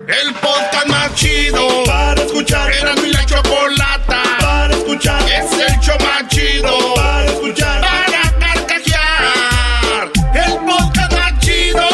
El 0.00 0.34
podcast 0.34 0.88
más 0.88 1.14
chido 1.14 1.84
para 1.86 2.20
escuchar. 2.20 2.70
Era 2.70 2.94
mi 2.96 3.08
la 3.08 3.24
chocolata 3.24 4.22
para 4.38 4.74
escuchar. 4.74 5.22
Es 5.22 5.50
el 5.52 5.80
show 5.80 5.96
más 6.00 6.28
chido 6.28 6.94
para 6.94 7.24
escuchar. 7.24 7.80
Para 7.80 8.38
carcajear. 8.38 10.12
El 10.34 10.58
podcast 10.66 11.12
más 11.12 11.38
chido. 11.40 11.88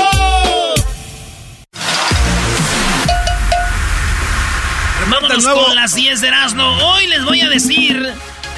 Vámonos 5.09 5.47
con 5.47 5.75
las 5.77 5.95
10 5.95 6.21
de 6.21 6.27
Erasmo. 6.27 6.65
Hoy 6.85 7.07
les 7.07 7.25
voy 7.25 7.41
a 7.41 7.49
decir 7.49 8.13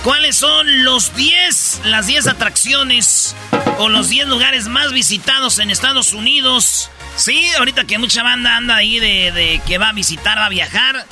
cuáles 0.04 0.36
son 0.36 0.84
los 0.84 1.14
10, 1.14 1.82
las 1.84 2.06
10 2.06 2.28
atracciones 2.28 3.36
o 3.76 3.90
los 3.90 4.08
10 4.08 4.26
lugares 4.26 4.68
más 4.68 4.90
visitados 4.92 5.58
en 5.58 5.70
Estados 5.70 6.14
Unidos. 6.14 6.88
Sí, 7.16 7.46
ahorita 7.58 7.84
que 7.84 7.98
mucha 7.98 8.22
banda 8.22 8.56
anda 8.56 8.76
ahí 8.76 8.98
de, 8.98 9.30
de 9.32 9.60
que 9.66 9.78
va 9.78 9.90
a 9.90 9.92
visitar, 9.92 10.36
va 10.38 10.46
a 10.46 10.50
viajar. 10.50 11.06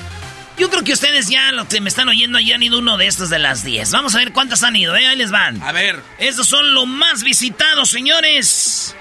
Yo 0.59 0.69
creo 0.69 0.85
que 0.85 0.93
ustedes 0.93 1.29
ya, 1.29 1.51
los 1.53 1.67
que 1.69 1.81
me 1.81 1.89
están 1.89 2.09
oyendo, 2.09 2.39
ya 2.39 2.57
han 2.57 2.63
ido 2.63 2.79
uno 2.79 2.97
de 2.99 3.07
estos 3.07 3.31
de 3.31 3.39
las 3.39 3.65
10. 3.65 3.91
Vamos 3.93 4.15
a 4.15 4.19
ver 4.19 4.33
cuántas 4.33 4.63
han 4.63 4.77
ido, 4.77 4.95
¿eh? 4.97 5.07
Ahí 5.07 5.17
les 5.17 5.31
van. 5.31 5.63
A 5.63 5.73
ver. 5.73 6.03
Estos 6.19 6.47
son 6.49 6.75
los 6.75 6.87
más 6.87 7.23
visitados, 7.23 7.89
señores. 7.91 8.95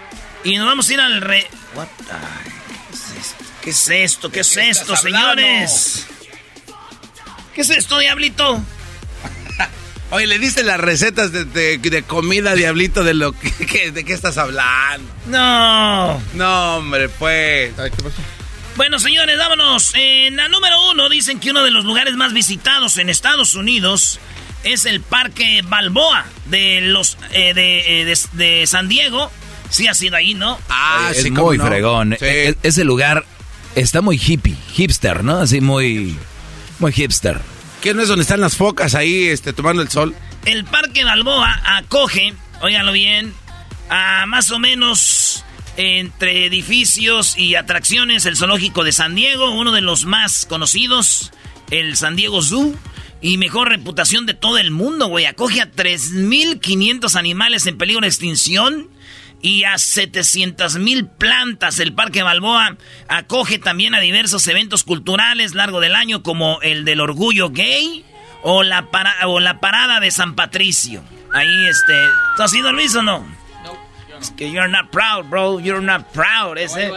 Y 0.43 0.57
nos 0.57 0.65
vamos 0.67 0.89
a 0.89 0.93
ir 0.93 1.01
al 1.01 1.21
re... 1.21 1.47
What 1.75 1.87
the- 2.07 2.51
¿Qué 3.61 3.69
es 3.71 3.89
esto? 3.89 4.31
¿Qué 4.31 4.39
es 4.39 4.49
qué 4.53 4.69
esto, 4.69 4.93
estás 4.93 5.05
hablando? 5.05 5.35
señores? 5.41 6.07
¿Qué 7.53 7.61
es 7.61 7.69
esto, 7.69 7.99
diablito? 7.99 8.63
Oye, 10.11 10.27
le 10.27 10.39
diste 10.39 10.63
las 10.63 10.79
recetas 10.79 11.31
de, 11.31 11.45
de- 11.45 11.77
de 11.77 12.03
comida, 12.03 12.53
diablito, 12.53 13.03
de 13.03 13.13
lo 13.13 13.31
que, 13.33 13.51
que- 13.65 13.91
de 13.91 14.03
qué 14.03 14.13
estás 14.13 14.37
hablando. 14.37 15.09
No. 15.27 16.21
No, 16.33 16.75
hombre, 16.77 17.09
pues. 17.09 17.71
Bueno, 18.75 18.99
señores, 18.99 19.37
vámonos. 19.37 19.91
En 19.95 20.35
la 20.35 20.47
número 20.49 20.75
uno 20.91 21.09
dicen 21.09 21.39
que 21.39 21.51
uno 21.51 21.63
de 21.63 21.71
los 21.71 21.85
lugares 21.85 22.15
más 22.15 22.33
visitados 22.33 22.97
en 22.97 23.09
Estados 23.09 23.55
Unidos 23.55 24.19
es 24.63 24.85
el 24.85 25.01
Parque 25.01 25.61
Balboa 25.63 26.25
de 26.45 26.81
los 26.81 27.17
eh, 27.31 27.53
de, 27.53 28.01
eh, 28.01 28.05
de- 28.05 28.17
de 28.59 28.67
San 28.67 28.87
Diego. 28.87 29.31
Sí 29.69 29.87
ha 29.87 29.93
sido 29.93 30.17
ahí, 30.17 30.33
¿no? 30.33 30.59
Ah, 30.69 31.09
es 31.15 31.23
sí, 31.23 31.31
muy 31.31 31.57
no. 31.57 31.65
fregón. 31.65 32.15
Sí. 32.19 32.25
E- 32.25 32.57
ese 32.63 32.83
lugar 32.83 33.25
está 33.75 34.01
muy 34.01 34.17
hippie, 34.21 34.55
hipster, 34.73 35.23
¿no? 35.23 35.37
Así 35.39 35.61
muy, 35.61 36.17
muy 36.79 36.91
hipster. 36.91 37.39
¿Qué 37.81 37.95
no 37.95 38.03
es 38.03 38.07
donde 38.09 38.21
están 38.21 38.41
las 38.41 38.55
focas 38.55 38.93
ahí 38.93 39.27
este, 39.27 39.53
tomando 39.53 39.81
el 39.81 39.89
sol? 39.89 40.15
El 40.45 40.65
Parque 40.65 41.03
Balboa 41.03 41.61
acoge, 41.65 42.35
óiganlo 42.61 42.91
bien, 42.91 43.33
a 43.89 44.25
más 44.27 44.51
o 44.51 44.59
menos 44.59 45.43
entre 45.77 46.45
edificios 46.45 47.35
y 47.37 47.55
atracciones 47.55 48.27
el 48.27 48.37
zoológico 48.37 48.83
de 48.83 48.91
San 48.91 49.15
Diego, 49.15 49.49
uno 49.49 49.71
de 49.71 49.81
los 49.81 50.05
más 50.05 50.45
conocidos, 50.45 51.31
el 51.71 51.97
San 51.97 52.15
Diego 52.15 52.43
Zoo. 52.43 52.75
Y 53.19 53.37
mejor 53.37 53.69
reputación 53.69 54.25
de 54.25 54.33
todo 54.33 54.57
el 54.57 54.71
mundo, 54.71 55.07
güey. 55.07 55.25
Acoge 55.25 55.61
a 55.61 55.71
3.500 55.71 57.15
animales 57.15 57.67
en 57.67 57.77
peligro 57.77 58.01
de 58.01 58.07
extinción 58.07 58.89
y 59.41 59.63
a 59.63 59.73
700.000 59.73 61.09
plantas. 61.17 61.79
El 61.79 61.93
Parque 61.93 62.23
Balboa 62.23 62.75
acoge 63.07 63.59
también 63.59 63.95
a 63.95 63.99
diversos 63.99 64.47
eventos 64.47 64.83
culturales 64.83 65.53
largo 65.55 65.79
del 65.79 65.95
año 65.95 66.23
como 66.23 66.59
el 66.61 66.85
del 66.85 67.01
orgullo 67.01 67.49
gay 67.49 68.05
o 68.43 68.63
la, 68.63 68.89
para- 68.91 69.27
o 69.27 69.39
la 69.39 69.59
parada 69.59 69.99
de 69.99 70.11
San 70.11 70.35
Patricio. 70.35 71.03
Ahí, 71.33 71.67
este... 71.67 71.93
¿Tú 72.37 72.43
has 72.43 72.53
ido, 72.53 72.71
Luis, 72.73 72.93
o 72.95 73.01
no? 73.01 73.25
Es 74.19 74.29
que 74.31 74.51
you're 74.51 74.69
not 74.69 74.91
proud, 74.91 75.25
bro. 75.29 75.59
You're 75.59 75.81
not 75.83 76.05
proud, 76.11 76.55
ese. 76.59 76.91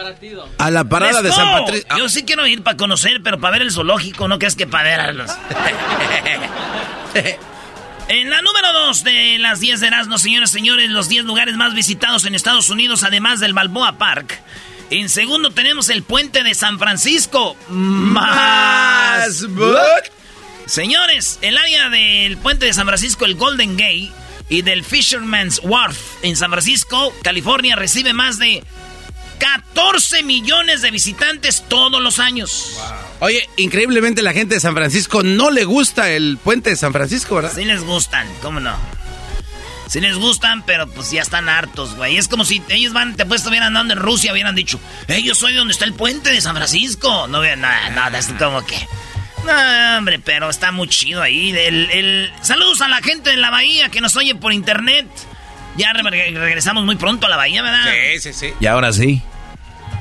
A 0.59 0.69
la 0.69 0.83
parada 0.83 1.23
de 1.23 1.31
San. 1.31 1.51
Patricio. 1.59 1.87
Ah, 1.89 1.95
Yo 1.97 2.07
sí 2.07 2.23
quiero 2.23 2.45
ir 2.45 2.61
para 2.61 2.77
conocer, 2.77 3.21
pero 3.23 3.39
para 3.39 3.53
ver 3.53 3.61
el 3.63 3.71
zoológico, 3.71 4.27
no 4.27 4.37
que 4.37 4.45
es 4.45 4.55
que 4.55 4.67
para 4.67 4.83
ver 4.83 4.99
a 4.99 5.11
los... 5.11 5.31
En 8.07 8.29
la 8.29 8.41
número 8.43 8.71
2 8.71 9.03
de 9.03 9.39
las 9.39 9.59
10 9.59 9.79
de 9.79 9.87
Erasmus, 9.87 10.21
señores 10.21 10.51
y 10.51 10.53
señores, 10.53 10.91
los 10.91 11.09
10 11.09 11.25
lugares 11.25 11.55
más 11.55 11.73
visitados 11.73 12.25
en 12.25 12.35
Estados 12.35 12.69
Unidos, 12.69 13.03
además 13.03 13.39
del 13.39 13.53
Balboa 13.53 13.97
Park. 13.97 14.39
En 14.91 15.09
segundo 15.09 15.49
tenemos 15.49 15.89
el 15.89 16.03
puente 16.03 16.43
de 16.43 16.53
San 16.53 16.77
Francisco. 16.77 17.57
Más. 17.67 19.47
Señores, 20.67 21.39
el 21.41 21.57
área 21.57 21.89
del 21.89 22.37
puente 22.37 22.67
de 22.67 22.73
San 22.73 22.85
Francisco, 22.85 23.25
el 23.25 23.35
Golden 23.35 23.75
Gate, 23.75 24.11
y 24.49 24.61
del 24.61 24.83
Fisherman's 24.83 25.59
Wharf 25.63 25.97
en 26.21 26.35
San 26.35 26.51
Francisco, 26.51 27.11
California, 27.23 27.75
recibe 27.75 28.13
más 28.13 28.37
de 28.37 28.63
14 29.39 30.23
millones 30.23 30.81
de 30.81 30.91
visitantes 30.91 31.63
todos 31.67 32.01
los 32.01 32.19
años. 32.19 32.77
Oye, 33.19 33.47
increíblemente 33.57 34.21
la 34.21 34.33
gente 34.33 34.55
de 34.55 34.61
San 34.61 34.73
Francisco 34.75 35.23
no 35.23 35.51
le 35.51 35.63
gusta 35.63 36.09
el 36.11 36.37
puente 36.37 36.69
de 36.69 36.75
San 36.75 36.93
Francisco, 36.93 37.35
¿verdad? 37.35 37.51
Sí 37.55 37.65
les 37.65 37.83
gustan, 37.83 38.27
¿cómo 38.41 38.59
no? 38.59 38.75
Sí 39.87 40.01
les 40.01 40.15
gustan, 40.17 40.65
pero 40.65 40.87
pues 40.89 41.11
ya 41.11 41.21
están 41.21 41.47
hartos, 41.47 41.95
güey. 41.95 42.17
Es 42.17 42.27
como 42.27 42.43
si 42.43 42.61
ellos 42.69 42.91
van, 42.91 43.15
te 43.15 43.25
pues 43.25 43.41
estuvieran 43.41 43.67
andando 43.67 43.93
en 43.93 43.99
Rusia, 43.99 44.31
hubieran 44.33 44.55
dicho, 44.55 44.79
hey, 45.07 45.23
yo 45.23 45.35
soy 45.35 45.53
donde 45.53 45.73
está 45.73 45.85
el 45.85 45.93
puente 45.93 46.31
de 46.31 46.41
San 46.41 46.55
Francisco. 46.55 47.27
No 47.27 47.39
vean 47.41 47.61
nada, 47.61 47.89
nada, 47.91 48.17
es 48.17 48.27
como 48.39 48.65
que... 48.65 48.75
No, 49.45 49.97
hombre, 49.99 50.17
pero 50.17 50.49
está 50.49 50.71
muy 50.71 50.87
chido 50.87 51.21
ahí. 51.21 51.51
El, 51.51 51.91
el- 51.91 52.33
Saludos 52.41 52.81
a 52.81 52.87
la 52.87 52.97
gente 53.03 53.29
de 53.29 53.37
la 53.37 53.51
bahía 53.51 53.89
que 53.89 54.01
nos 54.01 54.15
oye 54.15 54.33
por 54.33 54.51
internet. 54.53 55.05
Ya 55.77 55.91
re- 55.93 56.31
regresamos 56.31 56.85
muy 56.85 56.95
pronto 56.95 57.25
a 57.27 57.29
la 57.29 57.37
bahía, 57.37 57.61
¿verdad? 57.61 57.81
Sí, 58.13 58.19
sí, 58.19 58.33
sí. 58.33 58.53
Y 58.59 58.65
ahora 58.65 58.93
sí. 58.93 59.21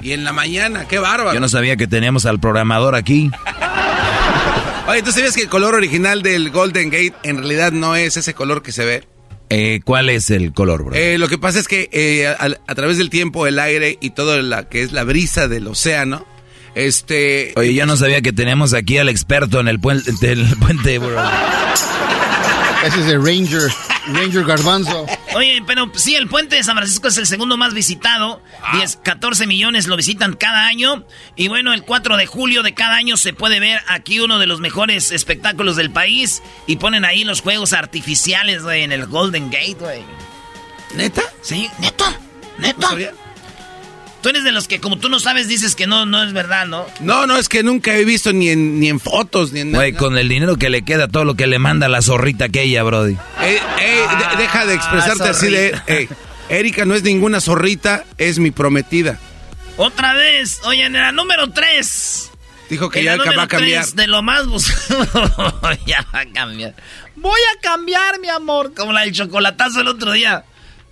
Y 0.03 0.13
en 0.13 0.25
la 0.25 0.33
mañana, 0.33 0.87
qué 0.87 0.99
bárbaro. 0.99 1.33
Yo 1.35 1.41
no 1.41 1.49
sabía 1.49 1.77
que 1.77 1.87
teníamos 1.87 2.27
al 2.27 2.39
programador 2.39 2.95
aquí. 2.95 3.31
Oye, 4.87 5.03
¿tú 5.03 5.13
sabías 5.13 5.35
que 5.35 5.43
el 5.43 5.49
color 5.49 5.75
original 5.75 6.23
del 6.23 6.51
Golden 6.51 6.91
Gate 6.91 7.15
en 7.23 7.39
realidad 7.39 7.73
no 7.73 7.97
es 7.97 8.17
ese 8.19 8.35
color 8.35 8.63
que 8.63 8.71
se 8.71 8.85
ve? 8.85 9.05
Eh, 9.49 9.81
¿Cuál 9.85 10.11
es 10.11 10.31
el 10.31 10.53
color, 10.53 10.85
bro? 10.85 10.95
Eh, 10.95 11.17
lo 11.19 11.27
que 11.29 11.39
pasa 11.39 11.59
es 11.59 11.69
que 11.69 11.89
eh, 11.93 12.27
a, 12.27 12.49
a 12.67 12.75
través 12.75 12.99
del 12.99 13.09
tiempo, 13.11 13.47
el 13.47 13.59
aire 13.59 13.97
y 14.01 14.11
todo 14.11 14.41
la 14.43 14.69
que 14.69 14.83
es 14.83 14.93
la 14.93 15.05
brisa 15.05 15.49
del 15.49 15.67
océano, 15.69 16.27
este... 16.75 17.53
Oye, 17.57 17.73
yo 17.75 17.87
no 17.87 17.97
sabía 17.97 18.21
que 18.21 18.33
teníamos 18.33 18.75
aquí 18.75 18.99
al 18.99 19.09
experto 19.09 19.61
en 19.61 19.69
el 19.69 19.81
puente, 19.81 20.11
del 20.21 20.45
puente, 20.59 20.99
bro. 20.99 21.17
Ese 22.85 23.01
es 23.01 23.07
el 23.07 23.25
Ranger, 23.25 23.73
Ranger 24.09 24.45
Garbanzo. 24.45 25.07
Oye, 25.35 25.63
pero 25.67 25.91
sí, 25.95 26.15
el 26.15 26.29
puente 26.29 26.57
de 26.57 26.65
San 26.65 26.77
Francisco 26.77 27.09
es 27.09 27.17
el 27.17 27.27
segundo 27.27 27.57
más 27.57 27.75
visitado. 27.75 28.43
10, 28.73 28.97
14 29.03 29.47
millones 29.47 29.87
lo 29.87 29.97
visitan 29.97 30.35
cada 30.35 30.67
año. 30.67 31.05
Y 31.37 31.49
bueno, 31.49 31.73
el 31.73 31.83
4 31.83 32.17
de 32.17 32.27
julio 32.27 32.63
de 32.63 32.75
cada 32.75 32.97
año 32.97 33.17
se 33.17 33.33
puede 33.33 33.61
ver 33.61 33.81
aquí 33.89 34.21
uno 34.21 34.39
de 34.39 34.47
los 34.47 34.61
mejores 34.61 35.11
espectáculos 35.13 35.77
del 35.77 35.91
país. 35.91 36.43
Y 36.67 36.77
ponen 36.77 37.05
ahí 37.05 37.25
los 37.25 37.41
juegos 37.41 37.73
artificiales, 37.73 38.63
güey, 38.63 38.83
en 38.83 38.93
el 38.93 39.07
Golden 39.07 39.51
Gate, 39.51 39.77
güey. 39.79 40.03
¿Neta? 40.95 41.23
Sí, 41.43 41.71
neta, 41.81 42.19
neta. 42.59 42.91
Tú 44.25 44.31
eres 44.31 44.43
de 44.43 44.53
los 44.53 44.67
que, 44.69 44.81
como 44.81 44.97
tú 44.97 45.11
no 45.11 45.21
sabes, 45.21 45.49
dices 45.49 45.75
que 45.75 45.87
no, 45.87 46.07
no 46.07 46.23
es 46.25 46.33
verdad, 46.33 46.67
¿no? 46.67 46.87
No, 47.01 47.27
no, 47.27 47.37
es 47.37 47.51
que 47.51 47.63
nunca 47.63 47.95
he 47.95 48.07
visto 48.07 48.33
ni 48.33 48.49
en, 48.49 48.81
ni 48.81 48.89
en 48.89 48.99
fotos, 48.99 49.53
ni 49.53 49.61
en 49.61 49.73
nada. 49.73 49.85
Güey, 49.85 49.93
con 49.93 50.17
el 50.17 50.31
dinero 50.31 50.57
que 50.57 50.71
le 50.71 50.81
queda, 50.83 51.09
todo 51.09 51.27
lo 51.27 51.35
que 51.35 51.47
le 51.47 51.59
manda 51.59 51.89
la 51.89 52.01
zorrita 52.01 52.47
aquella, 52.47 52.83
brody. 52.85 53.13
Eh, 53.43 53.61
eh, 53.83 54.03
de- 54.31 54.37
deja 54.43 54.65
de 54.65 54.75
expresarte 54.75 55.25
así 55.25 55.51
de... 55.51 55.79
eh, 55.89 56.09
Erika 56.49 56.87
no 56.87 56.95
es 56.95 57.03
ninguna 57.03 57.43
zorrita, 57.43 58.05
es 58.17 58.39
mi 58.39 58.51
prometida. 58.51 59.19
Otra 59.77 60.15
vez, 60.15 60.61
oye, 60.65 60.87
en 60.87 60.95
la 60.95 61.13
número 61.13 61.51
3. 61.51 62.31
Dijo 62.71 62.89
que 62.89 63.01
En 63.01 63.05
ya 63.05 63.17
la 63.19 63.37
va 63.37 63.43
a 63.43 63.47
cambiar. 63.49 63.83
tres 63.83 63.95
de 63.95 64.07
lo 64.07 64.23
más 64.23 64.47
buscado. 64.47 65.61
ya 65.87 66.03
va 66.15 66.21
a 66.21 66.27
cambiar. 66.27 66.75
Voy 67.17 67.41
a 67.55 67.61
cambiar, 67.61 68.19
mi 68.21 68.29
amor. 68.31 68.73
Como 68.75 68.95
la 68.95 69.03
del 69.03 69.13
chocolatazo 69.13 69.83
el 69.83 69.89
otro 69.89 70.13
día. 70.13 70.45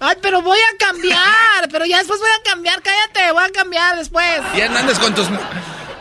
Ay, 0.04 0.16
pero 0.20 0.43
voy 0.43 0.58
a 0.58 0.76
cambiar. 0.78 1.69
pero 1.70 1.87
ya 1.87 1.99
después 1.99 2.19
voy 2.19 2.28
a 2.31 2.43
cambiar. 2.50 2.82
Cállate, 2.82 3.31
voy 3.32 3.44
a 3.44 3.50
cambiar 3.50 3.96
después. 3.96 4.40
Ya 4.56 4.69
no 4.69 4.78
andes 4.78 4.99
con 4.99 5.14
tus... 5.14 5.28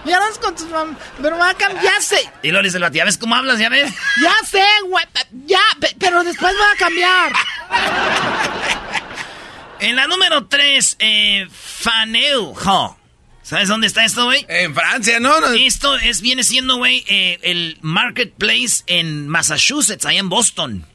Ya 0.03 0.19
es 0.31 0.39
con 0.39 0.55
tus 0.55 0.67
mam- 0.69 0.97
Pero 1.21 1.37
voy 1.37 1.47
a 1.47 1.53
cambiar. 1.53 1.83
Ya 1.83 2.01
sé. 2.01 2.27
Y 2.41 2.51
le 2.51 2.63
dice 2.63 2.77
el 2.77 2.83
vato, 2.83 2.95
¿ya 2.97 3.05
ves 3.05 3.19
cómo 3.19 3.35
hablas? 3.35 3.59
¿Ya 3.59 3.69
ves? 3.69 3.93
Ya 4.23 4.33
sé, 4.47 4.63
güey. 4.87 5.05
Ya, 5.45 5.59
pe- 5.79 5.95
pero 5.99 6.23
después 6.23 6.51
voy 6.57 6.67
a 6.73 6.77
cambiar. 6.79 7.31
en 9.79 9.95
la 9.95 10.07
número 10.07 10.47
3, 10.47 10.95
eh, 10.99 11.47
Faneu. 11.51 12.55
¿Sabes 13.43 13.67
dónde 13.67 13.85
está 13.87 14.03
esto, 14.05 14.25
güey? 14.25 14.43
En 14.49 14.73
Francia, 14.73 15.19
¿no? 15.19 15.39
no. 15.39 15.47
Esto 15.53 15.95
es, 15.97 16.21
viene 16.21 16.43
siendo, 16.43 16.77
güey, 16.77 17.03
eh, 17.07 17.37
el 17.43 17.77
Marketplace 17.81 18.83
en 18.87 19.27
Massachusetts, 19.27 20.05
ahí 20.05 20.17
en 20.17 20.29
Boston. 20.29 20.87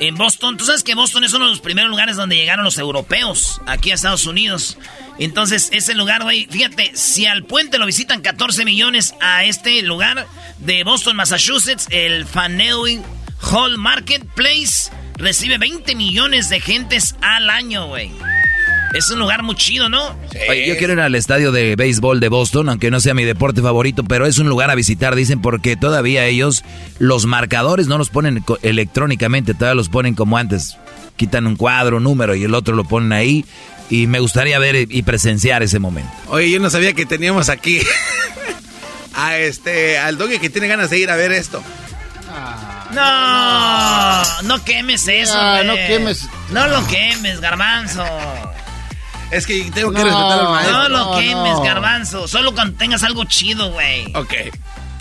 En 0.00 0.16
Boston, 0.16 0.56
tú 0.56 0.64
sabes 0.64 0.82
que 0.82 0.94
Boston 0.94 1.24
es 1.24 1.32
uno 1.32 1.44
de 1.44 1.52
los 1.52 1.60
primeros 1.60 1.90
lugares 1.90 2.16
donde 2.16 2.36
llegaron 2.36 2.64
los 2.64 2.78
europeos 2.78 3.60
aquí 3.66 3.90
a 3.90 3.94
Estados 3.94 4.26
Unidos. 4.26 4.76
Entonces, 5.18 5.68
ese 5.72 5.94
lugar, 5.94 6.22
güey, 6.24 6.46
fíjate, 6.50 6.92
si 6.94 7.26
al 7.26 7.44
puente 7.44 7.78
lo 7.78 7.86
visitan 7.86 8.20
14 8.20 8.64
millones 8.64 9.14
a 9.20 9.44
este 9.44 9.82
lugar 9.82 10.26
de 10.58 10.82
Boston, 10.82 11.16
Massachusetts, 11.16 11.86
el 11.90 12.26
Faneuil 12.26 13.02
Hall 13.40 13.78
Marketplace 13.78 14.90
recibe 15.14 15.58
20 15.58 15.94
millones 15.94 16.48
de 16.48 16.60
gentes 16.60 17.14
al 17.20 17.50
año, 17.50 17.86
güey. 17.86 18.10
Es 18.94 19.10
un 19.10 19.18
lugar 19.18 19.42
muy 19.42 19.56
chido, 19.56 19.88
¿no? 19.88 20.16
Oye, 20.48 20.68
yo 20.68 20.76
quiero 20.78 20.92
ir 20.92 21.00
al 21.00 21.14
estadio 21.16 21.50
de 21.52 21.74
béisbol 21.76 22.20
de 22.20 22.28
Boston, 22.28 22.68
aunque 22.68 22.90
no 22.90 23.00
sea 23.00 23.12
mi 23.12 23.24
deporte 23.24 23.60
favorito, 23.60 24.04
pero 24.04 24.24
es 24.26 24.38
un 24.38 24.48
lugar 24.48 24.70
a 24.70 24.74
visitar, 24.76 25.14
dicen, 25.16 25.40
porque 25.42 25.76
todavía 25.76 26.26
ellos, 26.26 26.62
los 26.98 27.26
marcadores 27.26 27.88
no 27.88 27.98
los 27.98 28.10
ponen 28.10 28.44
electrónicamente, 28.62 29.52
todavía 29.54 29.74
los 29.74 29.88
ponen 29.88 30.14
como 30.14 30.38
antes. 30.38 30.76
Quitan 31.16 31.46
un 31.46 31.56
cuadro, 31.56 31.96
un 31.98 32.04
número 32.04 32.34
y 32.34 32.44
el 32.44 32.54
otro 32.54 32.74
lo 32.76 32.84
ponen 32.84 33.12
ahí. 33.12 33.44
Y 33.90 34.06
me 34.06 34.18
gustaría 34.20 34.58
ver 34.58 34.76
y 34.90 35.02
presenciar 35.02 35.62
ese 35.62 35.78
momento. 35.78 36.10
Oye, 36.28 36.50
yo 36.50 36.58
no 36.60 36.70
sabía 36.70 36.92
que 36.94 37.04
teníamos 37.04 37.48
aquí 37.50 37.80
a 39.14 39.36
este, 39.38 39.98
al 39.98 40.16
doggy 40.16 40.38
que 40.38 40.50
tiene 40.50 40.68
ganas 40.68 40.90
de 40.90 40.98
ir 40.98 41.10
a 41.10 41.16
ver 41.16 41.32
esto. 41.32 41.62
No, 42.92 44.22
no 44.42 44.64
quemes 44.64 45.06
eso, 45.08 45.34
Ah, 45.36 45.62
no 45.64 45.74
quemes. 45.74 46.28
No 46.50 46.66
lo 46.68 46.86
quemes, 46.86 47.40
garbanzo. 47.40 48.04
Es 49.30 49.46
que 49.46 49.70
tengo 49.74 49.90
que 49.92 49.98
No, 49.98 50.04
respetar 50.04 50.38
al 50.40 50.48
maestro. 50.50 50.78
No 50.82 50.88
lo 50.88 50.98
no, 50.98 51.18
quemes, 51.18 51.52
no. 51.54 51.62
garbanzo. 51.62 52.28
Solo 52.28 52.54
cuando 52.54 52.76
tengas 52.76 53.02
algo 53.02 53.24
chido, 53.24 53.70
güey. 53.72 54.06
Ok. 54.14 54.32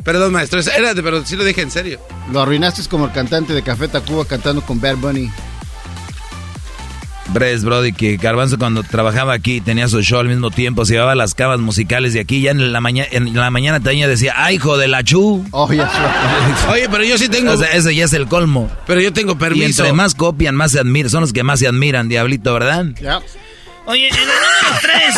Perdón, 0.03 0.33
maestro, 0.33 0.59
es- 0.59 0.67
era 0.67 0.93
de- 0.93 1.01
pero 1.03 1.25
sí 1.25 1.35
lo 1.35 1.43
dije 1.45 1.61
en 1.61 1.71
serio. 1.71 1.99
Lo 2.31 2.41
arruinaste 2.41 2.81
como 2.89 3.05
el 3.05 3.11
cantante 3.11 3.53
de 3.53 3.61
Café 3.63 3.87
Tacuba 3.87 4.25
cantando 4.25 4.61
con 4.61 4.81
Bad 4.81 4.97
Bunny. 4.97 5.29
Bres, 7.29 7.63
Brody, 7.63 7.93
que 7.93 8.17
Garbanzo 8.17 8.57
cuando 8.59 8.83
trabajaba 8.83 9.33
aquí 9.33 9.61
tenía 9.61 9.87
su 9.87 10.01
show 10.03 10.19
al 10.19 10.27
mismo 10.27 10.51
tiempo, 10.51 10.85
se 10.85 10.93
llevaba 10.93 11.15
las 11.15 11.33
cavas 11.33 11.57
musicales 11.59 12.13
de 12.13 12.19
aquí, 12.19 12.41
ya 12.41 12.51
en 12.51 12.73
la, 12.73 12.81
mañana 12.81 13.07
en 13.11 13.33
la 13.33 13.49
mañana 13.49 13.79
también 13.79 14.09
decía, 14.09 14.33
¡ay, 14.35 14.55
hijo 14.55 14.77
de 14.77 14.87
la 14.89 15.03
chu! 15.03 15.43
Oh, 15.51 15.71
ya 15.71 15.89
Oye, 16.69 16.87
pero 16.89 17.03
yo 17.05 17.17
sí 17.17 17.29
tengo, 17.29 17.53
O 17.53 17.57
sea, 17.57 17.71
ese 17.71 17.95
ya 17.95 18.05
es 18.05 18.13
el 18.13 18.27
colmo. 18.27 18.69
pero 18.85 18.99
yo 18.99 19.13
tengo 19.13 19.31
Y 19.31 19.35
permiso. 19.35 19.83
entre 19.83 19.93
más 19.93 20.13
copian, 20.15 20.53
más 20.53 20.73
se 20.73 20.79
admiran. 20.79 21.09
Son 21.09 21.21
los 21.21 21.31
que 21.33 21.43
más 21.43 21.59
se 21.59 21.67
admiran, 21.67 22.09
Diablito, 22.09 22.53
¿verdad? 22.53 22.87
Ya. 23.01 23.21
Oye, 23.85 24.07
en 24.07 24.15
la 24.15 24.21
número 24.21 24.80
3. 24.81 25.15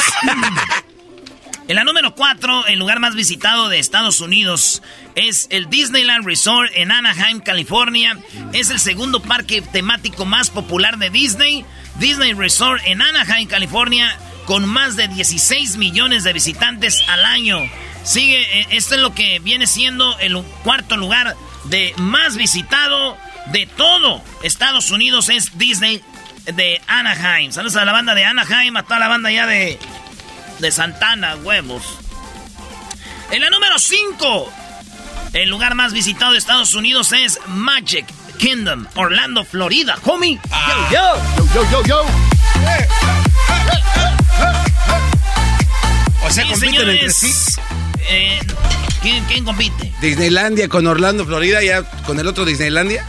En 1.68 1.76
la 1.76 1.84
número 1.84 2.14
4, 2.14 2.68
el 2.68 2.78
lugar 2.80 3.00
más 3.00 3.16
visitado 3.16 3.70
de 3.70 3.80
Estados 3.80 4.20
Unidos 4.22 4.84
es 5.16 5.48
el 5.50 5.68
Disneyland 5.70 6.26
Resort 6.26 6.72
en 6.76 6.92
Anaheim, 6.92 7.40
California. 7.40 8.20
Es 8.54 8.70
el 8.70 8.80
segundo 8.80 9.20
parque 9.22 9.62
temático 9.62 10.26
más 10.26 10.52
popular 10.52 10.98
de 10.98 11.10
Disney. 11.10 11.66
Disney 11.98 12.34
Resort 12.34 12.82
en 12.86 13.02
Anaheim, 13.02 13.48
California, 13.48 14.16
con 14.46 14.66
más 14.66 14.96
de 14.96 15.08
16 15.08 15.78
millones 15.78 16.24
de 16.24 16.34
visitantes 16.34 17.04
al 17.08 17.26
año. 17.26 17.60
Sigue, 18.04 18.42
eh, 18.60 18.68
esto 18.72 18.94
es 18.94 19.02
lo 19.02 19.16
que 19.16 19.40
viene 19.40 19.66
siendo 19.66 20.18
el 20.20 20.38
cuarto 20.64 20.98
lugar 20.98 21.36
de 21.64 21.96
más 21.98 22.38
visitado 22.38 23.18
de 23.48 23.66
todo 23.66 24.24
Estados 24.44 24.92
Unidos 24.92 25.30
es 25.30 25.58
Disney 25.58 26.02
de 26.46 26.82
Anaheim. 26.88 27.52
Saludos 27.52 27.76
a 27.76 27.86
la 27.86 27.92
banda 27.92 28.16
de 28.16 28.26
Anaheim, 28.26 28.76
a 28.78 28.84
toda 28.84 29.00
la 29.00 29.08
banda 29.08 29.32
ya 29.32 29.46
de, 29.48 29.80
de 30.60 30.72
Santana, 30.72 31.36
huevos. 31.38 31.84
En 33.32 33.42
la 33.42 33.50
número 33.50 33.80
5, 33.80 34.52
el 35.34 35.50
lugar 35.50 35.76
más 35.76 35.94
visitado 35.94 36.34
de 36.34 36.38
Estados 36.38 36.74
Unidos 36.76 37.12
es 37.12 37.40
Magic 37.48 38.06
Kingdom, 38.38 38.86
Orlando, 38.96 39.44
Florida. 39.44 39.98
Homie, 40.04 40.40
yo, 40.92 40.92
yo. 40.92 41.46
Yo, 41.54 41.72
yo, 41.72 41.72
yo, 41.72 41.84
yo. 41.86 42.06
o 46.26 46.32
sea, 46.32 46.44
Sí, 46.46 46.52
compiten 46.52 46.90
entre 46.90 47.10
sí. 47.12 47.34
Eh, 48.08 48.40
¿quién, 49.02 49.24
quién 49.26 49.46
compite? 49.46 49.94
Disneylandia 50.02 50.68
con 50.68 50.86
Orlando, 50.86 51.26
Florida, 51.26 51.64
ya 51.64 51.84
con 52.04 52.20
el 52.20 52.28
otro 52.28 52.46
Disneylandia. 52.46 53.06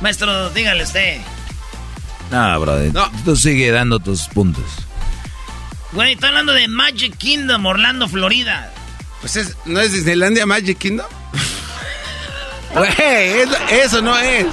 Maestro, 0.00 0.50
dígale 0.50 0.82
usted. 0.84 1.20
No, 2.30 2.60
Brody. 2.60 2.90
No. 2.92 3.10
Tú 3.24 3.36
sigue 3.36 3.70
dando 3.70 3.98
tus 3.98 4.28
puntos. 4.28 4.64
Güey, 5.92 6.12
está 6.14 6.28
hablando 6.28 6.52
de 6.52 6.68
Magic 6.68 7.16
Kingdom, 7.18 7.66
Orlando, 7.66 8.08
Florida. 8.08 8.72
Pues 9.20 9.36
es, 9.36 9.56
¿no 9.66 9.80
es 9.80 9.92
Disneylandia 9.92 10.46
Magic 10.46 10.78
Kingdom? 10.78 11.06
Güey, 12.74 12.88
es- 13.40 13.48
eso 13.84 14.00
no 14.00 14.16
es. 14.16 14.46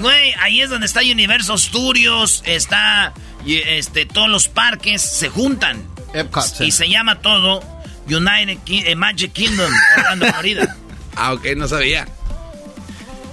Güey, 0.00 0.32
ahí 0.40 0.60
es 0.62 0.70
donde 0.70 0.86
está 0.86 1.00
Universal 1.00 1.58
Studios, 1.58 2.42
está 2.46 3.12
este 3.44 4.06
todos 4.06 4.28
los 4.28 4.46
parques 4.48 5.02
se 5.02 5.28
juntan 5.28 5.84
Epcot. 6.14 6.60
y 6.60 6.70
se 6.70 6.88
llama 6.88 7.16
todo 7.20 7.60
United 8.06 8.58
Ki- 8.64 8.84
eh, 8.86 8.94
Magic 8.94 9.32
Kingdom, 9.32 9.70
Orlando, 9.98 10.26
Florida. 10.32 10.76
Ah, 11.14 11.34
ok, 11.34 11.44
no 11.56 11.68
sabía. 11.68 12.08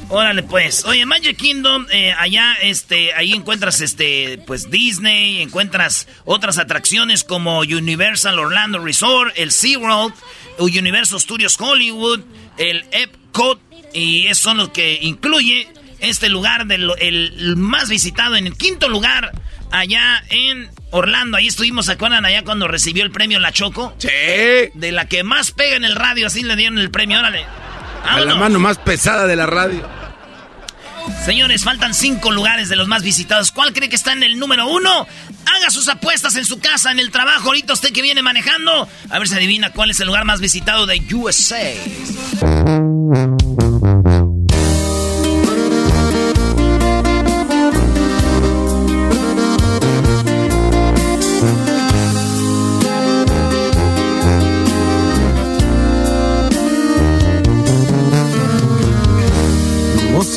Órale 0.09 0.41
pues. 0.41 0.85
Oye, 0.85 1.05
Magic 1.05 1.37
Kingdom, 1.37 1.85
eh, 1.91 2.13
allá, 2.17 2.55
este, 2.63 3.13
ahí 3.13 3.33
encuentras, 3.33 3.79
este, 3.79 4.41
pues 4.47 4.71
Disney, 4.71 5.41
encuentras 5.41 6.07
otras 6.25 6.57
atracciones 6.57 7.23
como 7.23 7.59
Universal 7.59 8.39
Orlando 8.39 8.79
Resort, 8.79 9.33
el 9.35 9.51
SeaWorld, 9.51 10.13
Universal 10.57 11.19
Studios 11.19 11.57
Hollywood, 11.59 12.21
el 12.57 12.85
Epcot, 12.91 13.61
y 13.93 14.25
esos 14.25 14.39
son 14.39 14.57
los 14.57 14.69
que 14.69 14.97
incluye 15.01 15.67
este 15.99 16.29
lugar 16.29 16.65
del 16.65 16.91
el 16.99 17.55
más 17.55 17.89
visitado 17.89 18.35
en 18.35 18.47
el 18.47 18.57
quinto 18.57 18.89
lugar 18.89 19.31
allá 19.71 20.23
en 20.29 20.69
Orlando. 20.91 21.37
Ahí 21.37 21.47
estuvimos, 21.47 21.85
¿se 21.85 21.93
acuerdan 21.93 22.25
allá 22.25 22.43
cuando 22.43 22.67
recibió 22.67 23.03
el 23.03 23.11
premio 23.11 23.39
La 23.39 23.51
Choco? 23.51 23.93
Sí. 23.99 24.09
De 24.73 24.91
la 24.91 25.07
que 25.07 25.23
más 25.23 25.51
pega 25.51 25.75
en 25.75 25.85
el 25.85 25.95
radio, 25.95 26.27
así 26.27 26.41
le 26.41 26.55
dieron 26.55 26.79
el 26.79 26.89
premio, 26.89 27.19
órale. 27.19 27.45
A 28.03 28.19
la 28.21 28.35
mano 28.35 28.59
más 28.59 28.77
pesada 28.77 29.27
de 29.27 29.35
la 29.35 29.45
radio. 29.45 29.98
Señores, 31.25 31.63
faltan 31.63 31.93
cinco 31.93 32.31
lugares 32.31 32.69
de 32.69 32.75
los 32.75 32.87
más 32.87 33.03
visitados. 33.03 33.51
¿Cuál 33.51 33.73
cree 33.73 33.89
que 33.89 33.95
está 33.95 34.13
en 34.13 34.23
el 34.23 34.39
número 34.39 34.67
uno? 34.67 35.07
Haga 35.45 35.69
sus 35.69 35.87
apuestas 35.87 36.35
en 36.35 36.45
su 36.45 36.59
casa, 36.59 36.91
en 36.91 36.99
el 36.99 37.11
trabajo. 37.11 37.47
Ahorita 37.47 37.73
usted 37.73 37.91
que 37.91 38.01
viene 38.01 38.21
manejando. 38.21 38.87
A 39.09 39.19
ver 39.19 39.27
si 39.27 39.35
adivina 39.35 39.71
cuál 39.71 39.91
es 39.91 39.99
el 39.99 40.07
lugar 40.07 40.25
más 40.25 40.39
visitado 40.39 40.85
de 40.85 41.01
USA. 41.13 41.73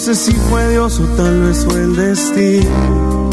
Sé 0.00 0.14
si 0.14 0.32
fue 0.32 0.66
Dios 0.70 0.98
o 0.98 1.04
tal 1.14 1.42
vez 1.42 1.62
fue 1.66 1.82
el 1.82 1.94
destino. 1.94 3.28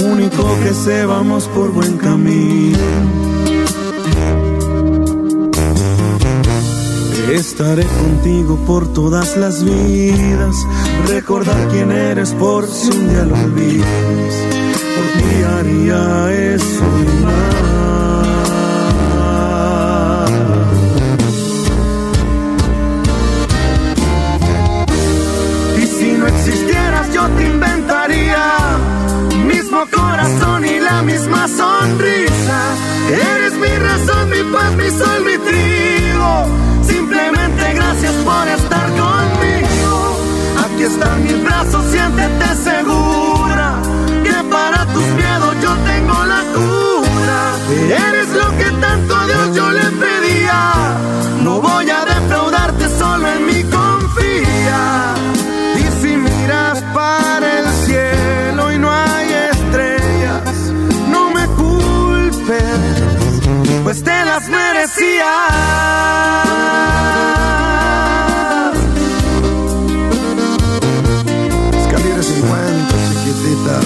Lo 0.00 0.06
único 0.08 0.42
que 0.60 0.74
sé 0.74 1.06
vamos 1.06 1.46
por 1.54 1.70
buen 1.70 1.96
camino. 1.98 2.78
Estaré 7.30 7.84
contigo 7.84 8.56
por 8.66 8.92
todas 8.92 9.36
las 9.36 9.64
vidas. 9.64 10.56
Recordar 11.06 11.68
quién 11.68 11.92
eres 11.92 12.32
por 12.32 12.66
si 12.66 12.90
un 12.90 13.08
día 13.08 13.24
lo 13.24 13.36
olvidas. 13.36 14.34
Por 14.96 15.06
ti 15.22 15.42
haría 15.44 16.54
eso 16.54 16.84
y 17.02 17.24
más. 17.24 17.73
Corazón 29.90 30.64
y 30.64 30.80
la 30.80 31.02
misma 31.02 31.46
sonrisa. 31.48 32.58
Eres 33.10 33.54
mi 33.54 33.68
razón, 33.68 34.30
mi 34.30 34.42
paz, 34.52 34.72
mi 34.76 34.90
sol, 34.90 35.24
mi 35.24 35.36
trigo. 35.38 36.46
Simplemente 36.86 37.74
gracias 37.74 38.12
por 38.24 38.48
estar 38.48 38.86
conmigo. 39.02 40.18
Aquí 40.64 40.82
están 40.84 41.22
mis 41.24 41.44
brazos, 41.44 41.84
siéntete 41.90 42.48
segura. 42.62 43.80
Que 44.22 44.36
para 44.50 44.86
tus 44.86 45.06
miedos 45.20 45.54
yo 45.62 45.72
tengo 45.90 46.24
la 46.24 46.42
cura. 46.54 47.40
Eres 48.08 48.28
lo 48.30 48.48
que 48.58 48.70
tanto 48.80 49.13
pues 63.94 64.02
te 64.02 64.24
las 64.24 64.48
merecías. 64.48 65.28
Calibre 71.90 72.22
50, 72.22 72.94
chiquitita. 73.08 73.80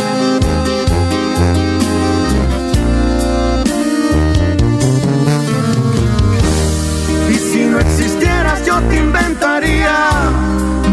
Y 7.31 7.35
si 7.35 7.65
no 7.67 7.81
existieras, 7.81 8.65
yo 8.65 8.81
te 8.89 8.97
inventaría. 8.97 9.95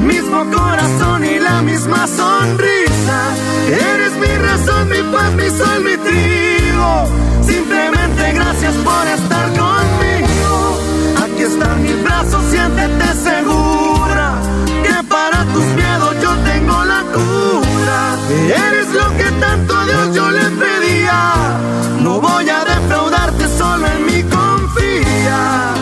Mismo 0.02 0.46
corazón 0.52 1.24
y 1.24 1.40
la 1.40 1.62
misma 1.62 2.08
sonrisa. 2.08 3.20
Eres 3.68 4.14
mi 4.18 4.28
razón, 4.28 4.90
mi 4.90 5.02
paz, 5.14 5.32
mi 5.34 5.50
sol, 5.58 5.84
mi 5.84 5.98
trigo. 5.98 6.45
Brazos, 12.16 12.44
siéntete 12.50 13.08
segura. 13.30 14.28
Que 14.84 15.04
para 15.08 15.44
tus 15.54 15.66
miedos 15.80 16.16
yo 16.22 16.32
tengo 16.52 16.86
la 16.86 17.02
cura. 17.16 18.00
Eres 18.68 18.90
lo 18.94 19.08
que 19.18 19.30
tanto 19.46 19.86
Dios 19.86 20.16
yo 20.16 20.32
le 20.32 20.50
pedía. 20.64 21.20
No 22.02 22.22
voy 22.22 22.50
a 22.50 22.64
defraudarte, 22.64 23.46
solo 23.58 23.86
en 23.88 24.06
mí 24.06 24.24
confía. 24.24 25.74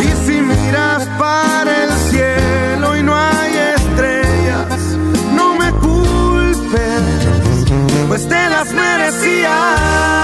Y 0.00 0.26
si 0.26 0.40
miras 0.42 1.06
para 1.18 1.84
el 1.84 1.92
cielo 2.10 2.96
y 2.96 3.02
no 3.02 3.14
hay 3.16 3.52
estrellas, 3.76 4.80
no 5.34 5.54
me 5.54 5.70
culpes, 5.72 7.02
pues 8.08 8.28
te 8.28 8.48
las 8.48 8.72
merecías. 8.72 10.19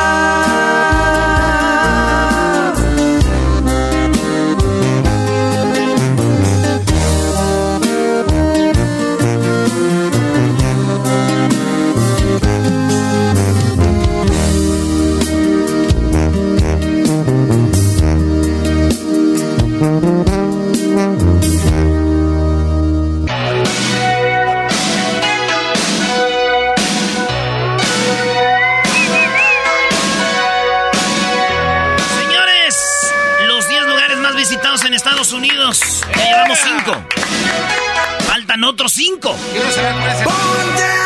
Faltan 39.06 39.28
otros 39.28 39.36
5. 39.36 39.36
Señores, 39.52 39.78
a 39.78 41.05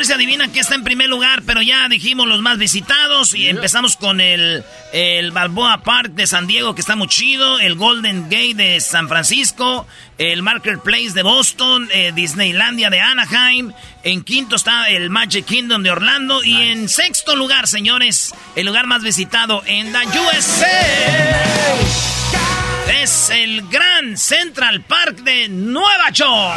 ver 0.00 0.06
si 0.06 0.12
adivinan 0.14 0.50
qué 0.50 0.60
está 0.60 0.76
en 0.76 0.82
primer 0.82 1.10
lugar, 1.10 1.42
pero 1.44 1.60
ya 1.60 1.86
dijimos 1.86 2.26
los 2.26 2.40
más 2.40 2.56
visitados 2.56 3.34
y 3.34 3.48
empezamos 3.48 3.96
con 3.96 4.22
el, 4.22 4.64
el 4.94 5.30
Balboa 5.30 5.82
Park 5.82 6.12
de 6.12 6.26
San 6.26 6.46
Diego, 6.46 6.74
que 6.74 6.80
está 6.80 6.96
muy 6.96 7.06
chido, 7.06 7.58
el 7.58 7.74
Golden 7.74 8.22
Gate 8.30 8.54
de 8.54 8.80
San 8.80 9.08
Francisco, 9.08 9.86
el 10.16 10.40
Marketplace 10.42 11.10
de 11.10 11.22
Boston, 11.22 11.86
eh, 11.92 12.12
Disneylandia 12.14 12.88
de 12.88 12.98
Anaheim, 12.98 13.72
en 14.02 14.22
quinto 14.24 14.56
está 14.56 14.88
el 14.88 15.10
Magic 15.10 15.44
Kingdom 15.44 15.82
de 15.82 15.90
Orlando 15.90 16.42
y 16.42 16.56
en 16.56 16.88
sexto 16.88 17.36
lugar, 17.36 17.68
señores, 17.68 18.34
el 18.56 18.64
lugar 18.64 18.86
más 18.86 19.02
visitado 19.02 19.62
en 19.66 19.92
la 19.92 20.00
USA. 20.04 20.80
Es 23.02 23.28
el 23.28 23.68
Gran 23.68 24.16
Central 24.16 24.80
Park 24.80 25.18
de 25.18 25.48
Nueva 25.48 26.08
York. 26.10 26.54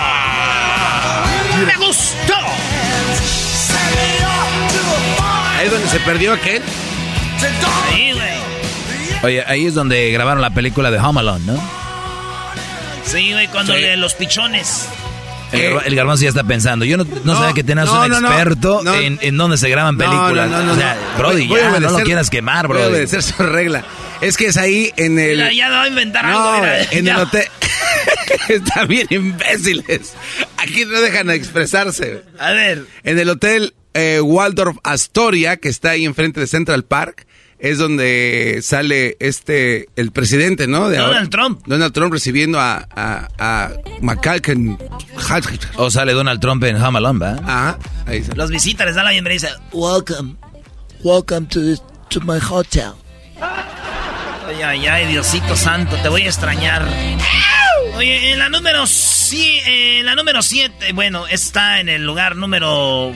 Me 1.66 1.76
gustó. 1.76 2.93
Ahí 5.58 5.66
es 5.68 5.72
donde 5.72 5.88
se 5.90 6.00
perdió 6.00 6.34
aquel. 6.34 6.62
Sí, 7.92 8.12
güey. 8.14 8.34
Oye, 9.24 9.44
ahí 9.48 9.66
es 9.66 9.74
donde 9.74 10.12
grabaron 10.12 10.42
la 10.42 10.50
película 10.50 10.92
de 10.92 11.00
Home 11.00 11.20
Alone, 11.22 11.46
¿no? 11.46 11.62
Sí, 13.06 13.32
güey, 13.32 13.48
cuando 13.48 13.74
Sí. 13.74 13.80
le 13.82 13.96
los 13.98 14.14
pichones. 14.16 14.88
El, 15.52 15.60
Eh. 15.62 15.78
el 15.86 15.96
garbanzo 15.96 16.24
ya 16.24 16.30
está 16.30 16.44
pensando. 16.44 16.84
Yo 16.84 16.98
no, 16.98 17.04
no, 17.04 17.10
No, 17.24 17.36
sabía 17.38 17.54
que 17.54 17.64
tenías 17.64 17.86
no, 17.86 18.02
un 18.02 18.12
experto 18.12 18.82
no. 18.84 18.94
en, 18.96 19.20
en 19.22 19.38
dónde 19.38 19.58
se 19.58 19.70
graban 19.70 19.98
películas. 19.98 20.50
no, 20.50 20.58
no, 20.60 20.64
no, 20.64 20.74
o 20.74 20.76
sea, 20.76 20.96
no. 20.96 21.18
Brody, 21.20 21.48
Voy 21.48 21.60
a 21.60 21.72
ya, 21.72 21.80
no 21.80 21.90
lo 21.92 22.00
quieras 22.00 22.30
quemar, 22.30 22.68
Voy 22.68 22.78
a 22.78 22.80
Brody. 22.82 22.94
obedecer 22.96 23.22
su 23.22 23.44
regla. 23.44 23.84
Es 24.24 24.38
que 24.38 24.46
es 24.48 24.58
ahí 24.58 24.92
en 24.96 25.20
el. 25.20 25.38
Mira, 25.38 25.54
ya 25.54 25.70
va 25.70 25.84
a 25.84 25.88
inventar 25.90 26.26
no, 26.26 26.50
algo. 26.50 26.62
mira, 26.62 26.84
en 26.84 27.06
ya. 27.06 27.16
el 27.16 27.20
hotel. 27.22 27.44
Están 28.50 28.88
bien 28.88 29.08
imbéciles. 29.10 30.14
Aquí 30.58 30.86
no 30.86 31.00
dejan 31.02 31.30
expresarse. 31.30 32.24
A 32.40 32.52
ver, 32.54 32.86
En 33.04 33.20
el 33.20 33.30
hotel 33.30 33.74
eh, 33.94 34.22
Waldorf 34.22 34.78
Astoria, 34.84 35.58
que 35.58 35.68
está 35.70 35.92
ahí 35.92 36.06
enfrente 36.06 36.40
de 36.40 36.48
Central 36.48 36.84
Park, 36.86 37.28
es 37.60 37.78
donde 37.78 38.60
sale 38.64 39.18
este, 39.20 39.88
el 39.96 40.12
presidente, 40.12 40.68
¿no? 40.68 40.90
De 40.90 40.98
Donald 40.98 41.16
ahora. 41.16 41.30
Trump. 41.30 41.62
Donald 41.66 41.94
Trump 41.94 42.14
recibiendo 42.14 42.60
a, 42.60 42.88
a, 42.96 43.28
a 43.38 43.72
McCalkin. 44.02 44.78
O 45.78 45.90
sale 45.92 46.14
Donald 46.14 46.40
Trump 46.40 46.64
en 46.64 46.76
Home 46.82 46.98
Alone, 46.98 47.20
¿va? 47.20 47.32
Ajá, 47.44 47.80
ahí 48.06 48.20
está. 48.20 48.36
los 48.36 48.52
visitas, 48.52 48.86
les 48.88 48.96
da 48.96 49.04
la 49.04 49.12
bienvenida 49.12 49.48
y 49.48 49.52
dice, 49.52 49.64
Welcome. 49.72 50.36
Welcome 51.04 51.48
to, 51.48 51.76
to 52.10 52.22
my 52.22 52.40
hotel. 52.40 52.94
Ay, 54.48 54.62
ay, 54.62 54.88
ay, 54.88 55.08
Diosito 55.08 55.56
santo, 55.56 55.96
te 55.98 56.10
voy 56.10 56.24
a 56.24 56.28
extrañar. 56.28 56.88
Oye, 57.96 58.32
en 58.32 58.40
la 58.40 58.50
número 58.50 58.88
sí, 58.88 59.60
en 59.66 60.06
la 60.06 60.16
número 60.16 60.42
7, 60.42 60.94
bueno, 60.94 61.28
está 61.28 61.80
en 61.80 61.90
el 61.90 62.06
lugar 62.06 62.36
número... 62.36 63.14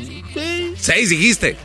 Seis 0.77 1.09
dijiste. 1.09 1.57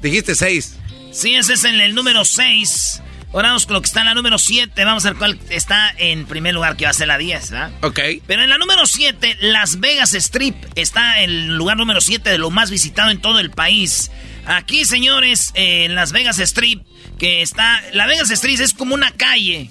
Dijiste 0.00 0.34
seis. 0.34 0.76
Sí, 1.12 1.34
ese 1.34 1.54
es 1.54 1.64
en 1.64 1.80
el 1.80 1.94
número 1.94 2.24
6. 2.24 3.02
Ahora 3.32 3.48
vamos 3.48 3.66
con 3.66 3.74
lo 3.74 3.82
que 3.82 3.86
está 3.86 4.00
en 4.00 4.06
la 4.06 4.14
número 4.14 4.38
7. 4.38 4.84
Vamos 4.84 5.04
a 5.04 5.10
ver 5.10 5.18
cuál 5.18 5.38
está 5.50 5.94
en 5.96 6.26
primer 6.26 6.54
lugar, 6.54 6.76
que 6.76 6.84
va 6.84 6.90
a 6.90 6.94
ser 6.94 7.08
la 7.08 7.18
10, 7.18 7.50
¿verdad? 7.50 7.70
Ok. 7.82 8.00
Pero 8.26 8.42
en 8.42 8.50
la 8.50 8.58
número 8.58 8.86
7, 8.86 9.38
Las 9.40 9.80
Vegas 9.80 10.14
Strip 10.14 10.56
está 10.74 11.20
en 11.22 11.30
el 11.30 11.56
lugar 11.56 11.76
número 11.76 12.00
7 12.00 12.28
de 12.28 12.38
lo 12.38 12.50
más 12.50 12.70
visitado 12.70 13.10
en 13.10 13.20
todo 13.20 13.38
el 13.38 13.50
país. 13.50 14.10
Aquí, 14.46 14.84
señores, 14.84 15.50
en 15.54 15.94
Las 15.94 16.12
Vegas 16.12 16.38
Strip, 16.38 16.82
que 17.18 17.42
está... 17.42 17.82
La 17.92 18.06
Vegas 18.06 18.30
Strip 18.30 18.60
es 18.60 18.74
como 18.74 18.94
una 18.94 19.10
calle, 19.10 19.70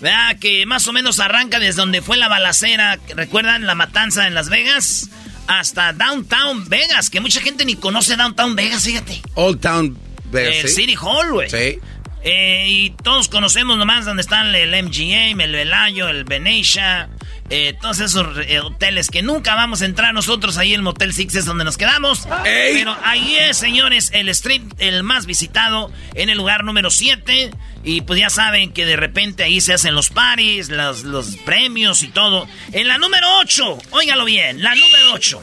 ¿verdad? 0.00 0.38
Que 0.38 0.64
más 0.66 0.86
o 0.88 0.92
menos 0.92 1.20
arranca 1.20 1.58
desde 1.58 1.80
donde 1.80 2.00
fue 2.00 2.16
la 2.16 2.28
balacera, 2.28 2.98
¿recuerdan 3.14 3.66
la 3.66 3.74
matanza 3.74 4.26
en 4.26 4.34
Las 4.34 4.48
Vegas? 4.48 5.10
Hasta 5.46 5.92
Downtown 5.92 6.68
Vegas, 6.70 7.10
que 7.10 7.20
mucha 7.20 7.40
gente 7.42 7.66
ni 7.66 7.76
conoce 7.76 8.16
Downtown 8.16 8.56
Vegas, 8.56 8.84
fíjate. 8.84 9.20
Old 9.34 9.60
Town 9.60 9.98
Vegas. 10.30 10.64
El 10.64 10.68
¿sí? 10.68 10.74
City 10.74 10.96
Hall, 10.98 11.32
güey. 11.32 11.50
Sí. 11.50 11.78
Eh, 12.22 12.64
y 12.66 12.90
todos 12.90 13.28
conocemos 13.28 13.76
nomás 13.76 14.06
donde 14.06 14.22
están 14.22 14.54
el 14.54 14.70
MGM, 14.84 15.38
el 15.42 15.52
Velayo, 15.52 16.08
el 16.08 16.24
Venetia, 16.24 17.10
eh, 17.50 17.76
todos 17.80 18.00
esos 18.00 18.38
eh, 18.48 18.60
hoteles 18.60 19.08
que 19.10 19.22
nunca 19.22 19.54
vamos 19.54 19.82
a 19.82 19.84
entrar 19.84 20.14
nosotros. 20.14 20.56
Ahí 20.56 20.72
el 20.72 20.82
Motel 20.82 21.12
Six 21.12 21.34
es 21.34 21.44
donde 21.44 21.64
nos 21.64 21.76
quedamos. 21.76 22.26
Pero 22.42 22.96
ahí 23.04 23.36
es, 23.36 23.56
señores, 23.56 24.10
el 24.14 24.28
street, 24.30 24.62
el 24.78 25.02
más 25.02 25.26
visitado, 25.26 25.92
en 26.14 26.30
el 26.30 26.38
lugar 26.38 26.64
número 26.64 26.90
7. 26.90 27.50
Y 27.84 28.00
pues 28.00 28.18
ya 28.18 28.30
saben 28.30 28.72
que 28.72 28.86
de 28.86 28.96
repente 28.96 29.44
ahí 29.44 29.60
se 29.60 29.74
hacen 29.74 29.94
los 29.94 30.10
paris, 30.10 30.70
los, 30.70 31.04
los 31.04 31.36
premios 31.44 32.02
y 32.02 32.08
todo. 32.08 32.48
En 32.72 32.88
la 32.88 32.96
número 32.98 33.26
8, 33.40 33.78
óigalo 33.90 34.24
bien, 34.24 34.62
la 34.62 34.74
número 34.74 35.12
8. 35.12 35.42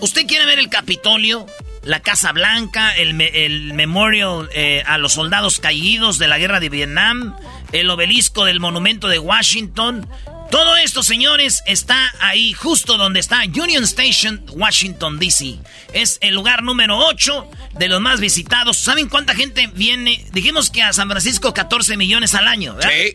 ¿Usted 0.00 0.26
quiere 0.26 0.44
ver 0.44 0.58
el 0.58 0.68
Capitolio? 0.68 1.46
La 1.82 2.00
Casa 2.00 2.32
Blanca, 2.32 2.96
el, 2.96 3.20
el 3.20 3.72
memorial 3.72 4.48
eh, 4.52 4.82
a 4.86 4.98
los 4.98 5.12
soldados 5.12 5.60
caídos 5.60 6.18
de 6.18 6.26
la 6.26 6.36
guerra 6.36 6.58
de 6.58 6.68
Vietnam, 6.68 7.36
el 7.72 7.90
obelisco 7.90 8.44
del 8.44 8.60
monumento 8.60 9.08
de 9.08 9.18
Washington. 9.18 10.08
Todo 10.50 10.76
esto, 10.76 11.02
señores, 11.02 11.62
está 11.66 12.12
ahí 12.20 12.52
justo 12.52 12.96
donde 12.96 13.18
está 13.20 13.42
Union 13.44 13.82
Station, 13.84 14.44
Washington, 14.52 15.18
D.C. 15.18 15.58
Es 15.92 16.18
el 16.20 16.34
lugar 16.34 16.62
número 16.62 16.98
8 16.98 17.50
de 17.78 17.88
los 17.88 18.00
más 18.00 18.20
visitados. 18.20 18.76
¿Saben 18.76 19.08
cuánta 19.08 19.34
gente 19.34 19.66
viene? 19.74 20.24
Dijimos 20.32 20.70
que 20.70 20.82
a 20.82 20.92
San 20.92 21.08
Francisco 21.08 21.52
14 21.52 21.96
millones 21.96 22.34
al 22.34 22.46
año, 22.46 22.74
¿verdad? 22.74 22.90
Sí. 22.90 23.12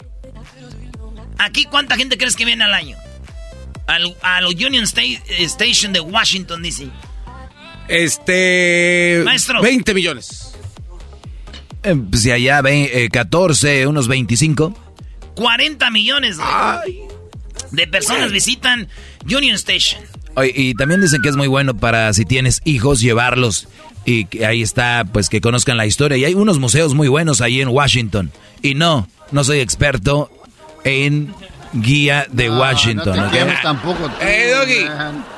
Aquí, 1.38 1.66
¿cuánta 1.66 1.96
gente 1.96 2.18
crees 2.18 2.36
que 2.36 2.46
viene 2.46 2.64
al 2.66 2.74
año? 2.74 2.98
Al, 3.88 4.16
al 4.22 4.46
Union 4.46 4.84
Station 4.84 5.94
de 5.94 6.00
Washington, 6.02 6.62
D.C. 6.62 6.90
Este. 7.88 9.22
Maestro. 9.26 9.62
20 9.62 9.94
millones. 9.94 10.51
Eh, 11.84 11.96
pues 12.10 12.24
si 12.24 12.32
allá 12.32 12.62
ven, 12.62 12.88
14, 13.10 13.88
unos 13.88 14.08
25. 14.08 14.74
40 15.36 15.90
millones 15.92 16.38
de 17.72 17.88
personas 17.88 18.32
visitan 18.32 18.88
Union 19.26 19.56
Station. 19.56 20.02
y 20.54 20.74
también 20.76 21.02
dicen 21.02 21.22
que 21.22 21.30
es 21.30 21.36
muy 21.36 21.48
bueno 21.48 21.76
para 21.76 22.14
si 22.14 22.26
tienes 22.26 22.62
hijos 22.66 23.02
llevarlos 23.02 23.68
y 24.06 24.26
que 24.26 24.46
ahí 24.46 24.62
está, 24.62 25.06
pues 25.12 25.30
que 25.30 25.42
conozcan 25.42 25.78
la 25.78 25.86
historia. 25.86 26.18
Y 26.18 26.26
hay 26.26 26.34
unos 26.34 26.60
museos 26.60 26.94
muy 26.94 27.08
buenos 27.08 27.42
ahí 27.42 27.62
en 27.62 27.70
Washington. 27.70 28.32
Y 28.62 28.74
no, 28.74 29.08
no 29.32 29.44
soy 29.44 29.60
experto 29.60 30.32
en 30.84 31.34
guía 31.74 32.26
de 32.32 32.50
Washington. 32.50 33.16
No 33.16 33.32
tampoco. 33.62 34.10
¡Eh, 34.22 34.52
Doggy! 34.54 34.86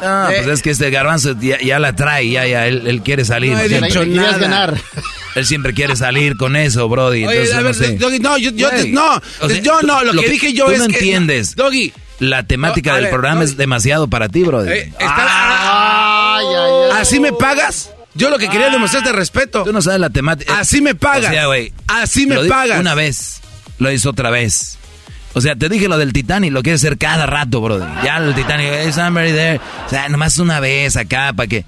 No, 0.01 0.27
pues 0.27 0.47
es 0.47 0.61
que 0.61 0.71
este 0.71 0.89
garbanzo 0.89 1.35
ya, 1.39 1.79
la 1.79 1.95
trae, 1.95 2.29
ya, 2.29 2.47
ya, 2.47 2.67
él, 2.67 3.01
quiere 3.03 3.25
salir. 3.25 3.53
No 3.53 3.59
he 3.59 3.69
dicho 3.69 4.05
nada. 4.05 4.37
ganar. 4.37 4.77
Él 5.35 5.45
siempre 5.45 5.73
quiere 5.73 5.95
salir 5.95 6.37
con 6.37 6.55
eso, 6.55 6.87
Brody. 6.87 7.25
Oye, 7.25 7.53
a 7.53 7.61
ver, 7.61 7.75
no, 7.75 7.97
Doggy, 7.97 8.19
no, 8.19 8.37
yo, 8.37 8.51
yo, 8.51 8.69
no, 8.89 9.21
yo 9.61 9.81
no, 9.81 10.03
lo, 10.03 10.21
que, 10.21 10.29
dije 10.29 10.53
yo 10.53 10.65
tú 10.65 10.71
es 10.71 10.79
no 10.79 10.85
entiendes. 10.85 11.55
Doggy. 11.55 11.93
La 12.19 12.43
temática 12.43 12.95
del 12.95 13.09
programa 13.09 13.43
es 13.43 13.57
demasiado 13.57 14.07
para 14.07 14.29
ti, 14.29 14.43
Brody. 14.43 14.71
Eh, 14.71 14.93
ay, 14.99 16.45
ay, 16.45 16.45
ay, 16.55 17.01
¿Así 17.01 17.19
me 17.19 17.33
pagas? 17.33 17.89
Yo 18.15 18.29
lo 18.29 18.37
que 18.37 18.47
quería 18.47 18.69
demostrarte 18.69 19.11
respeto. 19.11 19.63
Tú 19.63 19.73
no 19.73 19.81
sabes 19.81 19.99
la 19.99 20.09
temática. 20.09 20.59
Así 20.59 20.81
me 20.81 20.93
pagas. 20.93 21.31
O 21.31 21.33
sea, 21.33 21.47
güey. 21.47 21.73
Así 21.87 22.27
me 22.27 22.45
pagas. 22.45 22.79
Una 22.79 22.93
vez. 22.93 23.41
Lo 23.79 23.91
hizo 23.91 24.11
otra 24.11 24.29
vez. 24.29 24.77
O 25.33 25.41
sea, 25.41 25.55
te 25.55 25.67
dije 25.67 25.87
lo 25.87 25.97
del 25.97 26.13
Titanic, 26.13 26.51
lo 26.51 26.61
quieres 26.61 26.81
hacer 26.81 26.97
cada 26.99 27.25
rato, 27.25 27.59
brother. 27.59 27.87
Ya 28.03 28.17
el 28.17 28.35
Titanic, 28.35 28.67
hey, 28.71 28.91
somebody 28.93 29.31
there. 29.31 29.59
O 29.87 29.89
sea, 29.89 30.07
nomás 30.09 30.37
una 30.37 30.59
vez 30.59 30.95
acá, 30.95 31.33
para 31.33 31.47
que. 31.47 31.65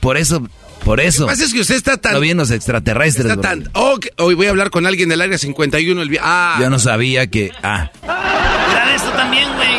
Por 0.00 0.16
eso, 0.16 0.46
por 0.84 1.00
eso. 1.00 1.22
Lo 1.22 1.28
que 1.28 1.32
pasa 1.32 1.44
es 1.44 1.52
que 1.52 1.60
usted 1.60 1.76
está 1.76 1.96
tan. 1.96 2.14
Lo 2.14 2.20
bien 2.20 2.36
los 2.36 2.50
extraterrestres. 2.50 3.26
Está 3.26 3.40
tan. 3.40 3.70
Oh, 3.72 3.98
hoy 4.18 4.34
voy 4.34 4.46
a 4.46 4.50
hablar 4.50 4.70
con 4.70 4.86
alguien 4.86 5.08
del 5.08 5.20
área 5.20 5.38
51. 5.38 6.02
El... 6.02 6.18
Ah. 6.20 6.58
Yo 6.60 6.70
no 6.70 6.78
sabía 6.78 7.26
que. 7.28 7.52
Ah. 7.62 7.90
Mira 8.02 8.94
esto 8.94 9.10
también, 9.10 9.48
güey. 9.54 9.74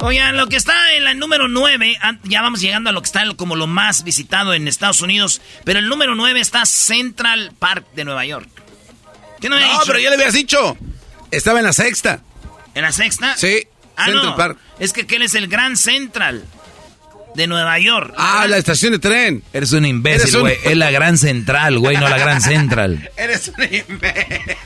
Oigan, 0.00 0.36
lo 0.36 0.46
que 0.48 0.56
está 0.56 0.92
en 0.94 1.04
la 1.04 1.14
número 1.14 1.48
9, 1.48 1.98
ya 2.24 2.42
vamos 2.42 2.60
llegando 2.60 2.90
a 2.90 2.92
lo 2.92 3.00
que 3.00 3.06
está 3.06 3.24
como 3.36 3.56
lo 3.56 3.66
más 3.66 4.04
visitado 4.04 4.54
en 4.54 4.68
Estados 4.68 5.02
Unidos, 5.02 5.40
pero 5.64 5.78
el 5.78 5.88
número 5.88 6.14
9 6.14 6.40
está 6.40 6.66
Central 6.66 7.52
Park 7.58 7.86
de 7.94 8.04
Nueva 8.04 8.24
York. 8.26 8.48
¿Qué 9.40 9.48
no, 9.48 9.56
pero 9.86 9.98
ya 9.98 10.10
le 10.10 10.16
habías 10.16 10.34
dicho. 10.34 10.76
Estaba 11.30 11.58
en 11.60 11.64
la 11.64 11.72
sexta. 11.72 12.22
¿En 12.74 12.82
la 12.82 12.92
sexta? 12.92 13.36
Sí. 13.36 13.66
Ah, 13.96 14.06
Central 14.06 14.34
Park. 14.36 14.58
Es 14.78 14.92
que 14.92 15.06
él 15.16 15.22
es 15.22 15.34
el 15.34 15.48
Gran 15.48 15.76
Central 15.76 16.44
de 17.34 17.46
Nueva 17.46 17.78
York. 17.78 18.14
Ah, 18.16 18.46
la 18.48 18.56
estación 18.56 18.92
de 18.92 18.98
tren. 18.98 19.42
Eres 19.52 19.72
un 19.72 19.84
imbécil, 19.84 20.40
güey. 20.40 20.56
Es 20.64 20.76
la 20.76 20.90
Gran 20.90 21.18
Central, 21.18 21.78
güey, 21.78 21.96
no 21.96 22.08
la 22.08 22.18
Gran 22.18 22.40
Central. 22.40 23.10
Eres 23.16 23.52
un 23.56 23.64
imbécil. 23.64 24.56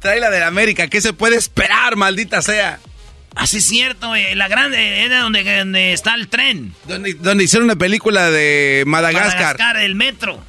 Trae 0.00 0.20
la 0.20 0.30
de 0.30 0.42
América. 0.42 0.88
¿Qué 0.88 1.00
se 1.00 1.12
puede 1.12 1.36
esperar, 1.36 1.96
maldita 1.96 2.42
sea? 2.42 2.78
Así 3.34 3.58
es 3.58 3.66
cierto, 3.66 4.08
güey. 4.08 4.34
La 4.34 4.48
grande 4.48 5.04
era 5.04 5.20
donde, 5.20 5.92
está 5.92 6.14
el 6.14 6.28
tren. 6.28 6.74
Donde, 6.86 7.14
donde 7.14 7.44
hicieron 7.44 7.64
una 7.64 7.76
película 7.76 8.30
de 8.30 8.84
Madagascar. 8.86 9.56
Madagascar, 9.58 9.76
el 9.78 9.94
metro. 9.94 10.42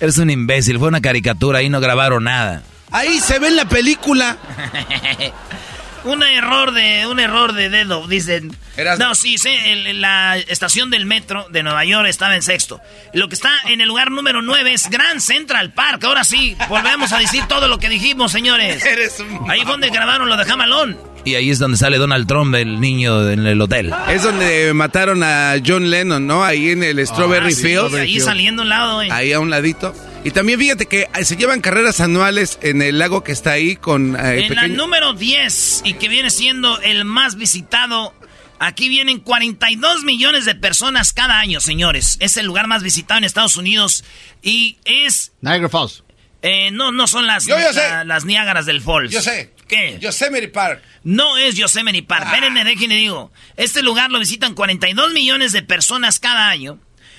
Eres 0.00 0.18
un 0.18 0.30
imbécil, 0.30 0.78
fue 0.78 0.88
una 0.88 1.00
caricatura, 1.00 1.60
ahí 1.60 1.68
no 1.68 1.80
grabaron 1.80 2.24
nada. 2.24 2.62
Ahí 2.90 3.18
se 3.18 3.38
ve 3.38 3.48
en 3.48 3.56
la 3.56 3.68
película. 3.68 4.36
un 6.04 6.22
error 6.22 6.72
de 6.72 7.06
un 7.06 7.20
error 7.20 7.52
de 7.52 7.70
dedo, 7.70 8.06
dicen. 8.06 8.56
No, 8.98 9.14
sí, 9.14 9.38
sí, 9.38 9.54
la 9.94 10.36
estación 10.36 10.90
del 10.90 11.06
metro 11.06 11.46
de 11.50 11.62
Nueva 11.62 11.84
York 11.84 12.08
estaba 12.08 12.34
en 12.34 12.42
sexto. 12.42 12.80
Lo 13.12 13.28
que 13.28 13.34
está 13.34 13.50
en 13.66 13.80
el 13.80 13.88
lugar 13.88 14.10
número 14.10 14.42
nueve 14.42 14.72
es 14.72 14.90
Grand 14.90 15.20
Central 15.20 15.72
Park. 15.72 16.02
Ahora 16.04 16.24
sí, 16.24 16.56
volvemos 16.68 17.12
a 17.12 17.18
decir 17.18 17.44
todo 17.48 17.68
lo 17.68 17.78
que 17.78 17.88
dijimos, 17.88 18.32
señores. 18.32 18.84
Ahí 19.48 19.60
fue 19.62 19.72
donde 19.72 19.90
grabaron 19.90 20.28
lo 20.28 20.36
de 20.36 20.44
Jamalón. 20.44 20.98
Y 21.26 21.36
ahí 21.36 21.48
es 21.48 21.58
donde 21.58 21.78
sale 21.78 21.96
Donald 21.96 22.26
Trump, 22.26 22.54
el 22.54 22.80
niño 22.82 23.30
en 23.30 23.46
el 23.46 23.58
hotel. 23.58 23.94
Es 24.10 24.22
donde 24.22 24.74
mataron 24.74 25.22
a 25.22 25.54
John 25.64 25.90
Lennon, 25.90 26.26
¿no? 26.26 26.44
Ahí 26.44 26.68
en 26.70 26.82
el 26.82 27.04
Strawberry 27.06 27.54
ah, 27.54 27.56
Field. 27.56 27.94
Ahí 27.94 28.20
saliendo 28.20 28.60
a 28.60 28.64
un 28.64 28.68
lado, 28.68 28.94
güey. 28.96 29.10
Ahí 29.10 29.32
a 29.32 29.40
un 29.40 29.48
ladito. 29.48 29.94
Y 30.24 30.30
también 30.30 30.58
fíjate 30.58 30.86
que 30.86 31.08
eh, 31.14 31.24
se 31.24 31.36
llevan 31.36 31.60
carreras 31.60 32.00
anuales 32.00 32.58
en 32.62 32.80
el 32.80 32.98
lago 32.98 33.22
que 33.22 33.32
está 33.32 33.52
ahí 33.52 33.76
con... 33.76 34.16
Eh, 34.16 34.46
en 34.46 34.54
la 34.54 34.68
número 34.68 35.12
10 35.12 35.82
y 35.84 35.94
que 35.94 36.08
viene 36.08 36.30
siendo 36.30 36.80
el 36.80 37.04
más 37.04 37.36
visitado. 37.36 38.14
Aquí 38.58 38.88
vienen 38.88 39.20
42 39.20 40.02
millones 40.02 40.46
de 40.46 40.54
personas 40.54 41.12
cada 41.12 41.38
año, 41.38 41.60
señores. 41.60 42.16
Es 42.20 42.38
el 42.38 42.46
lugar 42.46 42.66
más 42.68 42.82
visitado 42.82 43.18
en 43.18 43.24
Estados 43.24 43.58
Unidos 43.58 44.02
y 44.42 44.78
es... 44.86 45.32
Niagara 45.42 45.68
Falls. 45.68 46.02
Eh, 46.40 46.70
no, 46.70 46.90
no 46.90 47.06
son 47.06 47.26
las, 47.26 47.46
las 47.46 48.24
Niágaras 48.24 48.64
del 48.64 48.80
Falls. 48.80 49.12
Yo 49.12 49.20
sé. 49.20 49.52
¿Qué? 49.68 49.98
Yosemite 50.00 50.48
Park. 50.48 50.82
No 51.02 51.36
es 51.36 51.54
Yosemite 51.54 52.02
Park. 52.02 52.24
Ah. 52.26 52.28
Espérenme, 52.28 52.64
déjenme 52.64 52.96
digo. 52.96 53.30
Este 53.56 53.82
lugar 53.82 54.10
lo 54.10 54.18
visitan 54.18 54.54
42 54.54 55.12
millones 55.12 55.52
de 55.52 55.62
personas 55.62 56.18
cada 56.18 56.48
año. 56.48 56.78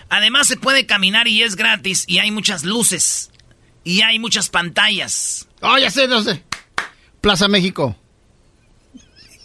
Además 0.09 0.47
se 0.47 0.57
puede 0.57 0.85
caminar 0.85 1.27
y 1.27 1.43
es 1.43 1.55
gratis 1.55 2.05
y 2.07 2.19
hay 2.19 2.31
muchas 2.31 2.63
luces. 2.63 3.31
Y 3.83 4.01
hay 4.01 4.17
muchas 4.17 4.49
pantallas. 4.49 5.47
Oh, 5.61 5.77
ya 5.77 5.91
sé, 5.91 6.07
no 6.07 6.23
sé. 6.23 6.43
Plaza 7.21 7.47
México. 7.47 7.95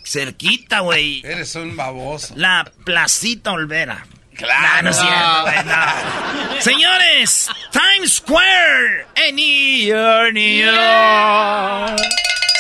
Cerquita, 0.05 0.81
güey. 0.81 1.21
Eres 1.25 1.55
un 1.55 1.77
baboso. 1.77 2.35
La 2.37 2.71
Placita 2.85 3.53
Olvera. 3.53 4.07
Claro. 4.35 4.83
No, 4.85 4.91
es 4.91 4.97
cierto, 4.97 6.61
Señores, 6.61 7.49
Times 7.71 8.15
Square 8.15 9.07
en 9.17 9.37
New 9.37 9.87
York. 9.87 10.35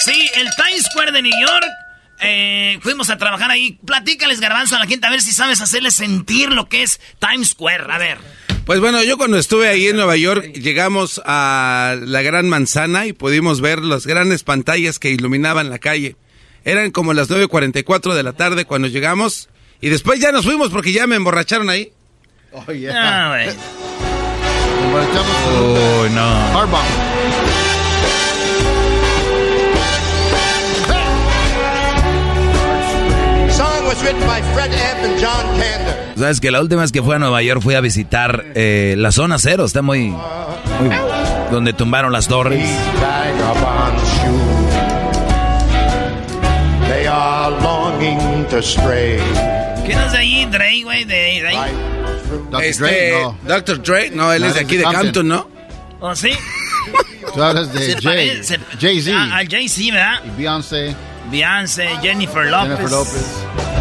Sí, 0.05 0.31
el 0.35 0.49
Times 0.57 0.85
Square 0.91 1.13
de 1.13 1.23
New 1.23 1.41
York. 1.41 1.65
Eh, 2.23 2.79
fuimos 2.83 3.11
a 3.11 3.19
trabajar 3.19 3.51
ahí. 3.51 3.79
Platícales, 3.85 4.41
garbanzo, 4.41 4.77
a 4.77 4.79
la 4.79 4.87
gente 4.87 5.07
a 5.07 5.11
ver 5.11 5.23
si 5.23 5.33
sabes 5.33 5.61
hacerle 5.61 5.91
sentir 5.91 6.53
lo 6.53 6.69
que 6.69 6.83
es 6.83 7.01
Times 7.19 7.51
Square. 7.51 7.85
A 7.91 7.99
ver. 7.99 8.19
Pues 8.67 8.79
bueno, 8.81 9.03
yo 9.03 9.17
cuando 9.17 9.39
estuve 9.39 9.69
ahí 9.69 9.89
en 9.89 9.97
Nueva 9.97 10.17
York 10.17 10.53
llegamos 10.53 11.21
a 11.25 11.97
la 12.01 12.23
Gran 12.23 12.49
Manzana 12.49 13.07
y 13.07 13.13
pudimos 13.13 13.61
ver 13.61 13.81
las 13.81 14.07
grandes 14.07 14.45
pantallas 14.45 14.99
que 14.99 15.11
iluminaban 15.11 15.71
la 15.71 15.79
calle. 15.79 16.17
Eran 16.65 16.91
como 16.91 17.13
las 17.15 17.31
9.44 17.31 18.15
de 18.15 18.23
la 18.23 18.35
tarde 18.35 18.67
cuando 18.67 18.89
llegamos 18.89 19.49
y 19.81 19.89
después 19.89 20.21
ya 20.21 20.31
nos 20.31 20.45
fuimos 20.45 20.71
porque 20.71 20.93
ya 20.93 21.07
me 21.07 21.17
emborracharon 21.17 21.71
ahí. 21.71 21.93
Oh, 22.53 22.71
yeah. 22.73 22.93
Ah, 22.95 23.29
güey. 23.29 23.57
Oh, 24.93 26.09
no. 26.13 27.10
Sabes 36.17 36.41
que 36.41 36.51
la 36.51 36.61
última 36.61 36.83
vez 36.83 36.93
que 36.93 37.03
fui 37.03 37.15
a 37.15 37.19
Nueva 37.19 37.43
York 37.43 37.61
fui 37.63 37.75
a 37.75 37.81
visitar 37.81 38.45
eh, 38.55 38.95
la 38.99 39.13
zona 39.13 39.39
cero, 39.39 39.65
está 39.65 39.83
muy, 39.83 40.09
muy 40.09 40.91
donde 41.51 41.73
tumbaron 41.73 42.13
las 42.13 42.29
torres. 42.29 42.69
¿Quién 49.85 49.99
es 49.99 50.13
de 50.13 50.19
ahí? 50.19 50.47
Dre, 50.47 50.83
güey, 50.83 51.05
de, 51.05 51.15
de 51.15 51.49
ahí. 51.49 51.73
Dr. 52.51 52.65
Este, 52.65 52.85
Dre, 52.85 53.23
no. 53.23 53.39
Dr. 53.47 53.83
Dre, 53.83 54.11
no, 54.11 54.33
él 54.33 54.43
No, 54.43 54.49
es 54.49 54.55
de 54.55 54.61
aquí 54.61 54.77
de. 54.77 54.85
Campton, 54.85 55.29
¿no? 55.29 55.49
¿O 56.01 56.15
sí? 56.15 56.31
Tú 57.35 57.43
hablas 57.43 57.73
de 57.73 57.97
Jay. 58.01 58.41
Jay-Z. 58.79 59.17
Ah, 59.17 59.37
al 59.39 59.49
Jay-Z, 59.49 59.93
¿verdad? 59.93 60.21
y 60.25 60.31
Beyoncé. 60.37 60.95
Beyoncé, 61.31 61.89
Jennifer 62.03 62.47
Lopez. 62.47 62.77
Jennifer 62.77 62.91
Lopez. 62.91 63.80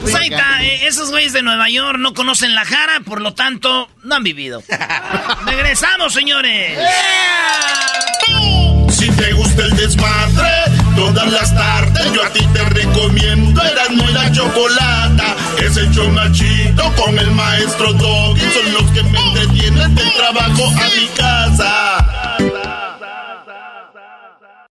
Pues 0.00 0.14
ahí 0.14 0.28
está, 0.28 0.62
eh, 0.62 0.86
esos 0.86 1.10
güeyes 1.10 1.32
de 1.32 1.42
Nueva 1.42 1.68
York 1.68 1.98
no 1.98 2.14
conocen 2.14 2.54
la 2.54 2.64
jara, 2.64 3.00
por 3.00 3.20
lo 3.20 3.34
tanto, 3.34 3.88
no 4.02 4.14
han 4.14 4.22
vivido. 4.22 4.62
Regresamos, 5.46 6.12
señores. 6.12 6.78
Si 8.90 9.10
te 9.10 9.32
gusta 9.32 9.64
el 9.64 9.76
desmadre, 9.76 10.50
todas 10.96 11.30
las 11.30 11.54
tardes 11.54 12.12
yo 12.12 12.24
a 12.24 12.30
ti 12.30 12.46
te 12.52 12.64
recomiendo 12.64 13.62
Erasmo 13.62 14.08
y 14.08 14.12
la 14.12 14.30
Chocolata. 14.32 15.36
Es 15.62 15.76
el 15.76 15.90
chido 16.32 16.92
con 16.96 17.18
el 17.18 17.30
maestro 17.32 17.92
Doggy. 17.92 18.40
Son 18.40 18.72
los 18.72 18.90
que 18.92 19.02
me 19.02 19.18
entretienen 19.18 19.94
del 19.94 20.12
trabajo 20.12 20.68
a 20.68 20.88
mi 20.96 21.06
casa. 21.16 22.71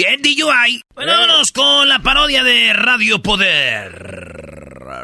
get 0.00 0.20
DUI. 0.22 0.82
Bueno, 0.94 1.12
vámonos 1.12 1.52
con 1.52 1.88
la 1.88 1.98
parodia 1.98 2.42
de 2.42 2.72
Radio 2.72 3.20
Poder. 3.20 3.92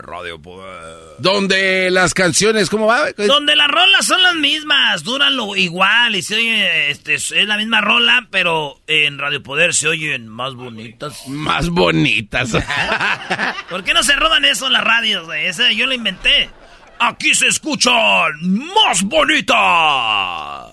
Radio 0.03 0.41
Poder. 0.41 1.17
Donde 1.19 1.91
las 1.91 2.15
canciones, 2.15 2.71
¿cómo 2.71 2.87
va? 2.87 3.13
Donde 3.13 3.57
las 3.57 3.69
rolas 3.69 4.07
son 4.07 4.23
las 4.23 4.35
mismas, 4.35 5.03
duran 5.05 5.37
lo 5.37 5.55
igual 5.55 6.17
y 6.17 6.23
se 6.23 6.37
oye, 6.37 6.91
este, 6.91 7.15
es 7.15 7.31
la 7.31 7.57
misma 7.57 7.81
rola, 7.81 8.27
pero 8.31 8.81
en 8.87 9.19
Radio 9.19 9.43
Poder 9.43 9.75
se 9.75 9.89
oyen 9.89 10.29
más 10.29 10.55
bonitas. 10.55 11.27
Más 11.29 11.69
bonitas. 11.69 12.51
¿Por 13.71 13.85
qué 13.85 13.93
no 13.93 14.03
se 14.03 14.17
roban 14.17 14.45
eso 14.45 14.67
en 14.67 14.73
las 14.73 14.85
radios? 14.85 15.29
Ese 15.35 15.77
yo 15.77 15.87
lo 15.87 15.95
inventé. 15.95 16.51
Aquí 16.99 17.35
se 17.35 17.49
escuchan 17.49 18.33
más 18.41 19.03
bonitas. 19.03 20.73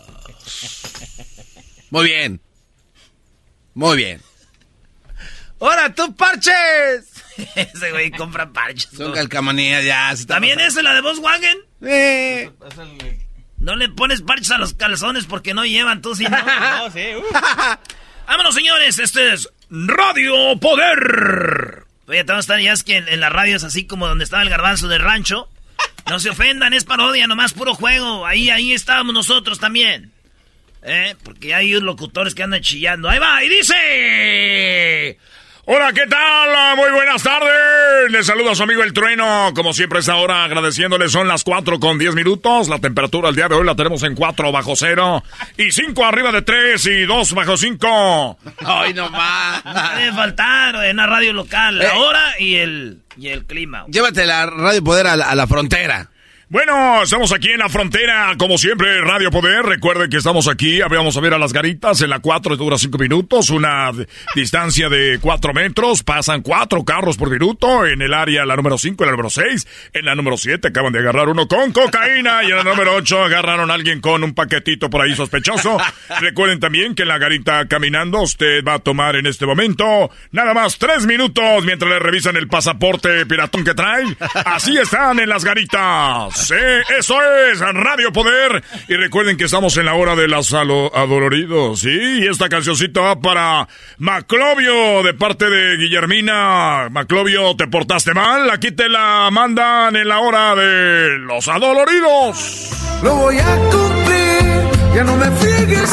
Muy 1.89 2.05
bien. 2.05 2.42
Muy 3.73 3.97
bien. 3.97 4.21
¡Ahora 5.59 5.93
tú, 5.93 6.15
parches! 6.15 7.23
Ese 7.55 7.91
güey 7.91 8.11
compra 8.11 8.51
parches. 8.51 8.89
Son 8.95 9.13
calcamonías 9.13 9.83
ya. 9.83 10.13
¿También 10.27 10.59
es 10.59 10.75
la 10.75 10.93
de 10.93 11.01
Volkswagen? 11.01 11.57
Eh. 11.81 12.51
No 13.57 13.75
le 13.75 13.89
pones 13.89 14.21
parches 14.21 14.51
a 14.51 14.57
los 14.57 14.73
calzones 14.73 15.25
porque 15.25 15.53
no 15.53 15.65
llevan 15.65 16.01
tú, 16.01 16.15
si 16.15 16.25
no. 16.25 16.37
no, 16.77 16.91
sí. 16.91 17.05
Vámonos, 18.27 18.55
señores. 18.55 18.99
Este 18.99 19.33
es 19.33 19.49
Radio 19.69 20.59
Poder. 20.59 21.85
Oye, 22.07 22.23
te 22.23 22.31
vamos 22.31 22.49
a 22.49 22.53
estar 22.53 22.59
ya 22.59 22.73
es 22.73 22.83
que 22.83 22.97
en, 22.97 23.07
en 23.07 23.21
las 23.21 23.31
radios 23.31 23.63
así 23.63 23.87
como 23.87 24.07
donde 24.07 24.25
estaba 24.25 24.43
el 24.43 24.49
garbanzo 24.49 24.87
del 24.87 25.01
rancho. 25.01 25.49
No 26.09 26.19
se 26.19 26.29
ofendan, 26.29 26.73
es 26.73 26.83
parodia, 26.83 27.27
nomás 27.27 27.53
puro 27.53 27.73
juego. 27.73 28.25
Ahí, 28.25 28.49
ahí 28.49 28.73
estábamos 28.73 29.13
nosotros 29.13 29.59
también. 29.59 30.11
¿Eh? 30.85 31.15
Porque 31.23 31.53
hay 31.55 31.71
locutores 31.79 32.35
que 32.35 32.43
andan 32.43 32.61
chillando. 32.61 33.09
Ahí 33.09 33.19
va, 33.19 33.43
y 33.43 33.49
dice... 33.49 35.17
Hola, 35.65 35.93
¿qué 35.93 36.05
tal? 36.07 36.75
Muy 36.75 36.91
buenas 36.91 37.23
tardes. 37.23 38.11
Les 38.11 38.25
saluda 38.25 38.51
a 38.51 38.55
su 38.55 38.63
amigo 38.63 38.83
El 38.83 38.91
Trueno. 38.91 39.53
Como 39.55 39.71
siempre, 39.71 39.99
esta 39.99 40.17
hora 40.17 40.43
agradeciéndole. 40.43 41.07
Son 41.07 41.25
las 41.29 41.45
4 41.45 41.79
con 41.79 41.97
10 41.97 42.15
minutos. 42.15 42.67
La 42.67 42.79
temperatura 42.79 43.29
el 43.29 43.35
día 43.37 43.47
de 43.47 43.55
hoy 43.55 43.65
la 43.65 43.73
tenemos 43.73 44.03
en 44.03 44.13
4 44.13 44.51
bajo 44.51 44.75
cero. 44.75 45.23
Y 45.57 45.71
5 45.71 46.03
arriba 46.03 46.33
de 46.33 46.41
3 46.41 46.85
y 46.87 47.01
2 47.05 47.33
bajo 47.33 47.55
5. 47.55 48.37
Ay, 48.65 48.93
no 48.93 49.09
más. 49.09 49.63
No 49.63 49.71
puede 49.93 50.11
faltar 50.11 50.75
en 50.83 50.91
una 50.97 51.07
radio 51.07 51.31
local. 51.31 51.77
La 51.79 51.85
Eh. 51.85 51.97
hora 51.97 52.33
y 52.39 52.55
el, 52.55 52.97
y 53.15 53.29
el 53.29 53.45
clima. 53.45 53.85
Llévate 53.87 54.25
la 54.25 54.45
Radio 54.47 54.83
Poder 54.83 55.07
a 55.07 55.15
la, 55.15 55.29
a 55.29 55.35
la 55.35 55.47
frontera. 55.47 56.09
Bueno, 56.53 57.01
estamos 57.01 57.33
aquí 57.33 57.49
en 57.49 57.57
la 57.57 57.67
frontera, 57.67 58.35
como 58.37 58.59
siempre, 58.59 59.01
Radio 59.01 59.31
Poder. 59.31 59.65
Recuerden 59.65 60.07
que 60.07 60.17
estamos 60.17 60.47
aquí, 60.47 60.81
vamos 60.81 61.17
a 61.17 61.19
ver 61.19 61.33
a 61.33 61.39
las 61.39 61.51
garitas. 61.51 61.99
En 62.01 62.11
la 62.11 62.19
4 62.19 62.57
dura 62.57 62.77
5 62.77 62.95
minutos, 62.99 63.49
una 63.49 63.89
distancia 64.35 64.87
de 64.87 65.17
4 65.19 65.51
metros. 65.51 66.03
Pasan 66.03 66.43
4 66.43 66.85
carros 66.85 67.17
por 67.17 67.31
minuto. 67.31 67.87
En 67.87 68.03
el 68.03 68.13
área, 68.13 68.45
la 68.45 68.55
número 68.55 68.77
5, 68.77 69.03
la 69.03 69.09
número 69.09 69.31
6. 69.31 69.67
En 69.93 70.05
la 70.05 70.13
número 70.13 70.37
7 70.37 70.67
acaban 70.67 70.93
de 70.93 70.99
agarrar 70.99 71.27
uno 71.27 71.47
con 71.47 71.71
cocaína. 71.71 72.43
Y 72.43 72.51
en 72.51 72.57
la 72.57 72.63
número 72.63 72.97
8 72.97 73.23
agarraron 73.23 73.71
a 73.71 73.73
alguien 73.73 73.99
con 73.99 74.23
un 74.23 74.35
paquetito 74.35 74.91
por 74.91 75.01
ahí 75.01 75.15
sospechoso. 75.15 75.79
Recuerden 76.19 76.59
también 76.59 76.93
que 76.93 77.01
en 77.01 77.07
la 77.07 77.17
garita 77.17 77.67
caminando 77.67 78.21
usted 78.21 78.63
va 78.63 78.75
a 78.75 78.79
tomar 78.79 79.15
en 79.15 79.25
este 79.25 79.47
momento 79.47 80.11
nada 80.29 80.53
más 80.53 80.77
3 80.77 81.07
minutos 81.07 81.65
mientras 81.65 81.89
le 81.89 81.97
revisan 81.97 82.35
el 82.35 82.47
pasaporte 82.47 83.25
piratón 83.25 83.63
que 83.63 83.73
trae. 83.73 84.05
Así 84.45 84.77
están 84.77 85.17
en 85.17 85.29
las 85.29 85.43
garitas. 85.43 86.42
Sí, 86.43 86.55
eso 86.99 87.15
es 87.51 87.59
Radio 87.59 88.11
Poder. 88.11 88.63
Y 88.87 88.95
recuerden 88.95 89.37
que 89.37 89.45
estamos 89.45 89.75
en 89.77 89.85
la 89.85 89.93
hora 89.95 90.15
de 90.15 90.27
los 90.27 90.53
alo- 90.53 90.91
adoloridos. 90.95 91.79
Sí, 91.81 92.19
y 92.21 92.27
esta 92.27 92.49
cancioncita 92.49 93.01
va 93.01 93.19
para 93.19 93.67
Maclovio 93.97 95.03
de 95.03 95.13
parte 95.13 95.49
de 95.49 95.77
Guillermina. 95.77 96.89
Maclovio, 96.91 97.55
¿te 97.55 97.67
portaste 97.67 98.13
mal? 98.13 98.49
Aquí 98.51 98.71
te 98.71 98.89
la 98.89 99.29
mandan 99.31 99.95
en 99.95 100.07
la 100.07 100.19
hora 100.19 100.55
de 100.55 101.17
los 101.19 101.47
adoloridos. 101.47 102.69
Lo 103.03 103.15
voy 103.15 103.37
a 103.37 103.55
cumplir, 103.71 104.95
ya 104.95 105.03
no 105.03 105.15
me 105.17 105.29
vida, 105.29 105.83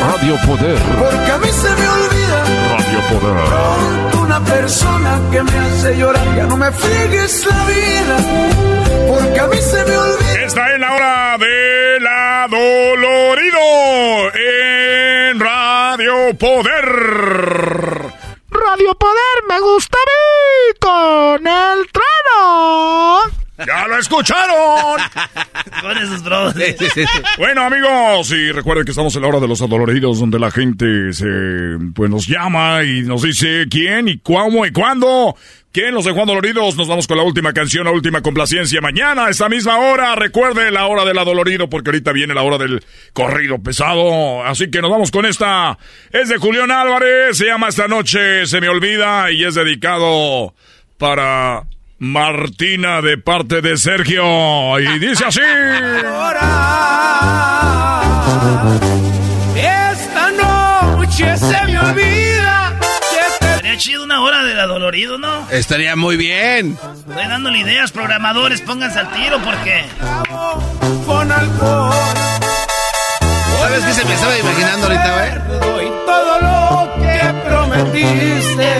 Radio 0.00 0.36
Poder. 0.46 0.78
porque 0.98 1.30
a 1.32 1.38
mí 1.38 1.48
se 1.48 1.68
me 1.70 1.88
olvida 1.88 2.44
Radio 2.70 3.00
Poder. 3.20 4.20
una 4.22 4.44
persona 4.44 5.20
que 5.32 5.42
me 5.42 5.58
hace 5.58 5.96
llorar, 5.96 6.36
ya 6.36 6.44
no 6.46 6.56
me 6.56 6.70
friegues 6.72 7.46
la 7.46 7.64
vida, 7.66 8.16
porque 9.06 9.40
a 9.40 9.46
mí 9.46 9.56
se 9.58 9.84
me 9.84 9.96
olvida. 9.96 10.46
Está 10.46 10.74
en 10.74 10.80
la 10.80 10.94
hora 10.94 11.38
del 11.38 12.06
adolorido 12.06 13.58
en 14.34 15.40
Radio 15.40 16.36
Poder. 16.38 16.86
Radio 18.50 18.94
Poder 18.94 19.36
me 19.48 19.60
gusta 19.60 19.98
a 19.98 20.06
mí 20.06 20.78
con 20.80 21.46
el 21.46 21.86
trueno. 21.92 23.45
¡Ya 23.66 23.86
lo 23.86 23.98
escucharon! 23.98 25.00
Con 25.80 25.98
esos 25.98 26.22
bros. 26.22 26.54
Bueno, 27.38 27.62
amigos, 27.62 28.30
y 28.32 28.52
recuerden 28.52 28.84
que 28.84 28.90
estamos 28.90 29.14
en 29.16 29.22
la 29.22 29.28
hora 29.28 29.40
de 29.40 29.48
los 29.48 29.62
adoloridos, 29.62 30.20
donde 30.20 30.38
la 30.38 30.50
gente 30.50 31.12
se, 31.12 31.26
pues, 31.94 32.10
nos 32.10 32.26
llama 32.26 32.82
y 32.82 33.02
nos 33.02 33.22
dice 33.22 33.66
quién 33.70 34.08
y 34.08 34.18
cómo 34.18 34.66
y 34.66 34.72
cuándo. 34.72 35.36
¿Quién 35.72 35.94
los 35.94 36.06
dejó 36.06 36.22
adoloridos? 36.22 36.74
Nos 36.76 36.88
vamos 36.88 37.06
con 37.06 37.18
la 37.18 37.22
última 37.22 37.52
canción, 37.52 37.84
la 37.84 37.90
última 37.90 38.22
complacencia. 38.22 38.80
Mañana, 38.80 39.26
a 39.26 39.30
esta 39.30 39.50
misma 39.50 39.76
hora, 39.76 40.14
recuerde 40.14 40.70
la 40.70 40.86
hora 40.86 41.04
del 41.04 41.18
adolorido, 41.18 41.68
porque 41.68 41.90
ahorita 41.90 42.12
viene 42.12 42.32
la 42.32 42.42
hora 42.42 42.56
del 42.56 42.82
corrido 43.12 43.62
pesado. 43.62 44.42
Así 44.42 44.70
que 44.70 44.80
nos 44.80 44.90
vamos 44.90 45.10
con 45.10 45.26
esta. 45.26 45.76
Es 46.12 46.30
de 46.30 46.38
Julián 46.38 46.70
Álvarez, 46.70 47.36
se 47.36 47.44
llama 47.44 47.68
Esta 47.68 47.88
Noche 47.88 48.46
Se 48.46 48.58
Me 48.62 48.70
Olvida 48.70 49.30
y 49.30 49.44
es 49.44 49.54
dedicado 49.54 50.54
para 50.96 51.64
Martina 51.98 53.00
de 53.00 53.18
parte 53.18 53.60
de 53.62 53.76
Sergio. 53.76 54.78
Y 54.78 54.98
dice 54.98 55.24
así. 55.24 55.40
Esta 59.56 60.30
noche 60.32 61.36
se 61.36 61.66
me 61.66 61.78
olvida 61.78 62.76
Sería 63.56 63.76
chido 63.78 64.04
una 64.04 64.20
hora 64.20 64.44
del 64.44 64.60
adolorido, 64.60 65.18
¿no? 65.18 65.48
Estaría 65.50 65.96
muy 65.96 66.16
bien. 66.16 66.76
Estoy 67.08 67.26
dándole 67.26 67.58
ideas, 67.58 67.90
programadores, 67.90 68.60
pónganse 68.60 68.98
al 68.98 69.10
tiro 69.12 69.38
porque... 69.42 69.84
con 71.06 71.32
alcohol. 71.32 71.94
¿Sabes 73.60 73.84
qué 73.84 73.92
se 73.92 74.04
me 74.04 74.14
estaba 74.14 74.38
imaginando 74.38 74.86
ahorita, 74.86 75.14
güey? 75.14 75.60
Doy 75.60 75.92
todo 76.06 76.40
lo 76.40 76.94
que 77.02 77.48
prometiste, 77.48 78.76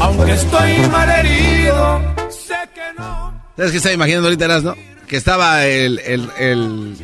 aunque 0.00 0.32
estoy 0.32 0.78
malherido, 0.90 2.00
sé 2.30 2.54
que 2.74 2.98
no. 2.98 3.32
¿Sabes 3.56 3.70
qué 3.70 3.76
estaba 3.76 3.94
imaginando 3.94 4.28
ahorita, 4.28 4.44
Eras, 4.44 4.62
no? 4.62 4.76
Que 5.06 5.16
estaba 5.16 5.66
el, 5.66 5.98
el, 6.00 6.30
el... 6.38 6.96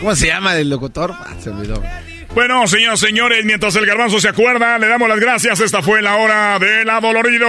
¿Cómo 0.00 0.14
se 0.14 0.26
llama 0.26 0.56
el 0.56 0.68
locutor? 0.68 1.14
Ah, 1.18 1.34
se 1.40 1.50
olvidó. 1.50 1.82
Bueno, 2.34 2.66
señoras 2.66 2.98
señores, 2.98 3.44
mientras 3.44 3.76
el 3.76 3.86
garbanzo 3.86 4.18
se 4.18 4.28
acuerda, 4.28 4.76
le 4.80 4.88
damos 4.88 5.08
las 5.08 5.20
gracias. 5.20 5.60
Esta 5.60 5.82
fue 5.82 6.02
la 6.02 6.16
hora 6.16 6.58
del 6.58 6.90
adolorido. 6.90 7.46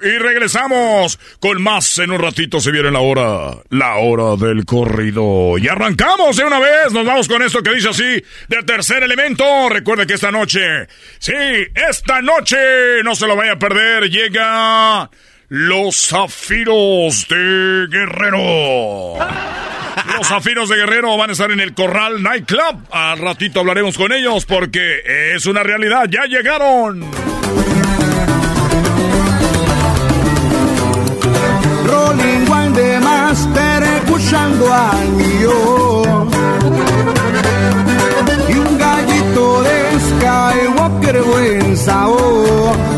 Y 0.00 0.16
regresamos 0.18 1.18
con 1.40 1.60
más. 1.60 1.98
En 1.98 2.12
un 2.12 2.20
ratito 2.20 2.60
se 2.60 2.70
viene 2.70 2.92
la 2.92 3.00
hora, 3.00 3.56
la 3.70 3.96
hora 3.96 4.36
del 4.36 4.64
corrido. 4.64 5.58
Y 5.58 5.66
arrancamos 5.66 6.36
de 6.36 6.44
una 6.44 6.60
vez. 6.60 6.92
Nos 6.92 7.04
vamos 7.04 7.26
con 7.26 7.42
esto 7.42 7.64
que 7.64 7.74
dice 7.74 7.88
así, 7.88 8.24
de 8.46 8.62
tercer 8.64 9.02
elemento. 9.02 9.44
Recuerde 9.68 10.06
que 10.06 10.14
esta 10.14 10.30
noche, 10.30 10.60
sí, 11.18 11.32
esta 11.74 12.22
noche, 12.22 13.02
no 13.02 13.16
se 13.16 13.26
lo 13.26 13.34
vaya 13.34 13.54
a 13.54 13.58
perder, 13.58 14.08
llega 14.08 15.10
los 15.48 16.06
zafiros 16.06 17.26
de 17.28 17.88
Guerrero. 17.90 19.18
Los 20.16 20.28
zafiros 20.28 20.68
de 20.68 20.76
Guerrero 20.76 21.16
van 21.16 21.30
a 21.30 21.32
estar 21.32 21.50
en 21.50 21.60
el 21.60 21.74
Corral 21.74 22.22
Nightclub. 22.22 22.86
Al 22.90 23.18
ratito 23.18 23.60
hablaremos 23.60 23.96
con 23.96 24.12
ellos 24.12 24.44
porque 24.46 25.34
es 25.34 25.46
una 25.46 25.62
realidad. 25.62 26.06
Ya 26.10 26.24
llegaron. 26.24 27.00
Rolling 31.86 32.50
One 32.50 33.00
Master 33.00 33.82
escuchando 33.82 34.72
al 34.72 35.08
millón. 35.10 36.30
Y 38.48 38.52
un 38.54 38.78
gallito 38.78 39.62
de 39.62 40.00
Skywalker 40.00 41.22
buen 41.22 41.76
sabor. 41.76 42.89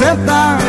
Receta. 0.00 0.59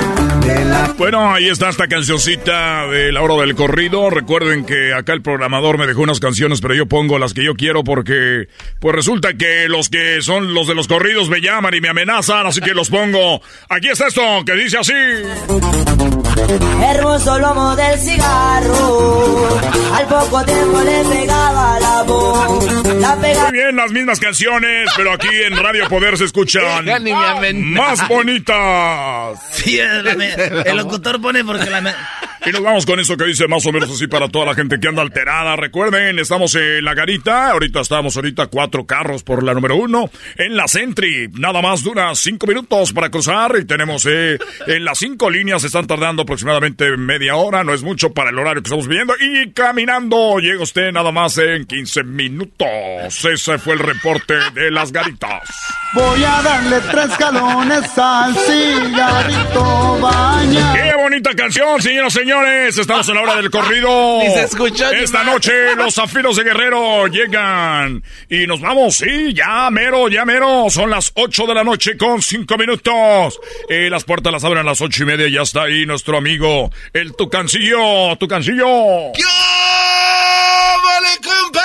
Bueno, 0.97 1.33
ahí 1.33 1.49
está 1.49 1.69
esta 1.69 1.87
cancioncita 1.87 2.85
de 2.87 3.11
la 3.11 3.21
hora 3.21 3.35
del 3.43 3.55
corrido. 3.55 4.09
Recuerden 4.11 4.65
que 4.65 4.93
acá 4.93 5.13
el 5.13 5.21
programador 5.23 5.79
me 5.79 5.87
dejó 5.87 6.01
unas 6.01 6.19
canciones, 6.19 6.61
pero 6.61 6.75
yo 6.75 6.85
pongo 6.85 7.17
las 7.17 7.33
que 7.33 7.43
yo 7.43 7.55
quiero 7.55 7.83
porque, 7.83 8.47
pues 8.79 8.95
resulta 8.95 9.33
que 9.33 9.67
los 9.67 9.89
que 9.89 10.21
son 10.21 10.53
los 10.53 10.67
de 10.67 10.75
los 10.75 10.87
corridos 10.87 11.27
me 11.29 11.41
llaman 11.41 11.73
y 11.73 11.81
me 11.81 11.89
amenazan, 11.89 12.45
así 12.45 12.61
que 12.61 12.73
los 12.75 12.89
pongo. 12.89 13.41
Aquí 13.69 13.87
está 13.89 14.07
esto 14.07 14.21
que 14.45 14.53
dice 14.53 14.77
así. 14.77 14.93
Hermoso 16.83 17.39
lomo 17.39 17.75
del 17.75 17.97
cigarro, 17.99 19.59
al 19.95 20.05
poco 20.07 20.43
tiempo 20.45 20.81
le 20.81 21.03
pegaba 21.05 21.79
la 21.79 22.03
voz. 22.03 22.65
La 22.99 23.15
pega 23.19 23.43
Muy 23.43 23.51
bien, 23.53 23.75
las 23.75 23.91
mismas 23.91 24.19
canciones, 24.19 24.89
pero 24.95 25.13
aquí 25.13 25.29
en 25.47 25.57
Radio 25.57 25.87
Poder 25.89 26.17
se 26.17 26.25
escuchan 26.25 26.85
más 27.73 28.07
bonitas. 28.07 29.39
Sí, 29.51 29.79
el, 29.79 30.17
me- 30.17 30.33
el 30.33 30.80
locutor 30.83 31.21
pone 31.21 31.43
porque 31.43 31.69
la... 31.69 31.95
Y 32.43 32.51
nos 32.51 32.63
vamos 32.63 32.87
con 32.87 32.99
eso 32.99 33.15
que 33.15 33.25
dice 33.25 33.47
más 33.47 33.63
o 33.67 33.71
menos 33.71 33.91
así 33.91 34.07
para 34.07 34.27
toda 34.27 34.47
la 34.47 34.55
gente 34.55 34.79
que 34.79 34.87
anda 34.87 35.03
alterada. 35.03 35.55
Recuerden, 35.55 36.17
estamos 36.17 36.55
en 36.55 36.83
la 36.83 36.95
garita. 36.95 37.51
Ahorita 37.51 37.81
estamos 37.81 38.15
ahorita 38.15 38.47
cuatro 38.47 38.83
carros 38.87 39.21
por 39.21 39.43
la 39.43 39.53
número 39.53 39.75
uno. 39.75 40.09
En 40.37 40.57
la 40.57 40.67
Sentry, 40.67 41.29
nada 41.33 41.61
más 41.61 41.83
dura 41.83 42.15
cinco 42.15 42.47
minutos 42.47 42.93
para 42.93 43.11
cruzar. 43.11 43.55
Y 43.61 43.65
tenemos 43.65 44.07
eh, 44.07 44.39
en 44.65 44.83
las 44.83 44.97
cinco 44.97 45.29
líneas, 45.29 45.63
están 45.63 45.85
tardando 45.85 46.23
aproximadamente 46.23 46.97
media 46.97 47.35
hora. 47.35 47.63
No 47.63 47.75
es 47.75 47.83
mucho 47.83 48.11
para 48.11 48.31
el 48.31 48.39
horario 48.39 48.63
que 48.63 48.69
estamos 48.69 48.87
viendo. 48.87 49.13
Y 49.19 49.51
caminando 49.51 50.39
llega 50.39 50.63
usted 50.63 50.91
nada 50.91 51.11
más 51.11 51.37
en 51.37 51.65
15 51.65 52.03
minutos. 52.05 53.23
Ese 53.23 53.59
fue 53.59 53.73
el 53.73 53.79
reporte 53.79 54.33
de 54.55 54.71
las 54.71 54.91
garitas. 54.91 55.47
Voy 55.93 56.23
a 56.23 56.41
darle 56.41 56.79
tres 56.89 57.17
galones 57.19 57.97
al 57.99 58.35
cigarrito 58.35 59.99
baña. 60.01 60.73
¡Qué 60.73 60.93
bonita 60.97 61.35
canción, 61.35 61.79
señoras 61.79 62.15
y 62.15 62.19
señores! 62.19 62.30
Estamos 62.31 63.09
en 63.09 63.15
la 63.15 63.21
hora 63.21 63.35
del 63.35 63.51
corrido. 63.51 64.19
Ni 64.23 64.29
se 64.29 64.43
escuchó 64.43 64.89
ni 64.91 64.99
Esta 64.99 65.23
noche 65.25 65.75
los 65.75 65.93
zafiros 65.93 66.37
de 66.37 66.43
Guerrero 66.43 67.07
llegan. 67.07 68.01
Y 68.29 68.47
nos 68.47 68.61
vamos, 68.61 68.95
sí, 68.95 69.33
ya 69.33 69.69
mero, 69.69 70.07
ya 70.07 70.23
mero. 70.23 70.67
Son 70.69 70.89
las 70.89 71.11
8 71.15 71.45
de 71.47 71.53
la 71.53 71.65
noche 71.65 71.97
con 71.97 72.21
5 72.21 72.57
minutos. 72.57 73.37
Eh, 73.67 73.89
las 73.89 74.05
puertas 74.05 74.31
las 74.31 74.45
abren 74.45 74.61
a 74.61 74.63
las 74.63 74.79
ocho 74.79 75.03
y 75.03 75.07
media 75.07 75.27
y 75.27 75.33
ya 75.33 75.41
está 75.41 75.63
ahí 75.63 75.85
nuestro 75.85 76.17
amigo, 76.17 76.71
el 76.93 77.13
Tucancillo. 77.15 78.15
Tucancillo. 78.17 78.65
¡Vale, 80.83 81.17
compatrueno! 81.21 81.60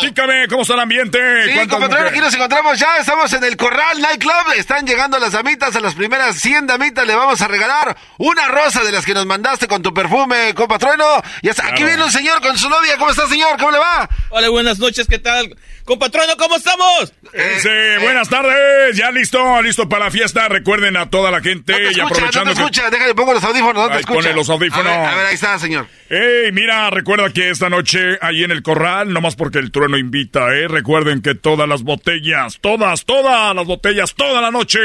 Platícame, 0.00 0.46
¿cómo 0.48 0.62
está 0.62 0.74
el 0.74 0.80
ambiente? 0.80 1.18
Sí, 1.44 1.54
¿Cuántas 1.54 1.78
compatrón, 1.78 2.06
aquí 2.08 2.20
nos 2.20 2.34
encontramos 2.34 2.78
ya, 2.78 2.96
estamos 2.98 3.32
en 3.32 3.44
el 3.44 3.56
Corral 3.56 4.00
Nightclub, 4.00 4.52
están 4.56 4.86
llegando 4.86 5.18
las 5.18 5.32
damitas, 5.32 5.74
a 5.74 5.80
las 5.80 5.94
primeras 5.94 6.36
100 6.36 6.66
damitas 6.66 7.06
le 7.06 7.14
vamos 7.14 7.40
a 7.40 7.48
regalar 7.48 7.96
una 8.18 8.48
rosa 8.48 8.84
de 8.84 8.92
las 8.92 9.04
que 9.04 9.14
nos 9.14 9.26
mandaste 9.26 9.66
con 9.66 9.82
tu 9.82 9.94
perfume, 9.94 10.54
compatrueno. 10.54 11.04
Y 11.42 11.48
hasta 11.48 11.68
aquí 11.68 11.84
viene 11.84 12.02
un 12.02 12.12
señor 12.12 12.40
con 12.40 12.58
su 12.58 12.68
novia, 12.68 12.96
¿cómo 12.98 13.10
está 13.10 13.26
señor? 13.26 13.56
¿Cómo 13.58 13.70
le 13.70 13.78
va? 13.78 14.08
Hola, 14.30 14.48
buenas 14.50 14.78
noches, 14.78 15.06
¿qué 15.08 15.18
tal? 15.18 15.56
Compatrono, 15.86 16.36
¿cómo 16.36 16.56
estamos? 16.56 17.12
Dice, 17.32 17.98
buenas 18.02 18.28
tardes, 18.28 18.96
ya 18.96 19.12
listo, 19.12 19.62
listo 19.62 19.88
para 19.88 20.06
la 20.06 20.10
fiesta. 20.10 20.48
Recuerden 20.48 20.96
a 20.96 21.08
toda 21.08 21.30
la 21.30 21.40
gente 21.40 21.72
No 21.72 21.78
te 21.78 21.84
y 21.84 21.86
escucha, 21.86 22.04
aprovechando 22.06 22.44
no 22.44 22.50
te 22.50 22.56
que- 22.56 22.62
escucha, 22.64 22.90
déjale, 22.90 23.14
pongo 23.14 23.32
los 23.34 23.44
audífonos, 23.44 23.74
no 23.84 23.88
te 23.94 24.00
escucha. 24.00 24.18
pone 24.20 24.32
los 24.34 24.50
audífonos. 24.50 24.86
A 24.92 24.98
ver, 24.98 25.08
a 25.08 25.14
ver, 25.14 25.26
ahí 25.26 25.34
está, 25.34 25.58
señor. 25.60 25.86
Ey, 26.10 26.50
mira, 26.50 26.90
recuerda 26.90 27.32
que 27.32 27.50
esta 27.50 27.68
noche 27.68 28.18
ahí 28.20 28.42
en 28.42 28.50
el 28.50 28.62
corral, 28.64 29.12
nomás 29.12 29.36
porque 29.36 29.58
el 29.60 29.70
trueno 29.70 29.96
invita, 29.96 30.48
¿eh? 30.56 30.66
Recuerden 30.66 31.22
que 31.22 31.36
todas 31.36 31.68
las 31.68 31.82
botellas, 31.84 32.58
todas, 32.60 33.04
todas 33.04 33.54
las 33.54 33.64
botellas, 33.66 34.14
toda 34.16 34.40
la 34.40 34.50
noche, 34.50 34.78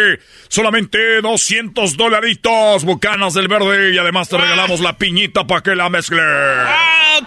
solamente 0.49 1.21
200 1.21 1.97
dolaritos, 1.97 2.83
bucanas 2.85 3.33
del 3.33 3.47
verde, 3.47 3.91
y 3.93 3.97
además 3.97 4.29
te 4.29 4.37
regalamos 4.37 4.79
la 4.81 4.97
piñita 4.97 5.47
para 5.47 5.61
que 5.61 5.75
la 5.75 5.89
mezcle. 5.89 6.21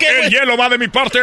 el 0.01 0.31
hielo 0.31 0.57
va 0.57 0.69
de 0.69 0.79
mi 0.79 0.87
parte. 0.89 1.19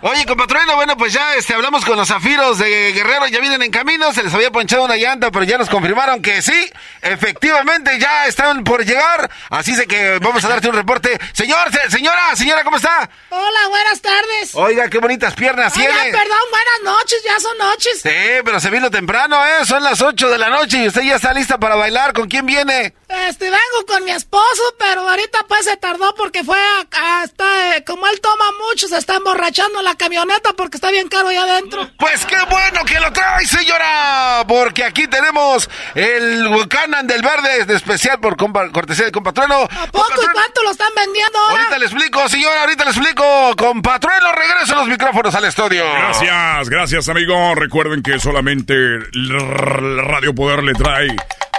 Oye, 0.00 0.24
compatrueno, 0.26 0.74
bueno, 0.76 0.96
pues 0.96 1.12
ya 1.12 1.34
este, 1.36 1.54
hablamos 1.54 1.84
con 1.84 1.91
los 1.96 2.08
zafiros 2.08 2.58
de 2.58 2.92
Guerrero, 2.92 3.26
ya 3.28 3.40
vienen 3.40 3.62
en 3.62 3.70
camino, 3.70 4.12
se 4.12 4.22
les 4.22 4.32
había 4.34 4.50
ponchado 4.50 4.84
una 4.84 4.96
llanta, 4.96 5.30
pero 5.30 5.44
ya 5.44 5.58
nos 5.58 5.68
confirmaron 5.68 6.20
que 6.22 6.42
sí, 6.42 6.70
efectivamente 7.00 7.98
ya 7.98 8.26
están 8.26 8.64
por 8.64 8.84
llegar, 8.84 9.30
así 9.50 9.74
de 9.76 9.86
que 9.86 10.18
vamos 10.20 10.44
a 10.44 10.48
darte 10.48 10.68
un 10.68 10.74
reporte. 10.74 11.18
Señor, 11.32 11.70
se- 11.72 11.90
señora, 11.90 12.34
señora, 12.36 12.64
¿cómo 12.64 12.76
está? 12.76 13.08
Hola, 13.30 13.68
buenas 13.68 14.00
tardes. 14.00 14.54
Oiga, 14.54 14.88
qué 14.88 14.98
bonitas 14.98 15.34
piernas 15.34 15.76
Oiga, 15.76 15.92
tiene. 15.92 16.10
perdón, 16.18 16.38
buenas 16.50 16.96
noches, 16.96 17.22
ya 17.24 17.38
son 17.40 17.56
noches. 17.58 18.00
Sí, 18.02 18.42
pero 18.44 18.60
se 18.60 18.70
vino 18.70 18.90
temprano, 18.90 19.44
¿eh? 19.46 19.64
Son 19.66 19.82
las 19.82 20.00
8 20.00 20.28
de 20.30 20.38
la 20.38 20.48
noche 20.48 20.78
y 20.84 20.88
usted 20.88 21.02
ya 21.02 21.16
está 21.16 21.32
lista 21.32 21.58
para 21.58 21.74
bailar. 21.76 22.12
¿Con 22.12 22.28
quién 22.28 22.46
viene? 22.46 22.94
Este, 23.28 23.44
vengo 23.44 23.86
con 23.86 24.04
mi 24.04 24.10
esposo, 24.10 24.62
pero 24.78 25.08
ahorita 25.08 25.40
pues 25.46 25.64
se 25.66 25.76
tardó 25.76 26.14
porque 26.14 26.42
fue 26.44 26.56
a, 26.58 26.86
a- 27.20 27.24
está, 27.24 27.76
eh, 27.76 27.84
como 27.84 28.06
él 28.06 28.20
toma 28.20 28.44
mucho, 28.68 28.88
se 28.88 28.96
está 28.96 29.16
emborrachando 29.16 29.78
en 29.80 29.84
la 29.84 29.94
camioneta 29.96 30.52
porque 30.54 30.78
está 30.78 30.90
bien 30.90 31.08
caro 31.08 31.28
ahí 31.28 31.36
adentro. 31.36 31.90
Pues 31.98 32.24
qué 32.24 32.36
bueno 32.48 32.84
que 32.86 32.98
lo 33.00 33.12
trae, 33.12 33.44
señora, 33.46 34.44
porque 34.48 34.84
aquí 34.84 35.06
tenemos 35.08 35.68
el 35.94 36.48
Buchanan 36.48 37.06
del 37.06 37.20
Verde 37.22 37.66
de 37.66 37.74
especial 37.76 38.18
por 38.20 38.36
compa- 38.36 38.70
cortesía 38.72 39.04
de 39.06 39.12
compatrueno. 39.12 39.62
¿A 39.64 39.86
poco 39.88 40.22
y 40.22 40.26
cuánto 40.32 40.62
lo 40.62 40.70
están 40.70 40.92
vendiendo 40.96 41.38
ahora? 41.38 41.52
Ahorita 41.64 41.78
le 41.78 41.86
explico, 41.86 42.28
señora, 42.28 42.60
ahorita 42.62 42.84
le 42.84 42.90
explico. 42.90 43.54
Compatrueno, 43.56 44.32
regreso 44.32 44.74
los 44.74 44.86
micrófonos 44.88 45.34
al 45.34 45.44
estudio. 45.44 45.84
Gracias, 45.92 46.68
gracias, 46.70 47.08
amigo. 47.08 47.54
Recuerden 47.54 48.02
que 48.02 48.18
solamente 48.18 48.74
Radio 49.12 50.34
Poder 50.34 50.62
le 50.62 50.72
trae 50.72 51.08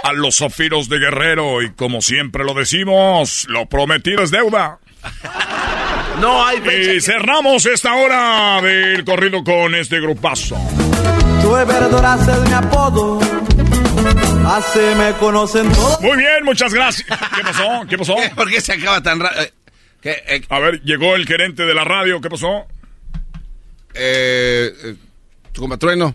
a 0.04 0.12
los 0.12 0.36
zafiros 0.36 0.90
de 0.90 0.98
Guerrero 0.98 1.62
y 1.62 1.72
como 1.72 2.02
siempre 2.02 2.44
lo 2.44 2.52
decimos, 2.52 3.46
lo 3.48 3.66
prometido 3.66 4.22
es 4.22 4.30
deuda. 4.30 4.78
No 6.20 6.46
hay 6.46 6.58
Y 6.94 7.00
cerramos 7.00 7.66
esta 7.66 7.92
hora 7.94 8.62
del 8.62 9.04
corrido 9.04 9.42
con 9.42 9.74
este 9.74 10.00
grupazo. 10.00 10.56
Tú 11.42 11.56
es 11.56 11.66
verdoraste 11.66 12.30
de 12.30 12.48
mi 12.48 12.52
apodo. 12.52 13.18
Así 14.46 14.78
me 14.96 15.12
conocen 15.14 15.72
todos. 15.72 16.00
Muy 16.00 16.16
bien, 16.16 16.44
muchas 16.44 16.72
gracias. 16.72 17.08
¿Qué 17.08 17.42
pasó? 17.42 17.86
¿Qué 17.88 17.98
pasó? 17.98 18.14
¿Por 18.36 18.48
qué 18.48 18.60
se 18.60 18.74
acaba 18.74 19.02
tan 19.02 19.18
rápido? 19.18 19.44
A 20.50 20.58
ver, 20.60 20.82
llegó 20.82 21.16
el 21.16 21.26
gerente 21.26 21.64
de 21.64 21.74
la 21.74 21.82
radio. 21.82 22.20
¿Qué 22.20 22.30
pasó? 22.30 22.66
Eh, 23.94 24.72
eh, 24.84 24.94
tu 25.50 25.62
compatrueno, 25.62 26.14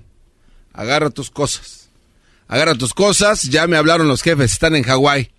agarra 0.71 1.09
tus 1.09 1.29
cosas. 1.29 1.78
Agarra 2.49 2.73
tus 2.73 2.95
cosas, 2.95 3.43
ya 3.43 3.67
me 3.67 3.77
hablaron 3.77 4.07
los 4.07 4.23
jefes, 4.23 4.53
están 4.53 4.75
en 4.75 4.81
Hawái. 4.81 5.29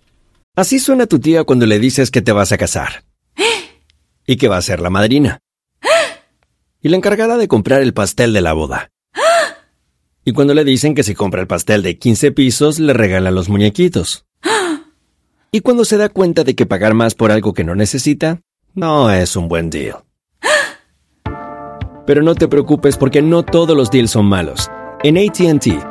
Así 0.55 0.79
suena 0.79 1.07
tu 1.07 1.19
tía 1.19 1.43
cuando 1.43 1.65
le 1.65 1.77
dices 1.77 2.09
que 2.09 2.21
te 2.21 2.31
vas 2.31 2.53
a 2.53 2.57
casar. 2.57 3.03
Y 4.25 4.37
que 4.37 4.47
va 4.47 4.55
a 4.55 4.61
ser 4.61 4.79
la 4.79 4.89
madrina. 4.89 5.39
Y 6.81 6.87
la 6.87 6.95
encargada 6.95 7.37
de 7.37 7.49
comprar 7.49 7.81
el 7.81 7.93
pastel 7.93 8.31
de 8.31 8.39
la 8.39 8.53
boda. 8.53 8.91
Y 10.23 10.31
cuando 10.31 10.53
le 10.53 10.63
dicen 10.63 10.95
que 10.95 11.03
si 11.03 11.13
compra 11.13 11.41
el 11.41 11.47
pastel 11.47 11.83
de 11.83 11.97
15 11.97 12.31
pisos, 12.31 12.79
le 12.79 12.93
regalan 12.93 13.35
los 13.35 13.49
muñequitos. 13.49 14.25
Y 15.51 15.59
cuando 15.59 15.83
se 15.83 15.97
da 15.97 16.07
cuenta 16.07 16.45
de 16.45 16.55
que 16.55 16.65
pagar 16.65 16.93
más 16.93 17.13
por 17.13 17.29
algo 17.33 17.53
que 17.53 17.65
no 17.65 17.75
necesita, 17.75 18.39
no 18.73 19.11
es 19.11 19.35
un 19.35 19.49
buen 19.49 19.69
deal. 19.69 19.97
Pero 22.07 22.23
no 22.23 22.35
te 22.35 22.47
preocupes 22.47 22.95
porque 22.95 23.21
no 23.21 23.43
todos 23.43 23.75
los 23.75 23.91
deals 23.91 24.11
son 24.11 24.27
malos. 24.27 24.71
En 25.03 25.17
ATT, 25.17 25.90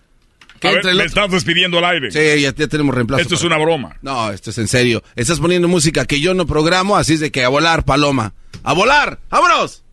A 0.63 0.71
ver, 0.71 0.95
me 0.95 1.05
estás 1.05 1.31
despidiendo 1.31 1.77
al 1.79 1.85
aire. 1.85 2.11
Sí, 2.11 2.41
ya, 2.41 2.53
ya 2.53 2.67
tenemos 2.67 2.93
reemplazo. 2.93 3.21
Esto 3.21 3.35
es 3.35 3.43
una 3.43 3.57
broma. 3.57 3.97
No, 4.01 4.31
esto 4.31 4.49
es 4.51 4.57
en 4.57 4.67
serio. 4.67 5.03
Estás 5.15 5.39
poniendo 5.39 5.67
música 5.67 6.05
que 6.05 6.19
yo 6.19 6.33
no 6.33 6.45
programo, 6.45 6.97
así 6.97 7.13
es 7.13 7.19
de 7.19 7.31
que 7.31 7.43
a 7.43 7.49
volar, 7.49 7.83
paloma. 7.85 8.33
¡A 8.63 8.73
volar! 8.73 9.19
¡Vámonos! 9.29 9.83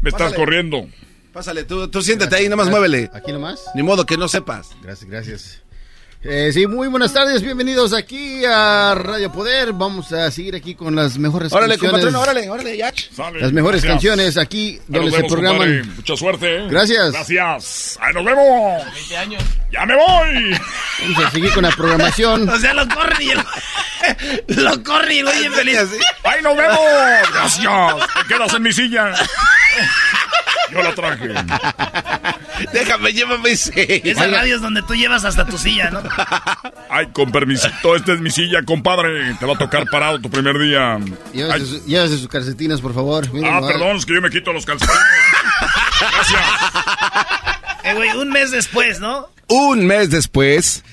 Me 0.00 0.10
estás 0.10 0.30
Pásale. 0.30 0.36
corriendo. 0.36 0.88
Pásale, 1.32 1.64
tú, 1.64 1.88
tú 1.88 2.02
siéntate 2.02 2.36
ahí, 2.36 2.48
nomás 2.48 2.68
muévele. 2.68 3.10
¿Aquí 3.12 3.32
nomás? 3.32 3.64
Ni 3.74 3.82
modo 3.82 4.04
que 4.04 4.16
no 4.16 4.28
sepas. 4.28 4.70
Gracias, 4.82 5.10
gracias. 5.10 5.61
Eh, 6.24 6.50
sí, 6.52 6.68
muy 6.68 6.86
buenas 6.86 7.12
tardes, 7.12 7.42
bienvenidos 7.42 7.92
aquí 7.92 8.44
a 8.44 8.94
Radio 8.94 9.32
Poder. 9.32 9.72
Vamos 9.72 10.12
a 10.12 10.30
seguir 10.30 10.54
aquí 10.54 10.76
con 10.76 10.94
las 10.94 11.18
mejores 11.18 11.52
Órale, 11.52 11.76
canciones. 11.76 12.04
compatrón, 12.04 12.22
órale, 12.22 12.48
órale, 12.48 12.76
Yach. 12.76 13.10
Sale. 13.10 13.40
Las 13.40 13.52
mejores 13.52 13.82
Gracias. 13.82 13.92
canciones 13.92 14.36
aquí 14.36 14.78
donde 14.86 15.10
se 15.10 15.16
vemos, 15.16 15.32
programan. 15.32 15.58
compadre. 15.68 15.96
Mucha 15.96 16.16
suerte. 16.16 16.56
¿eh? 16.58 16.66
Gracias. 16.70 17.10
Gracias. 17.12 17.98
Ahí 18.00 18.14
nos 18.14 18.24
vemos. 18.24 18.84
20 18.94 19.16
años. 19.16 19.42
¡Ya 19.72 19.84
me 19.84 19.96
voy! 19.96 20.56
Vamos 21.02 21.24
a 21.24 21.30
seguir 21.32 21.52
con 21.54 21.62
la 21.64 21.70
programación. 21.72 22.48
O 22.52 22.56
sea, 22.58 22.72
lo 22.74 22.86
corren 22.88 23.22
y 23.22 23.30
el... 23.30 24.62
lo 24.62 24.82
corren 24.84 25.10
y 25.18 25.22
bien 25.22 25.52
feliz. 25.54 25.78
¡Ahí 26.22 26.40
nos 26.40 26.56
vemos! 26.56 26.78
Gracias. 27.32 27.64
Te 28.28 28.28
quedas 28.34 28.54
en 28.54 28.62
mi 28.62 28.72
silla. 28.72 29.12
Yo 30.72 30.82
la 30.82 30.94
traje. 30.94 31.28
Déjame, 32.72 33.12
llévame 33.12 33.56
sí. 33.56 33.72
Esas 33.76 34.30
radios 34.30 34.60
donde 34.62 34.82
tú 34.82 34.94
llevas 34.94 35.24
hasta 35.24 35.44
tu 35.46 35.58
silla, 35.58 35.90
¿no? 35.90 36.02
Ay, 36.90 37.06
con 37.12 37.32
permisito, 37.32 37.96
esta 37.96 38.12
es 38.12 38.20
mi 38.20 38.30
silla, 38.30 38.62
compadre. 38.64 39.34
Te 39.34 39.46
va 39.46 39.54
a 39.54 39.58
tocar 39.58 39.84
parado 39.90 40.20
tu 40.20 40.30
primer 40.30 40.58
día. 40.58 40.98
Llévese, 41.32 41.54
Ay, 41.54 41.66
su- 41.66 41.86
llévese 41.86 42.18
sus 42.18 42.28
calcetines, 42.28 42.80
por 42.80 42.94
favor. 42.94 43.26
Ah, 43.44 43.60
perdón, 43.66 43.96
es 43.96 44.06
que 44.06 44.14
yo 44.14 44.20
me 44.22 44.30
quito 44.30 44.52
los 44.52 44.64
calcetines. 44.64 44.98
Gracias. 46.00 46.40
Eh, 47.84 47.94
güey, 47.94 48.10
un 48.10 48.28
mes 48.28 48.52
después, 48.52 49.00
¿no? 49.00 49.28
Un 49.48 49.84
mes 49.88 50.08
después. 50.08 50.84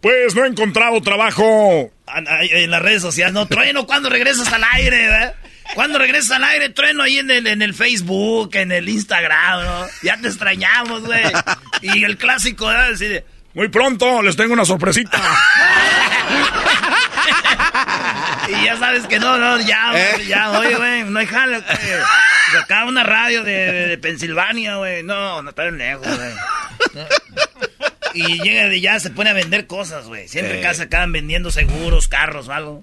Pues 0.00 0.34
no 0.34 0.44
he 0.44 0.48
encontrado 0.48 1.00
trabajo. 1.00 1.92
Ahí 2.08 2.48
En 2.50 2.72
las 2.72 2.82
redes 2.82 3.02
sociales, 3.02 3.32
¿no? 3.32 3.46
Trueno, 3.46 3.86
¿cuándo 3.86 4.10
regresas 4.10 4.52
al 4.52 4.64
aire, 4.72 4.98
verdad? 5.06 5.34
¿Cuándo 5.74 5.98
regresas 5.98 6.32
al 6.32 6.44
aire? 6.44 6.68
Trueno 6.68 7.02
ahí 7.02 7.18
en 7.18 7.30
el, 7.30 7.46
en 7.46 7.62
el 7.62 7.74
Facebook, 7.74 8.50
en 8.54 8.70
el 8.70 8.88
Instagram, 8.88 9.64
¿no? 9.64 9.86
Ya 10.02 10.16
te 10.18 10.28
extrañamos, 10.28 11.02
güey. 11.02 11.22
Y 11.80 12.04
el 12.04 12.16
clásico, 12.18 12.66
¿verdad? 12.66 12.92
Así 12.92 13.06
de, 13.08 13.24
Muy 13.54 13.68
pronto 13.68 14.22
les 14.22 14.36
tengo 14.36 14.52
una 14.52 14.64
sorpresita. 14.64 15.20
Y 18.48 18.64
ya 18.64 18.76
sabes 18.78 19.06
que 19.06 19.18
no, 19.18 19.38
no, 19.38 19.58
ya, 19.60 19.90
güey, 19.92 20.26
ya, 20.26 20.50
oye, 20.50 20.74
güey, 20.76 21.04
no 21.04 21.18
hay 21.18 21.26
jale, 21.26 21.60
güey. 21.60 22.62
Acá 22.62 22.84
una 22.84 23.02
radio 23.02 23.42
de, 23.42 23.52
de, 23.72 23.86
de 23.88 23.98
Pensilvania, 23.98 24.76
güey. 24.76 25.02
No, 25.02 25.40
no 25.42 25.48
está 25.50 25.64
lejos, 25.70 26.06
güey. 26.06 27.04
Y 28.12 28.42
llega 28.42 28.68
de 28.68 28.80
ya 28.80 29.00
se 29.00 29.10
pone 29.10 29.30
a 29.30 29.32
vender 29.32 29.66
cosas, 29.66 30.06
güey. 30.06 30.28
Siempre 30.28 30.58
Eh. 30.58 30.60
acá 30.60 30.74
se 30.74 30.82
acaban 30.84 31.10
vendiendo 31.10 31.50
seguros, 31.50 32.06
carros 32.06 32.48
o 32.48 32.52
algo. 32.52 32.82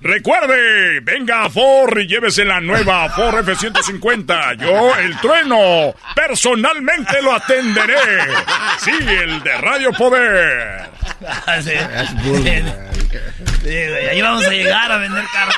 Recuerde, 0.00 1.00
venga 1.00 1.44
a 1.44 1.50
Ford 1.50 1.98
y 1.98 2.06
llévese 2.06 2.44
la 2.44 2.60
nueva 2.60 3.08
Ford 3.10 3.38
F-150. 3.40 4.56
Yo, 4.56 4.96
el 4.96 5.18
trueno, 5.18 5.94
personalmente 6.14 7.20
lo 7.20 7.34
atenderé. 7.34 7.94
Sí, 8.78 8.92
el 8.92 9.42
de 9.42 9.56
Radio 9.58 9.92
Poder. 9.92 10.88
Ah, 11.46 11.60
sí. 11.60 11.72
Ahí 14.10 14.22
vamos 14.22 14.46
a 14.46 14.50
llegar 14.50 14.90
a 14.90 14.96
vender 14.98 15.24
carros. 15.32 15.56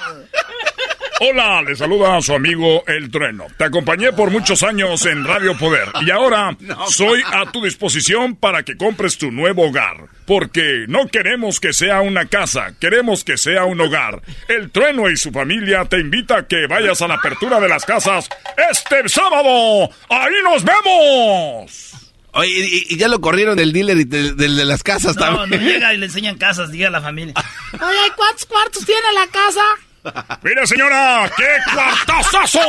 Hola, 1.19 1.63
le 1.63 1.75
saluda 1.75 2.17
a 2.19 2.21
su 2.21 2.35
amigo 2.35 2.85
El 2.87 3.11
Trueno. 3.11 3.47
Te 3.57 3.65
acompañé 3.65 4.13
por 4.13 4.31
muchos 4.31 4.63
años 4.63 5.07
en 5.07 5.25
Radio 5.25 5.57
Poder 5.57 5.89
y 6.03 6.11
ahora 6.11 6.55
soy 6.91 7.23
a 7.25 7.51
tu 7.51 7.63
disposición 7.65 8.37
para 8.37 8.63
que 8.65 8.77
compres 8.77 9.17
tu 9.17 9.31
nuevo 9.31 9.67
hogar. 9.69 9.97
Porque 10.27 10.85
no 10.89 11.07
queremos 11.09 11.59
que 11.59 11.73
sea 11.73 12.03
una 12.03 12.27
casa, 12.27 12.75
queremos 12.81 13.25
que 13.25 13.39
sea 13.39 13.65
un 13.65 13.81
hogar. 13.81 14.21
El 14.49 14.71
Trueno 14.71 15.09
y 15.09 15.17
su 15.17 15.31
familia 15.33 15.87
te 15.87 15.99
invita 16.01 16.39
a 16.39 16.47
que 16.47 16.67
vayas 16.67 17.01
a 17.01 17.09
la 17.09 17.15
apertura 17.15 17.61
de 17.61 17.69
las 17.69 17.87
casas 17.87 18.29
este 18.71 19.09
sábado. 19.09 19.89
¡Ahí 20.11 20.35
nos 20.45 20.65
vemos! 20.65 21.93
Oye, 22.33 22.51
y, 22.51 22.95
y 22.95 22.99
ya 22.99 23.09
lo 23.09 23.23
corrieron 23.23 23.57
del 23.57 23.73
dealer 23.73 23.97
y 23.97 24.05
del 24.05 24.37
del 24.37 24.57
de 24.57 24.65
las 24.67 24.83
casas 24.83 25.17
No, 25.17 25.31
no 25.31 25.37
también. 25.39 25.63
llega 25.65 25.95
y 25.95 25.97
le 25.97 26.05
enseñan 26.07 26.37
casas, 26.37 26.71
diga 26.71 26.89
a 26.89 26.91
la 26.91 27.01
familia. 27.01 27.33
Oye, 27.73 28.13
¿cuántos 28.15 28.45
cuartos 28.45 28.85
tiene 28.85 29.01
la 29.15 29.27
casa? 29.29 29.63
Mire, 30.43 30.67
señora, 30.67 31.31
qué 31.37 31.49
cuartazazo. 31.73 32.61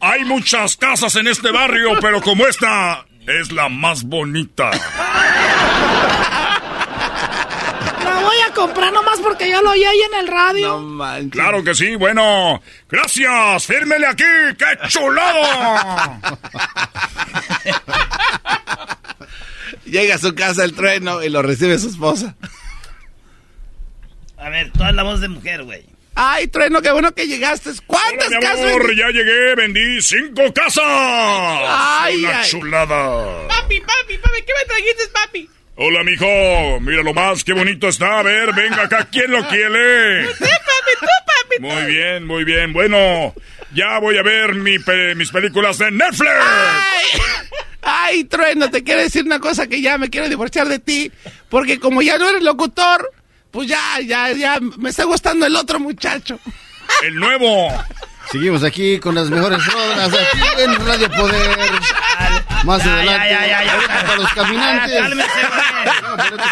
Hay 0.00 0.24
muchas 0.24 0.76
casas 0.76 1.16
en 1.16 1.28
este 1.28 1.50
barrio, 1.50 1.98
pero 2.00 2.20
como 2.20 2.46
esta 2.46 3.04
es 3.26 3.52
la 3.52 3.68
más 3.68 4.02
bonita. 4.04 4.70
La 8.04 8.20
voy 8.20 8.36
a 8.48 8.54
comprar 8.54 8.92
nomás 8.92 9.20
porque 9.20 9.50
yo 9.50 9.62
lo 9.62 9.70
oí 9.70 9.84
ahí 9.84 10.00
en 10.12 10.20
el 10.20 10.28
radio. 10.28 10.98
Claro 11.30 11.62
que 11.62 11.74
sí, 11.74 11.96
bueno. 11.96 12.62
Gracias, 12.88 13.66
fírmele 13.66 14.06
aquí, 14.06 14.24
qué 14.58 14.88
chulado. 14.88 16.20
Llega 19.84 20.14
a 20.16 20.18
su 20.18 20.34
casa 20.34 20.64
el 20.64 20.74
trueno 20.74 21.22
y 21.22 21.28
lo 21.30 21.42
recibe 21.42 21.78
su 21.78 21.88
esposa. 21.88 22.34
A 24.38 24.48
ver, 24.50 24.70
toda 24.72 24.92
la 24.92 25.02
voz 25.02 25.20
de 25.20 25.28
mujer, 25.28 25.62
güey. 25.64 25.84
Ay, 26.14 26.48
trueno, 26.48 26.82
qué 26.82 26.90
bueno 26.90 27.12
que 27.12 27.26
llegaste. 27.26 27.70
¿Cuántas 27.86 28.28
Hola, 28.28 28.38
mi 28.40 28.44
casas? 28.46 28.64
amor, 28.66 28.94
ya 28.96 29.06
llegué, 29.08 29.54
vendí 29.54 30.02
cinco 30.02 30.52
casas. 30.52 30.84
Ay, 30.86 32.24
Una 32.24 32.40
ay. 32.40 32.48
chulada. 32.50 33.48
Papi, 33.48 33.80
papi, 33.80 34.18
papi, 34.18 34.42
¿qué 34.42 34.52
me 34.58 34.64
trajiste, 34.66 35.02
papi? 35.12 35.50
Hola, 35.76 36.02
mijo. 36.02 36.80
Mira 36.80 37.02
lo 37.04 37.14
más, 37.14 37.44
qué 37.44 37.52
bonito 37.52 37.88
está. 37.88 38.18
A 38.18 38.22
ver, 38.24 38.52
venga 38.52 38.82
acá, 38.82 39.08
¿quién 39.12 39.30
lo 39.30 39.46
quiere? 39.46 40.26
Sí, 40.26 40.40
papi, 40.40 40.92
tú, 41.00 41.06
papi. 41.06 41.60
Muy 41.60 41.92
bien, 41.92 42.26
muy 42.26 42.42
bien. 42.44 42.72
Bueno, 42.72 43.32
ya 43.74 43.98
voy 44.00 44.18
a 44.18 44.22
ver 44.22 44.54
mi 44.56 44.78
pe- 44.80 45.14
mis 45.14 45.30
películas 45.30 45.78
de 45.78 45.92
Netflix. 45.92 46.30
Ay, 46.32 47.20
ay, 47.82 48.24
trueno, 48.24 48.70
te 48.70 48.82
quiero 48.82 49.02
decir 49.02 49.24
una 49.24 49.38
cosa 49.38 49.68
que 49.68 49.80
ya 49.80 49.98
me 49.98 50.10
quiero 50.10 50.28
divorciar 50.28 50.66
de 50.66 50.80
ti. 50.80 51.12
Porque 51.48 51.78
como 51.78 52.02
ya 52.02 52.18
no 52.18 52.28
eres 52.28 52.42
locutor, 52.42 53.08
pues 53.50 53.68
ya, 53.68 54.00
ya, 54.04 54.30
ya 54.32 54.58
me 54.78 54.90
está 54.90 55.04
gustando 55.04 55.46
el 55.46 55.56
otro 55.56 55.78
muchacho. 55.80 56.38
El 57.02 57.14
nuevo. 57.16 57.68
Seguimos 58.30 58.62
aquí 58.62 58.98
con 58.98 59.14
las 59.14 59.30
mejores 59.30 59.64
rolas 59.64 60.10
aquí 60.12 60.38
en 60.62 60.86
Radio 60.86 61.10
Poder. 61.12 61.58
Más 62.64 62.84
Ya, 62.84 62.92
adelante. 62.94 63.28
ya, 63.30 63.46
ya, 63.46 63.64
ya, 63.64 63.64
ya. 63.64 64.02
para 64.06 64.16
los 64.16 64.32
caminantes. 64.32 64.92
Ya, 64.92 65.00
cálmese, 65.02 65.28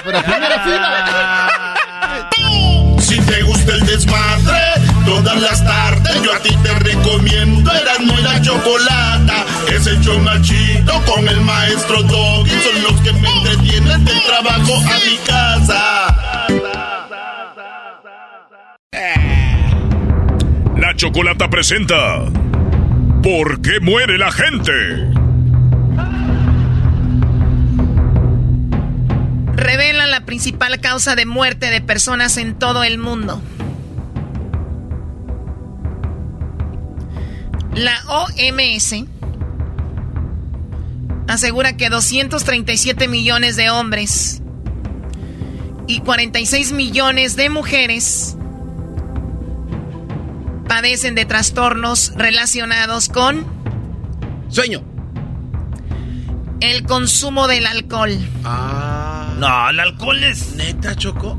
para 0.05 0.23
primera 0.23 0.65
fila. 0.65 1.75
Si 3.01 3.21
te 3.21 3.43
gusta 3.43 3.73
el 3.73 3.87
desmadre, 3.87 4.63
todas 5.05 5.37
las 5.41 5.65
tardes 5.65 6.23
yo 6.23 6.33
a 6.33 6.39
ti 6.41 6.57
te 6.63 6.75
recomiendo 6.79 7.71
Eran 7.73 8.03
y 8.11 8.17
la 8.23 8.41
chocolata. 8.41 9.45
Es 9.71 9.87
el 9.87 10.01
chido 10.43 11.03
con 11.05 11.29
el 11.29 11.41
maestro 11.43 12.03
Doggy. 12.03 12.51
Son 12.63 12.83
los 12.85 13.01
que 13.03 13.13
me 13.13 13.29
entretienen 13.29 14.05
del 14.05 14.23
trabajo 14.25 14.77
a 14.77 14.99
mi 15.05 15.17
casa. 15.27 16.86
La 20.77 20.95
Chocolata 20.95 21.51
presenta 21.51 22.25
¿Por 23.23 23.61
qué 23.61 23.81
muere 23.81 24.17
la 24.17 24.31
gente? 24.31 24.73
Revelan 29.55 30.11
la 30.11 30.25
principal 30.25 30.81
causa 30.81 31.15
de 31.15 31.27
muerte 31.27 31.71
de 31.71 31.81
personas 31.81 32.37
en 32.37 32.59
todo 32.59 32.85
el 32.85 32.99
mundo. 32.99 33.43
La 37.75 37.99
OMS 38.07 39.05
asegura 41.29 41.77
que 41.77 41.91
237 41.91 43.09
millones 43.09 43.57
de 43.57 43.69
hombres 43.69 44.41
y 45.87 46.01
46 46.01 46.73
millones 46.73 47.37
de 47.37 47.51
mujeres 47.51 48.37
padecen 50.77 51.15
de 51.15 51.25
trastornos 51.25 52.13
relacionados 52.17 53.09
con 53.09 53.47
Sueño. 54.51 54.83
el 56.61 56.83
consumo 56.83 57.49
del 57.49 57.65
alcohol. 57.65 58.13
No, 59.39 59.71
el 59.71 59.81
alcohol 59.81 60.23
es. 60.23 60.55
Neta, 60.55 60.95
Choco. 60.95 61.39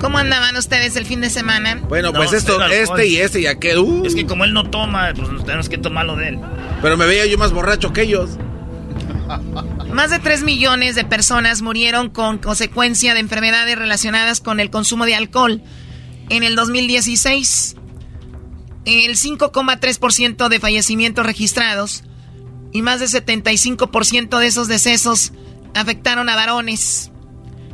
¿Cómo 0.00 0.18
andaban 0.18 0.56
ustedes 0.56 0.94
el 0.94 1.06
fin 1.06 1.20
de 1.22 1.28
semana? 1.28 1.80
Bueno, 1.88 2.12
pues 2.12 2.32
esto, 2.32 2.64
este 2.66 3.08
y 3.08 3.16
este 3.16 3.40
y 3.40 3.46
aquel. 3.48 3.78
uh, 3.78 4.04
Es 4.06 4.14
que 4.14 4.26
como 4.26 4.44
él 4.44 4.52
no 4.54 4.70
toma, 4.70 5.12
pues 5.16 5.28
tenemos 5.44 5.68
que 5.68 5.78
tomarlo 5.78 6.14
de 6.14 6.28
él. 6.28 6.38
Pero 6.80 6.96
me 6.96 7.06
veía 7.06 7.26
yo 7.26 7.36
más 7.36 7.50
borracho 7.50 7.92
que 7.92 8.02
ellos. 8.02 8.30
Más 9.92 10.10
de 10.10 10.20
3 10.20 10.44
millones 10.44 10.94
de 10.94 11.04
personas 11.04 11.62
murieron 11.62 12.10
con 12.10 12.38
consecuencia 12.38 13.12
de 13.12 13.18
enfermedades 13.20 13.76
relacionadas 13.76 14.38
con 14.40 14.60
el 14.60 14.70
consumo 14.70 15.04
de 15.04 15.16
alcohol 15.16 15.62
en 16.30 16.42
el 16.42 16.56
2016. 16.56 17.76
El 18.86 19.16
5,3% 19.16 20.48
de 20.48 20.58
fallecimientos 20.58 21.26
registrados 21.26 22.04
y 22.72 22.80
más 22.80 23.00
del 23.00 23.10
75% 23.10 24.38
de 24.38 24.46
esos 24.46 24.68
decesos 24.68 25.32
afectaron 25.74 26.30
a 26.30 26.36
varones, 26.36 27.10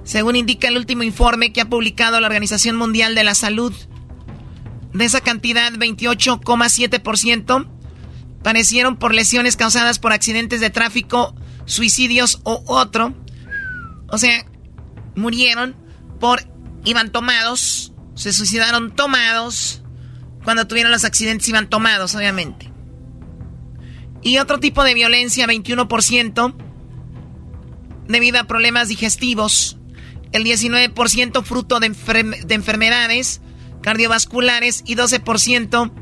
según 0.02 0.36
indica 0.36 0.68
el 0.68 0.76
último 0.76 1.02
informe 1.04 1.52
que 1.52 1.61
ha 1.61 1.68
publicado 1.68 2.18
la 2.18 2.26
Organización 2.26 2.76
Mundial 2.76 3.14
de 3.14 3.24
la 3.24 3.34
Salud. 3.34 3.72
De 4.92 5.04
esa 5.04 5.20
cantidad, 5.20 5.72
28,7% 5.72 7.68
padecieron 8.42 8.96
por 8.96 9.14
lesiones 9.14 9.57
causadas 9.57 9.98
por 9.98 10.12
accidentes 10.12 10.61
de 10.61 10.70
tráfico, 10.70 11.34
suicidios 11.66 12.40
o 12.44 12.62
otro. 12.66 13.14
O 14.09 14.18
sea, 14.18 14.46
murieron 15.14 15.76
por 16.20 16.40
iban 16.84 17.11
tomados, 17.11 17.92
se 18.16 18.32
suicidaron 18.32 18.90
tomados. 18.96 19.82
Cuando 20.42 20.66
tuvieron 20.66 20.90
los 20.92 21.04
accidentes 21.04 21.48
iban 21.48 21.68
tomados, 21.70 22.14
obviamente. 22.16 22.72
Y 24.22 24.38
otro 24.38 24.58
tipo 24.58 24.82
de 24.82 24.94
violencia, 24.94 25.46
21%, 25.46 26.54
debido 28.08 28.40
a 28.40 28.44
problemas 28.44 28.88
digestivos. 28.88 29.78
El 30.32 30.44
19% 30.44 31.44
fruto 31.44 31.78
de, 31.80 31.92
enfer- 31.92 32.44
de 32.44 32.54
enfermedades 32.54 33.40
cardiovasculares 33.82 34.82
y 34.84 34.96
12% 34.96 35.92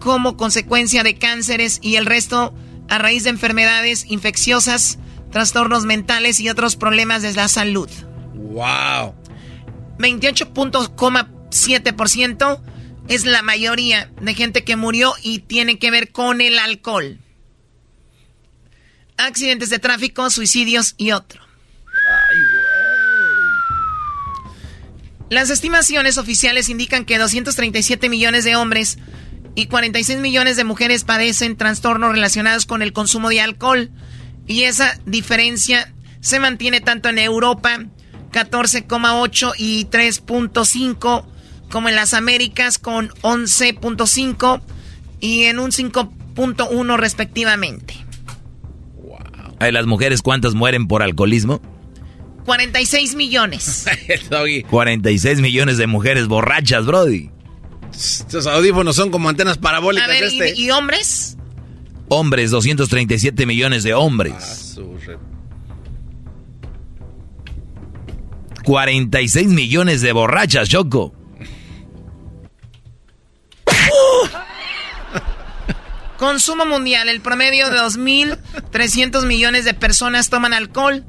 como 0.00 0.36
consecuencia 0.36 1.02
de 1.02 1.16
cánceres 1.18 1.80
y 1.82 1.96
el 1.96 2.06
resto 2.06 2.54
a 2.88 2.98
raíz 2.98 3.24
de 3.24 3.30
enfermedades 3.30 4.06
infecciosas, 4.08 4.98
trastornos 5.30 5.84
mentales 5.84 6.40
y 6.40 6.48
otros 6.48 6.76
problemas 6.76 7.20
de 7.22 7.34
la 7.34 7.48
salud. 7.48 7.90
Wow. 8.34 9.14
28.7% 9.98 12.60
es 13.08 13.24
la 13.24 13.42
mayoría 13.42 14.10
de 14.20 14.34
gente 14.34 14.64
que 14.64 14.76
murió 14.76 15.14
y 15.22 15.40
tiene 15.40 15.78
que 15.78 15.90
ver 15.90 16.12
con 16.12 16.40
el 16.40 16.58
alcohol. 16.58 17.18
Accidentes 19.16 19.70
de 19.70 19.78
tráfico, 19.78 20.30
suicidios 20.30 20.94
y 20.96 21.12
otro. 21.12 21.42
Las 25.30 25.50
estimaciones 25.50 26.16
oficiales 26.16 26.68
indican 26.68 27.04
que 27.04 27.18
237 27.18 28.08
millones 28.08 28.44
de 28.44 28.56
hombres 28.56 28.98
y 29.54 29.66
46 29.66 30.20
millones 30.20 30.56
de 30.56 30.64
mujeres 30.64 31.04
padecen 31.04 31.56
trastornos 31.56 32.12
relacionados 32.12 32.64
con 32.64 32.80
el 32.80 32.92
consumo 32.92 33.28
de 33.28 33.40
alcohol. 33.40 33.90
Y 34.46 34.62
esa 34.62 34.98
diferencia 35.04 35.92
se 36.20 36.40
mantiene 36.40 36.80
tanto 36.80 37.08
en 37.08 37.18
Europa, 37.18 37.78
14,8 38.32 39.52
y 39.58 39.86
3.5, 39.86 41.24
como 41.70 41.88
en 41.88 41.94
las 41.94 42.14
Américas 42.14 42.78
con 42.78 43.08
11.5 43.22 44.60
y 45.20 45.44
en 45.44 45.58
un 45.58 45.70
5.1 45.70 46.96
respectivamente. 46.96 47.94
Ay, 49.60 49.72
las 49.72 49.86
mujeres, 49.86 50.22
¿cuántas 50.22 50.54
mueren 50.54 50.86
por 50.86 51.02
alcoholismo? 51.02 51.60
46 52.44 53.16
millones. 53.16 53.86
46 54.70 55.40
millones 55.40 55.76
de 55.76 55.86
mujeres 55.86 56.28
borrachas, 56.28 56.86
Brody. 56.86 57.30
Estos 57.92 58.46
audífonos 58.46 58.94
son 58.96 59.10
como 59.10 59.28
antenas 59.28 59.58
parabólicas 59.58 60.08
A 60.08 60.12
ver, 60.12 60.24
este. 60.24 60.54
¿y, 60.54 60.66
y 60.66 60.70
hombres? 60.70 61.36
Hombres, 62.08 62.50
237 62.50 63.44
millones 63.44 63.82
de 63.82 63.94
hombres. 63.94 64.78
46 68.68 69.48
millones 69.48 70.02
de 70.02 70.12
borrachas, 70.12 70.68
Choco. 70.68 71.14
Consumo 76.18 76.66
mundial. 76.66 77.08
El 77.08 77.22
promedio 77.22 77.70
de 77.70 77.78
2.300 77.78 79.24
millones 79.24 79.64
de 79.64 79.72
personas 79.72 80.28
toman 80.28 80.52
alcohol 80.52 81.06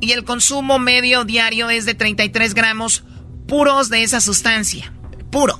y 0.00 0.12
el 0.12 0.22
consumo 0.22 0.78
medio 0.78 1.24
diario 1.24 1.70
es 1.70 1.86
de 1.86 1.94
33 1.94 2.54
gramos 2.54 3.02
puros 3.48 3.88
de 3.88 4.04
esa 4.04 4.20
sustancia. 4.20 4.92
Puro. 5.32 5.58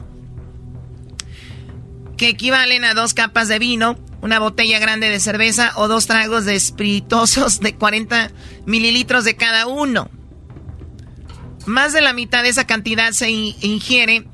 Que 2.16 2.28
equivalen 2.28 2.84
a 2.84 2.94
dos 2.94 3.14
capas 3.14 3.48
de 3.48 3.58
vino, 3.58 3.98
una 4.20 4.38
botella 4.38 4.78
grande 4.78 5.08
de 5.08 5.18
cerveza 5.18 5.72
o 5.74 5.88
dos 5.88 6.06
tragos 6.06 6.44
de 6.44 6.54
espirituosos 6.54 7.58
de 7.58 7.74
40 7.74 8.30
mililitros 8.64 9.24
de 9.24 9.34
cada 9.34 9.66
uno. 9.66 10.08
Más 11.66 11.92
de 11.92 12.00
la 12.00 12.12
mitad 12.12 12.42
de 12.42 12.48
esa 12.48 12.66
cantidad 12.66 13.12
se 13.12 13.30
in- 13.30 13.54
ingiere 13.60 14.24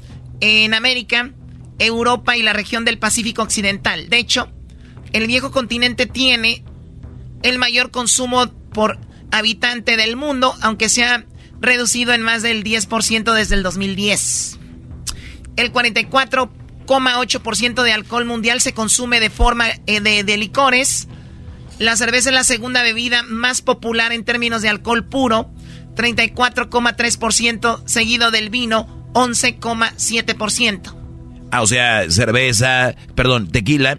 en 0.41 0.75
América, 0.75 1.31
Europa 1.79 2.37
y 2.37 2.43
la 2.43 2.53
región 2.53 2.85
del 2.85 2.99
Pacífico 2.99 3.43
Occidental. 3.43 4.09
De 4.09 4.19
hecho, 4.19 4.51
el 5.13 5.27
viejo 5.27 5.51
continente 5.51 6.07
tiene 6.07 6.65
el 7.43 7.59
mayor 7.59 7.91
consumo 7.91 8.51
por 8.73 8.99
habitante 9.31 9.97
del 9.97 10.17
mundo, 10.17 10.55
aunque 10.63 10.89
se 10.89 11.05
ha 11.05 11.25
reducido 11.61 12.15
en 12.15 12.23
más 12.23 12.43
del 12.43 12.65
10% 12.65 13.33
desde 13.35 13.55
el 13.57 13.63
2010. 13.63 14.59
El 15.57 15.73
44,8% 15.73 17.83
de 17.83 17.93
alcohol 17.93 18.25
mundial 18.25 18.61
se 18.61 18.73
consume 18.73 19.21
de 19.21 19.31
forma 19.31 19.67
eh, 19.87 20.01
de, 20.01 20.25
de 20.25 20.37
licores. 20.37 21.09
La 21.79 21.97
cerveza 21.97 22.31
es 22.31 22.35
la 22.35 22.45
segunda 22.45 22.83
bebida 22.83 23.23
más 23.23 23.61
popular 23.63 24.13
en 24.13 24.25
términos 24.25 24.63
de 24.63 24.69
alcohol 24.69 25.05
puro, 25.05 25.51
34,3%, 25.99 27.83
seguido 27.87 28.31
del 28.31 28.49
vino, 28.51 28.87
11,7%. 29.15 30.95
Ah, 31.51 31.63
o 31.63 31.67
sea, 31.67 32.11
cerveza, 32.11 32.95
perdón, 33.15 33.51
tequila. 33.51 33.99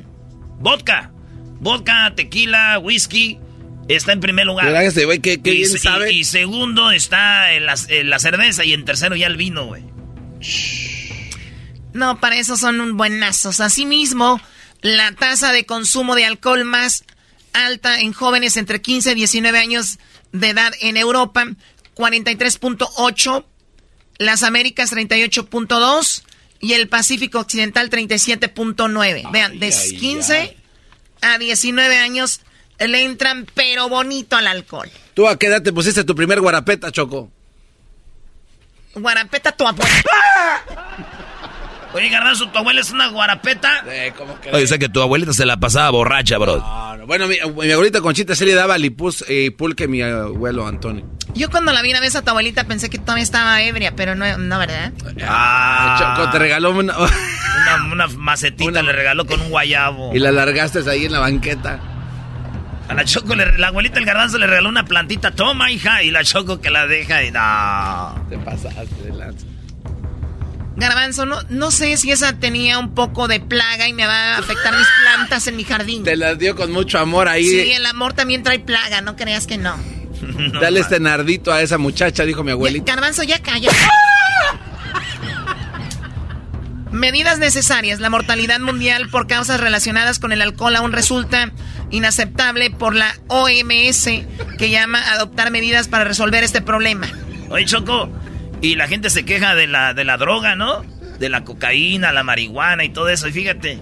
Vodka. 0.60 1.12
Vodka, 1.60 2.14
tequila, 2.16 2.80
whisky. 2.80 3.38
Está 3.88 4.14
en 4.14 4.20
primer 4.20 4.46
lugar. 4.46 4.66
Mira 4.68 4.84
este 4.84 5.06
güey, 5.06 5.20
qué- 5.20 5.42
qué 5.42 5.52
y, 5.52 5.58
bien 5.58 5.80
sabe. 5.80 6.12
Y, 6.14 6.20
y 6.20 6.24
segundo 6.24 6.92
está 6.92 7.54
en 7.54 7.66
la, 7.66 7.76
en 7.90 8.10
la 8.10 8.20
cerveza 8.20 8.64
y 8.64 8.74
en 8.74 8.86
tercero 8.86 9.16
ya 9.16 9.28
el 9.28 9.36
vino, 9.36 9.66
güey. 9.66 9.84
No, 11.94 12.20
para 12.20 12.38
eso 12.38 12.56
son 12.56 12.80
un 12.82 12.98
buenazos. 12.98 13.60
Asimismo, 13.60 14.40
la 14.82 15.12
tasa 15.14 15.52
de 15.52 15.66
consumo 15.66 16.16
de 16.16 16.26
alcohol 16.26 16.64
más 16.66 17.04
alta 17.54 18.00
en 18.00 18.14
jóvenes 18.14 18.58
entre 18.58 18.80
15 18.82 19.14
y 19.14 19.16
19 19.16 19.58
años 19.58 19.98
de 20.32 20.50
edad 20.50 20.72
en 20.82 20.98
Europa, 20.98 21.46
43.8, 22.00 23.44
las 24.20 24.44
Américas 24.44 24.94
38.2 24.94 26.24
y 26.62 26.74
el 26.74 26.88
Pacífico 26.88 27.40
Occidental 27.40 27.90
37.9. 27.90 29.32
Vean, 29.32 29.60
de 29.60 29.66
ay, 29.68 29.98
15 29.98 30.58
a 31.22 31.38
19 31.38 31.98
años 31.98 32.40
le 32.80 33.04
entran 33.04 33.46
pero 33.54 33.90
bonito 33.90 34.38
al 34.38 34.48
alcohol. 34.48 34.90
¿Tú 35.14 35.28
a 35.28 35.38
qué 35.38 35.48
edad 35.48 35.62
te 35.62 35.74
pusiste 35.74 36.06
tu 36.06 36.16
primer 36.16 36.40
guarapeta, 36.40 36.90
Choco? 36.90 37.30
Guarapeta 38.96 39.52
tu 39.52 39.68
abuela. 39.68 41.26
Oye, 41.94 42.08
Garbanzo, 42.10 42.48
¿tu 42.50 42.60
abuela 42.60 42.82
es 42.82 42.92
una 42.92 43.08
guarapeta? 43.08 43.84
Eh, 43.88 44.14
¿cómo 44.16 44.40
que? 44.40 44.52
Oye, 44.52 44.64
o 44.64 44.68
sea 44.68 44.78
que 44.78 44.90
tu 44.90 45.02
abuelita 45.02 45.34
se 45.34 45.46
la 45.46 45.58
pasaba 45.58 45.90
borracha, 45.90 46.38
bro. 46.38 46.58
No, 46.58 46.98
no. 46.98 47.08
Bueno, 47.08 47.28
mi, 47.28 47.38
mi 47.66 47.72
abuelita 47.72 48.00
Conchita 48.02 48.36
se 48.36 48.46
le 48.46 48.54
daba 48.54 48.78
lipus 48.78 49.26
y 49.28 49.50
pulque 49.50 49.86
a 49.86 49.88
mi 49.88 50.02
abuelo 50.04 50.68
Antonio. 50.68 51.04
Yo 51.34 51.50
cuando 51.50 51.72
la 51.74 51.82
vi 51.82 51.90
una 51.90 52.00
vez 52.00 52.16
a 52.16 52.22
tu 52.22 52.30
abuelita 52.30 52.66
pensé 52.66 52.90
que 52.92 53.00
todavía 53.00 53.24
estaba 53.24 53.62
ebria, 53.64 53.94
pero 53.96 54.14
no, 54.16 54.38
no 54.38 54.60
¿verdad? 54.60 54.92
Ah, 55.24 56.16
Choco, 56.18 56.30
te 56.32 56.40
regaló 56.40 56.72
una... 56.72 56.96
una, 56.98 57.92
una 57.92 58.08
macetita, 58.08 58.82
le 58.84 58.92
regaló 58.92 59.26
con 59.26 59.42
un 59.42 59.50
guayabo. 59.50 60.14
Y 60.16 60.20
la 60.20 60.32
largaste 60.32 60.88
ahí 60.90 61.06
en 61.06 61.12
la 61.12 61.20
banqueta. 61.20 61.80
A 62.88 62.94
la 62.94 63.04
Choco, 63.06 63.34
le- 63.36 63.58
la 63.58 63.68
abuelita 63.68 64.00
el 64.00 64.06
garbanzo 64.06 64.38
le 64.38 64.48
regaló 64.48 64.70
una 64.70 64.86
plantita. 64.86 65.32
Toma, 65.32 65.72
hija. 65.72 66.02
Y 66.04 66.10
la 66.12 66.24
Choco 66.24 66.60
que 66.62 66.70
la 66.72 66.88
deja 66.88 67.24
y 67.24 67.32
no. 67.32 68.26
Te 68.30 68.38
pasaste 68.40 69.04
de 69.04 69.14
lanza. 69.14 69.46
Garbanzo, 70.80 71.26
no, 71.26 71.42
no 71.50 71.72
sé 71.72 71.98
si 71.98 72.12
esa 72.12 72.34
tenía 72.40 72.80
un 72.80 72.96
poco 72.96 73.28
de 73.28 73.40
plaga 73.40 73.88
y 73.88 73.94
me 73.94 74.08
va 74.08 74.36
a 74.36 74.38
afectar 74.38 74.76
mis 74.76 74.88
plantas 75.04 75.48
en 75.48 75.56
mi 75.56 75.64
jardín. 75.64 76.04
Te 76.04 76.16
las 76.16 76.38
dio 76.40 76.56
con 76.56 76.72
mucho 76.72 77.00
amor 77.00 77.28
ahí. 77.28 77.48
Sí, 77.48 77.72
el 77.72 77.86
amor 77.86 78.14
también 78.14 78.44
trae 78.44 78.60
plaga, 78.60 79.02
no 79.02 79.16
creas 79.16 79.46
que 79.46 79.58
no. 79.58 79.76
Dale 80.62 80.80
este 80.80 81.00
nardito 81.00 81.52
a 81.52 81.62
esa 81.62 81.78
muchacha, 81.78 82.24
dijo 82.26 82.44
mi 82.44 82.52
abuelita. 82.52 82.94
Garbanzo, 82.94 83.24
ya 83.24 83.42
calla. 83.42 83.70
Medidas 86.92 87.38
necesarias. 87.40 88.00
La 88.00 88.10
mortalidad 88.10 88.60
mundial 88.60 89.10
por 89.10 89.28
causas 89.28 89.60
relacionadas 89.60 90.20
con 90.20 90.32
el 90.32 90.42
alcohol 90.42 90.76
aún 90.76 90.92
resulta 90.92 91.52
inaceptable 91.92 92.72
por 92.72 92.96
la 92.96 93.16
OMS, 93.28 94.06
que 94.58 94.70
llama 94.70 95.00
a 95.00 95.14
adoptar 95.14 95.52
medidas 95.52 95.88
para 95.88 96.04
resolver 96.04 96.44
este 96.44 96.62
problema. 96.62 97.08
Oye, 97.50 97.66
Choco, 97.66 98.10
y 98.62 98.76
la 98.76 98.88
gente 98.88 99.10
se 99.10 99.26
queja 99.26 99.56
de 99.56 99.68
la, 99.68 99.94
de 99.94 100.04
la 100.04 100.18
droga, 100.18 100.56
¿no? 100.56 100.84
De 101.20 101.30
la 101.30 101.44
cocaína, 101.44 102.12
la 102.12 102.24
marihuana 102.24 102.84
y 102.84 102.90
todo 102.90 103.10
eso. 103.10 103.28
Y 103.28 103.32
fíjate, 103.32 103.80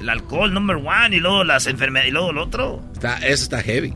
el 0.00 0.08
alcohol, 0.08 0.52
number 0.52 0.76
one, 0.76 1.16
y 1.16 1.20
luego 1.20 1.44
las 1.44 1.66
enfermedades, 1.66 2.10
y 2.10 2.12
luego 2.12 2.30
el 2.30 2.38
otro. 2.38 2.82
Está, 2.92 3.18
eso 3.18 3.44
está 3.44 3.62
heavy. 3.62 3.94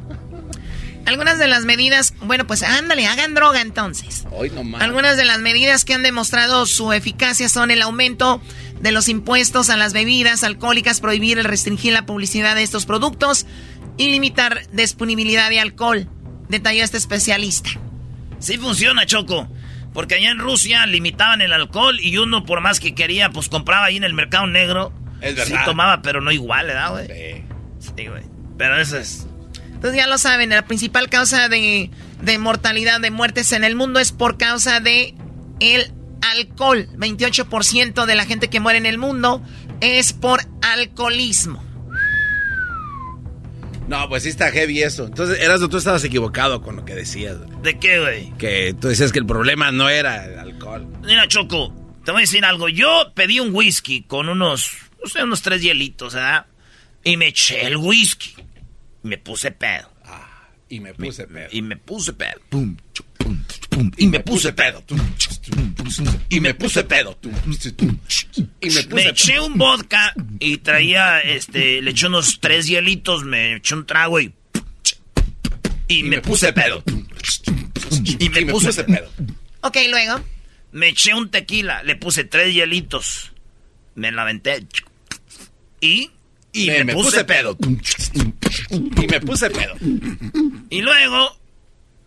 Algunas 1.06 1.38
de 1.38 1.46
las 1.46 1.64
medidas, 1.64 2.14
bueno, 2.22 2.48
pues 2.48 2.64
ándale, 2.64 3.06
hagan 3.06 3.34
droga 3.34 3.60
entonces. 3.60 4.24
Hoy 4.32 4.50
nomás. 4.50 4.82
Algunas 4.82 5.16
de 5.16 5.24
las 5.24 5.38
medidas 5.38 5.84
que 5.84 5.94
han 5.94 6.02
demostrado 6.02 6.66
su 6.66 6.92
eficacia 6.92 7.48
son 7.48 7.70
el 7.70 7.80
aumento 7.82 8.42
de 8.80 8.90
los 8.90 9.08
impuestos 9.08 9.70
a 9.70 9.76
las 9.76 9.92
bebidas 9.92 10.42
alcohólicas, 10.42 11.00
prohibir 11.00 11.38
el 11.38 11.44
restringir 11.44 11.92
la 11.92 12.06
publicidad 12.06 12.56
de 12.56 12.64
estos 12.64 12.86
productos 12.86 13.46
y 13.96 14.10
limitar 14.10 14.66
disponibilidad 14.72 15.48
de 15.48 15.60
alcohol, 15.60 16.08
detalló 16.48 16.82
este 16.82 16.98
especialista. 16.98 17.70
Sí 18.40 18.58
funciona, 18.58 19.06
Choco. 19.06 19.48
Porque 19.96 20.16
allá 20.16 20.30
en 20.30 20.38
Rusia 20.38 20.84
limitaban 20.84 21.40
el 21.40 21.54
alcohol 21.54 21.98
y 22.02 22.18
uno, 22.18 22.44
por 22.44 22.60
más 22.60 22.80
que 22.80 22.94
quería, 22.94 23.30
pues 23.30 23.48
compraba 23.48 23.86
ahí 23.86 23.96
en 23.96 24.04
el 24.04 24.12
mercado 24.12 24.46
negro. 24.46 24.92
Es 25.22 25.42
Sí 25.42 25.52
verdad. 25.52 25.64
tomaba, 25.64 26.02
pero 26.02 26.20
no 26.20 26.30
igual, 26.30 26.66
¿verdad, 26.66 26.90
güey? 26.90 27.06
Sí, 27.78 28.06
güey. 28.06 28.22
Pero 28.58 28.78
eso 28.78 28.98
es... 28.98 29.26
Entonces 29.72 29.96
ya 29.98 30.06
lo 30.06 30.18
saben, 30.18 30.50
la 30.50 30.66
principal 30.66 31.08
causa 31.08 31.48
de, 31.48 31.90
de 32.20 32.38
mortalidad, 32.38 33.00
de 33.00 33.10
muertes 33.10 33.52
en 33.52 33.64
el 33.64 33.74
mundo 33.74 33.98
es 33.98 34.12
por 34.12 34.36
causa 34.36 34.80
de 34.80 35.14
el 35.60 35.90
alcohol. 36.30 36.90
28% 36.98 38.04
de 38.04 38.14
la 38.14 38.26
gente 38.26 38.50
que 38.50 38.60
muere 38.60 38.76
en 38.76 38.84
el 38.86 38.98
mundo 38.98 39.42
es 39.80 40.12
por 40.12 40.40
alcoholismo. 40.60 41.64
No, 43.88 44.08
pues 44.08 44.24
sí 44.24 44.30
está 44.30 44.50
heavy 44.50 44.82
eso. 44.82 45.06
Entonces, 45.06 45.40
Erasmo, 45.40 45.68
tú 45.68 45.76
estabas 45.76 46.02
equivocado 46.04 46.60
con 46.60 46.76
lo 46.76 46.84
que 46.84 46.94
decías. 46.94 47.36
¿De 47.62 47.78
qué, 47.78 48.00
güey? 48.00 48.32
Que 48.36 48.74
tú 48.78 48.88
decías 48.88 49.12
que 49.12 49.20
el 49.20 49.26
problema 49.26 49.70
no 49.70 49.88
era 49.88 50.24
el 50.24 50.38
alcohol. 50.38 50.86
Mira, 51.02 51.28
Choco, 51.28 51.72
te 52.04 52.10
voy 52.10 52.20
a 52.20 52.22
decir 52.22 52.44
algo. 52.44 52.68
Yo 52.68 53.12
pedí 53.14 53.38
un 53.38 53.54
whisky 53.54 54.02
con 54.02 54.28
unos, 54.28 54.70
no 55.02 55.08
sé, 55.08 55.22
unos 55.22 55.42
tres 55.42 55.62
hielitos, 55.62 56.14
¿verdad? 56.14 56.46
Y 57.04 57.16
me 57.16 57.28
eché 57.28 57.66
el 57.66 57.76
whisky. 57.76 58.34
Me 59.02 59.18
puse 59.18 59.52
pedo. 59.52 59.88
Y 60.68 60.80
me 60.80 60.94
puse 60.94 61.26
pedo. 61.26 61.48
Y 61.52 61.62
me 61.62 61.76
puse 61.76 62.12
pedo. 62.12 62.40
Pum, 62.48 62.76
chu, 62.92 63.04
pum, 63.18 63.44
pum, 63.70 63.90
y 63.96 64.06
me 64.08 64.20
puse 64.20 64.52
pedo. 64.52 64.82
Y 66.28 66.40
me 66.40 66.54
puse 66.54 66.82
pedo. 66.82 67.16
Y 68.60 68.70
me 68.70 68.86
Me 68.94 69.08
eché 69.08 69.38
un 69.38 69.56
vodka 69.56 70.12
y 70.40 70.58
traía, 70.58 71.20
este, 71.20 71.80
le 71.82 71.90
eché 71.92 72.06
unos 72.06 72.40
tres 72.40 72.66
hielitos, 72.66 73.24
me 73.24 73.56
eché 73.56 73.74
un 73.74 73.86
trago 73.86 74.20
y... 74.20 74.32
Y 75.88 76.02
me 76.02 76.20
puse 76.20 76.52
pedo. 76.52 76.82
Y 78.18 78.28
me 78.28 78.46
puse 78.46 78.82
pedo. 78.84 79.08
Ok, 79.60 79.76
luego. 79.88 80.20
Me 80.72 80.88
eché 80.88 81.14
un 81.14 81.30
tequila, 81.30 81.84
le 81.84 81.94
puse 81.96 82.24
tres 82.24 82.52
hielitos. 82.52 83.32
Me 83.94 84.10
la 84.10 84.22
aventé. 84.22 84.66
Y... 85.80 86.10
Y 86.56 86.70
me, 86.70 86.86
puse, 86.94 87.24
pedo. 87.24 87.56
Y 88.70 89.06
me 89.06 89.20
puse 89.20 89.50
pedo. 89.50 89.74
Y 90.70 90.80
luego, 90.80 91.36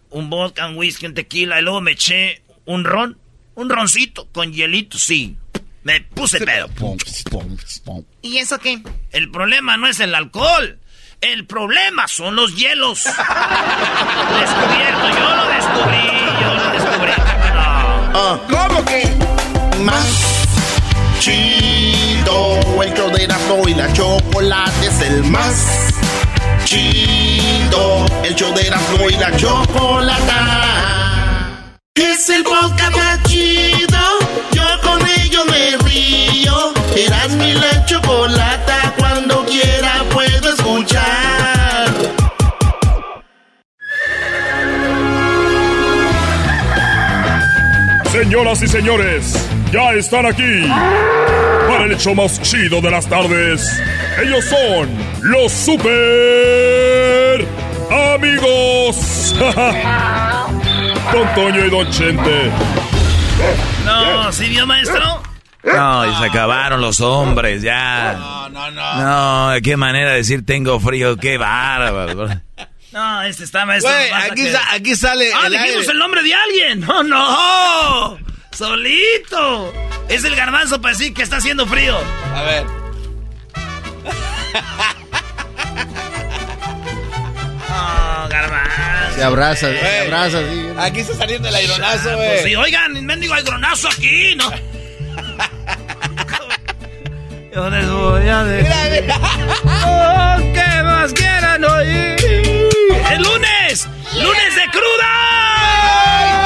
un 0.09 0.31
vodka, 0.31 0.65
un 0.67 0.75
whisky, 0.75 1.05
un 1.05 1.13
tequila. 1.13 1.59
Y 1.59 1.63
luego 1.63 1.81
me 1.81 1.91
eché 1.91 2.41
un 2.65 2.83
ron. 2.83 3.15
Un 3.53 3.69
roncito 3.69 4.27
con 4.31 4.51
hielito, 4.51 4.97
sí. 4.97 5.37
Me 5.83 6.01
puse 6.01 6.39
pedo. 6.39 6.67
¿Y 8.23 8.37
eso 8.37 8.57
qué? 8.57 8.81
El 9.11 9.29
problema 9.29 9.77
no 9.77 9.87
es 9.87 9.99
el 9.99 10.15
alcohol. 10.15 10.79
El 11.21 11.45
problema 11.45 12.07
son 12.07 12.35
los 12.35 12.55
hielos. 12.55 13.03
Descubierto, 13.03 13.19
yo 15.09 15.35
lo 15.35 15.47
descubrí, 15.49 16.07
yo 16.41 16.55
lo 16.55 16.71
descubrí. 16.71 17.11
No. 18.13 18.41
¿Cómo 18.49 18.83
que? 18.85 19.03
Más 19.83 20.38
chido. 21.20 22.59
El 22.82 22.93
show 22.93 23.11
de 23.11 23.24
Erasmo 23.26 23.67
y 23.67 23.74
la 23.74 23.91
chocolate 23.93 24.88
es 24.88 25.01
el 25.01 25.24
más 25.26 25.93
chido. 26.65 28.05
El 28.24 28.36
show 28.36 28.53
de 28.53 28.67
Erasmo 28.67 29.09
y 29.09 29.15
la 29.15 29.36
chocolata. 29.36 30.39
Es 31.95 32.30
el 32.30 32.43
podcast 32.43 32.95
más 32.95 33.24
chido. 33.24 33.99
Yo 34.51 34.63
con 34.82 34.99
ello 35.22 35.45
me 35.45 35.78
río. 35.89 36.74
Erasmo 36.95 37.43
y 37.43 37.53
la 37.53 37.86
chocolata. 37.86 38.93
Cuando 38.97 39.45
quiera 39.45 40.03
puedo 40.11 40.53
escuchar. 40.53 41.89
Señoras 48.11 48.61
y 48.63 48.67
señores, 48.67 49.36
ya 49.72 49.93
están 49.93 50.26
aquí 50.26 50.63
para 51.67 51.86
el 51.86 51.91
hecho 51.93 52.15
más 52.15 52.41
chido 52.41 52.82
de 52.82 52.89
las 52.91 53.07
tardes. 53.07 53.82
Ellos 54.22 54.43
son 54.45 54.89
los 55.22 55.51
super 55.51 57.45
amigos. 58.15 59.36
Don 61.13 61.34
Toño 61.36 61.65
y 61.65 61.70
Don 61.70 61.89
Chente. 61.91 62.51
No, 63.86 64.32
¿sí 64.32 64.49
vio, 64.49 64.65
maestro? 64.67 65.22
No, 65.63 66.05
y 66.09 66.15
se 66.15 66.26
acabaron 66.26 66.82
los 66.82 66.99
hombres, 67.01 67.61
ya. 67.61 68.13
No, 68.13 68.49
no, 68.49 68.72
no. 68.72 69.49
No, 69.53 69.61
qué 69.61 69.76
manera 69.78 70.11
de 70.11 70.17
decir 70.17 70.45
tengo 70.45 70.80
frío, 70.80 71.17
qué 71.17 71.38
bárbaro. 71.38 72.30
No, 72.91 73.22
este 73.24 73.43
está, 73.43 73.65
maestro. 73.65 73.91
Aquí, 74.13 74.43
que- 74.43 74.51
sa- 74.51 74.74
aquí 74.74 74.95
sale. 74.95 75.32
¡Ah, 75.34 75.45
el 75.47 75.51
dijimos 75.53 75.76
aire. 75.82 75.91
el 75.91 75.97
nombre 75.99 76.24
de 76.24 76.34
alguien! 76.34 76.80
¡No, 76.82 77.03
no! 77.03 78.17
¡Solito! 78.60 79.72
Es 80.10 80.26
el 80.26 80.36
garbanzo 80.36 80.82
para 80.82 80.91
decir 80.93 81.14
que 81.14 81.22
está 81.24 81.38
haciendo 81.38 81.66
frío. 81.66 81.97
A 82.36 82.41
ver. 82.43 82.66
No, 87.70 88.28
garbanzo. 88.30 89.16
Se 89.16 89.24
abraza, 89.24 89.68
se 89.72 89.99
abraza, 90.01 90.39
sí. 90.39 90.70
Aquí 90.78 90.99
está 91.01 91.14
saliendo 91.16 91.47
el 91.49 91.55
aironazo, 91.55 92.10
Ah, 92.12 92.16
güey. 92.16 92.28
pues 92.30 92.43
sí, 92.43 92.55
oigan, 92.55 93.05
mendigo 93.05 93.34
aironazo 93.34 93.88
aquí, 93.89 94.36
¿no? 94.36 94.51
Yo 97.53 97.70
les 97.70 97.89
voy 97.89 98.28
a 98.28 98.43
decir. 98.43 99.14
Oh, 99.86 100.38
¿Qué 100.53 100.84
más 100.84 101.14
quieran 101.14 101.64
oír? 101.64 102.16
¡El 103.12 103.22
lunes! 103.24 103.88
¡Lunes 104.22 104.55
de 104.55 104.66
cruda! 104.72 106.38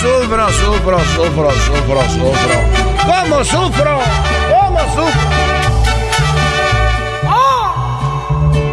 Sufro, 0.00 0.48
sufro, 0.50 0.98
sufro, 0.98 1.50
sufro, 1.50 2.02
sufro. 2.02 2.56
¿Cómo 3.06 3.44
sufro? 3.44 3.98
¿Cómo 4.48 4.80
sufro? 4.94 5.30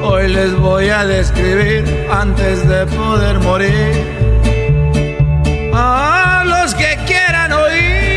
Hoy 0.04 0.28
les 0.30 0.58
voy 0.58 0.90
a 0.90 1.06
describir 1.06 2.08
antes 2.12 2.68
de 2.68 2.86
poder 2.88 3.40
morir. 3.40 3.94
A 5.74 6.44
los 6.46 6.74
que 6.76 6.98
quieran 7.06 7.52
oír. 7.52 8.08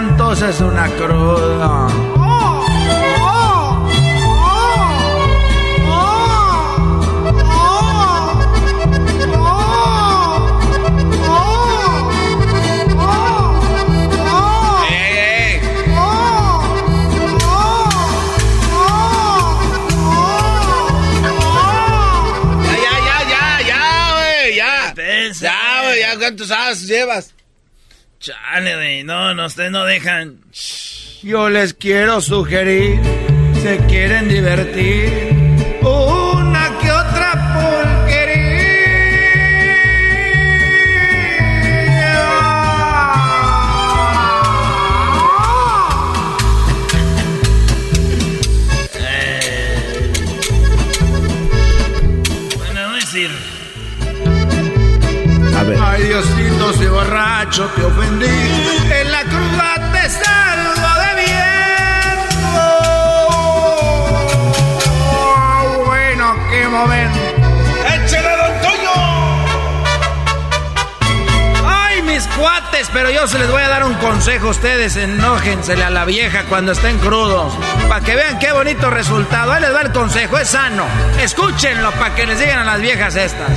momentos 0.00 0.42
es 0.42 0.60
una 0.60 0.86
cruda. 0.88 2.19
Llevas? 26.90 27.34
Chale, 28.18 28.74
güey. 28.74 29.04
No, 29.04 29.32
no, 29.32 29.46
ustedes 29.46 29.70
no 29.70 29.84
dejan. 29.84 30.40
Yo 31.22 31.48
les 31.48 31.72
quiero 31.74 32.20
sugerir, 32.20 32.98
se 33.62 33.78
quieren 33.86 34.28
divertir, 34.28 35.29
te 57.68 57.84
ofendí, 57.84 58.26
en 58.26 59.12
la 59.12 59.22
cruda 59.24 59.74
te 59.92 60.08
salgo 60.08 60.88
de 61.00 61.14
bien. 61.22 62.18
Oh, 65.02 65.84
bueno, 65.86 66.36
qué 66.50 66.66
momento. 66.68 67.18
¡Échale, 67.86 68.36
don 68.36 68.60
Toño! 68.62 68.92
Ay, 71.66 72.02
mis 72.02 72.26
cuates, 72.28 72.88
pero 72.92 73.10
yo 73.10 73.26
se 73.26 73.38
les 73.38 73.50
voy 73.50 73.62
a 73.62 73.68
dar 73.68 73.84
un 73.84 73.94
consejo 73.94 74.48
a 74.48 74.50
ustedes. 74.50 74.96
Enójensele 74.96 75.84
a 75.84 75.90
la 75.90 76.04
vieja 76.06 76.44
cuando 76.48 76.72
estén 76.72 76.98
crudos. 76.98 77.52
Para 77.88 78.00
que 78.04 78.14
vean 78.16 78.38
qué 78.38 78.52
bonito 78.52 78.88
resultado. 78.90 79.52
Ahí 79.52 79.60
les 79.60 79.74
va 79.74 79.82
el 79.82 79.92
consejo, 79.92 80.38
es 80.38 80.48
sano. 80.48 80.86
Escúchenlo 81.20 81.90
para 81.92 82.14
que 82.14 82.26
les 82.26 82.38
digan 82.38 82.60
a 82.60 82.64
las 82.64 82.80
viejas 82.80 83.16
estas. 83.16 83.50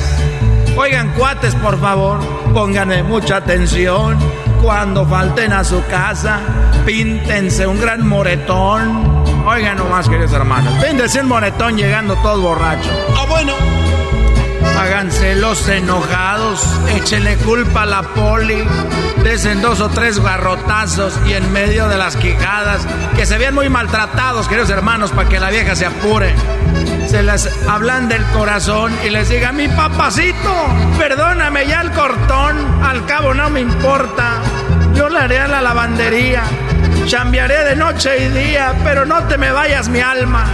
Oigan, 0.75 1.13
cuates, 1.13 1.53
por 1.55 1.79
favor, 1.79 2.19
pónganme 2.53 3.03
mucha 3.03 3.37
atención. 3.37 4.17
Cuando 4.61 5.05
falten 5.05 5.53
a 5.53 5.63
su 5.63 5.85
casa, 5.85 6.39
píntense 6.85 7.67
un 7.67 7.79
gran 7.79 8.07
moretón. 8.07 9.23
Oigan 9.45 9.77
nomás, 9.77 10.09
queridos 10.09 10.31
hermanos, 10.33 10.73
píntense 10.83 11.21
un 11.21 11.27
moretón 11.27 11.77
llegando 11.77 12.15
todos 12.17 12.41
borrachos. 12.41 12.91
Ah, 13.15 13.25
bueno. 13.29 13.53
Háganse 14.79 15.35
los 15.35 15.67
enojados, 15.67 16.65
échenle 16.95 17.35
culpa 17.37 17.83
a 17.83 17.85
la 17.85 18.01
poli, 18.01 18.63
desen 19.23 19.61
dos 19.61 19.79
o 19.81 19.89
tres 19.89 20.19
garrotazos 20.19 21.19
y 21.27 21.33
en 21.33 21.53
medio 21.53 21.87
de 21.87 21.97
las 21.97 22.15
quijadas, 22.15 22.87
que 23.15 23.25
se 23.25 23.37
vean 23.37 23.53
muy 23.53 23.69
maltratados, 23.69 24.47
queridos 24.47 24.71
hermanos, 24.71 25.11
para 25.11 25.29
que 25.29 25.39
la 25.39 25.51
vieja 25.51 25.75
se 25.75 25.85
apure. 25.85 26.33
Se 27.13 27.21
les 27.21 27.47
hablan 27.69 28.09
del 28.09 28.23
corazón 28.31 28.91
y 29.05 29.11
les 29.11 29.29
diga, 29.29 29.51
mi 29.51 29.67
papacito, 29.67 30.51
perdóname 30.97 31.67
ya 31.67 31.81
el 31.81 31.91
cortón, 31.91 32.57
al 32.83 33.05
cabo 33.05 33.35
no 33.35 33.51
me 33.51 33.61
importa, 33.61 34.41
yo 34.95 35.09
le 35.09 35.19
haré 35.19 35.37
a 35.37 35.47
la 35.47 35.61
lavandería, 35.61 36.41
chambearé 37.05 37.65
de 37.65 37.75
noche 37.75 38.17
y 38.17 38.29
día, 38.29 38.73
pero 38.83 39.05
no 39.05 39.21
te 39.25 39.37
me 39.37 39.51
vayas 39.51 39.89
mi 39.89 39.99
alma. 39.99 40.45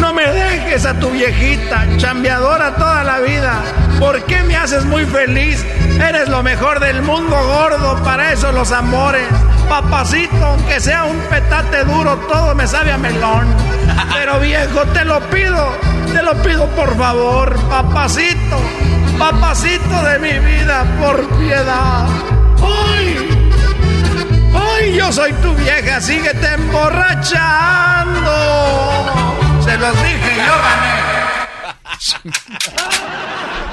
No 0.00 0.12
me 0.12 0.26
dejes 0.26 0.86
a 0.86 0.94
tu 0.98 1.08
viejita, 1.10 1.86
chambeadora 1.98 2.74
toda 2.74 3.04
la 3.04 3.20
vida. 3.20 3.62
¿Por 4.00 4.20
qué 4.24 4.42
me 4.42 4.56
haces 4.56 4.84
muy 4.86 5.04
feliz? 5.04 5.64
Eres 6.00 6.28
lo 6.28 6.42
mejor 6.42 6.80
del 6.80 7.00
mundo 7.02 7.36
gordo, 7.36 8.02
para 8.02 8.32
eso 8.32 8.50
los 8.50 8.72
amores. 8.72 9.28
Papacito, 9.68 10.44
aunque 10.44 10.80
sea 10.80 11.04
un 11.04 11.18
petate 11.30 11.84
duro, 11.84 12.16
todo 12.28 12.56
me 12.56 12.66
sabe 12.66 12.90
a 12.90 12.98
melón. 12.98 13.46
Pero 14.14 14.40
viejo, 14.40 14.82
te 14.92 15.04
lo 15.04 15.20
pido, 15.30 15.76
te 16.12 16.22
lo 16.22 16.34
pido 16.42 16.66
por 16.76 16.96
favor, 16.96 17.54
papacito, 17.68 18.60
papacito 19.18 20.02
de 20.02 20.18
mi 20.18 20.38
vida, 20.38 20.84
por 21.00 21.28
piedad. 21.38 22.06
¡Ay! 22.62 23.28
¡Ay, 24.54 24.96
yo 24.96 25.12
soy 25.12 25.32
tu 25.34 25.54
vieja! 25.54 26.00
¡Síguete 26.00 26.54
emborrachando! 26.54 28.30
Se 29.64 29.76
los 29.76 29.94
dije, 30.02 30.36
yo 30.36 30.54
gané. 30.62 30.98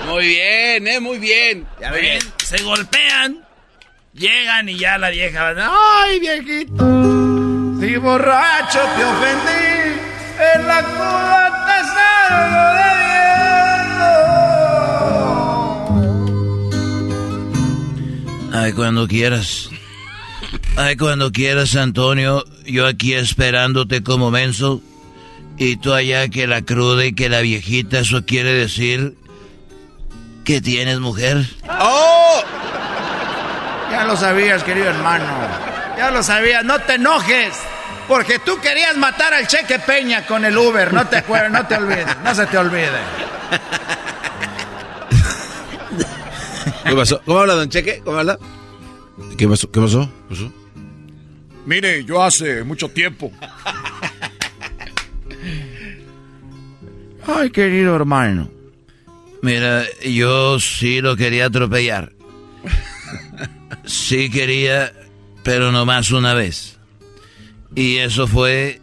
Muy 0.08 0.28
bien, 0.28 0.88
eh, 0.88 1.00
muy 1.00 1.20
bien. 1.20 1.68
Ya 1.80 1.92
ven, 1.92 2.20
se 2.44 2.62
golpean, 2.64 3.46
llegan 4.14 4.70
y 4.70 4.78
ya 4.78 4.98
la 4.98 5.10
vieja 5.10 5.54
va, 5.54 5.72
¡Ay, 6.04 6.20
viejito! 6.20 6.86
Si 7.80 7.98
borracho 7.98 8.80
te 8.96 9.04
ofendí, 9.04 10.00
en 10.40 10.68
la 10.68 10.82
de 10.82 11.65
Ay, 18.66 18.74
cuando 18.74 19.08
quieras. 19.08 19.70
Ay, 20.76 20.98
cuando 20.98 21.32
quieras, 21.32 21.76
Antonio. 21.76 22.44
Yo 22.66 22.88
aquí 22.88 23.14
esperándote 23.14 24.02
como 24.02 24.32
menso. 24.32 24.82
Y 25.58 25.78
tú 25.78 25.94
allá 25.94 26.28
que 26.30 26.48
la 26.48 26.64
cruda 26.64 27.06
y 27.06 27.14
que 27.14 27.30
la 27.30 27.42
viejita, 27.42 28.00
eso 28.00 28.26
quiere 28.26 28.54
decir 28.54 29.16
que 30.44 30.62
tienes 30.62 31.00
mujer. 31.00 31.46
¡Oh! 31.80 32.42
Ya 33.92 34.04
lo 34.06 34.18
sabías, 34.18 34.64
querido 34.64 34.88
hermano. 34.88 35.26
Ya 35.98 36.10
lo 36.10 36.24
sabías. 36.24 36.66
No 36.66 36.80
te 36.80 36.96
enojes. 36.96 37.54
Porque 38.08 38.40
tú 38.40 38.60
querías 38.62 38.96
matar 38.98 39.34
al 39.34 39.48
Cheque 39.48 39.80
Peña 39.80 40.26
con 40.26 40.46
el 40.46 40.58
Uber. 40.58 40.94
No 40.94 41.08
te 41.08 41.18
acuerdes, 41.18 41.52
no 41.52 41.66
te 41.66 41.76
olvides. 41.76 42.06
No 42.24 42.36
se 42.36 42.46
te 42.46 42.58
olvide. 42.58 43.00
¿Qué 46.84 46.96
pasó? 46.96 47.22
¿Cómo 47.26 47.40
habla, 47.40 47.56
don 47.56 47.70
Cheque? 47.70 48.02
¿Cómo 48.04 48.20
habla? 48.20 48.38
¿Qué 49.38 49.48
pasó? 49.48 49.72
¿Qué 49.72 49.80
pasó? 49.80 50.02
¿Qué 50.02 50.36
pasó? 50.36 50.52
Mire, 51.66 52.04
yo 52.06 52.22
hace 52.24 52.64
mucho 52.64 52.90
tiempo. 52.90 53.32
Ay, 57.28 57.50
querido 57.50 57.96
hermano. 57.96 58.52
Mira, 59.42 59.84
yo 60.04 60.60
sí 60.60 61.02
lo 61.02 61.16
quería 61.16 61.48
atropellar. 61.48 62.14
Sí 63.86 64.30
quería, 64.30 64.94
pero 65.44 65.72
nomás 65.72 66.12
una 66.12 66.34
vez. 66.34 66.75
Y 67.76 67.98
eso 67.98 68.26
fue 68.28 68.80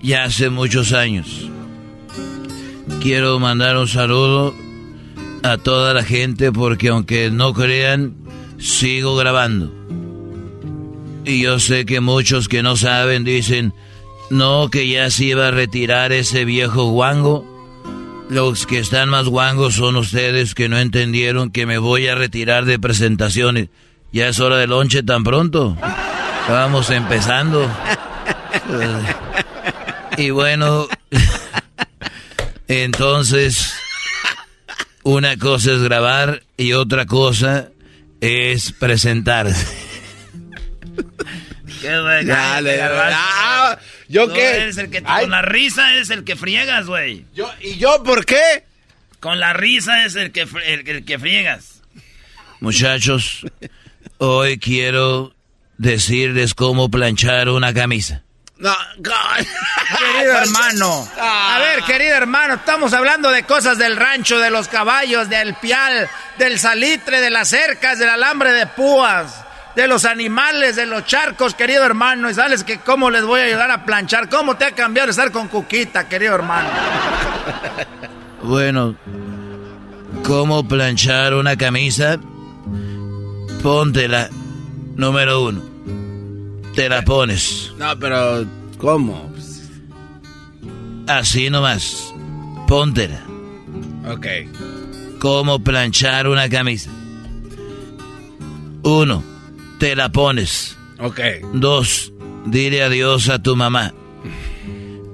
ya 0.00 0.24
hace 0.24 0.50
muchos 0.50 0.92
años. 0.92 1.48
Quiero 3.02 3.38
mandar 3.38 3.76
un 3.76 3.88
saludo 3.88 4.54
a 5.42 5.56
toda 5.58 5.94
la 5.94 6.04
gente 6.04 6.52
porque 6.52 6.88
aunque 6.88 7.30
no 7.30 7.52
crean, 7.52 8.14
sigo 8.58 9.16
grabando. 9.16 9.72
Y 11.24 11.42
yo 11.42 11.58
sé 11.58 11.84
que 11.86 12.00
muchos 12.00 12.48
que 12.48 12.62
no 12.62 12.76
saben 12.76 13.24
dicen, 13.24 13.74
no, 14.30 14.68
que 14.70 14.88
ya 14.88 15.10
se 15.10 15.24
iba 15.26 15.48
a 15.48 15.50
retirar 15.50 16.12
ese 16.12 16.44
viejo 16.44 16.90
guango. 16.90 17.44
Los 18.28 18.64
que 18.64 18.78
están 18.78 19.08
más 19.08 19.26
guangos 19.26 19.74
son 19.74 19.96
ustedes 19.96 20.54
que 20.54 20.68
no 20.68 20.78
entendieron 20.78 21.50
que 21.50 21.66
me 21.66 21.78
voy 21.78 22.06
a 22.06 22.14
retirar 22.14 22.64
de 22.64 22.78
presentaciones. 22.78 23.70
Ya 24.12 24.28
es 24.28 24.38
hora 24.40 24.56
de 24.56 24.68
lonche 24.68 25.02
tan 25.02 25.24
pronto. 25.24 25.76
Vamos 26.48 26.90
empezando. 26.90 27.68
Y 30.16 30.30
bueno, 30.30 30.88
entonces, 32.68 33.74
una 35.02 35.36
cosa 35.38 35.72
es 35.72 35.82
grabar 35.82 36.42
y 36.56 36.72
otra 36.74 37.06
cosa 37.06 37.70
es 38.20 38.72
presentarse. 38.72 39.66
¿Qué, 41.80 42.00
güey? 42.00 42.26
Dale, 42.26 42.82
ah, 42.82 43.78
¿yo 44.08 44.28
Tú 44.28 44.34
qué? 44.34 44.56
Eres 44.56 44.76
el 44.76 44.90
que 44.90 45.02
Ay. 45.06 45.22
con 45.22 45.30
la 45.30 45.42
risa 45.42 45.96
es 45.96 46.10
el 46.10 46.24
que 46.24 46.36
friegas, 46.36 46.86
güey. 46.86 47.24
Yo, 47.34 47.50
¿Y 47.62 47.78
yo 47.78 48.02
por 48.02 48.26
qué? 48.26 48.64
Con 49.20 49.40
la 49.40 49.52
risa 49.52 50.04
es 50.04 50.16
el 50.16 50.32
que, 50.32 50.46
el 50.66 51.04
que 51.04 51.18
friegas. 51.18 51.82
Muchachos, 52.60 53.46
hoy 54.18 54.58
quiero 54.58 55.34
decirles 55.78 56.54
cómo 56.54 56.90
planchar 56.90 57.48
una 57.48 57.72
camisa. 57.72 58.22
No, 58.60 58.74
Querido 59.02 60.34
hermano. 60.36 61.08
A 61.18 61.58
ver, 61.60 61.82
querido 61.84 62.14
hermano, 62.14 62.54
estamos 62.54 62.92
hablando 62.92 63.30
de 63.30 63.44
cosas 63.44 63.78
del 63.78 63.96
rancho, 63.96 64.38
de 64.38 64.50
los 64.50 64.68
caballos, 64.68 65.30
del 65.30 65.54
pial, 65.54 66.08
del 66.38 66.58
salitre, 66.58 67.20
de 67.22 67.30
las 67.30 67.48
cercas, 67.48 67.98
del 67.98 68.10
alambre 68.10 68.52
de 68.52 68.66
púas. 68.66 69.44
de 69.74 69.86
los 69.86 70.04
animales, 70.04 70.76
de 70.76 70.84
los 70.84 71.06
charcos, 71.06 71.54
querido 71.54 71.84
hermano. 71.84 72.28
Y 72.28 72.34
sabes 72.34 72.64
que 72.64 72.80
cómo 72.80 73.08
les 73.08 73.24
voy 73.24 73.40
a 73.40 73.44
ayudar 73.44 73.70
a 73.70 73.84
planchar. 73.86 74.28
¿Cómo 74.28 74.56
te 74.56 74.66
ha 74.66 74.72
cambiado 74.72 75.08
estar 75.10 75.30
con 75.32 75.48
Cuquita, 75.48 76.06
querido 76.08 76.34
hermano? 76.34 76.68
Bueno, 78.42 78.96
¿cómo 80.24 80.66
planchar 80.66 81.34
una 81.34 81.56
camisa? 81.56 82.18
Póntela, 83.62 84.28
número 84.96 85.44
uno. 85.44 85.69
Te 86.74 86.88
la 86.88 87.02
pones. 87.02 87.72
No, 87.78 87.98
pero 87.98 88.46
¿cómo? 88.78 89.30
Así 91.06 91.50
nomás. 91.50 92.14
Póntela. 92.68 93.24
Ok. 94.08 94.26
¿Cómo 95.18 95.58
planchar 95.62 96.28
una 96.28 96.48
camisa? 96.48 96.90
Uno, 98.82 99.22
te 99.78 99.96
la 99.96 100.10
pones. 100.10 100.78
Ok. 101.00 101.20
Dos, 101.52 102.12
dile 102.46 102.82
adiós 102.82 103.28
a 103.28 103.42
tu 103.42 103.56
mamá. 103.56 103.92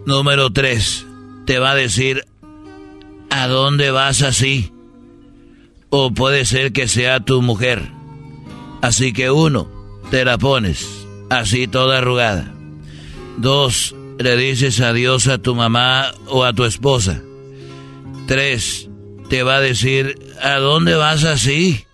Número 0.05 0.53
tres, 0.53 1.07
te 1.47 1.59
va 1.59 1.73
a 1.73 1.75
decir 1.75 2.25
a 3.31 3.49
dónde 3.49 3.91
vas 3.91 4.23
así. 4.23 4.73
O 5.89 6.13
puede 6.13 6.45
ser 6.45 6.73
que 6.73 6.89
sea 6.89 7.21
tu 7.21 7.41
mujer. 7.43 7.91
Así 8.83 9.13
que 9.13 9.31
uno, 9.31 9.69
te 10.11 10.25
la 10.25 10.37
pones 10.37 11.06
así 11.31 11.67
toda 11.67 11.99
arrugada. 11.99 12.53
Dos, 13.37 13.95
le 14.19 14.37
dices 14.37 14.81
adiós 14.81 15.29
a 15.29 15.39
tu 15.39 15.55
mamá 15.55 16.13
o 16.27 16.45
a 16.45 16.53
tu 16.53 16.65
esposa. 16.65 17.21
Tres, 18.27 18.89
te 19.29 19.43
va 19.43 19.57
a 19.57 19.61
decir, 19.61 20.19
¿a 20.43 20.55
dónde 20.55 20.95
vas 20.95 21.25
así? 21.25 21.87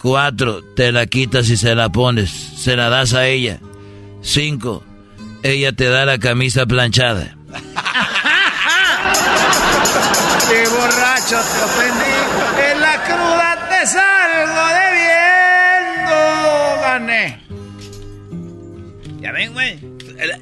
Cuatro, 0.00 0.62
te 0.74 0.92
la 0.92 1.06
quitas 1.06 1.50
y 1.50 1.56
se 1.56 1.74
la 1.74 1.90
pones, 1.90 2.30
se 2.30 2.76
la 2.76 2.88
das 2.88 3.14
a 3.14 3.26
ella. 3.26 3.60
Cinco, 4.22 4.82
ella 5.42 5.72
te 5.72 5.86
da 5.86 6.04
la 6.06 6.18
camisa 6.18 6.66
planchada. 6.66 7.36
¡Qué 10.48 10.68
borracho 10.68 11.36
te 11.36 11.62
ofendí! 11.62 12.70
En 12.72 12.80
la 12.80 13.04
cruda 13.04 13.49
Ya 19.20 19.32
ven, 19.32 19.52
güey. 19.52 19.78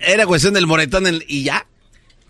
Era 0.03 0.26
cuestión 0.26 0.55
del 0.55 0.66
moretón 0.66 1.07
el- 1.07 1.24
y 1.29 1.43
ya. 1.45 1.66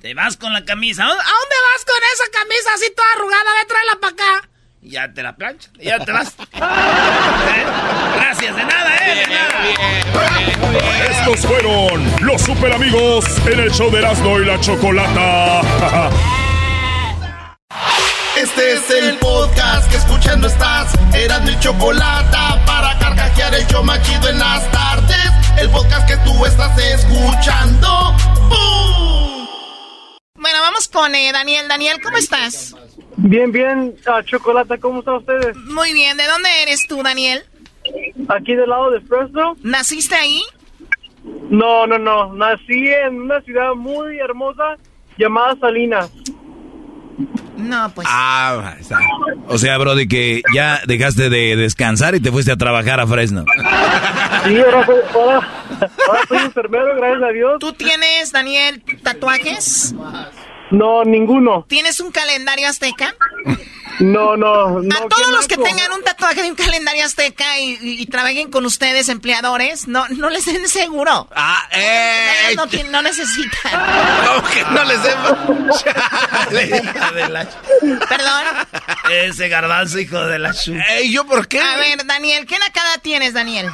Te 0.00 0.14
vas 0.14 0.36
con 0.36 0.52
la 0.52 0.64
camisa. 0.64 1.02
¿A 1.04 1.06
dónde 1.08 1.20
vas 1.24 1.84
con 1.84 1.96
esa 2.14 2.24
camisa 2.40 2.70
así 2.74 2.86
toda 2.94 3.08
arrugada? 3.16 3.52
Ve, 3.60 3.66
tráela 3.66 3.98
para 4.00 4.12
acá. 4.12 4.48
Y 4.80 4.90
ya 4.90 5.12
te 5.12 5.22
la 5.22 5.34
plancha. 5.36 5.70
Y 5.78 5.86
ya 5.86 5.98
te 6.04 6.12
vas. 6.12 6.28
¿Eh? 6.28 6.34
Gracias, 8.16 8.56
de 8.56 8.64
nada, 8.64 8.96
¿eh? 8.96 9.14
De 9.16 9.26
nada. 9.26 11.10
Estos 11.10 11.40
fueron 11.46 12.12
los 12.20 12.40
super 12.42 12.72
amigos 12.72 13.24
en 13.46 13.58
el 13.60 13.70
show 13.72 13.90
de 13.90 13.98
Erasmo 13.98 14.38
y 14.40 14.44
la 14.44 14.60
Chocolata. 14.60 16.10
Este 18.36 18.74
es 18.74 18.90
el 18.90 19.16
podcast 19.18 19.90
que 19.90 19.96
escuchando 19.96 20.46
estás. 20.46 20.92
Eran 21.12 21.44
mi 21.44 21.58
chocolate 21.58 22.36
para 22.66 22.96
carcajear 23.00 23.52
el 23.56 23.66
yo 23.66 23.82
machido 23.82 24.28
en 24.28 24.38
las 24.38 24.70
tardes. 24.70 25.27
El 25.60 25.70
podcast 25.70 26.08
que 26.08 26.16
tú 26.18 26.44
estás 26.46 26.78
escuchando. 26.78 27.88
¡Bum! 28.48 29.46
Bueno, 30.36 30.60
vamos 30.60 30.86
con 30.86 31.12
eh, 31.14 31.32
Daniel. 31.32 31.66
Daniel, 31.68 31.98
¿cómo 32.02 32.16
estás? 32.16 32.76
Bien, 33.16 33.50
bien, 33.50 33.96
ah, 34.06 34.22
Chocolata, 34.24 34.78
¿cómo 34.78 35.00
están 35.00 35.16
ustedes? 35.16 35.56
Muy 35.56 35.92
bien. 35.92 36.16
¿De 36.16 36.26
dónde 36.26 36.48
eres 36.62 36.86
tú, 36.86 37.02
Daniel? 37.02 37.42
Aquí 38.28 38.54
del 38.54 38.68
lado 38.68 38.92
de 38.92 39.00
Fresno. 39.00 39.56
¿Naciste 39.62 40.14
ahí? 40.14 40.42
No, 41.50 41.86
no, 41.86 41.98
no, 41.98 42.32
nací 42.34 42.88
en 42.88 43.22
una 43.22 43.40
ciudad 43.40 43.74
muy 43.74 44.18
hermosa 44.18 44.76
llamada 45.16 45.56
Salinas. 45.60 46.10
No, 47.56 47.90
pues. 47.94 48.06
Ah, 48.10 48.76
está. 48.78 48.98
O 49.48 49.58
sea, 49.58 49.76
Brody, 49.78 50.06
que 50.06 50.42
ya 50.54 50.80
dejaste 50.86 51.28
de 51.28 51.56
descansar 51.56 52.14
y 52.14 52.20
te 52.20 52.30
fuiste 52.30 52.52
a 52.52 52.56
trabajar 52.56 53.00
a 53.00 53.06
Fresno. 53.06 53.44
Sí, 54.44 54.58
ahora 54.58 54.86
soy, 54.86 54.96
ahora, 55.14 55.48
ahora 56.08 56.20
soy 56.28 56.38
enfermero, 56.38 56.96
gracias 56.96 57.22
a 57.22 57.32
Dios. 57.32 57.58
¿Tú 57.58 57.72
tienes, 57.72 58.32
Daniel, 58.32 58.82
tatuajes? 59.02 59.94
No, 60.70 61.04
ninguno. 61.04 61.64
¿Tienes 61.68 61.98
un 62.00 62.12
calendario 62.12 62.68
azteca? 62.68 63.14
No, 64.00 64.36
no, 64.36 64.80
no. 64.80 64.96
A 64.96 65.08
todos 65.08 65.28
los 65.32 65.48
que 65.48 65.56
tengan 65.56 65.92
un 65.92 66.02
tatuaje 66.04 66.42
de 66.42 66.50
un 66.50 66.54
calendario 66.56 67.04
azteca 67.04 67.58
y, 67.58 67.70
y- 67.80 68.00
y 68.02 68.06
trabajen 68.06 68.50
con 68.50 68.64
ustedes, 68.64 69.08
empleadores, 69.08 69.88
no, 69.88 70.06
no 70.08 70.30
les 70.30 70.44
den 70.46 70.68
seguro. 70.68 71.28
Ah, 71.34 71.68
eh. 71.72 72.54
No, 72.56 72.66
ti- 72.68 72.84
no 72.90 73.02
necesitan. 73.02 73.72
¿Cómo 74.26 74.48
que 74.48 74.62
no 74.70 74.84
les 74.84 74.98
Perdón. 78.08 78.44
Ese 79.10 79.48
garbanzo, 79.48 79.98
hijo 79.98 80.18
de 80.26 80.38
la 80.38 80.52
chu. 80.54 80.74
Ey, 80.90 81.10
¿yo 81.12 81.24
por 81.26 81.48
qué? 81.48 81.60
A 81.60 81.76
ver, 81.76 82.04
Daniel, 82.06 82.46
¿qué 82.46 82.58
nacada 82.58 82.98
tienes, 83.02 83.34
Daniel? 83.34 83.68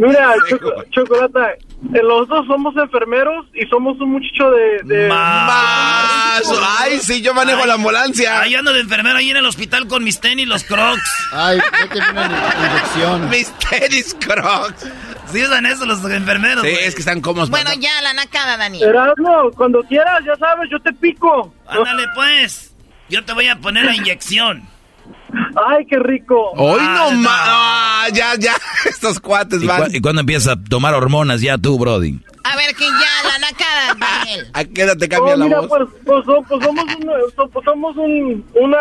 Mira, 0.00 0.34
Choco- 0.48 0.84
Chocolata, 0.90 1.52
eh, 1.52 2.00
los 2.02 2.28
dos 2.28 2.46
somos 2.46 2.74
enfermeros 2.76 3.46
y 3.54 3.66
somos 3.68 3.98
un 4.00 4.12
muchacho 4.12 4.50
de... 4.50 4.80
de 4.84 5.08
Más. 5.08 6.42
Ay, 6.80 6.98
sí, 7.00 7.20
yo 7.22 7.32
manejo 7.34 7.64
la 7.66 7.74
ambulancia. 7.74 8.40
Ay, 8.40 8.52
yo 8.52 8.58
ando 8.58 8.72
de 8.72 8.80
enfermero 8.80 9.18
ahí 9.18 9.29
en 9.30 9.36
el 9.38 9.46
hospital 9.46 9.86
con 9.88 10.04
mis 10.04 10.20
tenis, 10.20 10.46
los 10.46 10.64
crocs. 10.64 11.02
Ay, 11.32 11.58
méteme 11.80 12.10
una 12.10 12.54
inyección. 12.70 13.28
Mis 13.30 13.50
tenis 13.58 14.16
crocs. 14.20 14.86
Sí 15.32 15.42
usan 15.44 15.64
eso 15.66 15.86
los 15.86 16.04
enfermeros, 16.04 16.64
Sí, 16.64 16.70
güey. 16.72 16.84
es 16.84 16.94
que 16.94 17.00
están 17.00 17.20
cómodos. 17.20 17.50
Bueno, 17.50 17.70
para- 17.70 17.80
ya, 17.80 18.00
la 18.02 18.12
nacada, 18.14 18.56
Daniel. 18.56 18.88
Erasmo, 18.88 19.50
cuando 19.56 19.80
quieras, 19.84 20.20
ya 20.26 20.34
sabes, 20.36 20.68
yo 20.70 20.80
te 20.80 20.92
pico. 20.92 21.54
Ándale, 21.68 22.04
pues. 22.14 22.72
Yo 23.08 23.24
te 23.24 23.32
voy 23.32 23.48
a 23.48 23.56
poner 23.56 23.84
la 23.84 23.94
inyección. 23.94 24.68
Ay, 25.68 25.84
qué 25.86 25.98
rico. 25.98 26.50
Hoy 26.56 26.80
Ah, 26.80 26.94
no 26.96 27.10
no. 27.12 27.20
más. 27.22 27.40
Ah, 27.44 28.06
ya, 28.12 28.34
ya. 28.38 28.52
Estos 28.88 29.20
cuates 29.20 29.62
¿Y, 29.62 29.66
van. 29.66 29.82
cu- 29.84 29.90
y 29.96 30.00
cuándo 30.00 30.20
empiezas 30.20 30.54
a 30.56 30.64
tomar 30.64 30.94
hormonas 30.94 31.40
ya 31.40 31.58
tú, 31.58 31.78
Brody? 31.78 32.18
A 32.44 32.56
ver, 32.56 32.74
que 32.74 32.84
ya, 32.84 33.28
la 33.28 33.38
nacada, 33.38 33.94
Daniel. 34.24 34.46
¿A 34.54 34.64
qué 34.64 34.82
edad 34.82 34.96
te 34.96 35.08
cambia 35.08 35.34
Oh, 35.34 35.36
la 35.36 35.44
mira, 35.44 35.60
voz? 35.60 35.68
pues, 35.68 36.24
pues, 36.24 36.44
pues 36.48 36.64
somos, 36.64 36.84
un, 36.84 37.10
so- 37.36 37.48
pues 37.50 37.64
somos 37.64 37.96
un, 37.96 38.44
una, 38.54 38.78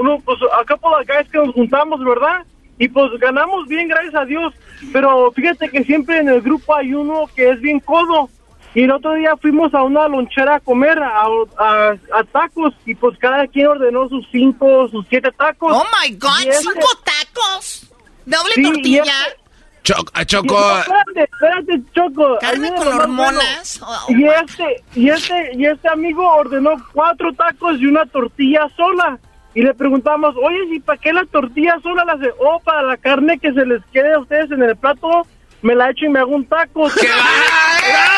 uno, 0.00 0.18
pues 0.24 0.38
a 0.52 0.64
couple 0.64 0.90
of 1.00 1.06
guys 1.06 1.28
que 1.30 1.38
nos 1.38 1.52
juntamos, 1.54 2.00
¿verdad? 2.04 2.44
Y 2.78 2.88
pues 2.88 3.10
ganamos 3.20 3.68
bien, 3.68 3.88
gracias 3.88 4.14
a 4.14 4.24
Dios. 4.24 4.52
Pero 4.92 5.30
fíjate 5.32 5.68
que 5.70 5.84
siempre 5.84 6.18
en 6.18 6.28
el 6.28 6.40
grupo 6.42 6.74
hay 6.74 6.92
uno 6.94 7.28
que 7.36 7.50
es 7.50 7.60
bien 7.60 7.78
codo. 7.80 8.28
Y 8.74 8.84
el 8.84 8.90
otro 8.90 9.14
día 9.14 9.36
fuimos 9.36 9.74
a 9.74 9.82
una 9.82 10.08
lonchera 10.08 10.54
a 10.56 10.60
comer, 10.60 10.98
a, 10.98 11.24
a- 11.58 11.90
a 12.14 12.24
tacos, 12.32 12.72
y 12.86 12.94
pues 12.94 13.18
cada 13.18 13.46
quien 13.46 13.66
ordenó 13.66 14.08
sus 14.08 14.26
cinco, 14.32 14.88
sus 14.88 15.04
siete 15.08 15.30
tacos. 15.32 15.72
Oh 15.74 15.84
my 16.02 16.14
God, 16.16 16.38
este- 16.40 16.52
cinco 16.54 16.88
tacos. 17.04 17.92
Doble 18.24 18.52
Sí, 18.54 18.62
tortilla. 18.62 19.02
este- 19.02 19.42
Choco, 19.84 20.12
a 20.14 20.22
y- 20.22 20.26
Choco. 20.26 20.78
espérate, 20.78 21.22
espérate, 21.32 21.82
Choco. 21.92 22.38
Carne 22.40 22.72
con 22.76 22.86
hormonas. 22.88 23.80
Oh, 23.84 24.06
Y 24.10 24.24
este, 24.26 24.84
y 24.94 25.08
este, 25.10 25.50
y 25.56 25.66
este 25.66 25.88
amigo 25.88 26.26
ordenó 26.36 26.70
cuatro 26.92 27.32
tacos 27.34 27.80
y 27.80 27.86
una 27.86 28.06
tortilla 28.06 28.68
sola. 28.76 29.18
Y 29.54 29.60
le 29.62 29.74
preguntamos, 29.74 30.34
oye, 30.42 30.56
¿y 30.76 30.80
para 30.80 30.98
qué 30.98 31.12
la 31.12 31.24
tortilla 31.26 31.76
sola 31.82 32.04
la 32.04 32.12
hace? 32.14 32.30
Oh, 32.38 32.60
para 32.60 32.82
la 32.84 32.96
carne 32.96 33.38
que 33.38 33.52
se 33.52 33.66
les 33.66 33.84
quede 33.92 34.14
a 34.14 34.20
ustedes 34.20 34.50
en 34.52 34.62
el 34.62 34.76
plato, 34.76 35.26
me 35.62 35.74
la 35.74 35.90
echo 35.90 36.06
y 36.06 36.08
me 36.10 36.20
hago 36.20 36.30
un 36.36 36.46
taco. 36.46 36.82
¡Bravo! 36.88 38.11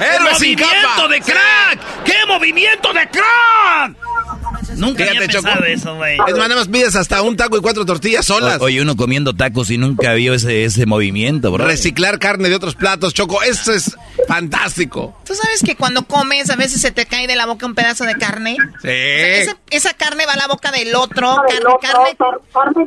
¡Héroe 0.00 0.34
sin 0.36 0.58
¡Movimiento 0.58 0.88
capa! 0.96 1.08
de 1.08 1.20
crack! 1.20 2.02
¡Qué 2.04 2.14
movimiento 2.26 2.92
de 2.92 3.08
crack! 3.08 3.96
Nunca 4.76 5.02
había 5.04 5.12
Fíjate, 5.20 5.32
pensado 5.32 5.54
Choco. 5.56 5.64
eso, 5.66 5.96
güey. 5.96 6.14
Es 6.14 6.36
más, 6.36 6.48
nada 6.48 6.56
más 6.56 6.68
pides 6.68 6.96
hasta 6.96 7.20
un 7.22 7.36
taco 7.36 7.56
y 7.56 7.60
cuatro 7.60 7.84
tortillas 7.84 8.24
solas. 8.26 8.60
O- 8.60 8.64
oye, 8.64 8.80
uno 8.80 8.96
comiendo 8.96 9.34
tacos 9.34 9.70
y 9.70 9.78
nunca 9.78 10.12
vio 10.14 10.34
ese, 10.34 10.64
ese 10.64 10.86
movimiento, 10.86 11.50
bro. 11.52 11.66
Reciclar 11.66 12.18
carne 12.18 12.48
de 12.48 12.54
otros 12.54 12.74
platos, 12.74 13.12
Choco. 13.14 13.42
Eso 13.42 13.72
es 13.72 13.96
fantástico. 14.28 15.16
¿Tú 15.24 15.34
sabes 15.34 15.62
que 15.64 15.76
cuando 15.76 16.06
comes 16.06 16.48
a 16.50 16.56
veces 16.56 16.80
se 16.80 16.90
te 16.90 17.06
cae 17.06 17.26
de 17.26 17.36
la 17.36 17.46
boca 17.46 17.66
un 17.66 17.74
pedazo 17.74 18.04
de 18.04 18.14
carne? 18.14 18.56
Sí. 18.56 18.66
O 18.78 18.80
sea, 18.82 19.38
ese- 19.42 19.56
esa 19.70 19.94
carne 19.94 20.26
va 20.26 20.32
a 20.34 20.36
la 20.36 20.46
boca 20.46 20.70
del 20.70 20.94
otro. 20.94 21.36
Carne, 21.80 22.16
carne, 22.52 22.86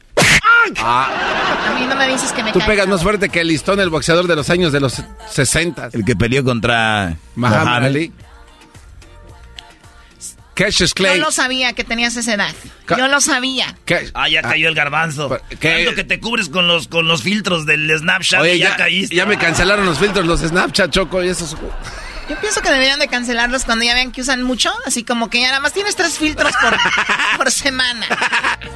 Ah, 0.43 1.69
A 1.69 1.79
mí 1.79 1.85
no 1.85 1.95
me 1.95 2.07
dices 2.07 2.31
que 2.31 2.43
me 2.43 2.51
tú 2.51 2.59
caiga 2.59 2.71
pegas 2.73 2.87
más 2.87 3.03
fuerte 3.03 3.29
que 3.29 3.41
el 3.41 3.47
listón, 3.47 3.79
el 3.79 3.89
boxeador 3.89 4.27
de 4.27 4.35
los 4.35 4.49
años 4.49 4.71
de 4.71 4.79
los 4.79 5.01
60. 5.29 5.89
El 5.93 6.05
que 6.05 6.15
peleó 6.15 6.43
contra 6.43 7.15
Muhammad. 7.35 7.85
Ali. 7.85 8.11
Cassius 10.53 10.93
Yo 10.93 11.15
lo 11.15 11.31
sabía 11.31 11.73
que 11.73 11.83
tenías 11.83 12.15
esa 12.17 12.33
edad. 12.33 12.53
Yo 12.97 13.07
lo 13.07 13.21
sabía. 13.21 13.75
Ah, 14.13 14.27
ya 14.29 14.41
cayó 14.41 14.67
el 14.67 14.75
garbanzo. 14.75 15.29
Tanto 15.29 15.95
que 15.95 16.03
te 16.03 16.19
cubres 16.19 16.49
con 16.49 16.67
los, 16.67 16.87
con 16.87 17.07
los 17.07 17.23
filtros 17.23 17.65
del 17.65 17.89
Snapchat 17.97 18.41
Oye, 18.41 18.55
y 18.55 18.59
ya, 18.59 18.69
ya, 18.69 18.75
caíste. 18.75 19.15
ya 19.15 19.25
me 19.25 19.37
cancelaron 19.37 19.85
los 19.85 19.97
filtros, 19.97 20.25
los 20.25 20.41
Snapchat, 20.41 20.91
Choco, 20.91 21.23
y 21.23 21.29
esos... 21.29 21.55
Yo 22.31 22.39
pienso 22.39 22.61
que 22.61 22.69
deberían 22.71 22.97
de 22.97 23.09
cancelarlos 23.09 23.65
cuando 23.65 23.83
ya 23.83 23.93
vean 23.93 24.13
que 24.13 24.21
usan 24.21 24.41
mucho. 24.41 24.71
Así 24.85 25.03
como 25.03 25.29
que 25.29 25.41
ya 25.41 25.47
nada 25.47 25.59
más 25.59 25.73
tienes 25.73 25.97
tres 25.97 26.17
filtros 26.17 26.53
por, 26.61 26.73
por 27.37 27.51
semana. 27.51 28.05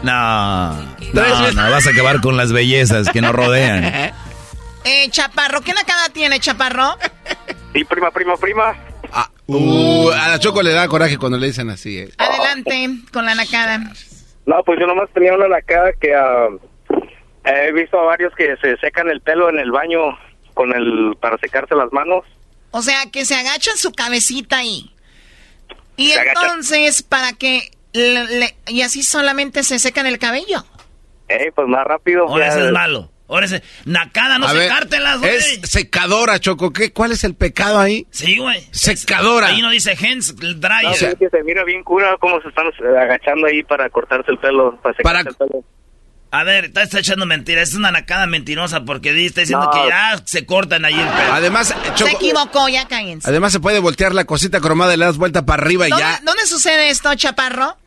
No, 0.03 0.73
no, 1.13 1.51
no, 1.53 1.71
vas 1.71 1.87
a 1.87 1.91
acabar 1.91 2.19
con 2.19 2.35
las 2.35 2.51
bellezas 2.51 3.09
que 3.09 3.21
nos 3.21 3.33
rodean. 3.33 4.13
Eh, 4.87 5.09
Chaparro, 5.09 5.61
¿qué 5.61 5.73
nakada 5.73 6.09
tiene, 6.09 6.39
Chaparro? 6.39 6.95
Sí, 7.73 7.83
prima, 7.85 8.11
prima, 8.11 8.37
prima. 8.37 8.75
Uh, 9.47 10.11
a 10.11 10.29
la 10.29 10.37
Choco 10.37 10.61
le 10.61 10.73
da 10.73 10.87
coraje 10.87 11.17
cuando 11.17 11.39
le 11.39 11.47
dicen 11.47 11.71
así, 11.71 11.97
eh. 11.97 12.09
Adelante 12.19 12.89
con 13.11 13.25
la 13.25 13.33
nakada. 13.33 13.79
No, 14.45 14.61
pues 14.63 14.79
yo 14.79 14.85
nomás 14.85 15.09
tenía 15.11 15.33
una 15.33 15.47
lacada 15.47 15.91
que 15.99 16.13
ah, 16.13 16.49
he 17.45 17.71
visto 17.71 17.99
a 17.99 18.03
varios 18.03 18.31
que 18.35 18.55
se 18.57 18.77
secan 18.77 19.09
el 19.09 19.21
pelo 19.21 19.49
en 19.49 19.57
el 19.57 19.71
baño 19.71 20.19
con 20.53 20.71
el 20.71 21.17
para 21.19 21.39
secarse 21.39 21.73
las 21.73 21.91
manos. 21.91 22.23
O 22.77 22.81
sea, 22.81 23.05
que 23.09 23.23
se 23.23 23.35
agachan 23.35 23.77
su 23.77 23.93
cabecita 23.93 24.57
ahí. 24.57 24.91
Y 25.95 26.09
Se 26.09 26.19
entonces, 26.19 27.03
para 27.03 27.31
que... 27.31 27.71
le- 27.93 28.25
le- 28.39 28.55
y 28.67 28.81
así 28.81 29.01
solamente 29.01 29.63
se 29.63 29.79
secan 29.79 30.05
el 30.07 30.19
cabello. 30.19 30.65
Eh, 31.29 31.51
pues 31.55 31.67
más 31.69 31.85
rápido. 31.85 32.27
Ahora 32.27 32.49
ese 32.49 32.65
es 32.65 32.71
malo. 32.73 33.09
Ahora 33.29 33.45
ese... 33.45 33.63
Nakada, 33.85 34.37
no 34.37 34.49
secártelas, 34.49 35.19
güey. 35.19 35.35
Es 35.35 35.61
secadora, 35.63 36.37
Choco. 36.41 36.73
¿Qué, 36.73 36.91
¿Cuál 36.91 37.13
es 37.13 37.23
el 37.23 37.33
pecado 37.33 37.79
ahí? 37.79 38.05
Sí, 38.11 38.37
güey. 38.37 38.67
Secadora. 38.71 39.47
Ahí 39.47 39.61
no 39.61 39.69
dice 39.69 39.91
hands 39.99 40.35
No, 40.35 40.53
dryer. 40.55 41.11
es 41.13 41.15
que 41.17 41.29
se 41.29 41.43
mira 41.43 41.63
bien 41.63 41.81
cura 41.81 42.17
cómo 42.19 42.41
se 42.41 42.49
están 42.49 42.67
eh, 42.67 42.99
agachando 42.99 43.47
ahí 43.47 43.63
para 43.63 43.89
cortarse 43.89 44.31
el 44.31 44.37
pelo, 44.37 44.77
para 44.83 44.95
secarse 44.97 45.29
el 45.29 45.35
pelo. 45.35 45.63
A 46.39 46.43
ver, 46.43 46.65
está, 46.65 46.83
está 46.83 46.99
echando 46.99 47.25
mentiras. 47.25 47.69
Es 47.69 47.75
una 47.75 47.91
nakada 47.91 48.25
mentirosa 48.27 48.83
porque 48.83 49.09
está 49.25 49.41
diciendo 49.41 49.65
No. 49.65 49.71
que 49.71 49.87
ya 49.89 50.19
se 50.25 50.45
cortan 50.45 50.83
ahí 50.85 50.93
el 50.93 51.07
pelo. 51.07 51.33
Además, 51.33 51.67
Se 51.67 51.93
Choco, 51.95 52.11
equivocó, 52.15 52.67
ya 52.69 52.87
cállense. 52.87 53.29
además 53.29 53.51
se 53.53 53.59
puede 53.59 53.79
voltear 53.79 54.13
la 54.13 54.25
cosita 54.25 54.59
cromada 54.59 54.93
y 54.93 54.97
le 54.97 55.05
das 55.05 55.17
vuelta 55.17 55.45
para 55.45 55.63
arriba 55.63 55.87
y 55.87 55.91
¿Dónde, 55.91 56.03
ya. 56.05 56.19
dónde 56.23 56.45
sucede 56.45 56.89
esto, 56.89 57.13
Chaparro? 57.15 57.77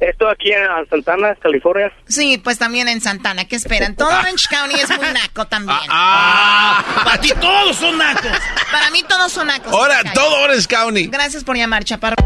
Esto 0.00 0.28
aquí 0.28 0.50
en 0.50 0.66
Santana, 0.90 1.36
California. 1.40 1.92
Sí, 2.08 2.36
pues 2.42 2.58
también 2.58 2.88
en 2.88 3.00
Santana. 3.00 3.44
¿Qué 3.44 3.54
esperan? 3.54 3.94
Todo 3.94 4.08
Orange 4.08 4.48
County 4.50 4.74
es 4.74 4.88
muy 4.88 5.12
naco 5.12 5.46
también. 5.46 5.78
Ah, 5.88 6.82
Para 7.04 7.20
ti 7.20 7.30
todos 7.40 7.76
son 7.76 7.98
nacos. 7.98 8.32
Para 8.72 8.90
mí 8.90 9.04
todos 9.08 9.30
son 9.30 9.46
nacos. 9.46 9.72
Ahora, 9.72 10.02
todo 10.12 10.40
Orange 10.42 10.66
County. 10.66 11.06
Gracias 11.06 11.44
por 11.44 11.56
llamar, 11.56 11.84
Chaparro. 11.84 12.16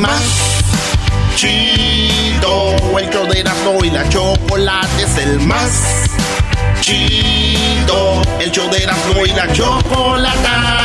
Más 0.00 0.55
chido, 1.36 2.74
el 2.98 3.10
show 3.10 3.26
de 3.26 3.44
y 3.86 3.90
la 3.90 4.08
chocolate 4.08 5.02
es 5.02 5.18
el 5.18 5.38
más 5.40 6.06
chido, 6.80 8.22
el 8.40 8.50
show 8.50 8.68
de 8.70 8.78
y 8.78 9.32
la 9.32 9.52
chocolata. 9.52 10.82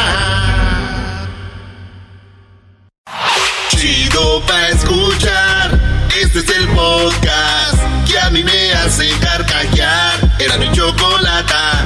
Chido 3.69 4.41
pa' 4.41 4.67
escuchar, 4.67 5.79
este 6.21 6.39
es 6.39 6.49
el 6.49 6.67
podcast 6.67 7.79
que 8.05 8.19
a 8.19 8.29
mí 8.29 8.43
me 8.43 8.73
hace 8.73 9.09
carcajear. 9.19 10.19
Era 10.37 10.57
mi 10.57 10.69
chocolata. 10.73 11.85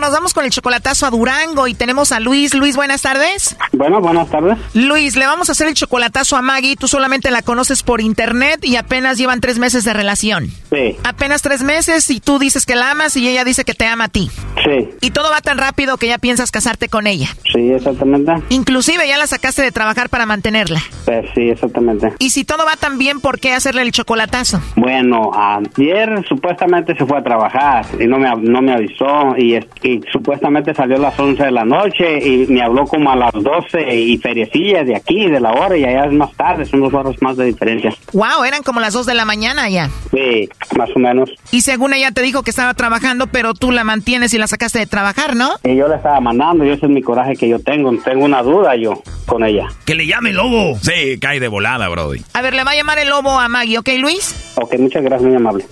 Bueno, 0.00 0.12
nos 0.12 0.18
vamos 0.18 0.32
con 0.32 0.46
el 0.46 0.50
chocolatazo 0.50 1.04
a 1.04 1.10
Durango 1.10 1.66
y 1.66 1.74
tenemos 1.74 2.10
a 2.10 2.20
Luis. 2.20 2.54
Luis, 2.54 2.74
buenas 2.74 3.02
tardes. 3.02 3.54
Bueno, 3.72 4.00
buenas 4.00 4.30
tardes. 4.30 4.56
Luis, 4.72 5.14
le 5.14 5.26
vamos 5.26 5.50
a 5.50 5.52
hacer 5.52 5.68
el 5.68 5.74
chocolatazo 5.74 6.38
a 6.38 6.40
Maggie. 6.42 6.74
Tú 6.76 6.88
solamente 6.88 7.30
la 7.30 7.42
conoces 7.42 7.82
por 7.82 8.00
internet 8.00 8.64
y 8.64 8.76
apenas 8.76 9.18
llevan 9.18 9.42
tres 9.42 9.58
meses 9.58 9.84
de 9.84 9.92
relación. 9.92 10.48
Sí, 10.70 10.96
Apenas 11.04 11.42
tres 11.42 11.62
meses 11.64 12.08
y 12.08 12.20
tú 12.20 12.38
dices 12.38 12.64
que 12.64 12.76
la 12.76 12.92
amas 12.92 13.14
y 13.18 13.28
ella 13.28 13.44
dice 13.44 13.64
que 13.66 13.74
te 13.74 13.84
ama 13.84 14.04
a 14.04 14.08
ti. 14.08 14.30
sí, 14.64 14.88
Y 15.02 15.10
todo 15.10 15.30
va 15.30 15.42
tan 15.42 15.58
rápido 15.58 15.98
que 15.98 16.06
ya 16.06 16.16
piensas 16.16 16.50
casarte 16.50 16.88
con 16.88 17.06
ella. 17.06 17.28
sí, 17.52 17.70
exactamente. 17.70 18.32
Inclusive 18.48 19.06
ya 19.06 19.18
la 19.18 19.26
sacaste 19.26 19.60
de 19.60 19.70
trabajar 19.70 20.08
para 20.08 20.24
mantenerla. 20.24 20.80
Pues 21.04 21.26
sí, 21.34 21.50
exactamente. 21.50 22.14
Y 22.20 22.30
si 22.30 22.44
todo 22.44 22.64
va 22.64 22.76
tan 22.76 22.96
bien, 22.96 23.20
¿por 23.20 23.38
qué 23.38 23.52
hacerle 23.52 23.82
el 23.82 23.92
chocolatazo? 23.92 24.62
Bueno, 24.76 25.30
ayer 25.34 26.24
supuestamente 26.26 26.96
se 26.96 27.04
fue 27.04 27.18
a 27.18 27.22
trabajar 27.22 27.84
y 28.00 28.06
no 28.06 28.18
me, 28.18 28.30
no 28.36 28.62
me 28.62 28.72
avisó 28.72 29.36
y, 29.36 29.56
es- 29.56 29.66
y 29.94 30.00
supuestamente 30.12 30.74
salió 30.74 30.96
a 30.96 31.00
las 31.00 31.18
11 31.18 31.42
de 31.42 31.50
la 31.50 31.64
noche 31.64 32.18
y 32.24 32.46
me 32.48 32.62
habló 32.62 32.84
como 32.86 33.10
a 33.10 33.16
las 33.16 33.32
12 33.32 33.94
y 33.94 34.18
feriecilla 34.18 34.84
de 34.84 34.96
aquí, 34.96 35.28
de 35.28 35.40
la 35.40 35.52
hora 35.52 35.76
y 35.76 35.84
allá 35.84 36.06
es 36.06 36.12
más 36.12 36.32
tarde, 36.34 36.64
son 36.64 36.80
dos 36.80 36.94
horas 36.94 37.16
más 37.20 37.36
de 37.36 37.46
diferencia. 37.46 37.92
Wow, 38.12 38.44
eran 38.44 38.62
como 38.62 38.80
las 38.80 38.94
dos 38.94 39.06
de 39.06 39.14
la 39.14 39.24
mañana 39.24 39.68
ya. 39.68 39.88
Sí, 40.10 40.48
más 40.76 40.90
o 40.94 40.98
menos. 40.98 41.30
Y 41.50 41.62
según 41.62 41.92
ella 41.92 42.10
te 42.12 42.22
dijo 42.22 42.42
que 42.42 42.50
estaba 42.50 42.74
trabajando, 42.74 43.26
pero 43.26 43.54
tú 43.54 43.72
la 43.72 43.84
mantienes 43.84 44.34
y 44.34 44.38
la 44.38 44.46
sacaste 44.46 44.78
de 44.78 44.86
trabajar, 44.86 45.36
¿no? 45.36 45.50
Y 45.64 45.76
yo 45.76 45.88
le 45.88 45.96
estaba 45.96 46.20
mandando 46.20 46.64
y 46.64 46.70
ese 46.70 46.86
es 46.86 46.92
mi 46.92 47.02
coraje 47.02 47.36
que 47.36 47.48
yo 47.48 47.58
tengo. 47.58 47.92
Tengo 48.04 48.24
una 48.24 48.42
duda 48.42 48.76
yo 48.76 49.02
con 49.26 49.44
ella. 49.44 49.66
Que 49.84 49.94
le 49.94 50.06
llame 50.06 50.32
lobo. 50.32 50.76
Sí, 50.80 51.18
cae 51.20 51.40
de 51.40 51.48
volada, 51.48 51.88
Brody. 51.88 52.22
A 52.34 52.42
ver, 52.42 52.54
le 52.54 52.64
va 52.64 52.72
a 52.72 52.76
llamar 52.76 52.98
el 52.98 53.08
lobo 53.08 53.38
a 53.38 53.48
Maggie, 53.48 53.78
¿ok, 53.78 53.88
Luis? 53.98 54.54
Ok, 54.56 54.78
muchas 54.78 55.02
gracias, 55.02 55.28
muy 55.28 55.36
amable. 55.36 55.64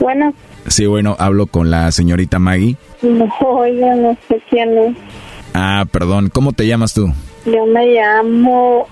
Bueno, 0.00 0.32
Sí, 0.66 0.84
bueno, 0.86 1.16
hablo 1.18 1.46
con 1.46 1.70
la 1.70 1.90
señorita 1.92 2.38
Maggie. 2.38 2.76
no, 3.02 3.26
yo 3.66 3.94
no 3.96 4.16
sé 4.28 4.40
quién 4.50 4.76
es. 4.76 4.96
Ah, 5.54 5.86
perdón, 5.90 6.28
¿cómo 6.30 6.52
te 6.52 6.66
llamas 6.66 6.92
tú? 6.92 7.10
Yo 7.46 7.64
me 7.66 7.86
llamo... 7.86 8.86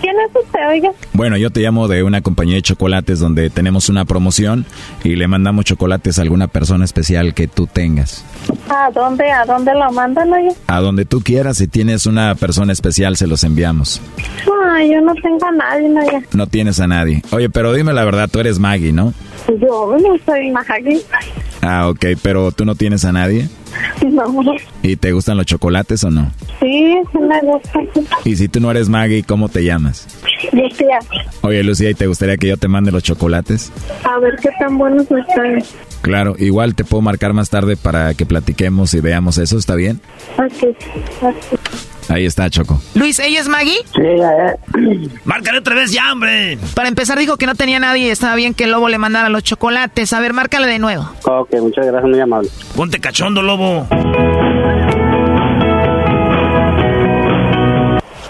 ¿Quién 0.00 0.14
es 0.28 0.44
usted, 0.44 0.60
oiga? 0.68 0.90
Bueno, 1.14 1.36
yo 1.38 1.50
te 1.50 1.60
llamo 1.60 1.88
de 1.88 2.02
una 2.02 2.20
compañía 2.20 2.56
de 2.56 2.62
chocolates 2.62 3.18
donde 3.18 3.48
tenemos 3.50 3.88
una 3.88 4.04
promoción 4.04 4.66
y 5.04 5.16
le 5.16 5.26
mandamos 5.26 5.64
chocolates 5.64 6.18
a 6.18 6.22
alguna 6.22 6.48
persona 6.48 6.84
especial 6.84 7.32
que 7.34 7.46
tú 7.48 7.66
tengas. 7.66 8.22
¿A 8.68 8.90
dónde, 8.90 9.30
a 9.30 9.46
dónde 9.46 9.72
lo 9.74 9.90
mandan, 9.92 10.30
oiga? 10.32 10.52
A 10.66 10.80
donde 10.80 11.06
tú 11.06 11.22
quieras, 11.22 11.56
si 11.56 11.66
tienes 11.66 12.04
una 12.04 12.34
persona 12.34 12.72
especial, 12.74 13.16
se 13.16 13.26
los 13.26 13.42
enviamos. 13.42 14.02
Ay, 14.68 14.92
yo 14.92 15.00
no 15.00 15.14
tengo 15.14 15.46
a 15.46 15.52
nadie, 15.52 15.88
oiga. 15.88 16.22
No 16.34 16.46
tienes 16.46 16.78
a 16.80 16.86
nadie. 16.86 17.22
Oye, 17.30 17.48
pero 17.48 17.72
dime 17.72 17.94
la 17.94 18.04
verdad, 18.04 18.28
tú 18.30 18.38
eres 18.40 18.58
Maggie, 18.58 18.92
¿no? 18.92 19.14
Yo 19.48 19.96
no 20.00 20.18
soy 20.24 20.50
Maggie. 20.50 21.00
Ah, 21.62 21.88
ok, 21.88 22.04
pero 22.22 22.52
tú 22.52 22.64
no 22.64 22.74
tienes 22.74 23.04
a 23.04 23.12
nadie. 23.12 23.48
No. 24.06 24.24
¿Y 24.82 24.96
te 24.96 25.12
gustan 25.12 25.36
los 25.36 25.46
chocolates 25.46 26.02
o 26.04 26.10
no? 26.10 26.30
Sí, 26.60 26.96
sí 27.12 27.18
me 27.18 27.40
gusta. 27.40 27.80
Y 28.24 28.36
si 28.36 28.48
tú 28.48 28.60
no 28.60 28.70
eres 28.70 28.88
Maggie, 28.88 29.22
¿cómo 29.24 29.48
te 29.48 29.64
llamas? 29.64 30.06
Lucía, 30.52 30.98
Oye, 31.42 31.62
Lucía, 31.62 31.90
¿y 31.90 31.94
te 31.94 32.06
gustaría 32.06 32.36
que 32.36 32.48
yo 32.48 32.56
te 32.56 32.68
mande 32.68 32.92
los 32.92 33.02
chocolates? 33.02 33.72
a 34.04 34.18
ver 34.18 34.36
qué 34.40 34.50
tan 34.58 34.78
buenos 34.78 35.02
están. 35.10 35.62
Claro, 36.02 36.36
igual 36.38 36.74
te 36.74 36.84
puedo 36.84 37.02
marcar 37.02 37.32
más 37.32 37.50
tarde 37.50 37.76
para 37.76 38.14
que 38.14 38.26
platiquemos 38.26 38.94
y 38.94 39.00
veamos 39.00 39.38
eso, 39.38 39.58
¿está 39.58 39.74
bien? 39.74 40.00
Ok, 40.38 40.76
ok. 41.22 41.34
Ahí 42.08 42.24
está, 42.24 42.48
Choco. 42.50 42.80
Luis, 42.94 43.18
¿ella 43.18 43.40
es 43.40 43.48
Maggie? 43.48 43.78
Sí, 43.94 44.02
ya, 44.16 44.30
ya. 44.30 44.56
Márcale 45.24 45.58
otra 45.58 45.74
vez 45.74 45.92
ya, 45.92 46.12
hombre. 46.12 46.56
Para 46.74 46.88
empezar 46.88 47.18
dijo 47.18 47.36
que 47.36 47.46
no 47.46 47.54
tenía 47.54 47.78
nadie 47.80 48.06
y 48.06 48.10
estaba 48.10 48.36
bien 48.36 48.54
que 48.54 48.64
el 48.64 48.70
lobo 48.70 48.88
le 48.88 48.98
mandara 48.98 49.28
los 49.28 49.42
chocolates. 49.42 50.12
A 50.12 50.20
ver, 50.20 50.32
márcale 50.32 50.66
de 50.68 50.78
nuevo. 50.78 51.08
Ok, 51.24 51.50
muchas 51.60 51.86
gracias, 51.86 52.08
muy 52.10 52.20
amable. 52.20 52.48
Ponte 52.76 53.00
cachondo, 53.00 53.42
lobo. 53.42 53.86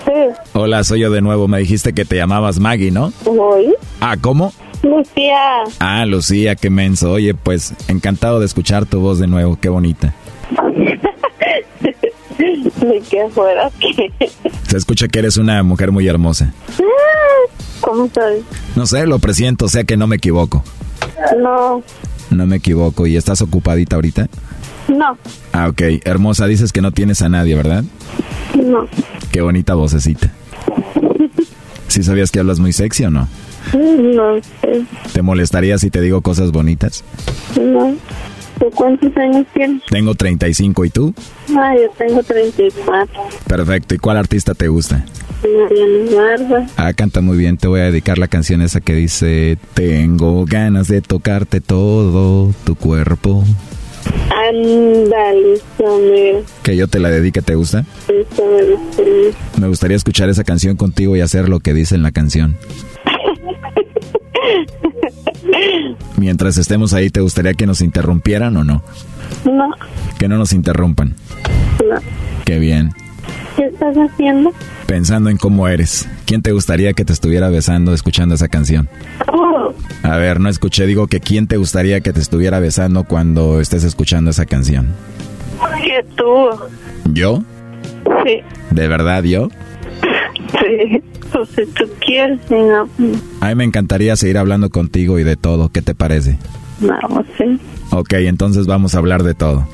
Sí, 0.05 0.13
Hola, 0.55 0.85
soy 0.85 1.01
yo 1.01 1.11
de 1.11 1.21
nuevo. 1.21 1.47
Me 1.49 1.59
dijiste 1.59 1.93
que 1.93 2.05
te 2.05 2.17
llamabas 2.17 2.59
Maggie, 2.59 2.91
¿no? 2.91 3.13
voy. 3.25 3.75
Ah, 4.01 4.17
¿cómo? 4.21 4.53
Lucía, 4.83 5.65
Ah, 5.81 6.05
Lucía, 6.07 6.55
qué 6.55 6.71
menso. 6.71 7.11
Oye, 7.13 7.35
pues 7.35 7.75
encantado 7.89 8.39
de 8.41 8.47
escuchar 8.47 8.87
tu 8.87 9.01
voz 9.01 9.19
de 9.19 9.27
nuevo. 9.27 9.59
Qué 9.61 9.69
bonita. 9.69 10.15
ni 12.87 13.01
que 13.03 13.29
fuera 13.31 13.71
que... 13.81 14.13
Se 14.69 14.77
escucha 14.77 15.09
que 15.09 15.19
eres 15.21 15.37
una 15.37 15.63
mujer 15.63 15.93
muy 15.93 16.07
hermosa. 16.09 16.53
¿Cómo 17.81 18.09
soy? 18.13 18.45
No 18.75 18.87
sé, 18.87 19.07
lo 19.07 19.19
presiento, 19.19 19.67
o 19.67 19.69
sea 19.69 19.85
que 19.85 19.97
no 19.97 20.07
me 20.07 20.17
equivoco. 20.17 20.63
No, 21.39 21.83
No 22.31 22.47
me 22.47 22.57
equivoco. 22.57 23.07
¿Y 23.07 23.17
estás 23.17 23.43
ocupadita 23.43 23.97
ahorita? 23.97 24.29
No, 24.89 25.17
Ah, 25.53 25.69
ok. 25.69 25.83
Hermosa, 26.05 26.47
dices 26.47 26.73
que 26.73 26.81
no 26.81 26.93
tienes 26.93 27.23
a 27.23 27.29
nadie, 27.29 27.55
¿verdad? 27.55 27.85
no, 28.55 28.87
Qué 29.33 29.41
bonita 29.41 29.75
vocecita. 29.75 30.31
¿Sí 31.89 32.03
sabías 32.03 32.31
que 32.31 32.41
hablas 32.41 32.59
muy 32.59 32.73
sexy 32.73 33.05
o 33.05 33.11
no? 33.11 33.29
no 33.73 34.37
sé, 34.61 34.85
¿Te 35.13 35.23
molestaría 35.23 35.77
si 35.79 35.91
te 35.91 36.01
digo 36.01 36.21
cosas 36.23 36.53
bonitas? 36.53 37.03
no. 37.61 37.95
¿Tú 38.59 38.71
cuántos 38.75 39.17
años 39.17 39.47
tienes? 39.53 39.83
Tengo 39.91 40.15
35 40.15 40.85
y 40.85 40.91
tú? 40.91 41.15
Ah, 41.57 41.75
yo 41.77 41.91
tengo 41.99 42.23
34. 42.23 43.23
Perfecto. 43.47 43.95
¿Y 43.95 43.99
cuál 43.99 44.17
artista 44.17 44.55
te 44.55 44.69
gusta? 44.69 45.05
Mariana 45.43 46.17
Barba. 46.17 46.67
Ah, 46.77 46.93
canta 46.93 47.21
muy 47.21 47.37
bien. 47.37 47.59
Te 47.59 47.69
voy 47.69 47.81
a 47.81 47.85
dedicar 47.85 48.19
la 48.19 48.29
canción 48.29 48.63
esa 48.63 48.81
que 48.81 48.95
dice 48.95 49.59
Tengo 49.75 50.45
ganas 50.47 50.89
de 50.89 51.03
tocarte 51.03 51.61
todo 51.61 52.53
tu 52.65 52.75
cuerpo. 52.75 53.45
Samuel. 55.79 56.45
Que 56.63 56.77
yo 56.77 56.89
te 56.89 57.01
la 57.01 57.11
dedique, 57.11 57.43
¿te 57.43 57.55
gusta? 57.55 57.85
Me 59.59 59.69
gustaría 59.69 59.97
escuchar 59.97 60.29
esa 60.29 60.45
canción 60.45 60.77
contigo 60.77 61.17
y 61.17 61.21
hacer 61.21 61.49
lo 61.49 61.61
que 61.61 61.75
dice 61.75 61.95
en 61.95 62.03
la 62.03 62.13
canción. 62.13 62.57
Mientras 66.17 66.57
estemos 66.59 66.93
ahí, 66.95 67.11
¿te 67.11 67.21
gustaría 67.21 67.55
que 67.55 67.67
nos 67.67 67.81
interrumpieran 67.81 68.57
o 68.57 68.65
no? 68.65 68.83
No, 69.45 69.71
Que 70.19 70.29
no 70.29 70.39
nos 70.39 70.53
interrumpan. 70.53 71.15
no. 71.89 71.97
Qué 72.45 72.59
bien. 72.59 72.93
¿Qué 73.57 73.65
estás 73.65 73.97
haciendo? 73.97 74.53
Pensando 74.87 75.31
en 75.31 75.37
cómo 75.39 75.67
eres. 75.67 76.09
¿Quién 76.27 76.43
te 76.43 76.53
gustaría 76.53 76.93
que 76.93 77.05
te 77.05 77.13
estuviera 77.13 77.49
besando 77.49 77.93
escuchando 77.95 78.35
esa 78.35 78.49
canción? 78.49 78.89
Oh, 79.33 79.73
A 80.03 80.17
ver, 80.19 80.39
no 80.41 80.49
escuché, 80.49 80.87
digo 80.87 81.07
que 81.09 81.21
quién 81.21 81.47
te 81.49 81.57
gustaría 81.57 82.01
que 82.03 82.13
te 82.13 82.21
estuviera 82.21 82.61
besando 82.61 83.05
cuando 83.05 83.61
estés 83.61 83.83
escuchando 83.83 84.31
esa 84.31 84.45
canción. 84.47 84.89
que 85.83 86.05
tú. 86.17 86.49
¿Yo? 87.13 87.43
Sí, 88.25 88.41
¿De 88.71 88.87
verdad 88.89 89.23
yo? 89.25 89.49
Sí. 90.51 91.03
Pues 91.33 91.49
si 91.51 91.67
tú 91.67 91.85
quieres, 92.01 92.41
si 92.49 92.55
no, 92.55 92.89
A 93.41 93.49
mí 93.49 93.55
me 93.55 93.65
encantaría 93.65 94.17
seguir 94.17 94.39
hablando 94.39 94.71
contigo 94.71 95.19
y 95.19 95.25
de 95.25 95.37
todo. 95.37 95.69
¿Qué 95.71 95.83
te 95.83 95.95
parece? 95.95 96.39
no 96.81 97.25
sé. 97.37 97.59
Ok, 97.91 98.13
entonces 98.15 98.67
vamos 98.67 98.95
a 98.95 98.99
hablar 98.99 99.23
de 99.23 99.35
todo. 99.35 99.67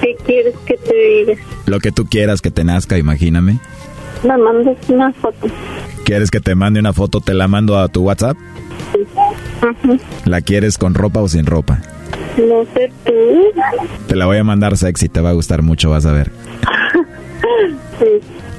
¿Qué 0.00 0.16
quieres 0.26 0.54
que 0.66 0.76
te 0.76 0.94
diga? 0.94 1.42
Lo 1.66 1.80
que 1.80 1.92
tú 1.92 2.06
quieras 2.06 2.40
que 2.40 2.50
te 2.50 2.64
nazca, 2.64 2.98
imagíname. 2.98 3.58
Me 4.22 4.36
mandas 4.38 4.76
una 4.88 5.12
foto. 5.12 5.46
¿Quieres 6.04 6.30
que 6.30 6.40
te 6.40 6.54
mande 6.54 6.80
una 6.80 6.92
foto? 6.92 7.20
Te 7.20 7.34
la 7.34 7.48
mando 7.48 7.78
a 7.78 7.88
tu 7.88 8.02
WhatsApp. 8.02 8.36
Ujú. 8.94 9.98
¿La 10.24 10.40
quieres 10.40 10.78
con 10.78 10.94
ropa 10.94 11.20
o 11.20 11.28
sin 11.28 11.46
ropa? 11.46 11.80
No 12.38 12.64
sé 12.74 12.90
tú. 13.04 13.12
Te 14.06 14.16
la 14.16 14.26
voy 14.26 14.38
a 14.38 14.44
mandar 14.44 14.76
sexy, 14.76 15.08
te 15.08 15.20
va 15.20 15.30
a 15.30 15.34
gustar 15.34 15.62
mucho, 15.62 15.90
vas 15.90 16.06
a 16.06 16.12
ver. 16.12 16.30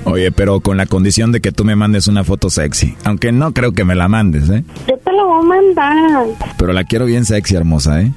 Oye, 0.06 0.32
pero 0.32 0.60
con 0.60 0.78
la 0.78 0.86
condición 0.86 1.32
de 1.32 1.42
que 1.42 1.52
tú 1.52 1.66
me 1.66 1.76
mandes 1.76 2.08
una 2.08 2.24
foto 2.24 2.50
sexy. 2.50 2.96
Aunque 3.04 3.32
no 3.32 3.54
creo 3.54 3.74
que 3.74 3.84
me 3.84 3.96
la 3.96 4.08
mandes, 4.08 4.50
¿eh? 4.50 4.64
Yo 4.88 4.98
te 4.98 5.12
lo 5.12 5.28
voy 5.28 5.40
a 5.40 5.48
mandar. 5.48 6.28
Pero 6.58 6.74
la 6.74 6.84
quiero 6.84 7.06
bien 7.06 7.26
sexy, 7.26 7.56
hermosa, 7.56 8.02
¿eh? 8.02 8.12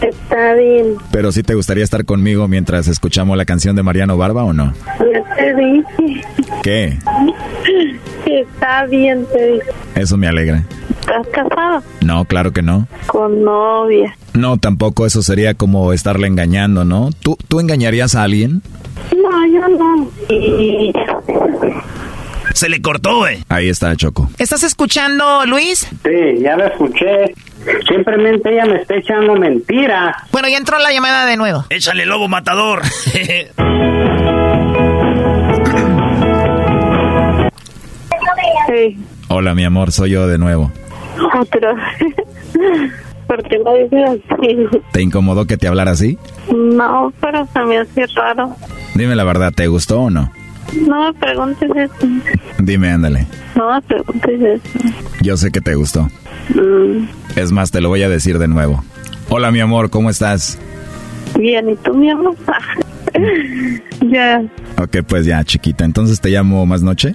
Está 0.00 0.54
bien. 0.54 0.96
Pero 1.10 1.32
sí 1.32 1.42
te 1.42 1.54
gustaría 1.54 1.84
estar 1.84 2.04
conmigo 2.04 2.48
mientras 2.48 2.88
escuchamos 2.88 3.36
la 3.36 3.44
canción 3.44 3.76
de 3.76 3.82
Mariano 3.82 4.16
Barba 4.16 4.42
o 4.44 4.52
no? 4.52 4.72
Ya 4.98 5.36
te 5.36 5.54
dije. 5.54 6.26
¿Qué? 6.62 6.98
que 8.24 8.40
Está 8.40 8.86
bien, 8.86 9.24
te 9.32 9.52
dije. 9.52 9.66
Eso 9.94 10.16
me 10.16 10.26
alegra. 10.26 10.64
¿Estás 11.04 11.26
casado? 11.28 11.82
No, 12.00 12.24
claro 12.24 12.52
que 12.52 12.62
no. 12.62 12.88
Con 13.06 13.44
novia. 13.44 14.16
No, 14.32 14.56
tampoco 14.56 15.04
eso 15.04 15.22
sería 15.22 15.52
como 15.52 15.92
estarle 15.92 16.26
engañando, 16.26 16.86
¿no? 16.86 17.10
¿Tú, 17.22 17.36
¿tú 17.46 17.60
engañarías 17.60 18.14
a 18.14 18.22
alguien? 18.22 18.62
No, 19.14 19.46
yo 19.46 19.68
no. 19.68 20.10
Y... 20.34 20.92
Se 22.54 22.70
le 22.70 22.80
cortó, 22.80 23.18
güey. 23.18 23.44
Ahí 23.50 23.68
está, 23.68 23.94
Choco. 23.96 24.30
¿Estás 24.38 24.62
escuchando, 24.62 25.44
Luis? 25.44 25.86
Sí, 26.02 26.40
ya 26.40 26.56
lo 26.56 26.64
escuché. 26.66 27.34
Simplemente 27.86 28.50
ella 28.50 28.64
me 28.64 28.80
está 28.80 28.96
echando 28.96 29.34
mentiras. 29.34 30.16
Bueno, 30.32 30.48
ya 30.48 30.56
entró 30.56 30.78
la 30.78 30.90
llamada 30.90 31.26
de 31.26 31.36
nuevo. 31.36 31.66
Échale 31.68 32.06
lobo 32.06 32.28
matador. 32.28 32.80
Sí, 38.66 38.96
Hola, 39.28 39.54
mi 39.54 39.64
amor, 39.64 39.92
soy 39.92 40.10
yo 40.10 40.26
de 40.26 40.38
nuevo. 40.38 40.72
Otra. 41.40 41.74
¿Por 43.26 43.42
qué 43.44 43.58
lo 43.58 43.74
dices 43.74 44.20
así? 44.30 44.78
¿Te 44.92 45.02
incomodó 45.02 45.46
que 45.46 45.56
te 45.56 45.66
hablara 45.66 45.92
así? 45.92 46.18
No, 46.54 47.12
pero 47.20 47.46
se 47.52 47.60
me 47.64 47.78
hace 47.78 48.06
raro. 48.14 48.54
Dime 48.94 49.16
la 49.16 49.24
verdad, 49.24 49.52
¿te 49.54 49.66
gustó 49.66 50.02
o 50.02 50.10
no? 50.10 50.30
No 50.86 51.04
me 51.04 51.12
preguntes 51.14 51.70
eso. 51.74 52.06
Dime, 52.58 52.90
ándale. 52.90 53.26
No 53.56 53.72
me 53.72 53.80
preguntes 53.82 54.40
eso. 54.62 54.88
Yo 55.22 55.36
sé 55.36 55.50
que 55.50 55.60
te 55.60 55.74
gustó. 55.74 56.08
Mm, 56.54 57.06
Es 57.36 57.50
más, 57.50 57.70
te 57.70 57.80
lo 57.80 57.88
voy 57.88 58.02
a 58.02 58.08
decir 58.08 58.38
de 58.38 58.48
nuevo. 58.48 58.84
Hola, 59.30 59.50
mi 59.50 59.60
amor, 59.60 59.88
¿cómo 59.90 60.10
estás? 60.10 60.58
bien, 61.38 61.70
¿y 61.70 61.76
tú, 61.76 61.94
mi 61.94 62.10
amor? 62.10 62.36
ya, 64.10 64.42
Ok, 64.80 64.98
pues 65.08 65.24
ya, 65.26 65.42
chiquita. 65.44 65.84
Entonces 65.84 66.20
te 66.20 66.28
llamo 66.30 66.64
más 66.66 66.82
noche. 66.82 67.14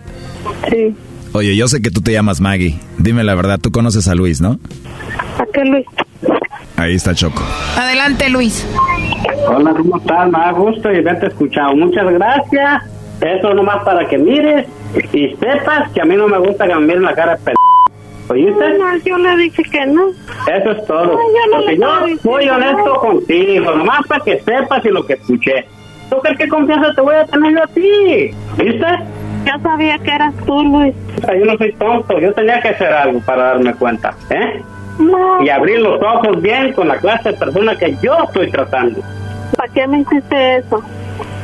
sí. 0.69 0.95
Oye, 1.33 1.55
yo 1.55 1.67
sé 1.67 1.81
que 1.81 1.91
tú 1.91 2.01
te 2.01 2.11
llamas 2.11 2.41
Maggie. 2.41 2.79
Dime 2.97 3.23
la 3.23 3.35
verdad, 3.35 3.59
tú 3.61 3.71
conoces 3.71 4.07
a 4.07 4.15
Luis, 4.15 4.41
¿no? 4.41 4.59
¿A 5.37 5.45
qué, 5.53 5.63
Luis? 5.63 5.85
Ahí 6.75 6.95
está 6.95 7.13
Choco. 7.13 7.43
Adelante, 7.77 8.29
Luis. 8.29 8.65
Hola, 9.47 9.71
¿cómo 9.71 9.97
estás? 9.97 10.25
Me 10.31 10.39
da 10.39 10.51
gusto 10.51 10.91
y 10.91 10.97
haberte 10.97 11.27
escuchado. 11.27 11.75
Muchas 11.75 12.11
gracias. 12.11 12.83
Eso 13.21 13.53
nomás 13.53 13.83
para 13.83 14.07
que 14.07 14.17
mires 14.17 14.65
y 15.13 15.35
sepas 15.35 15.91
que 15.91 16.01
a 16.01 16.05
mí 16.05 16.15
no 16.15 16.27
me 16.27 16.39
gusta 16.39 16.67
que 16.67 16.75
me 16.75 16.81
miren 16.81 17.03
la 17.03 17.13
cara 17.13 17.35
de 17.35 17.43
p... 17.43 17.53
¿Oíste? 18.29 18.77
No, 18.77 18.97
yo 18.97 19.17
le 19.17 19.37
dije 19.37 19.63
que 19.63 19.85
no. 19.87 20.09
Eso 20.09 20.71
es 20.71 20.85
todo. 20.85 21.05
No, 21.05 21.11
yo 21.13 21.51
no 21.51 21.57
Porque 21.57 21.77
yo 21.77 22.21
soy 22.23 22.49
honesto 22.49 22.93
contigo, 22.95 23.71
nomás 23.75 24.07
para 24.07 24.23
que 24.23 24.39
sepas 24.39 24.85
y 24.85 24.89
lo 24.89 25.05
que 25.05 25.13
escuché. 25.13 25.67
¿Tú 26.09 26.17
crees 26.21 26.37
qué 26.37 26.47
confianza 26.47 26.93
te 26.93 27.01
voy 27.01 27.15
a 27.15 27.25
tener 27.25 27.53
yo 27.53 27.63
a 27.63 27.67
ti? 27.67 28.31
¿Viste? 28.57 28.87
Yo 29.49 29.59
sabía 29.63 29.97
que 29.97 30.11
eras 30.11 30.35
tú, 30.45 30.63
Luis. 30.63 30.93
Sea, 31.25 31.35
yo 31.35 31.45
no 31.45 31.57
soy 31.57 31.73
tonto, 31.73 32.19
yo 32.19 32.31
tenía 32.33 32.61
que 32.61 32.69
hacer 32.69 32.93
algo 32.93 33.19
para 33.21 33.43
darme 33.45 33.73
cuenta, 33.73 34.13
¿eh? 34.29 34.61
No. 34.99 35.43
Y 35.43 35.49
abrir 35.49 35.79
los 35.79 35.99
ojos 36.03 36.39
bien 36.39 36.71
con 36.73 36.87
la 36.87 36.97
clase 36.97 37.31
de 37.31 37.37
persona 37.37 37.75
que 37.75 37.95
yo 37.99 38.15
estoy 38.25 38.51
tratando. 38.51 39.01
¿Para 39.57 39.73
qué 39.73 39.87
me 39.87 40.01
hiciste 40.01 40.57
eso? 40.57 40.83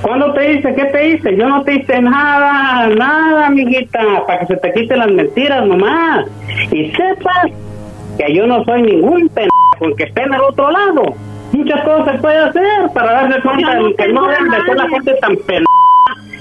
¿Cuándo 0.03 0.34
te 0.34 0.53
hice? 0.53 0.76
¿Qué 0.76 0.86
te 0.86 1.08
hice? 1.10 1.36
Yo 1.36 1.49
no 1.49 1.64
te 1.64 1.76
hice 1.76 1.99
nada, 1.99 2.88
nada, 2.89 3.47
amiguita, 3.47 3.99
para 4.28 4.41
que 4.41 4.45
se 4.47 4.58
te 4.58 4.74
quiten 4.74 4.99
las 4.99 5.12
mentiras 5.12 5.66
nomás. 5.66 6.28
Y 6.72 6.91
sepas 6.91 7.47
que 8.20 8.34
yo 8.36 8.45
no 8.45 8.64
soy 8.66 8.84
ningún 8.84 9.30
pendejo 9.30 9.95
que 9.97 10.03
esté 10.03 10.22
en 10.22 10.34
el 10.36 10.41
otro 10.41 10.70
lado. 10.70 11.16
Muchas 11.53 11.84
cosas 11.84 12.14
se 12.14 12.22
puede 12.22 12.38
hacer 12.38 12.89
para 12.93 13.14
darse 13.14 13.41
cuenta 13.41 13.76
no 13.76 13.88
de 13.88 13.95
que 13.95 14.08
no 14.10 14.28
deben 14.28 14.51
de 14.51 14.62
ser 14.62 14.76
la 14.76 14.89
gente 14.89 15.14
tan 15.16 15.36
pendeja 15.38 15.66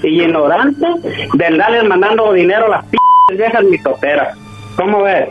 ignorante 0.07 0.85
de 1.33 1.45
andarles 1.45 1.83
mandando 1.85 2.33
dinero 2.33 2.65
a 2.67 2.69
las 2.69 2.85
p 2.85 2.97
viejas 3.33 3.63
mitoteras. 3.63 4.37
¿Cómo 4.75 5.03
ves? 5.03 5.29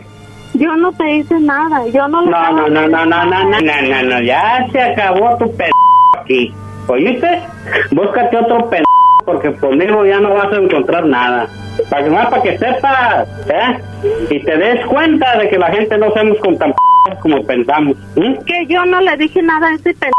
Yo 0.54 0.76
no 0.76 0.92
te 0.92 1.16
hice 1.16 1.38
nada. 1.40 1.86
Yo 1.88 2.06
no 2.08 2.22
le 2.22 2.30
No, 2.30 2.52
no, 2.52 2.68
no, 2.68 2.88
no, 2.88 3.06
no, 3.06 3.24
no, 3.24 3.44
no, 3.44 4.02
no, 4.02 4.22
ya 4.22 4.66
se 4.70 4.80
acabó 4.80 5.36
tu 5.38 5.54
p 5.56 5.70
aquí. 6.18 6.52
¿Oíste? 6.86 7.40
Búscate 7.90 8.36
otro 8.36 8.68
p 8.68 8.82
porque 9.24 9.54
conmigo 9.54 10.04
ya 10.04 10.20
no 10.20 10.34
vas 10.34 10.52
a 10.52 10.56
encontrar 10.56 11.06
nada. 11.06 11.48
Para 11.90 12.04
que 12.04 12.10
más 12.10 12.26
para 12.28 12.42
que 12.42 12.58
sepas, 12.58 13.28
¿eh? 13.48 13.78
Y 14.30 14.40
te 14.40 14.56
des 14.56 14.86
cuenta 14.86 15.38
de 15.38 15.48
que 15.48 15.58
la 15.58 15.68
gente 15.68 15.96
no 15.98 16.12
somos 16.12 16.38
con 16.38 16.58
tan 16.58 16.72
p 16.72 16.78
como 17.20 17.42
pensamos. 17.44 17.96
Que 18.46 18.66
yo 18.66 18.84
no 18.84 19.00
le 19.00 19.16
dije 19.16 19.42
nada 19.42 19.68
a 19.68 19.74
ese 19.74 19.94
pendejo. 19.94 20.14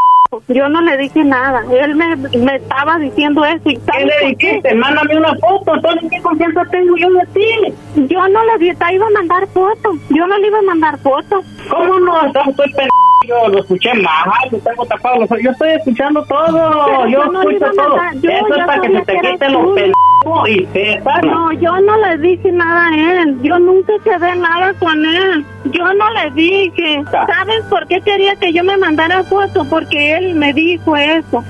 Yo 0.48 0.68
no 0.68 0.80
le 0.80 0.96
dije 0.96 1.24
nada. 1.24 1.62
Él 1.70 1.94
me, 1.94 2.16
me 2.16 2.56
estaba 2.56 2.98
diciendo 2.98 3.44
eso. 3.44 3.68
¿Y 3.70 3.76
¿Qué 3.76 4.04
le 4.04 4.28
dijiste? 4.28 4.74
Mándame 4.74 5.16
una 5.16 5.34
foto, 5.36 5.74
entonces 5.74 6.10
¿qué 6.10 6.20
confianza 6.22 6.62
tengo 6.70 6.96
yo 6.96 7.10
de 7.10 7.26
ti? 7.34 8.04
Yo 8.08 8.28
no 8.28 8.44
le 8.44 8.58
di- 8.58 8.74
te 8.76 8.94
iba 8.94 9.06
a 9.06 9.10
mandar 9.10 9.46
fotos. 9.48 9.96
Yo 10.10 10.26
no 10.26 10.38
le 10.38 10.46
iba 10.48 10.58
a 10.58 10.62
mandar 10.62 10.98
fotos. 10.98 11.44
¿Cómo 11.70 11.98
no? 12.00 12.24
Entonces 12.26 12.50
estoy 12.50 12.72
p 12.74 12.88
yo 13.26 13.48
lo 13.48 13.58
escuché 13.58 13.92
mal, 13.94 14.22
lo 14.52 14.58
tengo 14.58 14.86
tapado 14.86 15.16
los. 15.20 15.28
Yo 15.42 15.50
estoy 15.50 15.70
escuchando 15.70 16.22
todo, 16.26 16.84
Pero 16.86 17.06
yo 17.08 17.24
yo 17.24 17.32
no 17.32 17.42
escucho 17.42 17.70
todo. 17.74 17.96
yo 18.22 18.30
Eso 18.30 18.54
es 18.54 18.66
para 18.66 18.80
que 18.82 18.88
se 18.98 19.04
te 19.04 19.18
quiten 19.20 19.52
los 19.52 19.74
pendejos 19.74 20.48
y 20.48 20.66
sepas. 20.72 21.22
No, 21.24 21.50
yo 21.52 21.80
no 21.80 21.96
le 21.96 22.18
dije 22.18 22.52
nada 22.52 22.86
a 22.88 23.22
él. 23.22 23.36
Yo 23.42 23.58
nunca 23.58 23.94
quedé 24.04 24.36
nada 24.36 24.74
con 24.74 25.04
él. 25.04 25.44
Yo 25.72 25.92
no 25.94 26.10
le 26.10 26.30
dije. 26.32 27.02
¿Sabes 27.10 27.64
por 27.68 27.88
qué 27.88 28.00
quería 28.02 28.36
que 28.36 28.52
yo 28.52 28.62
me 28.62 28.76
mandara 28.76 29.24
foto? 29.24 29.64
Porque 29.68 30.15
él 30.16 30.34
me 30.34 30.52
dijo 30.52 30.96
eso. 30.96 31.44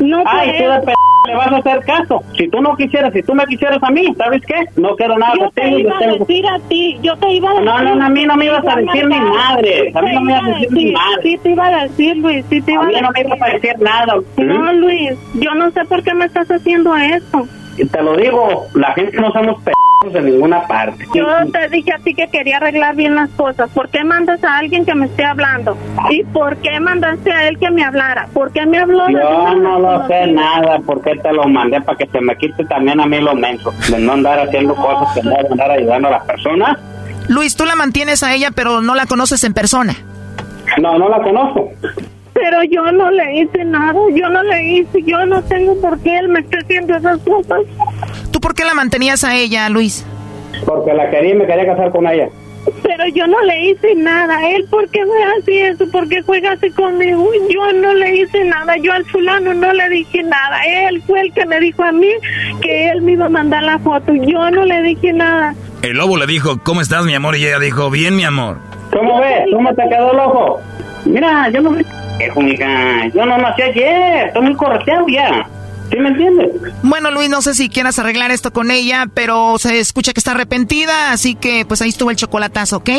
No 0.00 0.22
Ay, 0.26 0.50
fue 0.50 0.58
tú 0.66 0.72
de 0.72 0.80
p 0.80 0.92
le 1.28 1.36
vas 1.36 1.52
a 1.52 1.56
hacer 1.58 1.84
caso. 1.84 2.24
Si 2.36 2.48
tú 2.48 2.60
no 2.60 2.74
quisieras, 2.76 3.12
si 3.12 3.22
tú 3.22 3.32
me 3.34 3.44
quisieras 3.46 3.78
a 3.80 3.90
mí, 3.90 4.12
¿sabes 4.16 4.42
qué? 4.44 4.64
No 4.76 4.96
quiero 4.96 5.16
nada 5.18 5.34
Yo 5.38 5.50
te 5.50 5.68
iba 5.70 5.96
a 5.96 6.06
decir 6.18 6.44
a 6.48 6.58
ti, 6.68 6.98
yo 7.00 7.16
te 7.16 7.32
iba 7.32 7.48
a 7.50 7.52
decir. 7.52 7.64
No, 7.66 7.94
no, 7.94 8.04
a 8.04 8.08
mí 8.08 8.24
no 8.26 8.36
me 8.36 8.46
ibas 8.46 8.66
a 8.66 8.76
decir 8.76 9.06
ni 9.06 9.20
madre. 9.20 9.92
A 9.94 10.02
mí 10.02 10.12
no 10.14 10.20
me 10.22 10.32
ibas 10.32 10.42
a 10.44 10.48
decir 10.48 10.72
ni 10.72 10.92
madre. 10.92 11.22
Sí, 11.22 11.38
te 11.40 11.50
iba 11.50 11.66
a 11.66 11.82
decir, 11.84 12.16
Luis, 12.16 12.44
sí 12.50 12.60
te 12.60 12.72
iba 12.72 12.82
A 12.82 12.84
a 12.84 12.88
mí 12.88 12.94
decir. 12.94 13.06
no 13.06 13.10
me 13.12 13.20
ibas 13.20 13.40
a 13.42 13.52
decir 13.52 13.78
nada. 13.78 14.14
No, 14.36 14.72
Luis, 14.72 15.12
yo 15.34 15.54
no 15.54 15.70
sé 15.70 15.84
por 15.84 16.02
qué 16.02 16.12
me 16.14 16.24
estás 16.24 16.50
haciendo 16.50 16.96
eso. 16.96 17.46
Y 17.78 17.86
te 17.86 18.02
lo 18.02 18.16
digo, 18.16 18.66
la 18.74 18.92
gente 18.94 19.16
no 19.20 19.32
somos 19.32 19.62
p***os 19.62 19.74
de 20.10 20.22
ninguna 20.22 20.66
parte. 20.66 21.06
Yo 21.14 21.26
te 21.52 21.68
dije 21.68 21.92
a 21.92 21.98
ti 21.98 22.14
que 22.14 22.28
quería 22.28 22.56
arreglar 22.56 22.96
bien 22.96 23.14
las 23.14 23.30
cosas. 23.30 23.70
¿Por 23.70 23.88
qué 23.88 24.04
mandas 24.04 24.42
a 24.42 24.58
alguien 24.58 24.84
que 24.84 24.94
me 24.94 25.06
esté 25.06 25.24
hablando? 25.24 25.76
¿Y 26.10 26.24
por 26.24 26.56
qué 26.56 26.80
mandaste 26.80 27.32
a 27.32 27.48
él 27.48 27.58
que 27.58 27.70
me 27.70 27.84
hablara? 27.84 28.26
¿Por 28.32 28.52
qué 28.52 28.66
me 28.66 28.78
habló 28.78 29.06
de 29.06 29.12
Yo 29.12 29.42
una 29.42 29.54
no 29.54 29.78
lo 29.78 30.06
sé 30.08 30.26
nada, 30.28 30.80
porque 30.84 31.16
te 31.16 31.32
lo 31.32 31.44
mandé 31.44 31.80
para 31.80 31.98
que 31.98 32.06
se 32.06 32.20
me 32.20 32.36
quite 32.36 32.64
también 32.64 33.00
a 33.00 33.06
mí 33.06 33.20
lo 33.20 33.34
menso, 33.34 33.72
de 33.90 33.98
no 33.98 34.12
andar 34.12 34.40
haciendo 34.40 34.74
cosas 34.74 35.14
que 35.14 35.22
no 35.22 35.36
andar 35.50 35.70
ayudando 35.70 36.08
a 36.08 36.12
las 36.12 36.24
personas. 36.24 36.78
Luis, 37.28 37.56
tú 37.56 37.64
la 37.64 37.76
mantienes 37.76 38.22
a 38.22 38.34
ella, 38.34 38.50
pero 38.54 38.80
no 38.80 38.94
la 38.94 39.06
conoces 39.06 39.44
en 39.44 39.54
persona. 39.54 39.94
No, 40.80 40.98
no 40.98 41.08
la 41.08 41.22
conozco. 41.22 41.70
Pero 42.32 42.62
yo 42.64 42.90
no 42.92 43.10
le 43.10 43.40
hice 43.40 43.64
nada, 43.64 43.98
yo 44.14 44.28
no 44.28 44.42
le 44.42 44.62
hice, 44.64 45.02
yo 45.02 45.24
no 45.26 45.42
tengo 45.42 45.78
por 45.80 45.98
qué 46.00 46.18
él 46.18 46.28
me 46.28 46.40
esté 46.40 46.58
haciendo 46.58 46.96
esas 46.96 47.20
cosas. 47.20 47.60
¿Tú 48.32 48.40
por 48.40 48.54
qué 48.54 48.64
la 48.64 48.74
mantenías 48.74 49.22
a 49.24 49.36
ella, 49.36 49.68
Luis? 49.68 50.04
Porque 50.66 50.92
la 50.92 51.10
quería 51.10 51.34
y 51.34 51.36
me 51.36 51.46
quería 51.46 51.66
casar 51.66 51.90
con 51.92 52.06
ella. 52.06 52.28
Pero 52.82 53.06
yo 53.08 53.26
no 53.26 53.40
le 53.42 53.70
hice 53.70 53.94
nada. 53.96 54.48
Él, 54.48 54.64
¿por 54.70 54.88
qué 54.88 55.04
me 55.04 55.24
hace 55.24 55.68
eso? 55.68 55.90
¿Por 55.90 56.08
qué 56.08 56.22
juega 56.22 56.52
así 56.52 56.70
conmigo? 56.70 57.28
Yo 57.48 57.72
no 57.72 57.92
le 57.94 58.16
hice 58.16 58.44
nada. 58.44 58.76
Yo 58.76 58.92
al 58.92 59.04
fulano 59.06 59.52
no 59.52 59.72
le 59.72 59.88
dije 59.88 60.22
nada. 60.22 60.60
Él 60.66 61.02
fue 61.02 61.20
el 61.22 61.32
que 61.32 61.44
me 61.44 61.58
dijo 61.60 61.82
a 61.82 61.92
mí 61.92 62.08
que 62.60 62.90
él 62.90 63.02
me 63.02 63.12
iba 63.12 63.26
a 63.26 63.28
mandar 63.28 63.64
la 63.64 63.78
foto. 63.80 64.14
Yo 64.14 64.50
no 64.50 64.64
le 64.64 64.82
dije 64.82 65.12
nada. 65.12 65.54
El 65.82 65.96
lobo 65.96 66.16
le 66.16 66.26
dijo, 66.26 66.60
¿cómo 66.62 66.80
estás, 66.80 67.04
mi 67.04 67.14
amor? 67.14 67.36
Y 67.36 67.46
ella 67.46 67.58
dijo, 67.58 67.90
bien, 67.90 68.14
mi 68.14 68.24
amor. 68.24 68.58
¿Cómo 68.92 69.20
ves? 69.20 69.44
¿Cómo 69.52 69.74
te 69.74 69.82
quedó 69.88 70.12
el 70.12 70.18
ojo? 70.20 70.60
Mira, 71.04 71.50
yo 71.50 71.60
no. 71.60 71.76
Yo 73.12 73.26
no 73.26 73.38
nací 73.38 73.62
ayer. 73.62 74.28
Estoy 74.28 74.42
muy 74.42 74.54
correteado 74.54 75.06
ya. 75.08 75.48
¿Sí 75.92 75.98
me 75.98 76.08
entiendes? 76.08 76.48
Bueno, 76.82 77.10
Luis, 77.10 77.28
no 77.28 77.42
sé 77.42 77.52
si 77.52 77.68
quieras 77.68 77.98
arreglar 77.98 78.30
esto 78.30 78.50
con 78.50 78.70
ella, 78.70 79.04
pero 79.12 79.58
se 79.58 79.78
escucha 79.78 80.14
que 80.14 80.20
está 80.20 80.30
arrepentida, 80.30 81.12
así 81.12 81.34
que 81.34 81.66
pues 81.68 81.82
ahí 81.82 81.90
estuvo 81.90 82.10
el 82.10 82.16
chocolatazo, 82.16 82.78
¿ok? 82.78 82.90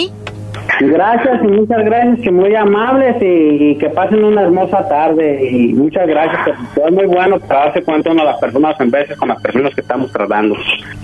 Gracias 0.80 1.41
y 1.44 1.48
muchas 1.48 1.84
gracias, 1.84 2.20
que 2.20 2.32
muy 2.32 2.56
amables 2.56 3.16
y, 3.20 3.72
y 3.72 3.78
que 3.80 3.89
pasen 3.89 4.24
una 4.24 4.44
hermosa 4.44 4.88
tarde 4.88 5.50
y 5.50 5.74
muchas 5.74 6.08
gracias, 6.08 6.58
que 6.76 6.82
es 6.86 6.91
muy 6.91 7.08
bueno 7.08 7.39
para 7.39 7.66
darse 7.66 7.82
cuenta 7.82 8.12
uno 8.12 8.22
de 8.22 8.30
las 8.30 8.39
personas 8.39 8.80
en 8.80 8.91
veces 8.91 9.18
con 9.18 9.30
las 9.30 9.41
personas 9.41 9.74
que 9.74 9.82
estamos 9.82 10.12
tratando 10.12 10.56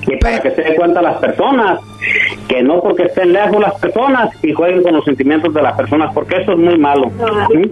y 0.07 0.15
para 0.17 0.39
que 0.41 0.51
se 0.51 0.61
den 0.61 0.75
cuenta 0.75 1.01
las 1.01 1.17
personas 1.17 1.79
que 2.47 2.61
no 2.61 2.81
porque 2.81 3.03
estén 3.03 3.33
lejos 3.33 3.59
las 3.59 3.75
personas 3.79 4.29
y 4.43 4.53
jueguen 4.53 4.83
con 4.83 4.93
los 4.93 5.05
sentimientos 5.05 5.51
de 5.53 5.61
las 5.61 5.75
personas 5.75 6.13
porque 6.13 6.37
eso 6.37 6.53
es 6.53 6.57
muy 6.59 6.77
malo. 6.77 7.11
¿sí? 7.51 7.71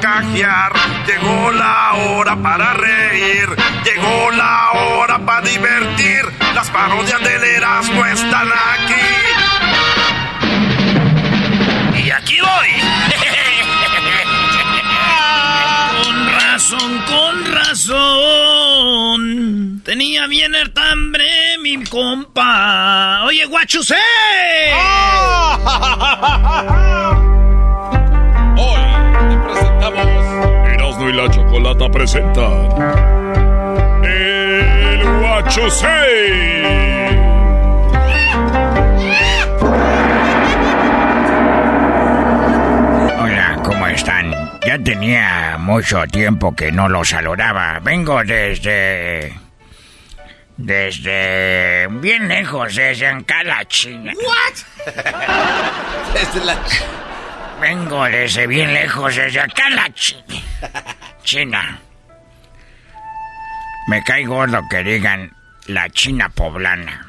carcajear, 0.00 0.72
llegó 1.06 1.52
la 1.52 1.92
hora 1.94 2.34
para 2.36 2.74
reír, 2.74 3.48
llegó 3.84 4.30
la 4.32 4.72
hora 4.72 5.18
para 5.18 5.40
divertir. 5.42 6.22
Las 6.54 6.68
parodias 6.70 7.20
del 7.22 7.44
Erasmo 7.44 8.04
están 8.06 8.48
aquí. 8.48 8.94
Y 12.04 12.10
aquí 12.10 12.38
voy. 12.40 12.68
con 16.04 16.26
razón, 16.32 17.04
con 17.06 17.44
razón. 17.52 19.22
Tenía 19.84 20.26
bien 20.26 20.54
el 20.54 20.72
hambre 20.76 21.26
mi 21.62 21.84
compa. 21.84 23.22
Oye, 23.24 23.44
guachusé. 23.46 23.96
Presentamos 29.86 30.68
Erasmo 30.68 31.08
y 31.08 31.12
la 31.12 31.30
chocolata 31.30 31.88
presentan 31.88 32.68
El 34.04 35.00
¿cómo 43.62 43.86
están? 43.86 44.32
Ya 44.66 44.78
tenía 44.82 45.56
mucho 45.58 46.04
tiempo 46.08 46.54
que 46.54 46.72
no 46.72 46.88
los 46.88 47.10
saludaba. 47.10 47.78
Vengo 47.80 48.24
desde... 48.24 49.38
Desde... 50.56 51.86
Bien 51.88 52.26
lejos, 52.26 52.74
desde 52.74 53.06
Ancala, 53.06 53.64
China. 53.66 54.12
Desde 56.14 56.44
la... 56.44 56.56
Vengo 57.60 58.04
desde 58.04 58.46
bien 58.46 58.72
lejos, 58.74 59.16
desde 59.16 59.40
Ancala, 59.40 59.88
China. 59.94 60.42
China. 61.22 61.80
Me 63.88 64.02
cae 64.02 64.26
gordo 64.26 64.60
que 64.68 64.82
digan 64.82 65.32
la 65.66 65.88
China 65.90 66.28
poblana. 66.28 67.06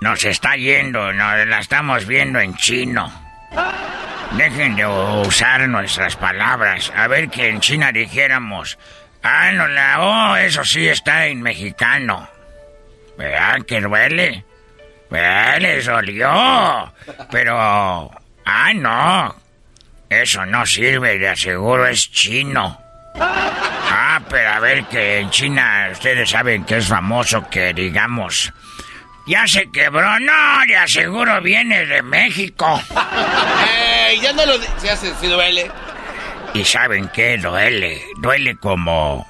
Nos 0.00 0.24
está 0.24 0.56
yendo, 0.56 1.12
nos 1.12 1.46
la 1.46 1.58
estamos 1.60 2.06
viendo 2.06 2.40
en 2.40 2.54
chino. 2.56 3.12
Dejen 4.32 4.76
de 4.76 4.86
usar 4.86 5.68
nuestras 5.68 6.16
palabras. 6.16 6.90
A 6.96 7.06
ver 7.06 7.28
que 7.28 7.48
en 7.48 7.60
China 7.60 7.92
dijéramos, 7.92 8.78
ah, 9.22 9.50
no 9.52 9.68
la, 9.68 10.00
oh, 10.00 10.36
eso 10.36 10.64
sí 10.64 10.88
está 10.88 11.26
en 11.26 11.42
mexicano. 11.42 12.28
¿Verdad 13.18 13.60
que 13.66 13.80
duele? 13.80 14.44
¿Verdad? 15.10 15.58
Les 15.60 15.84
dolió. 15.84 16.94
Pero, 17.30 18.10
ah, 18.50 18.72
no. 18.74 19.36
Eso 20.08 20.44
no 20.44 20.66
sirve, 20.66 21.18
de 21.18 21.28
aseguro 21.28 21.86
es 21.86 22.10
chino. 22.10 22.80
Ah, 23.16 24.20
pero 24.28 24.50
a 24.50 24.60
ver 24.60 24.84
que 24.84 25.18
en 25.18 25.30
China 25.30 25.88
ustedes 25.92 26.30
saben 26.30 26.64
que 26.64 26.78
es 26.78 26.88
famoso 26.88 27.48
que 27.48 27.72
digamos, 27.72 28.52
ya 29.26 29.46
se 29.46 29.70
quebró, 29.70 30.18
no, 30.18 30.66
de 30.66 30.76
aseguro 30.76 31.40
viene 31.40 31.86
de 31.86 32.02
México. 32.02 32.80
¡Ey! 33.68 34.20
Ya 34.20 34.32
no 34.32 34.46
lo... 34.46 34.54
Se 34.78 34.90
hace, 34.90 35.14
si 35.20 35.28
duele. 35.28 35.70
¿Y 36.54 36.64
saben 36.64 37.08
qué 37.14 37.38
duele? 37.38 38.02
Duele 38.18 38.56
como 38.56 39.28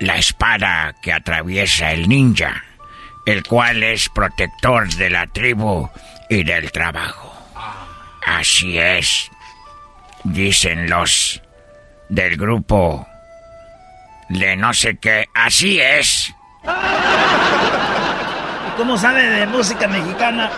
la 0.00 0.16
espada 0.16 0.94
que 1.00 1.12
atraviesa 1.12 1.92
el 1.92 2.08
ninja, 2.08 2.64
el 3.24 3.42
cual 3.42 3.82
es 3.82 4.08
protector 4.10 4.88
de 4.94 5.10
la 5.10 5.26
tribu 5.26 5.88
y 6.28 6.42
del 6.42 6.70
trabajo. 6.72 7.29
Así 8.38 8.78
es, 8.78 9.30
dicen 10.22 10.88
los 10.88 11.42
del 12.08 12.36
grupo 12.36 13.06
de 14.28 14.56
no 14.56 14.72
sé 14.72 14.96
qué. 14.98 15.28
Así 15.34 15.80
es. 15.80 16.32
¿Cómo 18.76 18.96
sabe 18.96 19.28
de 19.28 19.46
música 19.46 19.88
mexicana? 19.88 20.50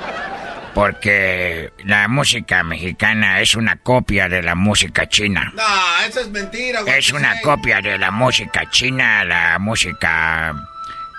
Porque 0.74 1.72
la 1.84 2.08
música 2.08 2.62
mexicana 2.62 3.40
es 3.40 3.54
una 3.54 3.76
copia 3.76 4.28
de 4.28 4.42
la 4.42 4.54
música 4.54 5.08
china. 5.08 5.52
No, 5.54 6.06
eso 6.06 6.20
es 6.20 6.28
mentira, 6.28 6.80
Es 6.86 7.12
una 7.12 7.40
copia 7.40 7.80
de 7.80 7.98
la 7.98 8.10
música 8.10 8.68
china, 8.70 9.24
la 9.24 9.58
música 9.58 10.54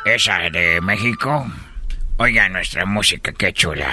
esa 0.06 0.38
de 0.52 0.80
México. 0.82 1.46
Oiga 2.18 2.48
nuestra 2.50 2.86
música, 2.86 3.32
qué 3.34 3.54
chula. 3.54 3.90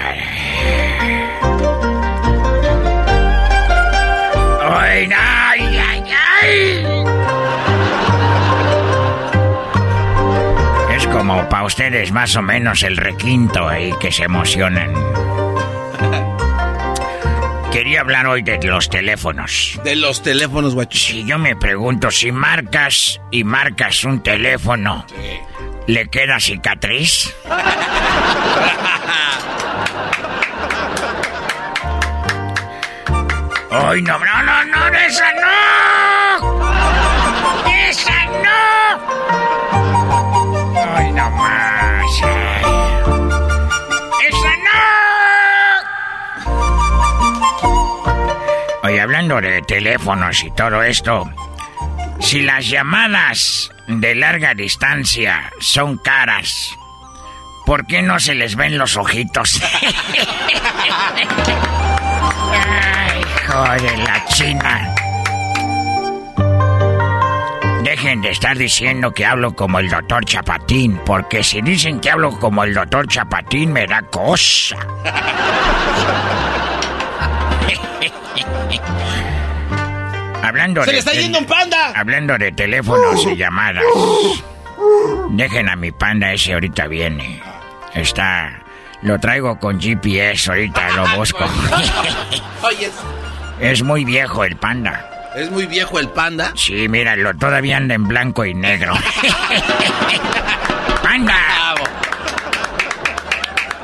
Ay, 4.73 5.11
ay, 5.17 5.79
ay, 5.79 6.05
ay. 6.43 6.87
Es 10.95 11.07
como 11.09 11.49
para 11.49 11.65
ustedes 11.65 12.13
más 12.13 12.37
o 12.37 12.43
menos 12.43 12.85
el 12.85 12.97
requinto 12.97 13.69
ahí 13.69 13.93
que 14.01 14.13
se 14.13 14.23
emocionan. 14.23 14.93
Quería 17.73 18.03
hablar 18.03 18.29
hoy 18.29 18.43
de 18.43 18.63
los 18.63 18.89
teléfonos. 18.89 19.81
De 19.83 19.97
los 19.97 20.23
teléfonos, 20.23 20.75
guacho. 20.75 20.99
Si 20.99 21.25
yo 21.25 21.39
me 21.39 21.57
pregunto, 21.57 22.13
si 22.13 22.31
marcas 22.31 23.21
y 23.33 23.43
marcas 23.43 24.05
un 24.05 24.23
teléfono, 24.23 25.05
¿le 25.89 26.09
queda 26.09 26.39
cicatriz? 26.39 27.35
¡Ay, 33.73 34.03
no, 34.03 34.19
no, 34.19 34.43
no, 34.43 34.65
no, 34.65 34.99
esa 34.99 35.33
no! 35.35 35.51
¡Esa 37.89 38.25
no! 38.27 38.61
¡Ay, 40.97 41.13
no 41.13 41.31
más! 41.31 42.05
¡Esa 44.29 44.57
no! 44.67 44.81
Oye, 48.83 49.01
hablando 49.01 49.41
de 49.41 49.63
teléfonos 49.63 50.43
y 50.43 50.51
todo 50.51 50.83
esto, 50.83 51.31
si 52.19 52.43
las 52.43 52.69
llamadas 52.69 53.71
de 53.87 54.17
larga 54.17 54.55
distancia 54.55 55.53
son 55.61 55.97
caras, 55.99 56.77
¿por 57.67 57.87
qué 57.87 58.03
no 58.03 58.19
se 58.19 58.35
les 58.35 58.57
ven 58.57 58.79
los 58.79 58.97
ojitos? 58.97 59.61
Ay, 62.53 63.23
joder, 63.51 63.99
la 63.99 64.25
china. 64.27 64.95
Dejen 67.83 68.23
de 68.23 68.31
estar 68.31 68.57
diciendo 68.57 69.13
que 69.13 69.27
hablo 69.27 69.55
como 69.55 69.79
el 69.79 69.89
doctor 69.91 70.25
Chapatín, 70.25 71.01
porque 71.05 71.43
si 71.43 71.61
dicen 71.61 72.01
que 72.01 72.11
hablo 72.11 72.39
como 72.39 72.63
el 72.65 72.73
doctor 72.75 73.07
Chapatín 73.09 73.73
me 73.73 73.87
da 73.87 74.03
cosa. 74.03 74.77
hablando 80.43 80.83
¡Se 80.83 80.87
de 80.89 80.93
le 80.93 80.99
está 80.99 81.13
yendo 81.13 81.39
un 81.39 81.47
panda! 81.47 81.93
Hablando 81.95 82.37
de 82.39 82.53
teléfonos 82.53 83.25
y 83.27 83.37
llamadas. 83.37 83.85
Dejen 85.31 85.69
a 85.69 85.77
mi 85.77 85.93
panda 85.93 86.33
ese 86.33 86.53
ahorita 86.55 86.87
viene. 86.87 87.43
Está. 87.95 88.63
Lo 89.03 89.19
traigo 89.19 89.59
con 89.59 89.81
GPS, 89.81 90.51
ahorita 90.51 90.91
lo 90.91 91.07
busco. 91.17 91.45
Oye, 92.63 92.91
es 93.61 93.83
muy 93.83 94.05
viejo 94.05 94.45
el 94.45 94.57
panda. 94.57 95.31
es 95.37 95.51
muy 95.51 95.67
viejo 95.67 95.99
el 95.99 96.09
panda. 96.09 96.53
Sí, 96.57 96.89
míralo, 96.89 97.35
todavía 97.37 97.77
anda 97.77 97.95
en 97.95 98.09
blanco 98.09 98.45
y 98.45 98.55
negro. 98.55 98.95
¡Panda! 101.03 101.35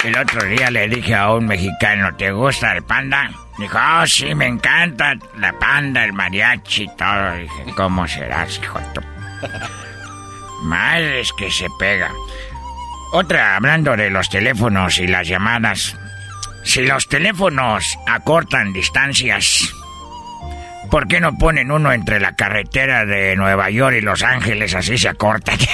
El 0.04 0.16
otro 0.16 0.44
día 0.44 0.70
le 0.70 0.88
dije 0.88 1.14
a 1.14 1.32
un 1.32 1.46
mexicano, 1.46 2.14
¿te 2.14 2.30
gusta 2.30 2.76
el 2.76 2.84
panda? 2.84 3.28
Dijo, 3.58 3.76
oh, 3.76 4.06
sí, 4.06 4.34
me 4.34 4.46
encanta 4.46 5.14
la 5.38 5.52
panda, 5.54 6.04
el 6.04 6.12
mariachi 6.12 6.84
y 6.84 6.96
todo. 6.96 7.32
Dije, 7.32 7.64
¿cómo 7.74 8.06
serás, 8.06 8.60
hijo 8.62 8.78
de 8.78 8.84
tu... 8.94 9.00
Madres 10.62 11.32
que 11.32 11.50
se 11.50 11.66
pega. 11.78 12.10
Otra, 13.12 13.56
hablando 13.56 13.96
de 13.96 14.10
los 14.10 14.28
teléfonos 14.28 14.98
y 14.98 15.06
las 15.06 15.26
llamadas. 15.26 15.96
Si 16.66 16.84
los 16.84 17.06
teléfonos 17.06 17.96
acortan 18.06 18.72
distancias, 18.72 19.72
¿por 20.90 21.06
qué 21.06 21.20
no 21.20 21.38
ponen 21.38 21.70
uno 21.70 21.92
entre 21.92 22.18
la 22.18 22.34
carretera 22.34 23.06
de 23.06 23.36
Nueva 23.36 23.70
York 23.70 23.96
y 23.98 24.00
Los 24.00 24.24
Ángeles? 24.24 24.74
Así 24.74 24.98
se 24.98 25.08
acortan. 25.08 25.56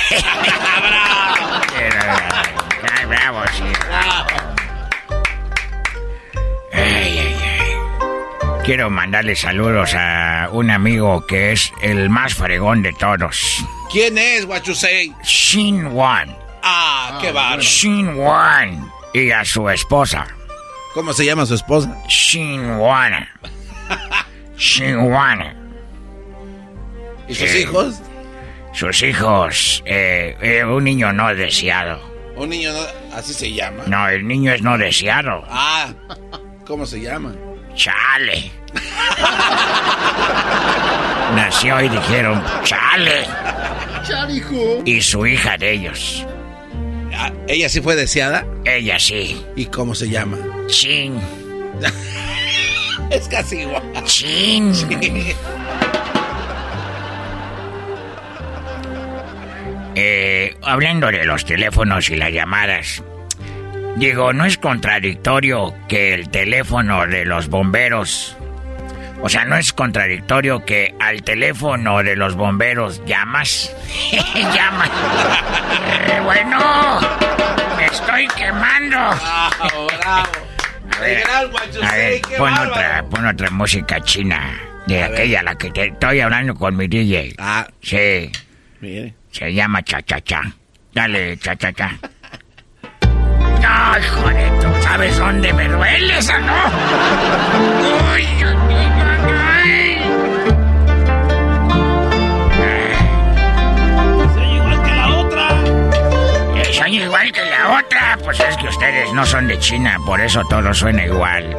Ay, 2.94 3.06
bravo, 3.06 3.40
sí. 3.56 3.64
Ay, 6.72 6.82
ay, 6.84 7.36
ay. 7.42 7.72
Quiero 8.64 8.90
mandarle 8.90 9.34
saludos 9.34 9.94
a 9.94 10.50
un 10.52 10.70
amigo 10.70 11.26
que 11.26 11.52
es 11.52 11.72
el 11.80 12.10
más 12.10 12.34
fregón 12.34 12.82
de 12.82 12.92
todos. 12.92 13.64
¿Quién 13.90 14.18
es, 14.18 14.44
Guachusei? 14.44 15.12
Shin 15.24 15.86
Wan. 15.86 16.36
Ah, 16.62 17.18
qué 17.20 17.32
bárbaro. 17.32 17.62
Shin 17.62 18.14
Wan. 18.14 18.92
Y 19.14 19.30
a 19.30 19.44
su 19.44 19.68
esposa. 19.70 20.26
¿Cómo 20.94 21.12
se 21.12 21.24
llama 21.24 21.46
su 21.46 21.54
esposa? 21.54 21.96
Shin 22.08 22.70
Wan. 22.78 23.26
Shin 24.56 24.96
Wan. 25.10 25.40
¿Y 27.28 27.34
sus 27.34 27.54
hijos? 27.54 28.00
Sus 28.74 29.02
hijos. 29.02 29.82
eh, 29.86 30.36
eh, 30.40 30.64
un 30.64 30.84
niño 30.84 31.12
no 31.12 31.34
deseado. 31.34 32.00
Un 32.36 32.48
niño, 32.50 32.72
no- 32.72 33.16
así 33.16 33.32
se 33.34 33.52
llama. 33.52 33.84
No, 33.86 34.08
el 34.08 34.26
niño 34.26 34.52
es 34.52 34.62
no 34.62 34.76
deseado. 34.78 35.44
Ah, 35.48 35.88
¿cómo 36.66 36.84
se 36.86 37.00
llama? 37.00 37.34
Chale. 37.74 38.50
Nació 41.34 41.80
y 41.82 41.88
dijeron, 41.88 42.42
chale. 42.64 43.26
Charijo. 44.06 44.82
Y 44.84 45.00
su 45.00 45.26
hija 45.26 45.56
de 45.56 45.72
ellos. 45.72 46.26
Ah, 47.14 47.32
¿Ella 47.46 47.68
sí 47.68 47.80
fue 47.80 47.96
deseada? 47.96 48.46
Ella 48.64 48.98
sí. 48.98 49.44
¿Y 49.56 49.66
cómo 49.66 49.94
se 49.94 50.08
llama? 50.08 50.38
Chin. 50.68 51.20
Es 53.10 53.28
casi 53.28 53.58
igual. 53.58 53.82
Chin. 54.04 54.72
Eh, 59.94 60.56
hablando 60.62 61.08
de 61.08 61.26
los 61.26 61.44
teléfonos 61.44 62.08
y 62.08 62.16
las 62.16 62.32
llamadas, 62.32 63.02
digo, 63.96 64.32
¿no 64.32 64.46
es 64.46 64.56
contradictorio 64.56 65.74
que 65.88 66.14
el 66.14 66.30
teléfono 66.30 67.06
de 67.06 67.26
los 67.26 67.48
bomberos, 67.48 68.36
o 69.22 69.28
sea, 69.28 69.44
no 69.44 69.56
es 69.56 69.72
contradictorio 69.72 70.64
que 70.64 70.94
al 71.00 71.22
teléfono 71.22 72.02
de 72.02 72.16
los 72.16 72.34
bomberos 72.34 73.02
llamas? 73.06 73.74
llamas. 74.54 74.90
Eh, 76.08 76.20
bueno, 76.24 77.00
me 77.76 77.86
estoy 77.86 78.26
quemando. 78.36 78.96
Bravo, 79.58 79.86
bravo. 79.98 80.28
A 80.94 81.00
ver, 81.00 81.22
a 82.34 82.38
pon 82.38 82.52
otra, 82.58 83.04
pon 83.10 83.26
otra 83.26 83.50
música 83.50 84.00
china. 84.00 84.40
De 84.86 85.02
A 85.02 85.08
ver. 85.08 85.14
aquella, 85.14 85.42
la 85.42 85.54
que 85.54 85.70
te 85.70 85.86
estoy 85.86 86.20
hablando 86.20 86.54
con 86.54 86.76
mi 86.76 86.86
DJ. 86.88 87.34
Ah, 87.38 87.66
Sí, 87.80 88.30
mire. 88.80 89.14
se 89.30 89.52
llama 89.54 89.82
Cha 89.82 90.02
Cha 90.02 90.20
Cha. 90.20 90.42
Dale, 90.92 91.36
Cha 91.38 91.56
Cha 91.56 91.72
Cha. 91.72 91.92
No, 93.62 93.98
hijo 93.98 94.28
de 94.28 94.50
tú, 94.60 94.82
¿sabes 94.82 95.16
dónde 95.18 95.52
me 95.52 95.68
duele 95.68 96.18
esa 96.18 96.38
no? 96.38 96.54
Uy, 98.12 98.26
igual 107.12 107.32
que 107.32 107.44
la 107.44 107.78
otra. 107.78 108.18
Pues 108.24 108.40
es 108.40 108.56
que 108.56 108.68
ustedes 108.68 109.12
no 109.12 109.26
son 109.26 109.46
de 109.46 109.58
China, 109.58 109.98
por 110.06 110.18
eso 110.20 110.42
todo 110.48 110.72
suena 110.72 111.04
igual. 111.04 111.54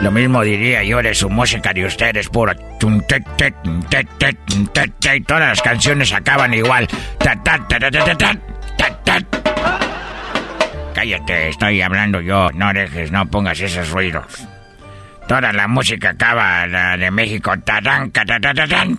Lo 0.00 0.10
mismo 0.10 0.42
diría 0.42 0.82
yo 0.82 1.02
de 1.02 1.14
su 1.14 1.28
música 1.28 1.74
de 1.74 1.84
ustedes, 1.84 2.28
pura... 2.28 2.56
Y 5.12 5.20
todas 5.22 5.48
las 5.48 5.60
canciones 5.60 6.12
acaban 6.12 6.54
igual. 6.54 6.88
Cállate, 10.94 11.48
estoy 11.48 11.82
hablando 11.82 12.20
yo. 12.20 12.48
No 12.54 12.72
dejes, 12.72 13.10
no 13.10 13.26
pongas 13.26 13.60
esos 13.60 13.90
ruidos. 13.90 14.24
Toda 15.26 15.52
la 15.52 15.68
música 15.68 16.10
acaba 16.10 16.66
la 16.66 16.96
de 16.96 17.10
México. 17.10 17.52
Tarán, 17.62 18.10
tarán, 18.10 18.40
tarán, 18.40 18.98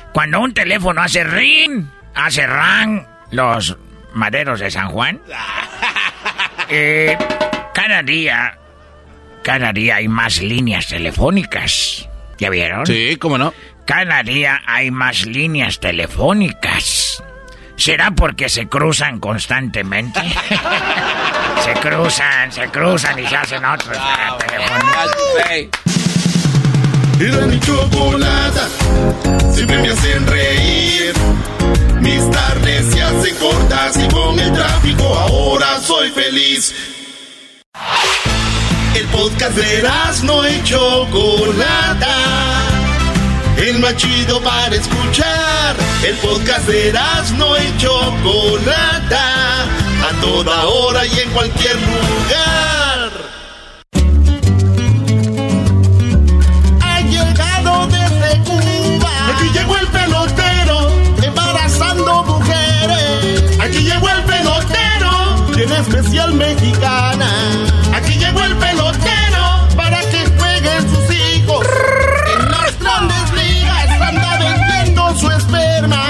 cuando 0.13 0.39
un 0.39 0.53
teléfono 0.53 1.01
hace 1.01 1.23
ring, 1.23 1.85
hace 2.15 2.45
ran, 2.45 3.07
los 3.31 3.77
maderos 4.13 4.59
de 4.59 4.69
San 4.69 4.89
Juan, 4.89 5.21
eh, 6.69 7.17
cada 7.73 8.03
día, 8.03 8.57
cada 9.43 9.71
día 9.71 9.95
hay 9.97 10.07
más 10.07 10.41
líneas 10.41 10.87
telefónicas. 10.87 12.07
¿Ya 12.37 12.49
vieron? 12.49 12.85
Sí, 12.85 13.17
¿cómo 13.17 13.37
no? 13.37 13.53
Cada 13.85 14.23
día 14.23 14.61
hay 14.65 14.91
más 14.91 15.25
líneas 15.25 15.79
telefónicas. 15.79 17.23
¿Será 17.75 18.11
porque 18.11 18.49
se 18.49 18.67
cruzan 18.67 19.19
constantemente? 19.19 20.19
se 21.63 21.73
cruzan, 21.73 22.51
se 22.51 22.67
cruzan 22.67 23.19
y 23.19 23.27
se 23.27 23.35
hacen 23.35 23.65
otros. 23.65 23.97
Mi 27.47 27.59
chocolata 27.59 28.67
siempre 29.61 29.77
me 29.77 29.89
hacen 29.89 30.25
reír. 30.25 31.13
Mis 31.99 32.31
tardes 32.31 32.85
se 32.91 33.01
hacen 33.01 33.35
cortas 33.35 33.95
y 33.97 34.07
con 34.11 34.39
el 34.39 34.51
tráfico 34.53 35.03
ahora 35.03 35.79
soy 35.79 36.09
feliz. 36.09 36.73
El 38.95 39.05
podcast 39.07 39.55
de 39.55 39.87
no 40.23 40.49
y 40.49 40.63
Chocolata. 40.63 42.17
El 43.57 43.77
más 43.79 43.95
chido 43.97 44.41
para 44.41 44.75
escuchar. 44.75 45.75
El 46.07 46.15
podcast 46.17 46.67
de 46.67 46.93
no 47.37 47.55
y 47.55 47.77
Chocolata. 47.77 49.63
A 50.09 50.21
toda 50.21 50.65
hora 50.65 51.05
y 51.05 51.19
en 51.19 51.29
cualquier 51.29 51.75
lugar. 51.75 52.50
Tiene 65.61 65.77
especial 65.77 66.33
mexicana. 66.33 67.29
Aquí 67.93 68.13
llegó 68.17 68.43
el 68.43 68.55
pelotero 68.55 69.67
para 69.75 69.99
que 70.09 70.25
jueguen 70.39 70.89
sus 70.89 71.15
hijos. 71.15 71.67
En 72.35 72.49
las 72.49 72.79
grandes 72.79 73.31
ligas 73.31 74.01
anda 74.01 74.39
vendiendo 74.39 75.15
su 75.19 75.29
esperma. 75.29 76.03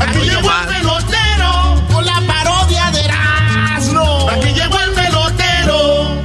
Aquí 0.00 0.18
llegó 0.18 0.50
el 0.50 0.66
pelotero 0.74 1.86
con 1.92 2.04
la 2.04 2.20
parodia 2.26 2.90
de 2.90 3.04
Erasmo. 3.04 4.28
Aquí 4.28 4.52
llegó 4.52 4.76
el. 4.80 4.90
¡Pelotero! 4.90 6.16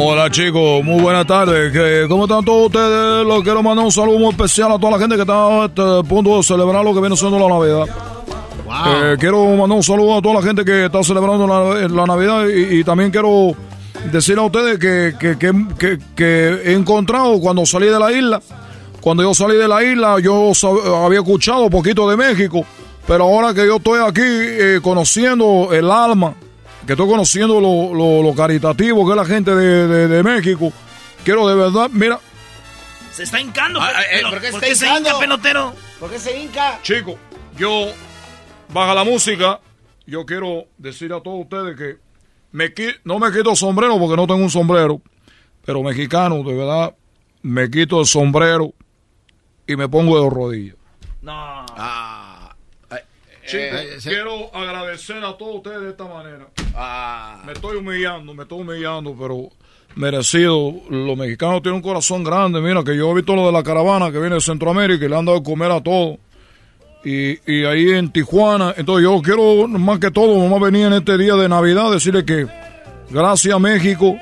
Hola 0.00 0.30
chicos, 0.30 0.84
muy 0.84 1.00
buenas 1.02 1.26
tardes. 1.26 1.72
¿Qué- 1.72 2.06
¿Cómo 2.08 2.24
están 2.24 2.44
todos 2.44 2.66
ustedes? 2.66 3.26
Les 3.26 3.42
quiero 3.42 3.62
mandar 3.62 3.84
un 3.84 3.90
saludo 3.90 4.18
muy 4.18 4.28
especial 4.30 4.70
a 4.72 4.78
toda 4.78 4.92
la 4.92 4.98
gente 4.98 5.16
que 5.16 5.22
está 5.22 5.62
a 5.62 5.64
este 5.66 5.82
punto 6.08 6.36
de 6.36 6.42
celebrar 6.44 6.84
lo 6.84 6.94
que 6.94 7.00
viene 7.00 7.16
siendo 7.16 7.38
la 7.38 7.48
Navidad. 7.48 7.86
Eh, 8.86 9.16
quiero 9.18 9.44
mandar 9.56 9.76
un 9.76 9.82
saludo 9.82 10.16
a 10.18 10.22
toda 10.22 10.34
la 10.36 10.42
gente 10.42 10.64
que 10.64 10.84
está 10.84 11.02
celebrando 11.02 11.46
la, 11.48 11.88
la 11.88 12.06
Navidad 12.06 12.46
y, 12.48 12.78
y 12.80 12.84
también 12.84 13.10
quiero 13.10 13.52
decirle 14.12 14.40
a 14.42 14.44
ustedes 14.46 14.78
que, 14.78 15.14
que, 15.18 15.36
que- 15.36 15.98
que- 16.14 16.60
he 16.64 16.74
encontrado 16.74 17.40
cuando 17.40 17.66
salí 17.66 17.86
de 17.88 17.98
la 17.98 18.12
isla, 18.12 18.40
cuando 19.00 19.24
yo 19.24 19.34
salí 19.34 19.56
de 19.56 19.66
la 19.66 19.82
isla 19.82 20.20
yo 20.20 20.52
había 21.04 21.18
escuchado 21.18 21.62
un 21.64 21.70
poquito 21.70 22.08
de 22.08 22.16
México, 22.16 22.64
pero 23.06 23.24
ahora 23.24 23.52
que 23.52 23.66
yo 23.66 23.76
estoy 23.76 23.98
aquí 24.06 24.22
eh, 24.22 24.78
conociendo 24.82 25.70
el 25.72 25.90
alma, 25.90 26.34
que 26.88 26.94
estoy 26.94 27.06
conociendo 27.06 27.60
lo, 27.60 27.94
lo- 27.94 28.22
lo 28.22 28.34
caritativo 28.34 29.04
que 29.04 29.10
es 29.12 29.16
la 29.16 29.24
gente 29.26 29.54
de, 29.54 29.86
de- 29.86 30.08
de 30.08 30.22
México, 30.22 30.72
quiero 31.22 31.46
de 31.46 31.54
verdad, 31.54 31.90
mira, 31.92 32.18
Se 33.12 33.24
está 33.24 33.38
hincando. 33.40 33.78
Ah, 33.80 33.90
eh, 34.02 34.06
pero- 34.14 34.30
¿por 34.30 34.40
qué 34.40 34.50
¿Por 34.50 34.64
está 34.64 34.66
qué 34.68 34.74
se 34.74 34.86
hinca, 34.88 35.18
pelotero? 35.18 35.74
¿Por 36.00 36.10
qué 36.10 36.18
se 36.18 36.40
hinca? 36.40 36.78
Chico, 36.82 37.16
yo 37.58 37.88
baja 38.72 38.94
la 38.94 39.04
música. 39.04 39.60
Yo 40.06 40.24
quiero 40.24 40.64
decir 40.78 41.12
a 41.12 41.20
todos 41.20 41.40
ustedes 41.42 41.76
que 41.76 41.98
me 42.52 42.72
no 43.04 43.18
me 43.18 43.30
quito 43.32 43.50
el 43.50 43.56
sombrero 43.56 43.98
porque 43.98 44.16
no 44.16 44.26
tengo 44.26 44.42
un 44.42 44.48
sombrero, 44.50 45.02
pero 45.66 45.82
mexicano, 45.82 46.42
de 46.42 46.54
verdad, 46.54 46.94
me 47.42 47.68
quito 47.70 48.00
el 48.00 48.06
sombrero 48.06 48.72
y 49.66 49.76
me 49.76 49.86
pongo 49.88 50.22
de 50.24 50.30
rodillas. 50.30 50.76
No. 51.20 51.32
Ah, 51.76 52.27
eh, 53.56 54.00
se- 54.00 54.10
quiero 54.10 54.54
agradecer 54.54 55.24
a 55.24 55.36
todos 55.36 55.56
ustedes 55.56 55.80
de 55.82 55.90
esta 55.90 56.04
manera. 56.04 56.48
ah. 56.74 57.42
Me 57.46 57.52
estoy 57.52 57.76
humillando, 57.78 58.34
me 58.34 58.42
estoy 58.42 58.60
humillando, 58.60 59.16
pero 59.18 59.48
merecido. 59.94 60.74
Los 60.90 61.16
mexicanos 61.16 61.62
tienen 61.62 61.76
un 61.76 61.82
corazón 61.82 62.22
grande. 62.24 62.60
Mira, 62.60 62.84
que 62.84 62.96
yo 62.96 63.10
he 63.10 63.14
visto 63.14 63.34
lo 63.34 63.46
de 63.46 63.52
la 63.52 63.62
caravana 63.62 64.12
que 64.12 64.18
viene 64.18 64.34
de 64.36 64.40
Centroamérica 64.40 65.04
y 65.04 65.08
le 65.08 65.16
han 65.16 65.24
dado 65.24 65.38
de 65.38 65.44
comer 65.44 65.70
a 65.72 65.80
todos. 65.82 66.18
Y, 67.04 67.38
y 67.50 67.64
ahí 67.64 67.90
en 67.90 68.10
Tijuana, 68.12 68.74
entonces 68.76 69.04
yo 69.04 69.20
quiero 69.22 69.66
más 69.68 69.98
que 70.00 70.10
todo, 70.10 70.36
vamos 70.42 70.60
a 70.60 70.64
venir 70.66 70.86
en 70.86 70.94
este 70.94 71.16
día 71.16 71.36
de 71.36 71.48
Navidad, 71.48 71.92
decirle 71.92 72.24
que 72.24 72.46
gracias 73.08 73.54
a 73.54 73.58
México 73.60 74.16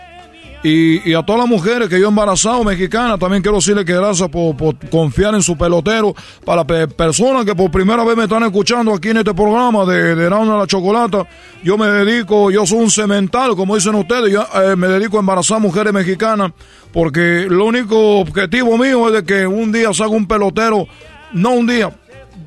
y, 0.63 1.09
y 1.09 1.15
a 1.15 1.23
todas 1.23 1.41
las 1.43 1.49
mujeres 1.49 1.89
que 1.89 2.01
yo 2.01 2.07
he 2.07 2.09
embarazado 2.09 2.65
mexicanas, 2.65 3.19
también 3.19 3.43
quiero 3.43 3.59
decirle 3.59 3.85
que 3.85 3.95
gracias 3.95 4.29
por, 4.29 4.57
confiar 4.91 5.35
en 5.35 5.43
su 5.43 5.57
pelotero. 5.57 6.15
Para 6.45 6.67
pe- 6.67 6.89
personas 6.89 7.45
que 7.45 7.55
por 7.55 7.71
primera 7.71 8.03
vez 8.05 8.17
me 8.17 8.25
están 8.25 8.43
escuchando 8.43 8.93
aquí 8.93 9.11
en 9.11 9.19
este 9.19 9.35
programa 9.35 9.85
de, 9.85 10.15
de 10.15 10.31
la 10.31 10.67
Chocolata, 10.67 11.27
yo 11.63 11.79
me 11.79 11.87
dedico, 11.87 12.51
yo 12.51 12.67
soy 12.67 12.79
un 12.79 12.91
cemental, 12.91 13.55
como 13.55 13.75
dicen 13.77 13.95
ustedes, 13.95 14.33
yo 14.33 14.45
eh, 14.63 14.75
me 14.77 14.89
dedico 14.89 15.19
a 15.19 15.21
embarazar 15.21 15.61
mujeres 15.61 15.93
mexicanas, 15.93 16.53
porque 16.93 17.47
lo 17.49 17.65
único 17.67 18.19
objetivo 18.21 18.77
mío 18.79 19.07
es 19.09 19.15
de 19.15 19.25
que 19.25 19.47
un 19.47 19.71
día 19.73 19.93
salga 19.93 20.17
un 20.17 20.27
pelotero, 20.27 20.87
no 21.33 21.51
un 21.51 21.67
día, 21.67 21.91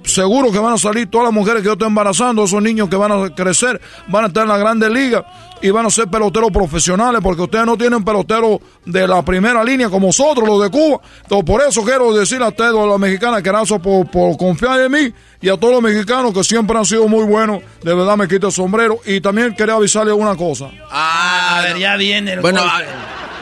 seguro 0.03 0.51
que 0.51 0.59
van 0.59 0.73
a 0.73 0.77
salir 0.77 1.09
todas 1.09 1.25
las 1.25 1.33
mujeres 1.33 1.61
que 1.61 1.67
yo 1.67 1.73
estoy 1.73 1.87
embarazando, 1.87 2.43
esos 2.43 2.61
niños 2.61 2.89
que 2.89 2.95
van 2.95 3.11
a 3.11 3.29
crecer, 3.35 3.79
van 4.07 4.23
a 4.25 4.27
estar 4.27 4.43
en 4.43 4.49
la 4.49 4.57
grande 4.57 4.89
liga 4.89 5.25
y 5.61 5.69
van 5.71 5.85
a 5.85 5.89
ser 5.89 6.07
peloteros 6.07 6.51
profesionales, 6.51 7.19
porque 7.21 7.41
ustedes 7.41 7.65
no 7.65 7.77
tienen 7.77 8.03
peloteros 8.05 8.59
de 8.85 9.05
la 9.07 9.21
primera 9.23 9.61
línea 9.63 9.89
como 9.89 10.07
nosotros, 10.07 10.47
los 10.47 10.61
de 10.63 10.69
Cuba. 10.69 11.01
Entonces, 11.23 11.45
por 11.45 11.61
eso 11.61 11.83
quiero 11.83 12.13
decir 12.13 12.41
a 12.41 12.47
ustedes, 12.47 12.73
a 12.73 12.85
las 12.85 12.97
mexicanas, 12.99 13.41
que 13.43 13.49
gracias 13.49 13.79
por, 13.81 14.09
por 14.09 14.37
confiar 14.37 14.79
en 14.79 14.91
mí 14.91 15.13
y 15.41 15.49
a 15.49 15.57
todos 15.57 15.73
los 15.73 15.81
mexicanos 15.81 16.33
que 16.33 16.43
siempre 16.45 16.77
han 16.77 16.85
sido 16.85 17.07
muy 17.09 17.25
buenos. 17.25 17.61
De 17.83 17.93
verdad 17.93 18.15
me 18.15 18.27
quito 18.27 18.47
el 18.47 18.53
sombrero. 18.53 18.99
Y 19.05 19.19
también 19.19 19.53
quería 19.53 19.75
avisarles 19.75 20.13
una 20.13 20.35
cosa. 20.37 20.69
Ah, 20.89 21.57
A 21.59 21.61
ver, 21.63 21.77
ya 21.77 21.97
viene 21.97 22.33
el 22.33 22.39
Bueno, 22.41 22.61
golpe. 22.61 22.85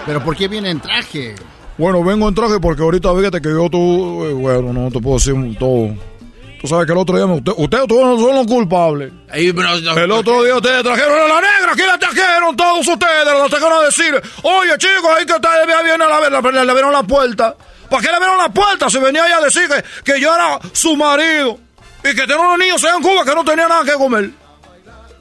Pero 0.07 0.23
¿por 0.23 0.35
qué 0.35 0.47
viene 0.47 0.71
en 0.71 0.79
traje? 0.79 1.35
Bueno, 1.77 2.03
vengo 2.03 2.27
en 2.27 2.33
traje 2.33 2.59
porque 2.59 2.81
ahorita 2.81 3.13
fíjate 3.15 3.39
que 3.41 3.49
yo 3.49 3.69
tú, 3.69 4.25
eh, 4.25 4.33
bueno, 4.33 4.73
no 4.73 4.89
te 4.89 4.99
puedo 4.99 5.17
decir 5.17 5.35
todo. 5.59 5.93
Tú 6.67 6.73
sabes 6.73 6.85
que 6.85 6.91
el 6.91 6.97
otro 6.97 7.15
día, 7.15 7.25
me- 7.27 7.35
usted- 7.35 7.53
ustedes 7.55 7.87
todos 7.87 8.03
no 8.05 8.19
son 8.27 8.35
los 8.35 8.45
culpables. 8.47 9.11
Ahí, 9.31 9.53
pero, 9.53 9.79
no, 9.79 9.97
El 9.97 10.11
otro 10.11 10.43
día 10.43 10.55
ustedes 10.55 10.83
trajeron 10.83 11.13
a 11.17 11.27
la 11.27 11.35
negra, 11.41 11.71
aquí 11.71 11.81
la 11.87 11.97
trajeron 11.97 12.55
todos 12.57 12.87
ustedes, 12.87 13.25
la 13.25 13.47
trajeron 13.47 13.73
a 13.73 13.81
decir, 13.85 14.21
oye 14.43 14.77
chicos, 14.77 15.09
ahí 15.17 15.25
que 15.25 15.33
está, 15.33 15.49
ya 15.65 15.81
viene 15.81 16.03
a 16.03 16.09
la 16.09 16.19
ver, 16.19 16.31
le, 16.53 16.65
le 16.65 16.71
abrieron 16.71 16.91
la 16.91 17.03
puerta. 17.03 17.55
¿Para 17.89 18.01
qué 18.01 18.09
le 18.09 18.15
abrieron 18.15 18.37
la 18.37 18.49
puerta? 18.49 18.89
Si 18.89 18.99
venía 18.99 19.25
ella 19.25 19.37
a 19.37 19.41
decir 19.41 19.69
que, 19.69 19.83
que 20.13 20.19
yo 20.19 20.35
era 20.35 20.59
su 20.73 20.97
marido 20.97 21.57
y 22.03 22.13
que 22.13 22.21
tenía 22.27 22.37
unos 22.39 22.57
niños 22.59 22.83
allá 22.83 22.95
en 22.97 23.01
Cuba 23.01 23.23
que 23.23 23.33
no 23.33 23.45
tenían 23.45 23.69
nada 23.69 23.85
que 23.85 23.93
comer. 23.93 24.29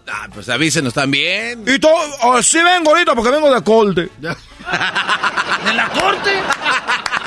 Ah, 0.09 0.27
pues 0.35 0.49
avísenos 0.49 0.93
también. 0.95 1.63
Y 1.67 1.79
todo, 1.79 1.95
ah, 2.23 2.41
sí 2.43 2.61
vengo 2.63 2.91
ahorita 2.91 3.15
porque 3.15 3.31
vengo 3.31 3.53
de 3.55 3.63
corte. 3.63 4.09
¿De 4.21 5.75
la 5.75 5.89
corte? 5.91 6.31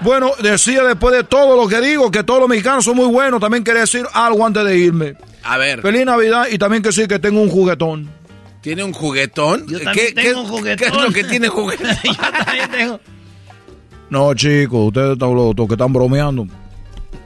Bueno, 0.00 0.32
decía 0.42 0.84
después 0.84 1.14
de 1.16 1.24
todo 1.24 1.56
lo 1.60 1.68
que 1.68 1.80
digo, 1.80 2.10
que 2.10 2.22
todos 2.22 2.40
los 2.40 2.48
mexicanos 2.48 2.84
son 2.84 2.96
muy 2.96 3.06
buenos. 3.06 3.40
También 3.40 3.64
quería 3.64 3.80
decir 3.82 4.04
algo 4.12 4.46
antes 4.46 4.64
de 4.64 4.78
irme. 4.78 5.14
A 5.42 5.56
ver, 5.58 5.82
Feliz 5.82 6.04
Navidad 6.04 6.46
y 6.50 6.58
también 6.58 6.82
que 6.82 6.92
sí, 6.92 7.06
que 7.08 7.18
tengo 7.18 7.40
un 7.40 7.48
juguetón. 7.50 8.08
¿tiene 8.60 8.82
un 8.84 8.92
juguetón? 8.92 9.66
Yo 9.66 9.78
¿Qué, 9.78 9.84
también 9.84 10.06
qué- 10.14 10.22
tengo 10.22 10.40
un 10.42 10.48
juguetón. 10.48 10.76
¿Qué 10.76 10.84
es 10.86 11.02
lo 11.02 11.12
que 11.12 11.24
tiene 11.24 11.48
juguetón? 11.48 11.96
Yo 12.04 12.14
también 12.44 12.70
tengo. 12.70 13.00
No, 14.10 14.34
chicos, 14.34 14.88
ustedes 14.88 15.12
están 15.12 15.34
los 15.34 15.54
que 15.54 15.74
están 15.74 15.92
bromeando. 15.92 16.46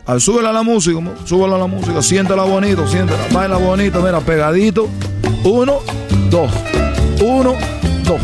Al, 0.07 0.21
súbela 0.21 0.51
a 0.51 0.53
la 0.53 0.63
música, 0.63 0.99
súbela 1.25 1.55
a 1.57 1.59
la 1.59 1.67
música, 1.67 2.03
siéntela 2.03 2.43
bonito, 2.43 2.87
siéntela, 2.89 3.19
baila 3.33 3.57
bonito, 3.57 4.01
mira, 4.03 4.21
pegadito. 4.21 4.89
Uno, 5.45 5.79
dos, 6.29 6.51
uno, 7.23 7.55
dos, 8.05 8.21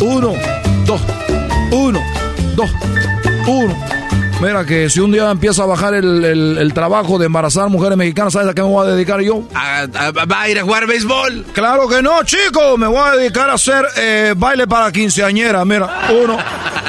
uno, 0.00 0.32
dos, 0.86 1.00
uno, 1.72 2.00
dos, 2.54 2.70
uno. 3.46 3.76
Mira 4.40 4.64
que 4.64 4.88
si 4.88 5.00
un 5.00 5.12
día 5.12 5.30
empieza 5.30 5.64
a 5.64 5.66
bajar 5.66 5.92
el, 5.92 6.72
trabajo 6.72 7.18
de 7.18 7.26
embarazar 7.26 7.68
mujeres 7.68 7.98
mexicanas, 7.98 8.32
¿sabes 8.32 8.48
a 8.48 8.54
qué 8.54 8.62
me 8.62 8.68
voy 8.68 8.86
a 8.86 8.90
dedicar 8.90 9.20
yo? 9.20 9.42
¿Va 9.52 10.40
a 10.40 10.48
ir 10.48 10.58
a 10.58 10.62
jugar 10.62 10.86
béisbol? 10.86 11.44
Claro 11.52 11.86
que 11.88 12.00
no, 12.00 12.22
chico. 12.24 12.78
Me 12.78 12.86
voy 12.86 13.00
a 13.00 13.16
dedicar 13.16 13.50
a 13.50 13.54
hacer 13.54 13.84
eh, 13.98 14.32
baile 14.34 14.66
para 14.66 14.90
quinceañera. 14.90 15.62
Mira, 15.66 16.08
uno, 16.22 16.38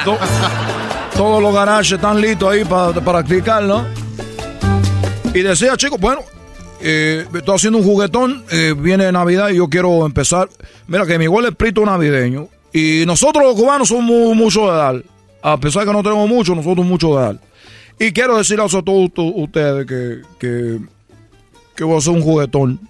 dos. 0.04 0.18
Todos 1.14 1.42
los 1.42 1.54
garajes 1.54 1.92
están 1.92 2.22
listos 2.22 2.50
ahí 2.50 2.64
para 2.64 2.92
practicar, 2.92 3.62
¿no? 3.64 3.86
Y 5.34 5.42
decía, 5.42 5.76
chicos, 5.76 6.00
bueno, 6.00 6.22
eh, 6.80 7.26
estoy 7.34 7.54
haciendo 7.54 7.78
un 7.78 7.84
juguetón, 7.84 8.44
eh, 8.50 8.74
viene 8.76 9.12
Navidad 9.12 9.50
y 9.50 9.56
yo 9.56 9.68
quiero 9.68 10.06
empezar. 10.06 10.48
Mira 10.86 11.04
que 11.04 11.18
mi 11.18 11.24
igual 11.24 11.44
es 11.44 11.50
espíritu 11.50 11.84
navideño. 11.84 12.48
Y 12.72 13.04
nosotros 13.06 13.44
los 13.44 13.54
cubanos 13.54 13.88
somos 13.88 14.34
mucho 14.34 14.70
de 14.70 14.76
dar. 14.76 15.02
A 15.42 15.58
pesar 15.58 15.82
de 15.82 15.88
que 15.88 15.92
no 15.92 16.02
tenemos 16.02 16.28
mucho, 16.28 16.54
nosotros 16.54 16.86
mucho 16.86 17.16
de 17.16 17.22
dar. 17.22 17.40
Y 17.98 18.12
quiero 18.12 18.36
decirles 18.36 18.74
a 18.74 18.82
todos 18.82 19.10
ustedes 19.16 19.86
que, 19.86 20.22
que, 20.38 20.80
que 21.74 21.84
voy 21.84 21.96
a 21.96 21.98
hacer 21.98 22.12
un 22.12 22.22
juguetón. 22.22 22.80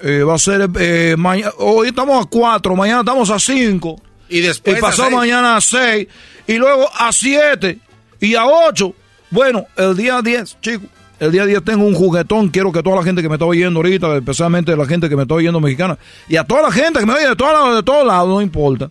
Eh, 0.00 0.22
va 0.22 0.34
a 0.34 0.38
ser 0.38 0.68
eh, 0.78 1.14
mañana. 1.16 1.52
Hoy 1.58 1.88
estamos 1.88 2.24
a 2.24 2.28
cuatro, 2.28 2.76
mañana 2.76 3.00
estamos 3.00 3.30
a 3.30 3.38
cinco. 3.38 4.00
Y 4.28 4.40
después. 4.40 4.78
Y 4.78 4.80
pasado 4.80 5.10
mañana 5.10 5.56
a 5.56 5.60
seis. 5.60 6.08
Y 6.46 6.54
luego 6.56 6.88
a 6.98 7.12
siete. 7.12 7.78
Y 8.20 8.34
a 8.34 8.46
ocho. 8.46 8.94
Bueno, 9.30 9.66
el 9.76 9.96
día 9.96 10.22
10, 10.22 10.60
chicos. 10.60 10.88
El 11.18 11.32
día 11.32 11.46
10 11.46 11.64
tengo 11.64 11.86
un 11.86 11.94
juguetón. 11.94 12.48
Quiero 12.50 12.72
que 12.72 12.82
toda 12.82 12.96
la 12.96 13.02
gente 13.02 13.22
que 13.22 13.28
me 13.28 13.36
está 13.36 13.46
oyendo 13.46 13.78
ahorita, 13.78 14.16
especialmente 14.16 14.76
la 14.76 14.84
gente 14.84 15.08
que 15.08 15.16
me 15.16 15.22
está 15.22 15.34
oyendo 15.34 15.60
mexicana, 15.60 15.98
y 16.28 16.36
a 16.36 16.44
toda 16.44 16.62
la 16.62 16.70
gente 16.70 17.00
que 17.00 17.06
me 17.06 17.14
oye 17.14 17.28
de, 17.28 17.36
todos 17.36 17.74
de 17.74 17.82
todos 17.82 18.06
lados, 18.06 18.28
no 18.28 18.42
importa. 18.42 18.90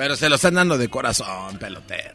Pero 0.00 0.16
se 0.16 0.30
lo 0.30 0.36
están 0.36 0.54
dando 0.54 0.78
de 0.78 0.88
corazón, 0.88 1.58
pelotero. 1.58 2.14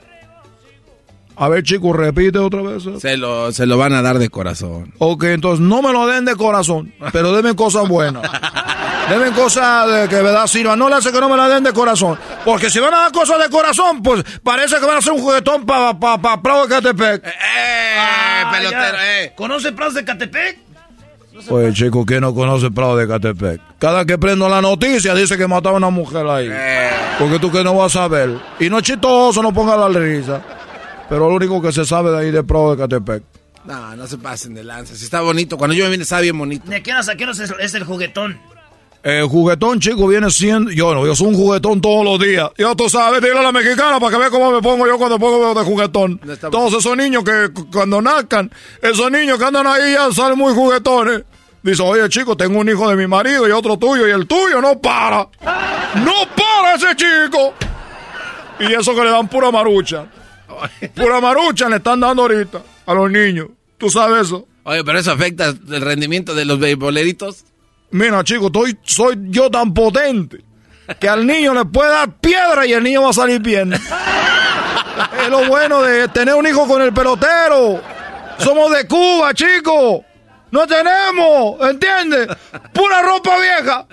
A 1.36 1.48
ver, 1.49 1.62
chicos, 1.62 1.95
repite 1.95 2.40
otra 2.40 2.64
vez. 2.64 2.82
Se 2.99 3.16
lo, 3.16 3.52
se 3.52 3.68
lo 3.68 3.78
van 3.78 3.94
a 3.94 4.02
dar 4.02 4.18
de 4.18 4.28
corazón. 4.30 4.91
Ok, 4.98 5.26
entonces 5.26 5.60
no 5.60 5.84
me 5.84 5.94
lo 5.94 6.07
den 6.07 6.26
de 6.26 6.36
corazón, 6.36 6.95
pero 7.14 7.32
denme 7.32 7.56
cosas 7.56 7.88
buenas. 7.88 8.24
denme 9.10 9.30
cosas 9.34 9.88
de 9.91 10.10
que 10.10 10.16
verdad 10.16 10.48
sirvan. 10.48 10.80
No 10.80 10.90
le 10.90 10.95
hace 10.95 11.12
que 11.12 11.20
no 11.20 11.30
me 11.30 11.38
la 11.38 11.48
den 11.48 11.64
de 11.64 11.74
corazón. 11.74 12.18
Porque 12.44 12.72
si 12.72 12.80
van 12.80 12.91
a 12.91 13.02
dar 13.02 13.12
cosas 13.12 13.38
de 13.38 13.52
corazón, 13.52 14.02
pues 14.02 14.24
parece 14.41 14.78
que 14.78 14.86
van 14.88 14.95
a 14.95 14.98
hacer 14.98 15.14
un 15.14 15.22
juguetón 15.22 15.68
para 15.68 15.99
pa, 15.99 16.20
pa, 16.20 16.41
Prado 16.41 16.64
de 16.66 16.70
Catepec. 16.70 17.24
¡Eh, 17.24 17.30
eh 17.30 18.44
pelotero, 18.52 18.98
eh! 18.99 19.34
¿Conoce 19.36 19.74
Prado 19.74 19.91
de 19.91 20.03
Catepec? 20.03 20.65
Pues 21.48 21.74
chico, 21.74 22.06
¿quién 22.06 22.22
no 22.22 22.34
conoce 22.34 22.72
Prado 22.72 22.95
de 22.95 23.07
Catepec? 23.07 23.62
Cada 23.78 24.06
que 24.06 24.18
prendo 24.18 24.48
la 24.48 24.62
noticia 24.62 25.14
dice 25.14 25.38
que 25.38 25.48
mataron 25.48 25.84
a 25.84 25.88
una 25.88 25.90
mujer 25.90 26.26
ahí. 26.28 26.48
Eh. 26.49 26.90
Porque 27.20 27.40
tú 27.40 27.52
que 27.52 27.64
no 27.64 27.76
vas 27.76 27.95
a 27.95 28.07
ver. 28.07 28.38
Y 28.60 28.70
no 28.70 28.78
es 28.78 28.84
chistoso, 28.84 29.44
no 29.44 29.53
ponga 29.53 29.76
la 29.76 29.90
risa. 29.90 30.41
Pero 31.10 31.30
lo 31.30 31.36
único 31.36 31.62
que 31.62 31.72
se 31.72 31.86
sabe 31.86 32.12
de 32.12 32.18
ahí 32.20 32.32
de 32.32 32.44
Pro 32.44 32.72
de 32.72 32.78
Catepec. 32.78 33.24
No, 33.66 33.95
no 33.95 34.07
se 34.07 34.18
pasen 34.18 34.53
de 34.53 34.64
lanza. 34.64 34.95
Si 34.95 35.06
está 35.06 35.22
bonito. 35.22 35.57
Cuando 35.57 35.76
yo 35.76 35.86
me 35.86 35.91
vine 35.91 36.03
estaba 36.03 36.22
bien 36.22 36.38
bonito. 36.38 36.70
¿De 36.70 36.82
qué 36.82 36.91
hora 36.91 37.02
a 37.02 37.16
qué 37.16 37.26
es, 37.60 37.74
el 37.74 37.84
juguetón? 37.84 38.40
El 39.06 39.27
juguetón, 39.27 39.80
chico, 39.80 40.07
viene 40.07 40.32
siendo... 40.32 40.72
Yo 40.72 40.95
no, 40.95 41.06
yo 41.06 41.14
soy 41.15 41.27
un 41.27 41.36
juguetón 41.36 41.80
todos 41.80 42.03
los 42.03 42.19
días. 42.19 42.49
Yo, 42.57 42.76
tú 42.76 42.90
sabes, 42.90 43.22
dile 43.22 43.38
a 43.38 43.44
la 43.44 43.52
mexicana 43.52 43.99
para 43.99 44.11
que 44.11 44.18
vea 44.18 44.32
cómo 44.32 44.52
me 44.52 44.64
pongo 44.64 44.88
yo 44.88 44.98
cuando 44.98 45.19
pongo 45.19 45.53
de 45.53 45.64
juguetón. 45.64 46.19
Todos 46.49 46.73
esos 46.73 46.98
niños 46.98 47.23
que 47.23 47.52
cuando 47.72 48.02
nazcan, 48.02 48.52
esos 48.82 49.11
niños 49.11 49.38
que 49.38 49.45
andan 49.45 49.68
ahí 49.68 49.94
ya 49.94 50.11
salen 50.11 50.40
muy 50.40 50.56
juguetones. 50.56 51.22
Dice, 51.61 51.84
oye, 51.84 52.10
chico, 52.10 52.36
tengo 52.36 52.60
un 52.60 52.68
hijo 52.68 52.90
de 52.90 52.95
mi 52.95 53.06
marido 53.06 53.48
y 53.48 53.52
otro 53.52 53.77
tuyo, 53.77 54.07
y 54.07 54.11
el 54.11 54.26
tuyo 54.26 54.60
no 54.60 54.82
para. 54.82 55.27
¡No 56.03 56.14
para 56.36 56.73
ese 56.73 56.95
chico! 56.95 57.53
Y 58.60 58.73
eso 58.73 58.95
que 58.95 59.03
le 59.03 59.11
dan 59.11 59.27
pura 59.27 59.52
marucha. 59.52 60.07
Pura 60.95 61.22
marucha 61.22 61.69
le 61.69 61.76
están 61.76 61.99
dando 61.99 62.23
ahorita 62.23 62.60
a 62.88 62.94
los 62.95 63.11
niños. 63.11 63.49
¿Tú 63.77 63.88
sabes 63.88 64.26
eso? 64.26 64.48
Oye, 64.64 64.84
pero 64.84 64.98
eso 64.98 65.11
afecta 65.11 65.49
el 65.49 65.82
rendimiento 65.82 66.34
de 66.34 66.45
los 66.45 66.57
beisboleritos. 66.57 67.45
Mira, 67.95 68.26
chico, 68.26 68.47
estoy, 68.47 68.77
soy 68.84 69.15
yo 69.30 69.49
tan 69.49 69.73
potente 69.73 70.43
que 70.99 71.07
al 71.07 71.26
niño 71.26 71.53
le 71.53 71.63
puede 71.63 71.91
dar 71.91 72.11
piedra 72.11 72.65
y 72.65 72.73
el 72.73 72.84
niño 72.84 73.03
va 73.03 73.11
a 73.11 73.13
salir 73.13 73.39
bien. 73.39 73.72
es 75.23 75.30
lo 75.30 75.45
bueno 75.45 75.81
de 75.81 76.09
tener 76.09 76.35
un 76.35 76.45
hijo 76.45 76.67
con 76.67 76.81
el 76.81 76.93
pelotero. 76.93 77.81
Somos 78.38 78.69
de 78.72 78.85
Cuba, 78.85 79.34
chico. 79.34 80.03
No 80.51 80.67
tenemos, 80.67 81.69
¿entiendes? 81.69 82.27
Pura 82.73 83.01
ropa 83.01 83.38
vieja. 83.39 83.85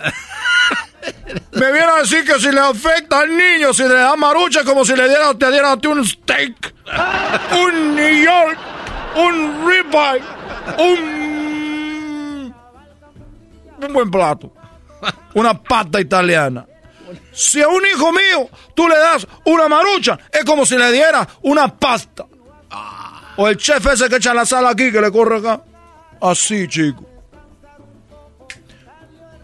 Me 1.52 1.70
viene 1.70 1.86
a 1.86 2.00
decir 2.00 2.24
que 2.24 2.40
si 2.40 2.50
le 2.50 2.58
afecta 2.58 3.20
al 3.20 3.36
niño, 3.36 3.72
si 3.72 3.84
le 3.84 3.94
da 3.94 4.16
marucha, 4.16 4.64
como 4.64 4.84
si 4.84 4.96
le 4.96 5.08
diera, 5.08 5.32
te 5.34 5.48
diera 5.52 5.70
a 5.70 5.76
ti 5.76 5.86
un 5.86 6.04
steak, 6.04 6.74
un 7.52 7.94
New 7.94 8.24
York, 8.24 8.58
un 9.14 9.64
ribeye, 9.64 10.22
un, 10.78 11.31
un 13.86 13.92
buen 13.92 14.10
plato, 14.10 14.52
una 15.34 15.60
pata 15.62 16.00
italiana. 16.00 16.66
Si 17.32 17.60
a 17.60 17.68
un 17.68 17.82
hijo 17.86 18.10
mío 18.12 18.48
tú 18.74 18.88
le 18.88 18.96
das 18.96 19.26
una 19.44 19.68
marucha, 19.68 20.18
es 20.32 20.44
como 20.44 20.64
si 20.64 20.76
le 20.76 20.90
diera 20.92 21.26
una 21.42 21.68
pasta. 21.68 22.26
O 23.36 23.48
el 23.48 23.56
chef 23.56 23.86
ese 23.86 24.09
que 24.09 24.16
echa 24.16 24.34
la 24.34 24.44
sal 24.44 24.66
aquí, 24.66 24.92
que 24.92 25.00
le 25.00 25.10
corre 25.10 25.38
acá. 25.38 25.62
Así, 26.20 26.68
chico. 26.68 27.04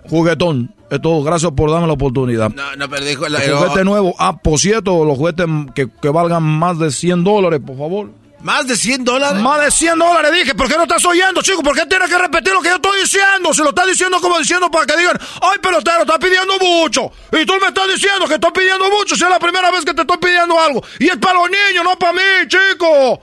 Juguetón. 0.09 0.75
Es 0.91 1.03
todo. 1.03 1.23
Gracias 1.23 1.53
por 1.53 1.71
darme 1.71 1.87
la 1.87 1.93
oportunidad. 1.95 2.51
No, 2.51 2.77
no, 2.77 2.89
pero 2.89 3.05
dijo... 3.05 3.27
El 3.27 3.37
juguete 3.37 3.85
nuevo. 3.85 4.15
Ah, 4.19 4.39
por 4.39 4.59
cierto, 4.59 5.05
los 5.05 5.19
juguetes 5.19 5.47
que, 5.75 5.89
que 5.91 6.09
valgan 6.09 6.43
más 6.43 6.79
de 6.79 6.91
100 6.91 7.25
dólares, 7.25 7.61
por 7.65 7.77
favor. 7.77 8.11
¿Más 8.41 8.69
de 8.69 8.77
100 8.77 9.05
dólares? 9.05 9.43
Más 9.43 9.65
de 9.65 9.71
100 9.71 9.99
dólares, 9.99 10.33
dije. 10.33 10.55
¿Por 10.55 10.69
qué 10.69 10.77
no 10.77 10.85
estás 10.85 11.05
oyendo, 11.05 11.43
chico? 11.43 11.63
¿Por 11.63 11.75
qué 11.75 11.87
tienes 11.87 12.09
que 12.09 12.19
repetir 12.19 12.53
lo 12.53 12.61
que 12.63 12.69
yo 12.69 12.77
estoy 12.77 13.01
diciendo? 13.01 13.53
Si 13.53 13.63
lo 13.63 13.71
estás 13.71 13.87
diciendo 13.87 14.21
como 14.21 14.39
diciendo 14.39 14.71
para 14.71 14.87
que 14.87 14.97
digan, 14.97 15.19
ay, 15.43 15.59
pelotero, 15.61 16.03
estás 16.03 16.19
pidiendo 16.19 16.55
mucho. 16.61 17.11
Y 17.33 17.45
tú 17.45 17.55
me 17.61 17.69
estás 17.69 17.89
diciendo 17.89 18.29
que 18.29 18.35
estoy 18.35 18.53
pidiendo 18.53 18.89
mucho 18.91 19.17
si 19.17 19.25
es 19.25 19.31
la 19.31 19.41
primera 19.41 19.71
vez 19.71 19.85
que 19.85 19.93
te 19.93 20.03
estoy 20.03 20.19
pidiendo 20.19 20.59
algo. 20.59 20.85
Y 21.01 21.09
es 21.09 21.17
para 21.17 21.35
los 21.35 21.51
niños, 21.51 21.85
no 21.85 21.99
para 21.99 22.13
mí, 22.13 22.21
chico. 22.47 23.21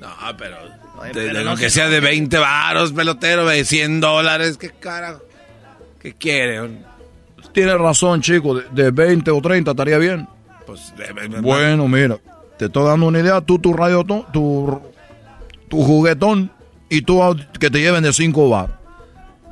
No, 0.00 0.36
pero... 0.36 0.58
lo 1.44 1.56
que 1.56 1.70
sea 1.70 1.88
de 1.88 2.00
20 2.00 2.36
varos, 2.36 2.92
pelotero, 2.92 3.46
de 3.46 3.64
100 3.64 4.00
dólares, 4.00 4.56
qué 4.58 4.70
carajo. 4.70 5.22
¿Qué 6.00 6.14
quiere? 6.14 6.68
Tienes 7.52 7.78
razón, 7.78 8.20
chico, 8.20 8.56
de, 8.56 8.90
20 8.90 9.30
o 9.30 9.40
30 9.40 9.70
estaría 9.70 9.98
bien. 9.98 10.28
Pues, 10.66 10.92
bueno, 11.40 11.86
mira, 11.86 12.18
te 12.58 12.66
estoy 12.66 12.84
dando 12.84 13.06
una 13.06 13.20
idea, 13.20 13.40
tú 13.40 13.58
tu 13.58 13.72
radio, 13.72 14.04
tu, 14.04 14.80
tu 15.68 15.82
juguetón 15.82 16.50
y 16.88 17.02
tú 17.02 17.20
que 17.58 17.70
te 17.70 17.80
lleven 17.80 18.02
de 18.02 18.12
5 18.12 18.48
bar. 18.48 18.84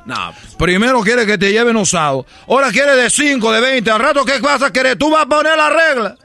No, 0.05 0.33
pues. 0.39 0.55
Primero 0.55 1.01
quiere 1.01 1.25
que 1.25 1.37
te 1.37 1.51
lleven 1.51 1.77
usado. 1.77 2.25
Ahora 2.47 2.71
quiere 2.71 2.95
de 2.95 3.09
5, 3.09 3.51
de 3.51 3.61
20. 3.61 3.91
Al 3.91 3.99
rato, 3.99 4.25
¿qué 4.25 4.39
vas 4.39 4.61
a 4.61 4.71
querer? 4.71 4.97
Tú 4.97 5.09
vas 5.09 5.23
a 5.23 5.29
poner 5.29 5.55
la 5.57 5.69
regla. 5.69 6.17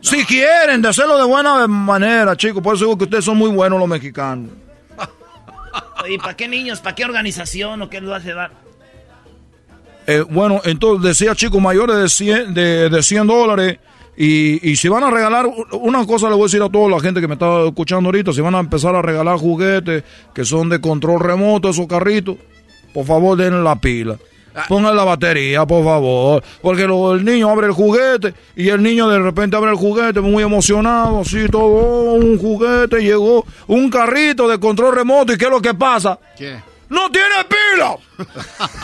Si 0.00 0.24
quieren, 0.24 0.82
de 0.82 0.88
hacerlo 0.88 1.16
de 1.16 1.24
buena 1.24 1.66
manera, 1.66 2.36
chicos. 2.36 2.62
Por 2.62 2.74
eso 2.74 2.84
digo 2.84 2.98
que 2.98 3.04
ustedes 3.04 3.24
son 3.24 3.36
muy 3.36 3.50
buenos 3.50 3.78
los 3.78 3.88
mexicanos. 3.88 4.50
¿Y 6.08 6.18
para 6.18 6.36
qué 6.36 6.48
niños? 6.48 6.80
¿Para 6.80 6.94
qué 6.94 7.04
organización 7.04 7.82
o 7.82 7.90
qué 7.90 8.00
lo 8.00 8.14
hace 8.14 8.32
dar? 8.34 8.50
Eh, 10.06 10.24
bueno, 10.28 10.60
entonces 10.64 11.02
decía 11.02 11.34
chicos 11.34 11.60
mayores 11.60 11.96
de 11.96 12.08
100, 12.08 12.54
de, 12.54 12.88
de 12.90 13.02
100 13.02 13.26
dólares. 13.26 13.78
Y, 14.16 14.70
y, 14.70 14.76
si 14.76 14.88
van 14.88 15.02
a 15.04 15.10
regalar, 15.10 15.46
una 15.72 16.06
cosa 16.06 16.28
le 16.28 16.34
voy 16.34 16.44
a 16.44 16.46
decir 16.46 16.62
a 16.62 16.68
toda 16.70 16.88
la 16.88 17.00
gente 17.00 17.20
que 17.20 17.28
me 17.28 17.34
está 17.34 17.66
escuchando 17.66 18.08
ahorita, 18.08 18.32
si 18.32 18.40
van 18.40 18.54
a 18.54 18.60
empezar 18.60 18.94
a 18.94 19.02
regalar 19.02 19.36
juguetes 19.38 20.04
que 20.34 20.44
son 20.44 20.68
de 20.70 20.80
control 20.80 21.20
remoto, 21.20 21.68
esos 21.68 21.86
carritos, 21.86 22.36
por 22.94 23.04
favor 23.04 23.36
denle 23.36 23.62
la 23.62 23.76
pila. 23.76 24.16
Ponga 24.70 24.90
la 24.94 25.04
batería, 25.04 25.66
por 25.66 25.84
favor. 25.84 26.42
Porque 26.62 26.86
lo- 26.86 27.12
el 27.14 27.22
niño 27.26 27.50
abre 27.50 27.66
el 27.66 27.74
juguete 27.74 28.32
y 28.56 28.70
el 28.70 28.82
niño 28.82 29.06
de 29.06 29.18
repente 29.18 29.54
abre 29.54 29.70
el 29.70 29.76
juguete 29.76 30.22
muy 30.22 30.42
emocionado, 30.42 31.20
así 31.20 31.46
todo, 31.50 31.64
oh, 31.66 32.14
un 32.14 32.38
juguete, 32.38 33.02
llegó 33.02 33.44
un 33.66 33.90
carrito 33.90 34.48
de 34.48 34.58
control 34.58 34.94
remoto 34.96 35.34
y 35.34 35.36
¿qué 35.36 35.44
es 35.44 35.50
lo 35.50 35.60
que 35.60 35.74
pasa? 35.74 36.18
¿Qué? 36.38 36.56
¡No 36.88 37.10
tiene 37.10 37.44
pila! 37.48 37.96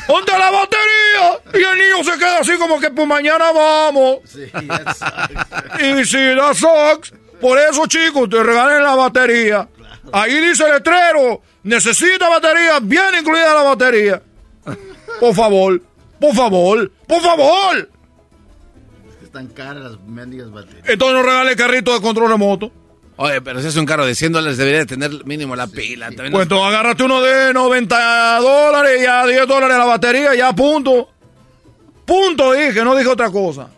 ¿Dónde 0.09 0.33
la 0.33 0.51
batería? 0.51 1.41
Y 1.55 1.62
el 1.62 1.79
niño 1.79 2.05
se 2.05 2.19
queda 2.19 2.39
así 2.39 2.57
como 2.59 2.81
que 2.81 2.91
pues 2.91 3.07
mañana 3.07 3.53
vamos. 3.53 4.19
Y 5.81 6.05
si 6.05 6.35
da 6.35 6.53
socks, 6.53 7.15
por 7.41 7.59
eso 7.59 7.87
chicos, 7.87 8.29
te 8.29 8.43
regalen 8.43 8.83
la 8.83 8.95
batería. 8.97 9.69
Ahí 10.12 10.35
dice 10.41 10.65
el 10.65 10.73
letrero, 10.73 11.43
necesita 11.62 12.29
batería, 12.29 12.81
bien 12.83 13.15
incluida 13.20 13.55
la 13.55 13.62
batería. 13.62 14.23
Por 15.20 15.35
favor, 15.35 15.81
por 16.19 16.35
favor, 16.35 16.91
por 17.07 17.20
favor. 17.20 17.89
Están 19.23 19.47
caras 19.49 19.85
las 19.85 20.01
mendigas 20.01 20.51
baterías. 20.51 20.89
Entonces 20.89 21.16
no 21.16 21.23
regale 21.23 21.57
carrito 21.57 21.95
de 21.95 22.01
control 22.01 22.31
remoto. 22.31 22.73
Oye, 23.16 23.40
pero 23.43 23.60
si 23.60 23.68
es 23.68 23.76
un 23.76 23.84
carro 23.86 24.06
de 24.06 24.14
100 24.14 24.32
dólares, 24.32 24.56
debería 24.56 24.80
de 24.80 24.86
tener 24.86 25.24
mínimo 25.26 25.55
la 25.55 25.66
pila. 25.66 26.06
También 26.06 26.32
Pues 26.32 26.44
entonces 26.44 26.66
agárrate 26.66 27.02
uno 27.05 27.20
de 27.20 27.52
90 27.52 28.39
dólares 28.40 29.02
y 29.02 29.06
a 29.06 29.26
10 29.26 29.47
dólares 29.47 29.76
la 29.76 29.84
batería, 29.84 30.34
ya 30.34 30.52
punto. 30.55 31.10
Punto 32.06 32.52
dije, 32.52 32.82
no 32.84 32.97
dije 32.97 33.09
otra 33.09 33.30
cosa. 33.30 33.68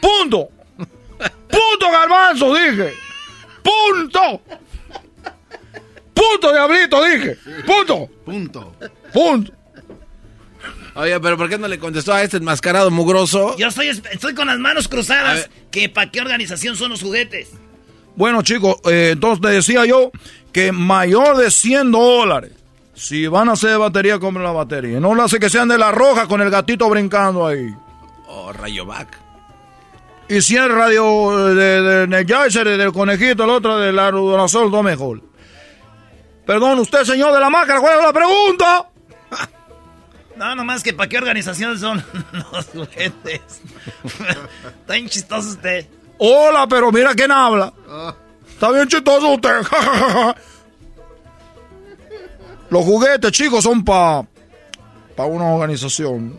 Punto. 0.00 0.48
Punto 1.16 1.90
garbanzo 1.90 2.54
dije. 2.54 2.92
Punto. 3.62 4.42
Punto 6.12 6.52
diablito 6.52 7.04
dije. 7.04 7.36
Punto. 7.66 8.08
Punto. 8.24 8.76
Punto. 9.12 9.52
Oye, 10.94 11.18
pero 11.20 11.36
¿por 11.36 11.48
qué 11.48 11.56
no 11.56 11.68
le 11.68 11.78
contestó 11.78 12.12
a 12.12 12.22
este 12.22 12.36
enmascarado 12.38 12.90
mugroso? 12.90 13.56
Yo 13.56 13.68
estoy, 13.68 13.88
estoy 13.88 14.34
con 14.34 14.48
las 14.48 14.58
manos 14.58 14.88
cruzadas. 14.88 15.48
que 15.70 15.88
¿Para 15.88 16.10
qué 16.10 16.20
organización 16.20 16.76
son 16.76 16.90
los 16.90 17.00
juguetes? 17.02 17.48
Bueno 18.16 18.42
chicos, 18.42 18.76
eh, 18.84 19.10
entonces 19.12 19.40
te 19.40 19.48
decía 19.48 19.86
yo 19.86 20.10
que 20.52 20.72
mayor 20.72 21.36
de 21.36 21.50
100 21.50 21.90
dólares. 21.90 22.52
Si 22.94 23.26
van 23.26 23.48
a 23.48 23.52
hacer 23.52 23.78
batería, 23.78 24.18
compren 24.18 24.44
la 24.44 24.52
batería. 24.52 25.00
No 25.00 25.14
lo 25.14 25.22
hace 25.22 25.38
que 25.40 25.48
sean 25.48 25.68
de 25.68 25.78
la 25.78 25.90
roja 25.90 26.26
con 26.26 26.42
el 26.42 26.50
gatito 26.50 26.88
brincando 26.90 27.46
ahí. 27.46 27.74
Oh, 28.28 28.52
Rayovac. 28.52 29.18
Y 30.28 30.42
si 30.42 30.56
es 30.56 30.68
radio 30.68 31.46
de, 31.48 31.54
de, 31.54 31.82
de 31.82 32.02
Energizer, 32.04 32.68
del 32.68 32.92
conejito, 32.92 33.44
el 33.44 33.50
otro 33.50 33.78
del 33.78 33.98
aerosol, 33.98 34.70
todo 34.70 34.82
mejor. 34.82 35.22
Perdón, 36.46 36.78
usted, 36.80 37.04
señor 37.04 37.32
de 37.32 37.40
la 37.40 37.48
máscara, 37.50 37.80
¿cuál 37.80 37.98
es 37.98 38.04
la 38.04 38.12
pregunta? 38.12 38.86
No, 40.36 40.54
nomás 40.54 40.82
que 40.82 40.94
¿para 40.94 41.06
qué 41.06 41.18
organización 41.18 41.78
son 41.78 42.02
los 42.32 42.66
juguetes? 42.68 43.42
Está 44.04 44.94
bien 44.94 45.06
chistoso 45.06 45.50
usted. 45.50 45.86
Hola, 46.22 46.66
pero 46.68 46.92
mira 46.92 47.14
quién 47.14 47.32
habla. 47.32 47.72
Está 48.46 48.70
bien 48.72 48.86
chistoso 48.88 49.26
usted. 49.32 49.62
Los 52.68 52.84
juguetes, 52.84 53.32
chicos, 53.32 53.64
son 53.64 53.82
para 53.82 54.26
pa 55.16 55.24
una 55.24 55.46
organización. 55.46 56.38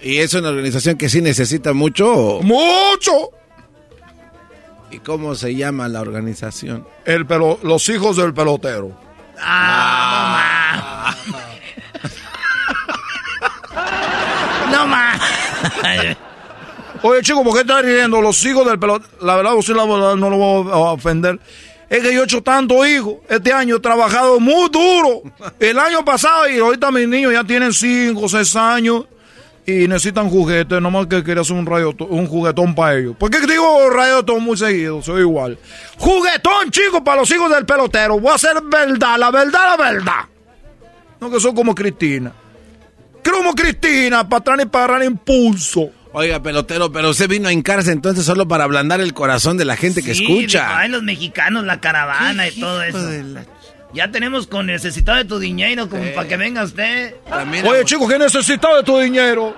¿Y 0.00 0.16
es 0.16 0.32
una 0.32 0.48
organización 0.48 0.96
que 0.96 1.10
sí 1.10 1.20
necesita 1.20 1.74
mucho? 1.74 2.40
¡Mucho! 2.40 3.32
¿Y 4.90 4.98
cómo 5.00 5.34
se 5.34 5.54
llama 5.54 5.88
la 5.88 6.00
organización? 6.00 6.86
El 7.04 7.26
pelo, 7.26 7.58
los 7.62 7.86
hijos 7.90 8.16
del 8.16 8.32
pelotero. 8.32 8.96
Ah, 9.38 11.14
no 14.72 14.86
más. 14.86 15.20
Oye, 17.02 17.20
chico, 17.22 17.42
¿por 17.42 17.54
qué 17.54 17.60
estás 17.60 17.82
riendo? 17.82 18.20
Los 18.20 18.44
hijos 18.44 18.64
del 18.66 18.78
pelotero. 18.78 19.10
La 19.22 19.36
verdad, 19.36 19.56
usted 19.56 19.74
la 19.74 19.84
verdad, 19.84 20.14
no 20.14 20.30
lo 20.30 20.36
voy 20.36 20.72
a 20.72 20.76
ofender. 20.76 21.40
Es 21.90 22.00
que 22.00 22.14
yo 22.14 22.22
he 22.22 22.24
hecho 22.24 22.42
tantos 22.42 22.86
hijos. 22.86 23.16
Este 23.28 23.52
año 23.52 23.76
he 23.76 23.80
trabajado 23.80 24.38
muy 24.38 24.70
duro. 24.70 25.22
El 25.58 25.78
año 25.78 26.04
pasado 26.04 26.48
y 26.48 26.58
ahorita 26.58 26.90
mis 26.92 27.08
niños 27.08 27.32
ya 27.32 27.44
tienen 27.44 27.72
5, 27.72 28.28
6 28.28 28.56
años 28.56 29.04
y 29.66 29.88
necesitan 29.88 30.30
juguetes. 30.30 30.80
Nomás 30.80 31.06
que 31.06 31.24
quería 31.24 31.42
hacer 31.42 31.56
un, 31.56 31.66
radio, 31.66 31.94
un 32.08 32.26
juguetón 32.26 32.74
para 32.74 32.96
ellos. 32.96 33.16
¿Por 33.18 33.30
qué 33.30 33.40
digo 33.40 33.90
radiotón 33.90 34.42
muy 34.44 34.56
seguido? 34.56 35.02
Soy 35.02 35.22
igual. 35.22 35.58
Juguetón, 35.98 36.70
chicos, 36.70 37.00
para 37.04 37.20
los 37.20 37.30
hijos 37.32 37.50
del 37.50 37.66
pelotero. 37.66 38.18
Voy 38.20 38.30
a 38.30 38.36
hacer 38.36 38.62
verdad, 38.62 39.18
la 39.18 39.30
verdad, 39.30 39.76
la 39.76 39.76
verdad. 39.76 40.20
No 41.20 41.30
que 41.30 41.40
son 41.40 41.54
como 41.54 41.74
Cristina. 41.74 42.32
Como 43.28 43.54
Cristina, 43.54 44.28
para 44.28 44.40
atrás 44.40 44.60
y 44.62 44.66
para 44.66 44.84
agarrar 44.84 45.04
impulso. 45.04 45.90
Oiga, 46.14 46.42
pelotero, 46.42 46.92
pero 46.92 47.10
usted 47.10 47.28
vino 47.28 47.48
a 47.48 47.52
hincarse 47.52 47.90
entonces 47.90 48.24
solo 48.24 48.46
para 48.46 48.64
ablandar 48.64 49.00
el 49.00 49.14
corazón 49.14 49.56
de 49.56 49.64
la 49.64 49.76
gente 49.76 50.02
que 50.02 50.12
escucha. 50.12 50.78
Ay, 50.78 50.90
los 50.90 51.02
mexicanos, 51.02 51.64
la 51.64 51.80
caravana 51.80 52.48
y 52.48 52.60
todo 52.60 52.82
eso. 52.82 52.98
Ya 53.94 54.10
tenemos 54.10 54.46
con 54.46 54.66
necesitado 54.66 55.18
de 55.18 55.24
tu 55.24 55.38
dinero 55.38 55.88
como 55.88 56.04
para 56.14 56.28
que 56.28 56.36
venga 56.36 56.64
usted. 56.64 57.14
Oye, 57.64 57.84
chicos, 57.84 58.10
¿qué 58.10 58.18
necesitas 58.18 58.76
de 58.76 58.82
tu 58.82 58.98
dinero? 58.98 59.54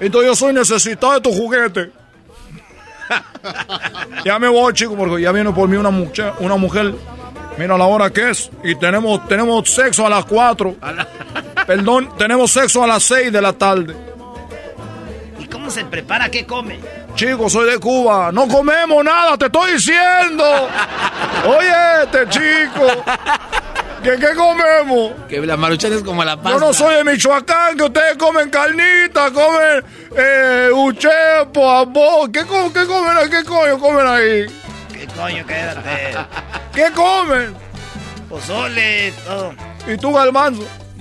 Entonces 0.00 0.30
yo 0.30 0.36
soy 0.36 0.52
necesitado 0.52 1.14
de 1.14 1.20
tu 1.20 1.32
juguete. 1.32 1.90
ya 4.24 4.38
me 4.38 4.48
voy, 4.48 4.72
chicos, 4.72 4.96
porque 4.96 5.22
ya 5.22 5.32
viene 5.32 5.52
por 5.52 5.68
mí 5.68 5.76
una 5.76 5.90
mujer, 5.90 6.32
una 6.40 6.56
mujer. 6.56 6.94
Mira 7.56 7.78
la 7.78 7.84
hora 7.84 8.10
que 8.10 8.30
es. 8.30 8.50
Y 8.62 8.74
tenemos, 8.74 9.26
tenemos 9.28 9.70
sexo 9.70 10.06
a 10.06 10.10
las 10.10 10.24
4. 10.24 10.76
Perdón, 11.66 12.10
tenemos 12.18 12.50
sexo 12.50 12.82
a 12.82 12.86
las 12.86 13.02
6 13.04 13.32
de 13.32 13.40
la 13.40 13.52
tarde. 13.52 14.13
¿Y 15.54 15.56
cómo 15.56 15.70
se 15.70 15.84
prepara? 15.84 16.28
¿Qué 16.28 16.44
come? 16.44 16.80
Chicos, 17.14 17.52
soy 17.52 17.70
de 17.70 17.78
Cuba. 17.78 18.32
No 18.32 18.48
comemos 18.48 19.04
nada, 19.04 19.38
te 19.38 19.46
estoy 19.46 19.74
diciendo. 19.74 20.44
Oye, 21.46 22.02
este 22.02 22.28
chico. 22.28 22.86
¿Qué, 24.02 24.16
qué 24.18 24.34
comemos? 24.34 25.12
Que 25.28 25.38
la 25.46 25.56
maruchan 25.56 25.92
es 25.92 26.02
como 26.02 26.24
la 26.24 26.34
pasta. 26.34 26.50
Yo 26.50 26.58
no 26.58 26.72
soy 26.74 26.96
de 26.96 27.04
Michoacán, 27.04 27.76
que 27.76 27.84
ustedes 27.84 28.16
comen 28.16 28.50
carnita, 28.50 29.30
comen 29.30 29.84
eh, 30.16 30.70
uchepo. 30.74 31.88
¿Qué, 32.32 32.44
co- 32.46 32.72
qué 32.72 32.84
comen? 32.84 33.30
¿Qué 33.30 33.44
coño 33.44 33.78
comen 33.78 34.06
ahí? 34.08 34.46
¿Qué 34.92 35.06
coño? 35.16 35.46
Quédate. 35.46 36.16
¿Qué 36.74 36.90
comen? 36.92 37.54
Pozole, 38.28 39.12
todo. 39.24 39.54
¿Y 39.86 39.96
tú, 39.98 40.12
Galmanzo? 40.12 40.66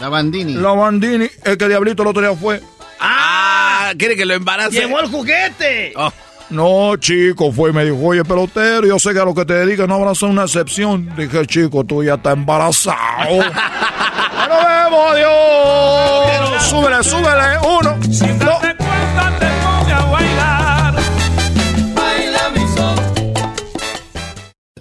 La 0.00 0.08
Bandini. 0.08 0.54
la 0.54 0.72
Bandini. 0.72 1.28
El 1.44 1.58
que 1.58 1.68
Diablito 1.68 2.02
el 2.02 2.08
otro 2.08 2.22
día 2.22 2.34
fue. 2.36 2.60
Ah, 3.00 3.92
quiere 3.98 4.16
que 4.16 4.24
lo 4.24 4.34
embarace. 4.34 4.80
¡Llegó 4.80 5.00
el 5.00 5.08
juguete! 5.08 5.92
Oh. 5.96 6.12
No, 6.50 6.96
chico, 6.96 7.52
fue 7.52 7.70
y 7.70 7.72
me 7.74 7.84
dijo, 7.84 7.98
oye, 8.00 8.24
pelotero, 8.24 8.86
yo 8.86 8.98
sé 8.98 9.12
que 9.12 9.18
a 9.20 9.24
lo 9.24 9.34
que 9.34 9.44
te 9.44 9.52
dedicas 9.52 9.86
no 9.86 9.96
habrá 9.96 10.14
ser 10.14 10.30
una 10.30 10.44
excepción. 10.44 11.12
Dije, 11.14 11.46
chico, 11.46 11.84
tú 11.84 12.02
ya 12.02 12.14
estás 12.14 12.32
embarazado. 12.34 12.96
¡Ya 13.36 14.48
nos 14.48 14.64
vemos, 14.64 15.12
adiós! 15.12 16.62
Súbele, 16.64 17.04
súbele, 17.04 17.58
uno, 17.64 17.98
dos. 18.44 18.67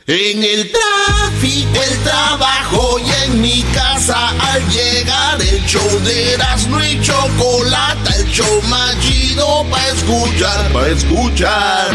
En 0.09 0.41
el 0.41 0.71
tráfico, 0.71 1.83
el 1.83 1.97
trabajo 2.01 2.97
y 2.97 3.11
en 3.25 3.41
mi 3.41 3.61
casa 3.73 4.29
al 4.53 4.65
llegar 4.69 5.41
el 5.41 5.61
show 5.65 5.99
de 5.99 6.33
Erasmo 6.35 6.81
y 6.81 7.01
Chocolata, 7.01 8.15
el 8.17 8.25
show 8.31 8.61
más 8.69 8.97
chido 9.01 9.65
pa' 9.69 9.85
escuchar, 9.87 10.71
pa' 10.71 10.87
escuchar. 10.87 11.91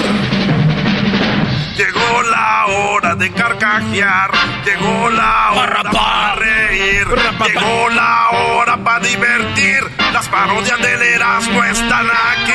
Llegó 1.74 2.22
la 2.24 2.66
hora 2.66 3.14
de 3.14 3.32
carcajear, 3.32 4.30
llegó 4.66 5.08
la 5.08 5.52
hora 5.52 5.82
para 5.90 6.34
reír, 6.34 7.06
llegó 7.46 7.88
la 7.88 8.28
hora 8.28 8.76
para 8.84 9.00
divertir. 9.00 9.90
Las 10.12 10.28
parodias 10.28 10.78
del 10.82 11.00
Erasmo 11.00 11.64
están 11.64 12.10
aquí. 12.10 12.52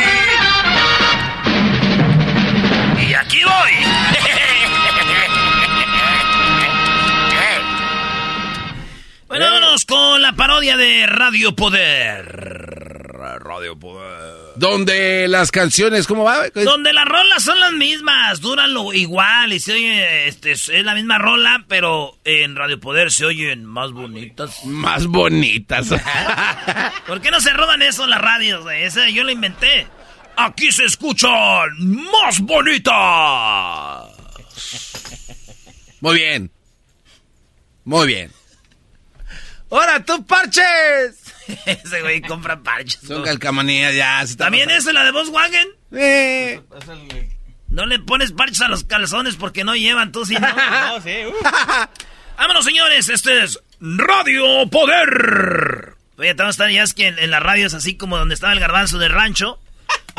Y 3.10 3.14
aquí 3.16 3.40
voy. 3.44 4.38
Bueno, 9.28 9.46
vámonos 9.46 9.84
con 9.84 10.22
la 10.22 10.32
parodia 10.34 10.78
de 10.78 11.06
Radio 11.06 11.54
Poder. 11.54 12.26
Radio 13.40 13.78
Poder. 13.78 14.54
Donde 14.56 15.28
las 15.28 15.52
canciones, 15.52 16.08
¿cómo 16.08 16.24
va? 16.24 16.48
Donde 16.50 16.94
las 16.94 17.06
rolas 17.06 17.44
son 17.44 17.60
las 17.60 17.74
mismas, 17.74 18.40
duran 18.40 18.74
lo 18.74 18.94
igual 18.94 19.52
y 19.52 19.60
se 19.60 19.74
oye, 19.74 20.28
este, 20.28 20.54
es 20.54 20.70
la 20.70 20.96
misma 20.96 21.18
rola, 21.18 21.66
pero 21.68 22.18
en 22.24 22.56
Radio 22.56 22.80
Poder 22.80 23.12
se 23.12 23.26
oyen 23.26 23.66
más 23.66 23.92
bonitas. 23.92 24.64
Más 24.64 25.08
bonitas. 25.08 25.90
¿Por 27.08 27.20
qué 27.20 27.30
no 27.30 27.42
se 27.42 27.52
roban 27.52 27.82
eso 27.82 28.08
las 28.08 28.22
radios? 28.22 28.66
Ese 28.72 29.12
yo 29.12 29.26
lo 29.26 29.32
inventé. 29.32 29.88
Aquí 30.38 30.72
se 30.72 30.86
escuchan 30.86 31.70
más 31.80 32.40
bonitas. 32.40 32.96
Muy 36.00 36.16
bien. 36.16 36.52
Muy 37.84 38.08
bien. 38.08 38.37
¡Ahora 39.70 40.04
tú, 40.04 40.26
parches! 40.26 41.34
Ese 41.66 42.02
güey 42.02 42.22
compra 42.22 42.62
parches. 42.62 43.02
Son 43.06 43.24
calcamonías 43.24 43.96
ya. 43.96 44.24
¿También 44.38 44.70
es 44.70 44.86
la 44.86 45.04
de 45.04 45.12
Volkswagen? 45.12 45.68
Eh. 45.94 46.62
No 47.70 47.86
le 47.86 48.00
pones 48.00 48.32
parches 48.32 48.62
a 48.62 48.68
los 48.68 48.84
calzones 48.84 49.36
porque 49.36 49.64
no 49.64 49.76
llevan 49.76 50.12
tú, 50.12 50.26
si 50.26 50.36
no. 50.36 50.48
no, 50.88 51.02
sí. 51.02 51.26
Uh. 51.26 51.34
Vámonos, 52.38 52.66
señores. 52.66 53.10
Este 53.10 53.44
es 53.44 53.60
Radio 53.80 54.68
Poder. 54.70 55.96
Oye, 56.18 56.32
estamos 56.32 56.58
ya 56.58 56.84
es 56.84 56.94
que 56.94 57.08
en, 57.08 57.30
las 57.30 57.44
radios 57.44 57.74
así 57.74 57.96
como 57.96 58.18
donde 58.18 58.36
estaba 58.36 58.54
el 58.54 58.60
garbanzo 58.60 58.98
del 58.98 59.12
rancho. 59.12 59.60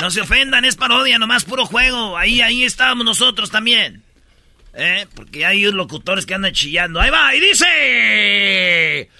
No 0.00 0.10
se 0.12 0.20
ofendan, 0.20 0.64
es 0.64 0.76
parodia, 0.76 1.18
nomás 1.18 1.44
puro 1.44 1.66
juego. 1.66 2.16
Ahí, 2.16 2.40
ahí 2.40 2.62
estábamos 2.62 3.04
nosotros 3.04 3.50
también. 3.50 4.04
¿Eh? 4.74 5.06
Porque 5.14 5.44
hay 5.44 5.62
locutores 5.64 6.24
que 6.24 6.34
andan 6.34 6.52
chillando. 6.52 7.00
Ahí 7.00 7.10
va, 7.10 7.34
y 7.34 7.40
dice... 7.40 9.10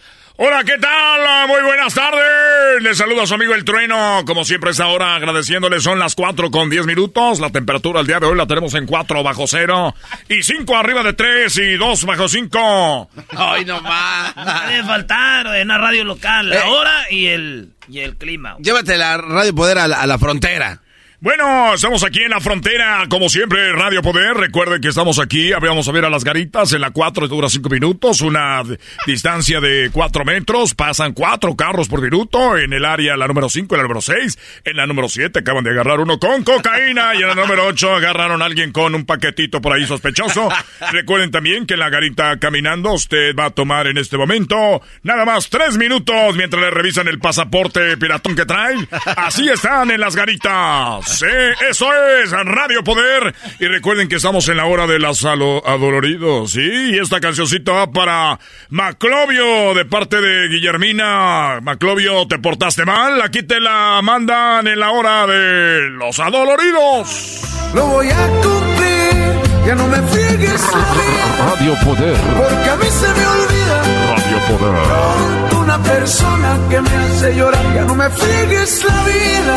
Hola, 0.41 0.63
¿qué 0.63 0.79
tal? 0.79 1.49
Muy 1.49 1.61
buenas 1.63 1.93
tardes. 1.95 2.81
Les 2.81 2.97
saluda 2.97 3.25
a 3.25 3.27
su 3.27 3.35
amigo 3.35 3.55
El 3.55 3.65
Trueno. 3.65 4.23
Como 4.25 4.45
siempre 4.45 4.71
es 4.71 4.79
ahora 4.79 5.17
agradeciéndole. 5.17 5.81
Son 5.81 5.99
las 5.99 6.15
4 6.15 6.53
con 6.53 6.71
10 6.71 6.87
minutos. 6.87 7.41
La 7.41 7.51
temperatura 7.51 8.03
el 8.03 8.07
día 8.07 8.21
de 8.21 8.27
hoy 8.27 8.37
la 8.37 8.47
tenemos 8.47 8.73
en 8.75 8.87
4 8.87 9.25
bajo 9.25 9.49
cero. 9.49 9.97
Y 10.29 10.45
5 10.45 10.77
arriba 10.77 11.03
de 11.03 11.15
3 11.15 11.59
y 11.59 11.77
2 11.77 12.05
bajo 12.05 12.29
5. 12.29 13.11
Ay, 13.37 13.65
no 13.65 13.81
más. 13.81 14.33
Debe 14.69 14.85
faltar 14.85 15.57
en 15.57 15.67
la 15.67 15.79
radio 15.79 16.05
local. 16.05 16.51
La 16.51 16.61
eh. 16.61 16.69
hora 16.69 17.07
y 17.11 17.27
el, 17.27 17.73
y 17.89 17.99
el 17.99 18.15
clima. 18.15 18.59
Llévate 18.61 18.97
la 18.97 19.17
radio 19.17 19.53
poder 19.53 19.79
a 19.79 20.07
la 20.07 20.19
frontera. 20.21 20.83
Bueno, 21.21 21.75
estamos 21.75 22.05
aquí 22.05 22.21
en 22.21 22.31
la 22.31 22.39
frontera, 22.39 23.05
como 23.09 23.29
siempre, 23.29 23.73
Radio 23.73 24.03
Poder. 24.03 24.35
Recuerden 24.35 24.81
que 24.81 24.87
estamos 24.87 25.19
aquí, 25.19 25.51
vamos 25.51 25.89
a 25.89 25.91
ver 25.91 26.05
a 26.05 26.11
las 26.11 26.23
garitas, 26.23 26.73
en 26.73 26.81
la 26.81 26.93
4 26.93 27.27
dura 27.27 27.49
5 27.49 27.69
minutos, 27.69 28.21
una 28.21 28.63
distancia 29.05 29.61
de 29.61 29.91
4 29.93 30.25
metros, 30.25 30.77
pasan 30.77 31.15
4 31.15 31.57
carros 31.57 31.89
por 31.89 32.03
minuto, 32.03 32.57
en 32.57 32.73
el 32.73 32.85
área 32.85 33.17
la 33.17 33.27
número 33.27 33.49
5, 33.49 33.75
en 33.75 33.79
la 33.79 33.83
número 33.83 34.01
6, 34.01 34.39
en 34.65 34.77
la 34.77 34.87
número 34.87 35.09
7 35.09 35.41
acaban 35.41 35.65
de 35.65 35.71
agarrar 35.71 35.99
uno 35.99 36.21
con 36.21 36.45
cocaína 36.45 37.17
y 37.17 37.23
en 37.23 37.27
la 37.27 37.35
número 37.35 37.67
8 37.67 37.97
agarraron 37.97 38.41
a 38.41 38.45
alguien 38.45 38.71
con 38.71 38.95
un 38.95 39.05
paquetito 39.05 39.61
por 39.61 39.73
ahí 39.73 39.87
sospechoso. 39.87 40.49
Recuerden 40.93 41.33
también 41.33 41.67
que 41.67 41.75
en 41.75 41.81
la 41.81 41.91
garita 41.91 42.39
caminando 42.39 42.93
usted 42.93 43.35
va 43.35 43.47
a 43.47 43.51
tomar 43.51 43.89
en 43.89 43.99
este 43.99 44.17
momento 44.17 44.81
nada 45.03 45.25
más 45.25 45.51
3 45.51 45.79
minutos 45.79 46.37
mientras 46.37 46.63
le 46.63 46.71
revisan 46.71 47.09
el 47.09 47.19
pasaporte 47.19 47.97
piratón 47.97 48.37
que 48.37 48.47
trae. 48.47 48.77
Así 49.17 49.49
están 49.49 49.91
en 49.91 50.01
las 50.01 50.15
garitas. 50.15 51.08
Sí, 51.09 51.27
eso 51.69 51.87
es 52.23 52.31
Radio 52.31 52.85
Poder. 52.85 53.35
Y 53.59 53.67
recuerden 53.67 54.09
que 54.09 54.17
estamos 54.17 54.49
en 54.49 54.57
la 54.59 54.67
hora 54.67 54.87
de 54.87 54.99
las 54.99 55.25
adoloridos. 55.25 56.53
Sí, 56.53 56.61
y 56.93 56.99
esta 56.99 57.21
cancioncita 57.21 57.73
va 57.73 57.91
para 57.91 58.39
Maclovio 58.71 59.75
de 59.75 59.85
parte 59.85 60.21
de 60.21 60.49
Guillermina. 60.49 61.61
Maclovio, 61.63 62.27
¿te 62.29 62.39
portaste 62.39 62.85
mal? 62.85 63.21
Aquí 63.23 63.43
te 63.43 63.59
la 63.61 64.01
mandan 64.03 64.67
en 64.67 64.79
la 64.79 64.91
hora 64.91 65.27
de 65.27 65.89
los 65.91 66.19
adoloridos. 66.21 67.41
Lo 67.75 67.87
voy 67.87 68.09
a 68.11 68.27
cumplir, 68.43 69.67
ya 69.67 69.75
no 69.75 69.87
me 69.89 69.97
figues 70.09 70.63
Radio 71.39 71.75
Poder. 71.85 72.17
Porque 72.17 72.71
a 72.71 72.77
mí 72.77 72.87
se 72.91 73.09
me 73.09 73.27
olvida. 73.27 73.83
Radio 74.15 74.39
Poder. 74.59 75.58
Persona 75.85 76.59
que 76.71 76.81
me 76.81 76.97
hace 76.97 77.35
llorar, 77.35 77.75
ya 77.75 77.85
no 77.85 77.95
me 77.95 78.11
figues 78.11 78.85
la 78.85 79.05
vida 79.05 79.55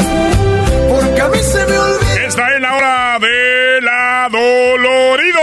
porque 0.91 1.21
a 1.21 1.27
mí 1.29 1.37
se 1.39 1.65
me 1.65 1.77
olvida. 1.77 2.25
Esta 2.27 2.55
es 2.55 2.61
la 2.61 2.75
hora 2.75 3.19
de 3.19 3.81
la 3.81 4.29
Dolorido 4.31 5.41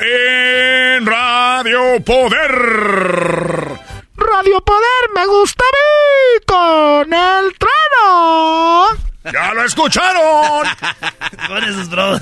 en 0.00 1.06
Radio 1.06 2.04
Poder. 2.04 2.52
Radio 4.16 4.60
Poder 4.60 5.02
me 5.14 5.26
gusta 5.26 5.64
a 5.64 5.72
mí 5.72 6.44
con 6.46 7.12
el 7.12 7.54
trueno. 7.58 9.06
¡Ya 9.32 9.54
lo 9.54 9.64
escucharon! 9.64 10.66
Con 11.48 11.64
esos 11.64 11.88
bros. 11.90 12.20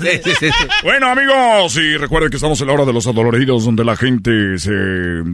Bueno, 0.83 1.11
amigos, 1.11 1.75
y 1.77 1.97
recuerden 1.97 2.29
que 2.29 2.37
estamos 2.37 2.59
en 2.61 2.67
la 2.67 2.73
hora 2.73 2.85
de 2.85 2.93
los 2.93 3.07
adoloridos, 3.07 3.65
donde 3.65 3.83
la 3.83 3.95
gente 3.95 4.57
se, 4.57 4.71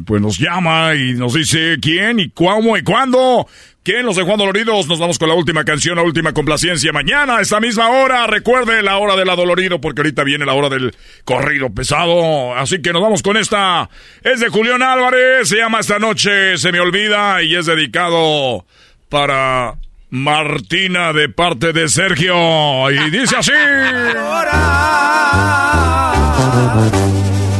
pues, 0.05 0.21
nos 0.21 0.37
llama 0.37 0.95
y 0.95 1.13
nos 1.13 1.33
dice 1.33 1.77
quién 1.81 2.19
y 2.19 2.29
cómo 2.29 2.77
y 2.77 2.83
cuándo. 2.83 3.47
¿Quién? 3.83 4.05
Los 4.05 4.15
de 4.15 4.23
Juan 4.23 4.37
Doloridos. 4.37 4.87
Nos 4.87 4.99
vamos 4.99 5.17
con 5.17 5.27
la 5.27 5.33
última 5.33 5.63
canción, 5.63 5.95
la 5.95 6.03
última 6.03 6.33
complacencia. 6.33 6.91
Mañana, 6.93 7.37
a 7.37 7.41
esta 7.41 7.59
misma 7.59 7.89
hora, 7.89 8.27
recuerde 8.27 8.83
la 8.83 8.97
hora 8.99 9.15
del 9.15 9.29
adolorido, 9.29 9.81
porque 9.81 10.01
ahorita 10.01 10.23
viene 10.23 10.45
la 10.45 10.53
hora 10.53 10.69
del 10.69 10.95
corrido 11.25 11.73
pesado. 11.73 12.55
Así 12.55 12.81
que 12.81 12.93
nos 12.93 13.01
vamos 13.01 13.23
con 13.23 13.37
esta. 13.37 13.89
Es 14.23 14.39
de 14.39 14.49
Julián 14.49 14.83
Álvarez, 14.83 15.49
se 15.49 15.57
llama 15.57 15.79
Esta 15.79 15.97
Noche, 15.97 16.59
se 16.59 16.71
me 16.71 16.79
olvida, 16.79 17.41
y 17.41 17.55
es 17.55 17.65
dedicado 17.65 18.67
para 19.09 19.77
Martina 20.11 21.13
de 21.13 21.29
parte 21.29 21.71
de 21.71 21.87
Sergio. 21.87 22.91
Y 22.91 23.09
dice 23.09 23.37
así. 23.37 23.53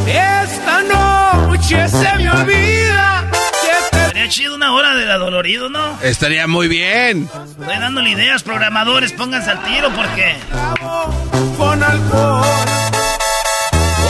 Esta 0.05 0.83
noche 0.83 1.87
se 1.87 2.15
me 2.17 2.29
olvida. 2.29 3.31
Estaría 3.93 4.27
chido 4.27 4.55
una 4.55 4.73
hora 4.73 4.95
de 4.95 5.09
adolorido, 5.09 5.69
¿no? 5.69 5.97
Estaría 6.01 6.45
muy 6.45 6.67
bien. 6.67 7.29
Estoy 7.57 7.77
dándole 7.79 8.09
ideas, 8.09 8.43
programadores, 8.43 9.13
pónganse 9.13 9.51
al 9.51 9.63
tiro 9.63 9.89
porque. 9.95 10.35
Con 11.57 11.81
alcohol. 11.81 12.45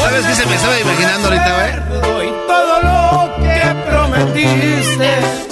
¿Sabes 0.02 0.26
qué 0.26 0.34
se 0.34 0.46
me 0.48 0.56
estaba 0.56 0.80
imaginando 0.80 1.28
ahorita, 1.28 2.04
güey? 2.16 2.32
Todo 2.48 2.82
lo 2.82 3.36
que 3.44 3.76
prometiste 3.88 5.51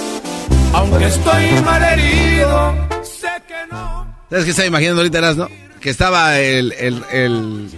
aunque 0.73 1.05
estoy 1.05 1.51
mal 1.63 1.83
herido, 1.83 2.87
sé 3.03 3.27
que 3.47 3.53
no. 3.71 4.15
¿Sabes 4.29 4.45
qué 4.45 4.51
estaba 4.51 4.67
imaginando 4.67 5.01
ahorita, 5.01 5.33
no? 5.33 5.47
Que 5.79 5.89
estaba 5.89 6.39
el, 6.39 6.73
el, 6.73 7.03
el... 7.11 7.69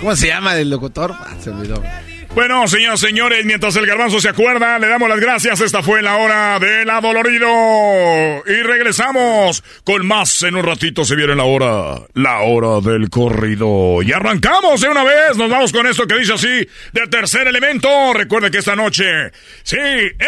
¿Cómo 0.00 0.14
se 0.16 0.28
llama 0.28 0.56
el 0.56 0.70
locutor? 0.70 1.12
Ah, 1.12 1.34
se 1.40 1.50
olvidó. 1.50 1.82
Bueno, 2.38 2.68
señoras 2.68 3.00
señores, 3.00 3.44
mientras 3.44 3.74
el 3.74 3.84
garbanzo 3.84 4.20
se 4.20 4.28
acuerda, 4.28 4.78
le 4.78 4.86
damos 4.86 5.08
las 5.08 5.18
gracias. 5.18 5.60
Esta 5.60 5.82
fue 5.82 6.02
la 6.02 6.18
hora 6.18 6.60
del 6.60 6.88
adolorido. 6.88 7.48
Y 8.46 8.62
regresamos 8.62 9.64
con 9.82 10.06
más. 10.06 10.44
En 10.44 10.54
un 10.54 10.62
ratito 10.62 11.04
se 11.04 11.16
viene 11.16 11.34
la 11.34 11.42
hora, 11.42 12.00
la 12.14 12.42
hora 12.42 12.80
del 12.80 13.10
corrido. 13.10 14.02
Y 14.04 14.12
arrancamos 14.12 14.80
de 14.80 14.88
una 14.88 15.02
vez. 15.02 15.36
Nos 15.36 15.50
vamos 15.50 15.72
con 15.72 15.88
esto 15.88 16.06
que 16.06 16.16
dice 16.16 16.34
así, 16.34 16.68
de 16.92 17.08
tercer 17.10 17.48
elemento. 17.48 17.88
Recuerde 18.14 18.52
que 18.52 18.58
esta 18.58 18.76
noche, 18.76 19.32
sí, 19.64 19.76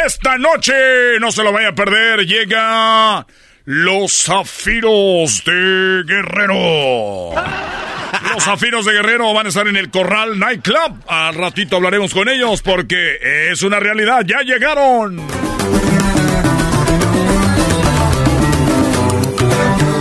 esta 0.04 0.36
noche, 0.36 0.72
no 1.20 1.30
se 1.30 1.44
lo 1.44 1.52
vaya 1.52 1.68
a 1.68 1.74
perder, 1.76 2.26
llega 2.26 3.24
los 3.72 4.24
zafiros 4.24 5.44
de 5.44 6.02
Guerrero. 6.04 7.30
Los 8.34 8.42
zafiros 8.42 8.84
de 8.84 8.94
Guerrero 8.94 9.32
van 9.32 9.46
a 9.46 9.48
estar 9.50 9.68
en 9.68 9.76
el 9.76 9.90
Corral 9.90 10.40
Nightclub. 10.40 11.04
Al 11.06 11.36
ratito 11.36 11.76
hablaremos 11.76 12.12
con 12.12 12.28
ellos 12.28 12.62
porque 12.62 13.18
es 13.52 13.62
una 13.62 13.78
realidad. 13.78 14.22
Ya 14.26 14.40
llegaron. 14.40 15.18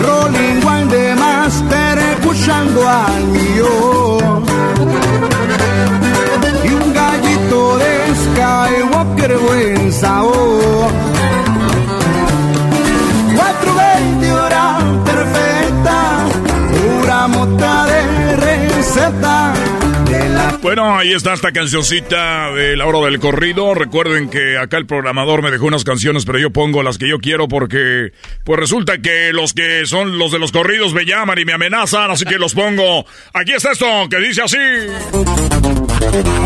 Rolling 0.02 0.66
One 0.66 0.86
de 0.86 1.14
Master 1.14 2.00
escuchando 2.18 2.90
al 2.90 3.24
mío. 3.26 4.42
Y 6.64 6.70
un 6.70 6.92
gallito 6.92 7.78
de 7.78 8.16
Skywalker 8.16 9.38
buen 9.38 9.94
sabor. 9.94 11.09
De 17.60 18.36
receta 18.38 19.54
Bueno, 20.62 20.98
ahí 20.98 21.14
está 21.14 21.34
esta 21.34 21.54
cancioncita 21.54 22.52
de 22.52 22.76
la 22.76 22.86
hora 22.86 23.00
del 23.10 23.20
corrido. 23.20 23.74
Recuerden 23.74 24.30
que 24.30 24.58
acá 24.58 24.78
el 24.78 24.86
programador 24.86 25.42
me 25.42 25.52
dejó 25.52 25.68
unas 25.68 25.86
canciones, 25.86 26.26
pero 26.26 26.38
yo 26.38 26.50
pongo 26.52 26.84
las 26.84 26.98
que 26.98 27.08
yo 27.08 27.20
quiero 27.20 27.48
porque 27.48 28.12
pues 28.44 28.60
resulta 28.60 28.98
que 28.98 29.32
los 29.32 29.54
que 29.54 29.86
son 29.86 30.20
los 30.20 30.34
de 30.34 30.40
los 30.40 30.52
corridos 30.52 30.94
me 30.94 31.06
llaman 31.06 31.40
y 31.40 31.46
me 31.46 31.54
amenazan, 31.54 32.12
así 32.12 32.26
que 32.26 32.38
los 32.38 32.54
pongo. 32.54 33.06
Aquí 33.34 33.54
está 33.54 33.72
esto 33.72 33.86
que 34.10 34.18
dice 34.20 34.42
así. 34.42 34.58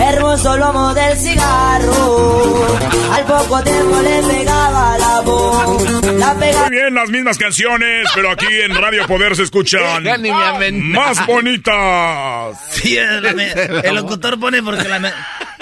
Hermoso 0.01 0.57
lomo 0.57 0.93
del 0.93 1.17
cigarro, 1.17 2.67
al 3.11 3.25
poco 3.25 3.63
tiempo 3.63 3.99
le 4.01 4.33
pegaba 4.33 4.97
la 4.97 5.21
voz. 5.21 5.91
Muy 6.03 6.69
bien, 6.69 6.93
las 6.93 7.09
mismas 7.09 7.37
canciones, 7.37 8.07
pero 8.13 8.31
aquí 8.31 8.45
en 8.63 8.75
Radio 8.75 9.07
Poder 9.07 9.35
se 9.35 9.43
escuchan 9.43 10.03
más 10.73 11.25
bonitas. 11.25 12.57
Sí, 12.71 12.97
el, 12.97 13.25
el 13.83 14.02
locutor 14.03 14.39
pone 14.39 14.61
porque 14.61 14.87
la... 14.87 15.13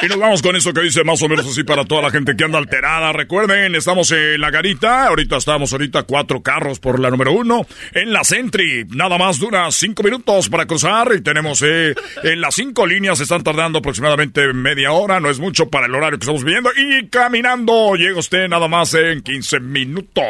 Y 0.04 0.08
nos 0.08 0.18
vamos 0.18 0.42
con 0.42 0.56
eso 0.56 0.74
que 0.74 0.82
dice 0.82 1.04
más 1.04 1.22
o 1.22 1.30
menos 1.30 1.46
así 1.46 1.64
para 1.64 1.86
toda 1.86 2.02
la 2.02 2.10
gente 2.10 2.36
que 2.36 2.44
anda 2.44 2.58
alterada. 2.58 3.14
Recuerden, 3.14 3.76
estamos 3.76 4.12
en 4.12 4.42
la 4.42 4.50
garita. 4.50 5.06
Ahorita 5.06 5.38
estamos 5.38 5.72
ahorita 5.74 6.04
cuatro 6.04 6.42
carros 6.42 6.80
por 6.80 7.00
la 7.00 7.12
número 7.12 7.34
uno. 7.34 7.68
En 7.94 8.12
la 8.12 8.24
Sentry, 8.24 8.88
nada 8.90 9.20
más 9.20 9.38
dura 9.38 9.70
cinco 9.70 10.02
minutos 10.02 10.50
para 10.50 10.66
cruzar. 10.66 11.12
Y 11.16 11.22
tenemos 11.22 11.62
eh, 11.62 11.94
en 12.24 12.42
las 12.42 12.56
cinco 12.56 12.88
líneas, 12.88 13.20
están 13.20 13.44
tardando 13.44 13.78
aproximadamente 13.78 14.52
media 14.54 14.92
hora. 14.92 15.20
No 15.20 15.30
es 15.30 15.38
mucho 15.40 15.70
para 15.70 15.86
el 15.86 15.94
horario 15.94 16.18
que 16.18 16.24
estamos 16.24 16.44
viendo. 16.44 16.72
Y 16.76 17.08
caminando, 17.08 17.94
llega 17.96 18.18
usted 18.18 18.48
nada 18.48 18.68
más 18.68 18.96
en 18.96 19.22
15 19.22 19.60
minutos. 19.60 20.24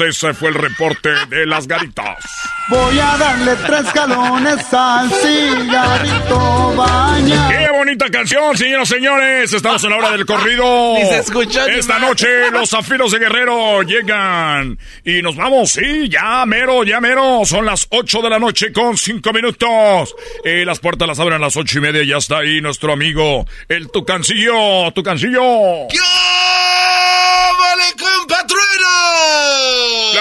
Ese 0.00 0.32
fue 0.32 0.48
el 0.48 0.54
reporte 0.54 1.10
de 1.28 1.44
las 1.44 1.66
garitas. 1.66 2.24
Voy 2.70 2.98
a 2.98 3.18
darle 3.18 3.54
tres 3.66 3.92
galones 3.92 4.72
al 4.72 5.10
cigarrito 5.10 6.74
baña. 6.74 7.48
¡Qué 7.50 7.68
bonita 7.76 8.08
canción, 8.08 8.56
señoras 8.56 8.90
y 8.90 8.94
señores! 8.94 9.09
Estamos 9.18 9.82
en 9.84 9.90
la 9.90 9.96
hora 9.96 10.10
del 10.12 10.24
corrido. 10.24 10.94
Ni 10.98 11.04
se 11.06 11.18
escuchó 11.18 11.66
ni 11.68 11.74
Esta 11.78 11.98
más. 11.98 12.08
noche 12.08 12.50
los 12.52 12.70
zafiros 12.70 13.10
de 13.10 13.18
Guerrero 13.18 13.82
llegan. 13.82 14.78
Y 15.04 15.20
nos 15.22 15.34
vamos, 15.36 15.72
sí, 15.72 16.08
ya 16.08 16.44
mero, 16.46 16.84
ya 16.84 17.00
mero. 17.00 17.42
Son 17.44 17.66
las 17.66 17.86
8 17.90 18.22
de 18.22 18.30
la 18.30 18.38
noche 18.38 18.72
con 18.72 18.96
5 18.96 19.32
minutos. 19.32 20.14
Eh, 20.44 20.64
las 20.64 20.78
puertas 20.78 21.08
las 21.08 21.18
abren 21.18 21.36
a 21.36 21.46
las 21.46 21.56
ocho 21.56 21.78
y 21.78 21.80
media. 21.80 22.04
Ya 22.04 22.18
está 22.18 22.38
ahí 22.38 22.60
nuestro 22.60 22.92
amigo, 22.92 23.46
el 23.68 23.90
Tucancillo. 23.90 24.92
Tucancillo. 24.92 25.42
¡Vale, 27.58 27.84
compatrueno! 27.98 28.89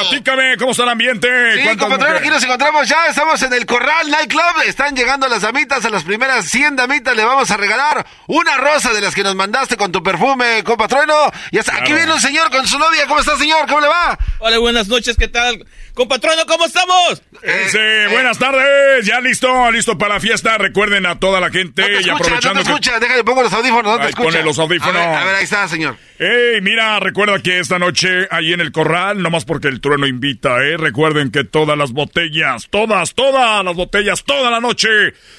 Platícame, 0.09 0.57
¿cómo 0.57 0.71
está 0.71 0.83
el 0.83 0.89
ambiente? 0.89 1.27
Sí, 1.27 1.63
¿Cuántas 1.63 1.77
compatrero, 1.87 2.13
mujeres? 2.13 2.21
aquí 2.21 2.29
nos 2.29 2.43
encontramos 2.43 2.89
ya. 2.89 3.05
Estamos 3.07 3.41
en 3.43 3.53
el 3.53 3.65
Corral 3.65 4.09
Nightclub. 4.09 4.61
Están 4.65 4.95
llegando 4.95 5.27
las 5.27 5.41
damitas. 5.41 5.85
A 5.85 5.89
las 5.89 6.03
primeras 6.03 6.45
100 6.49 6.75
damitas 6.75 7.15
le 7.15 7.23
vamos 7.23 7.51
a 7.51 7.57
regalar 7.57 8.05
una 8.27 8.57
rosa 8.57 8.91
de 8.93 9.01
las 9.01 9.13
que 9.13 9.23
nos 9.23 9.35
mandaste 9.35 9.77
con 9.77 9.91
tu 9.91 10.01
perfume, 10.01 10.63
compatrueno. 10.63 11.13
Y 11.51 11.59
hasta 11.59 11.75
aquí 11.75 11.93
viene 11.93 12.11
un 12.11 12.19
señor 12.21 12.49
con 12.49 12.65
su 12.67 12.79
novia. 12.79 13.05
¿Cómo 13.07 13.19
está, 13.19 13.37
señor? 13.37 13.67
¿Cómo 13.67 13.81
le 13.81 13.87
va? 13.87 14.17
Hola, 14.39 14.57
buenas 14.57 14.87
noches, 14.87 15.15
¿qué 15.17 15.27
tal? 15.27 15.65
Compatrono, 16.03 16.45
¿cómo 16.45 16.63
estamos? 16.63 17.21
Ese, 17.43 18.07
buenas 18.07 18.39
tardes, 18.39 19.05
ya 19.05 19.19
listo, 19.19 19.69
listo 19.69 19.97
para 19.97 20.13
la 20.13 20.19
fiesta. 20.21 20.57
Recuerden 20.57 21.05
a 21.05 21.19
toda 21.19 21.41
la 21.41 21.49
gente 21.49 21.81
No 21.81 21.87
te 21.99 22.07
y 22.07 22.09
aprovechando 22.09 22.53
no 22.53 22.59
te 22.61 22.65
que- 22.67 22.71
escucha. 22.71 22.99
Déjale, 23.01 23.23
pongo 23.25 23.43
los 23.43 23.51
audífonos, 23.51 23.97
no 23.97 23.99
te 23.99 24.09
escucha. 24.11 24.29
pone 24.29 24.43
los 24.43 24.57
audífonos. 24.59 24.95
A 24.95 25.09
ver, 25.09 25.17
a 25.17 25.25
ver, 25.25 25.35
ahí 25.35 25.43
está, 25.43 25.67
señor. 25.67 25.97
Ey, 26.17 26.61
mira, 26.61 27.01
recuerda 27.01 27.39
que 27.39 27.59
esta 27.59 27.79
noche 27.79 28.29
ahí 28.31 28.53
en 28.53 28.61
el 28.61 28.71
corral, 28.71 29.21
nomás 29.21 29.43
porque 29.43 29.67
el 29.67 29.81
trueno 29.81 30.07
invita, 30.07 30.59
¿eh? 30.63 30.77
Recuerden 30.77 31.31
que 31.31 31.43
todas 31.43 31.77
las 31.77 31.91
botellas, 31.91 32.67
todas, 32.69 33.13
todas 33.13 33.65
las 33.65 33.75
botellas, 33.75 34.23
toda 34.23 34.49
la 34.51 34.61
noche, 34.61 34.87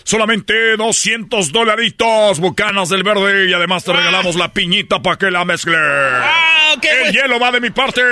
solamente 0.05 0.77
200 0.77 1.53
dolaritos, 1.53 2.39
bucanas 2.39 2.91
del 2.91 3.03
verde, 3.03 3.49
y 3.49 3.55
además 3.55 3.83
te 3.85 3.95
regalamos 3.95 4.37
la 4.37 4.53
piñita 4.53 5.01
para 5.01 5.17
que 5.17 5.31
la 5.31 5.47
mezcle. 5.47 5.77
el 6.83 7.13
hielo 7.13 7.41
va 7.41 7.51
de 7.51 7.61
mi 7.61 7.71
parte. 7.71 8.03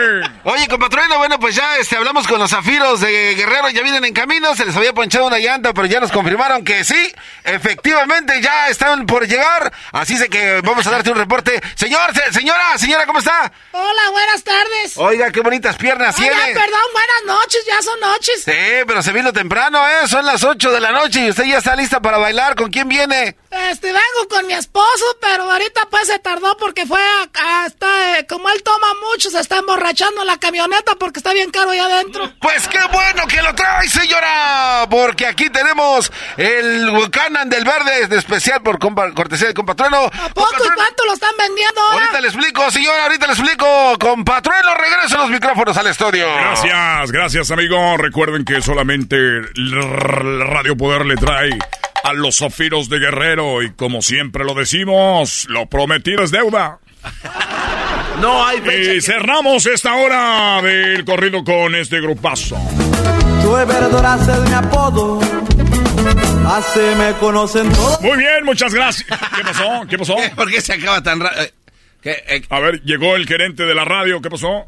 Oye, 0.44 0.66
compatrueno, 0.68 1.18
bueno, 1.18 1.38
pues 1.38 1.54
ya 1.54 1.76
este, 1.78 1.96
hablamos 1.96 2.26
con 2.26 2.37
los 2.38 2.50
zafiros 2.50 3.00
de 3.00 3.34
Guerrero, 3.34 3.68
ya 3.70 3.82
vienen 3.82 4.04
en 4.04 4.12
camino, 4.14 4.54
se 4.54 4.64
les 4.64 4.76
había 4.76 4.92
ponchado 4.92 5.26
una 5.26 5.38
llanta, 5.38 5.72
pero 5.74 5.86
ya 5.86 6.00
nos 6.00 6.12
confirmaron 6.12 6.64
que 6.64 6.84
sí, 6.84 7.12
efectivamente 7.44 8.40
ya 8.40 8.68
están 8.68 9.06
por 9.06 9.26
llegar, 9.26 9.72
así 9.92 10.14
es 10.14 10.28
que 10.28 10.60
vamos 10.62 10.86
a 10.86 10.90
darte 10.90 11.10
un 11.10 11.16
reporte. 11.18 11.60
Señor, 11.74 12.14
se- 12.14 12.32
señora, 12.32 12.76
señora, 12.78 13.06
¿cómo 13.06 13.18
está? 13.18 13.52
Hola, 13.72 14.10
buenas 14.10 14.42
tardes. 14.44 14.96
Oiga, 14.96 15.30
qué 15.30 15.40
bonitas 15.40 15.76
piernas 15.76 16.18
Oiga, 16.18 16.34
tiene. 16.44 16.52
perdón, 16.60 16.80
buenas 16.92 17.38
noches, 17.40 17.64
ya 17.66 17.82
son 17.82 17.98
noches. 18.00 18.42
Sí, 18.44 18.84
pero 18.86 19.02
se 19.02 19.12
vino 19.12 19.32
temprano, 19.32 19.86
¿eh? 19.88 20.06
Son 20.08 20.24
las 20.24 20.44
8 20.44 20.70
de 20.70 20.80
la 20.80 20.92
noche 20.92 21.20
y 21.26 21.30
usted 21.30 21.44
ya 21.44 21.58
está 21.58 21.74
lista 21.76 22.00
para 22.00 22.18
bailar. 22.18 22.54
¿Con 22.56 22.70
quién 22.70 22.88
viene? 22.88 23.36
Este, 23.70 23.88
vengo 23.88 24.28
con 24.30 24.46
mi 24.46 24.52
esposo, 24.54 25.04
pero 25.20 25.50
ahorita 25.50 25.86
pues 25.90 26.06
se 26.06 26.18
tardó 26.18 26.56
porque 26.56 26.86
fue 26.86 27.00
a, 27.00 27.62
a- 27.62 27.66
está, 27.66 28.18
eh, 28.18 28.26
como 28.26 28.48
él 28.50 28.62
toma 28.62 28.88
mucho, 29.10 29.30
se 29.30 29.40
está 29.40 29.58
emborrachando 29.58 30.20
en 30.22 30.26
la 30.26 30.38
camioneta 30.38 30.94
porque 30.96 31.18
está 31.20 31.32
bien 31.32 31.50
caro 31.50 31.70
ahí 31.70 31.78
adentro. 31.78 32.17
Pues 32.40 32.68
qué 32.68 32.78
bueno 32.92 33.26
que 33.26 33.42
lo 33.42 33.54
trae, 33.54 33.88
señora, 33.88 34.86
porque 34.90 35.26
aquí 35.26 35.50
tenemos 35.50 36.10
el 36.36 36.90
Buchanan 36.90 37.48
del 37.48 37.64
Verde, 37.64 38.06
de 38.08 38.18
especial 38.18 38.62
por 38.62 38.78
compa- 38.78 39.12
cortesía 39.14 39.46
del 39.46 39.54
compatrono. 39.54 40.06
¿A 40.06 40.28
poco 40.30 40.50
y 40.64 40.68
cuánto 40.74 41.04
lo 41.04 41.12
están 41.14 41.30
vendiendo 41.38 41.80
ahora? 41.80 42.04
Ahorita 42.06 42.20
le 42.20 42.28
explico, 42.28 42.70
señora, 42.70 43.04
ahorita 43.04 43.26
le 43.26 43.32
explico. 43.32 43.98
Compatrono, 43.98 44.74
regresa 44.74 45.18
los 45.18 45.30
micrófonos 45.30 45.76
al 45.76 45.86
estudio. 45.88 46.26
Gracias, 46.34 47.10
gracias 47.12 47.50
amigo. 47.50 47.96
Recuerden 47.96 48.44
que 48.44 48.60
solamente 48.62 49.16
el 49.16 50.40
Radio 50.40 50.76
Poder 50.76 51.06
le 51.06 51.16
trae 51.16 51.50
a 52.04 52.12
los 52.12 52.38
zafiros 52.38 52.88
de 52.88 52.98
Guerrero 52.98 53.62
y 53.62 53.72
como 53.72 54.02
siempre 54.02 54.44
lo 54.44 54.54
decimos, 54.54 55.46
lo 55.48 55.66
prometido 55.66 56.22
es 56.22 56.30
deuda. 56.30 56.78
No 58.20 58.44
hay 58.44 58.58
Y 58.96 59.00
cerramos 59.00 59.66
esta 59.66 59.94
hora 59.94 60.60
del 60.62 61.04
corrido 61.04 61.44
con 61.44 61.74
este 61.74 62.00
grupazo. 62.00 62.56
Tu 63.42 63.52
verduraste 63.52 64.32
de 64.32 64.48
mi 64.48 64.54
apodo. 64.54 65.20
Así 66.46 66.80
me 66.96 67.12
conocen 67.20 67.70
todos. 67.72 68.00
Muy 68.00 68.18
bien, 68.18 68.44
muchas 68.44 68.72
gracias. 68.74 69.08
¿Qué 69.08 69.42
pasó? 69.42 69.86
¿Qué 69.88 69.98
pasó? 69.98 70.16
¿Por 70.36 70.50
qué 70.50 70.60
se 70.60 70.72
acaba 70.74 71.02
tan 71.02 71.20
rápido? 71.20 71.46
A 72.50 72.60
ver, 72.60 72.82
llegó 72.82 73.16
el 73.16 73.26
gerente 73.26 73.64
de 73.64 73.74
la 73.74 73.84
radio. 73.84 74.20
¿Qué 74.20 74.30
pasó? 74.30 74.66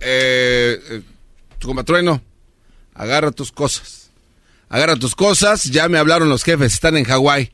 Eh, 0.00 0.78
eh, 0.90 1.02
tu 1.58 1.68
compatrueno, 1.68 2.22
agarra 2.94 3.30
tus 3.30 3.52
cosas. 3.52 4.10
Agarra 4.68 4.96
tus 4.96 5.14
cosas, 5.14 5.64
ya 5.64 5.88
me 5.88 5.98
hablaron 5.98 6.28
los 6.28 6.42
jefes, 6.42 6.74
están 6.74 6.96
en 6.96 7.04
Hawái. 7.04 7.53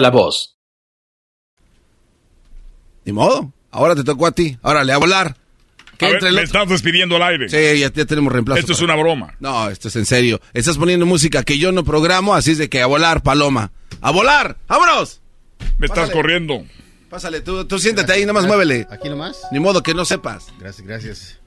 la 0.00 0.10
voz. 0.10 0.56
Ni 3.04 3.12
modo. 3.12 3.52
Ahora 3.70 3.94
te 3.94 4.04
tocó 4.04 4.26
a 4.26 4.32
ti. 4.32 4.58
Órale, 4.62 4.92
a 4.92 4.98
volar. 4.98 5.36
A 6.00 6.08
ver, 6.08 6.32
me 6.32 6.42
estás 6.42 6.68
despidiendo 6.68 7.16
al 7.16 7.22
aire. 7.22 7.48
Sí, 7.48 7.80
ya, 7.80 7.90
ya 7.92 8.04
tenemos 8.04 8.32
reemplazo. 8.32 8.60
Esto 8.60 8.72
es 8.72 8.80
una 8.82 8.96
broma. 8.96 9.34
No, 9.40 9.70
esto 9.70 9.88
es 9.88 9.96
en 9.96 10.04
serio. 10.04 10.40
Estás 10.52 10.76
poniendo 10.76 11.06
música 11.06 11.42
que 11.42 11.58
yo 11.58 11.72
no 11.72 11.84
programo, 11.84 12.34
así 12.34 12.52
es 12.52 12.58
de 12.58 12.68
que 12.68 12.82
a 12.82 12.86
volar, 12.86 13.22
paloma. 13.22 13.72
¡A 14.02 14.10
volar! 14.10 14.58
¡Vámonos! 14.68 15.20
Me 15.78 15.86
estás 15.86 16.00
Pásale. 16.08 16.12
corriendo. 16.12 16.64
Pásale, 17.08 17.40
tú, 17.40 17.64
tú 17.64 17.78
siéntate 17.78 18.12
ahí, 18.12 18.26
nomás 18.26 18.46
muévele. 18.46 18.86
¿Aquí 18.90 19.08
nomás? 19.08 19.40
Ni 19.52 19.58
modo 19.60 19.82
que 19.82 19.94
no 19.94 20.04
sepas. 20.04 20.48
Gracias, 20.58 20.86
gracias. 20.86 21.38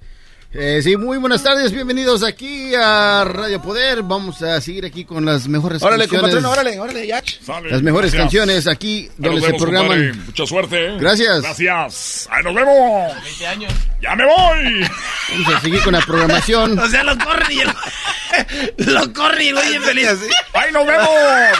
Eh, 0.51 0.81
sí, 0.81 0.97
muy 0.97 1.19
buenas 1.19 1.43
tardes, 1.43 1.71
bienvenidos 1.71 2.23
aquí 2.23 2.73
a 2.73 3.23
Radio 3.23 3.61
Poder. 3.61 4.01
Vamos 4.01 4.41
a 4.41 4.59
seguir 4.59 4.83
aquí 4.83 5.05
con 5.05 5.23
las 5.23 5.47
mejores 5.47 5.79
Órale, 5.83 6.07
canciones. 6.07 6.33
compatrón, 6.33 6.51
órale, 6.51 6.79
órale, 6.79 7.05
ya. 7.05 7.21
Sale. 7.45 7.69
Las 7.69 7.83
mejores 7.83 8.11
Gracias. 8.11 8.23
canciones 8.23 8.67
aquí 8.67 9.11
donde 9.17 9.41
se 9.41 9.53
programan. 9.53 9.89
compadre. 9.91 10.13
Mucha 10.25 10.45
suerte. 10.47 10.87
¿eh? 10.87 10.97
Gracias. 10.99 11.43
Gracias. 11.43 12.27
Ahí 12.31 12.43
nos 12.43 12.55
vemos. 12.55 13.23
20 13.23 13.47
años. 13.47 13.73
¡Ya 14.01 14.15
me 14.15 14.25
voy! 14.25 14.89
Vamos 15.33 15.53
a 15.53 15.61
seguir 15.61 15.83
con 15.83 15.93
la 15.93 16.01
programación. 16.01 16.79
O 16.79 16.87
sea, 16.87 17.03
lo 17.03 17.15
corren 17.19 17.51
y 17.51 17.59
el... 17.59 17.67
lo 18.91 19.13
corren 19.13 19.41
y 19.41 19.51
güey 19.51 19.69
bien 19.69 19.83
feliz. 19.83 20.09
¡Ahí 20.53 20.71
nos 20.71 20.87
vemos! 20.87 21.07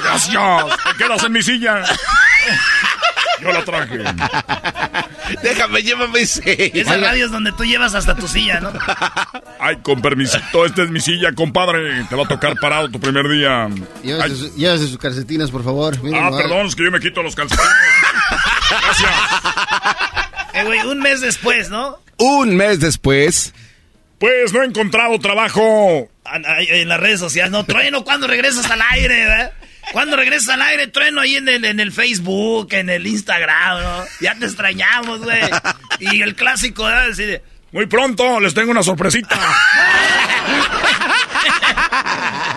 Gracias. 0.04 0.34
Te 0.98 1.04
quedas 1.04 1.24
en 1.26 1.32
mi 1.32 1.44
silla. 1.44 1.84
Yo 3.42 3.52
la 3.52 3.64
traje. 3.64 3.98
Déjame, 5.44 5.84
llévame 5.84 6.22
ese. 6.22 6.72
Esas 6.80 7.00
radios 7.02 7.32
donde 7.32 7.52
tú 7.52 7.64
llevas 7.64 7.94
hasta 7.96 8.16
tu 8.16 8.28
silla, 8.28 8.60
¿no? 8.60 8.72
Ay, 9.60 9.78
con 9.78 10.02
permisito, 10.02 10.66
esta 10.66 10.84
es 10.84 10.90
mi 10.90 11.00
silla, 11.00 11.32
compadre. 11.34 12.04
Te 12.06 12.16
va 12.16 12.24
a 12.24 12.28
tocar 12.28 12.56
parado 12.60 12.90
tu 12.90 13.00
primer 13.00 13.28
día. 13.30 13.68
Llévese, 14.04 14.36
su- 14.36 14.56
llévese 14.56 14.88
sus 14.88 14.98
calcetines, 14.98 15.52
por 15.52 15.64
favor. 15.64 15.96
Ah, 16.16 16.32
perdón, 16.36 16.68
es 16.68 16.76
que 16.76 16.84
yo 16.84 16.92
me 16.92 17.00
quito 17.00 17.22
los 17.22 17.36
calcetines. 17.36 17.70
Gracias. 18.82 19.12
Eh, 20.54 20.64
güey, 20.66 20.80
un 20.82 21.00
mes 21.00 21.22
después, 21.22 21.70
¿no? 21.70 22.00
Un 22.18 22.56
mes 22.56 22.80
después. 22.80 23.54
Pues 24.18 24.52
no 24.52 24.64
he 24.64 24.66
encontrado 24.66 25.18
trabajo. 25.20 26.10
Ah, 26.26 26.40
ah, 26.46 26.58
En 26.62 26.90
las 26.90 27.00
redes 27.00 27.20
sociales, 27.20 27.52
¿no? 27.52 27.64
Trueno, 27.66 28.04
¿cuándo 28.04 28.28
regresas 28.28 28.70
al 28.70 28.82
aire, 28.92 29.26
verdad? 29.26 29.52
¿Cuándo 29.92 30.16
regresas 30.16 30.50
al 30.50 30.62
aire? 30.62 30.88
Trueno 30.88 31.22
ahí 31.22 31.36
en 31.36 31.48
el, 31.50 31.66
en 31.66 31.80
el 31.80 31.92
Facebook, 31.92 32.70
en 32.74 32.90
el 32.90 33.08
Instagram, 33.08 33.82
¿no? 33.82 34.06
Ya 34.22 34.36
te 34.36 34.46
extrañamos, 34.46 35.22
güey. 35.22 35.42
Y 36.00 36.22
el 36.22 36.36
clásico, 36.36 36.84
¿verdad? 36.86 37.10
Así 37.10 37.26
de, 37.26 37.42
Muy 37.72 37.88
pronto 37.88 38.40
les 38.40 38.54
tengo 38.54 38.72
una 38.72 38.84
sorpresita. 38.84 39.38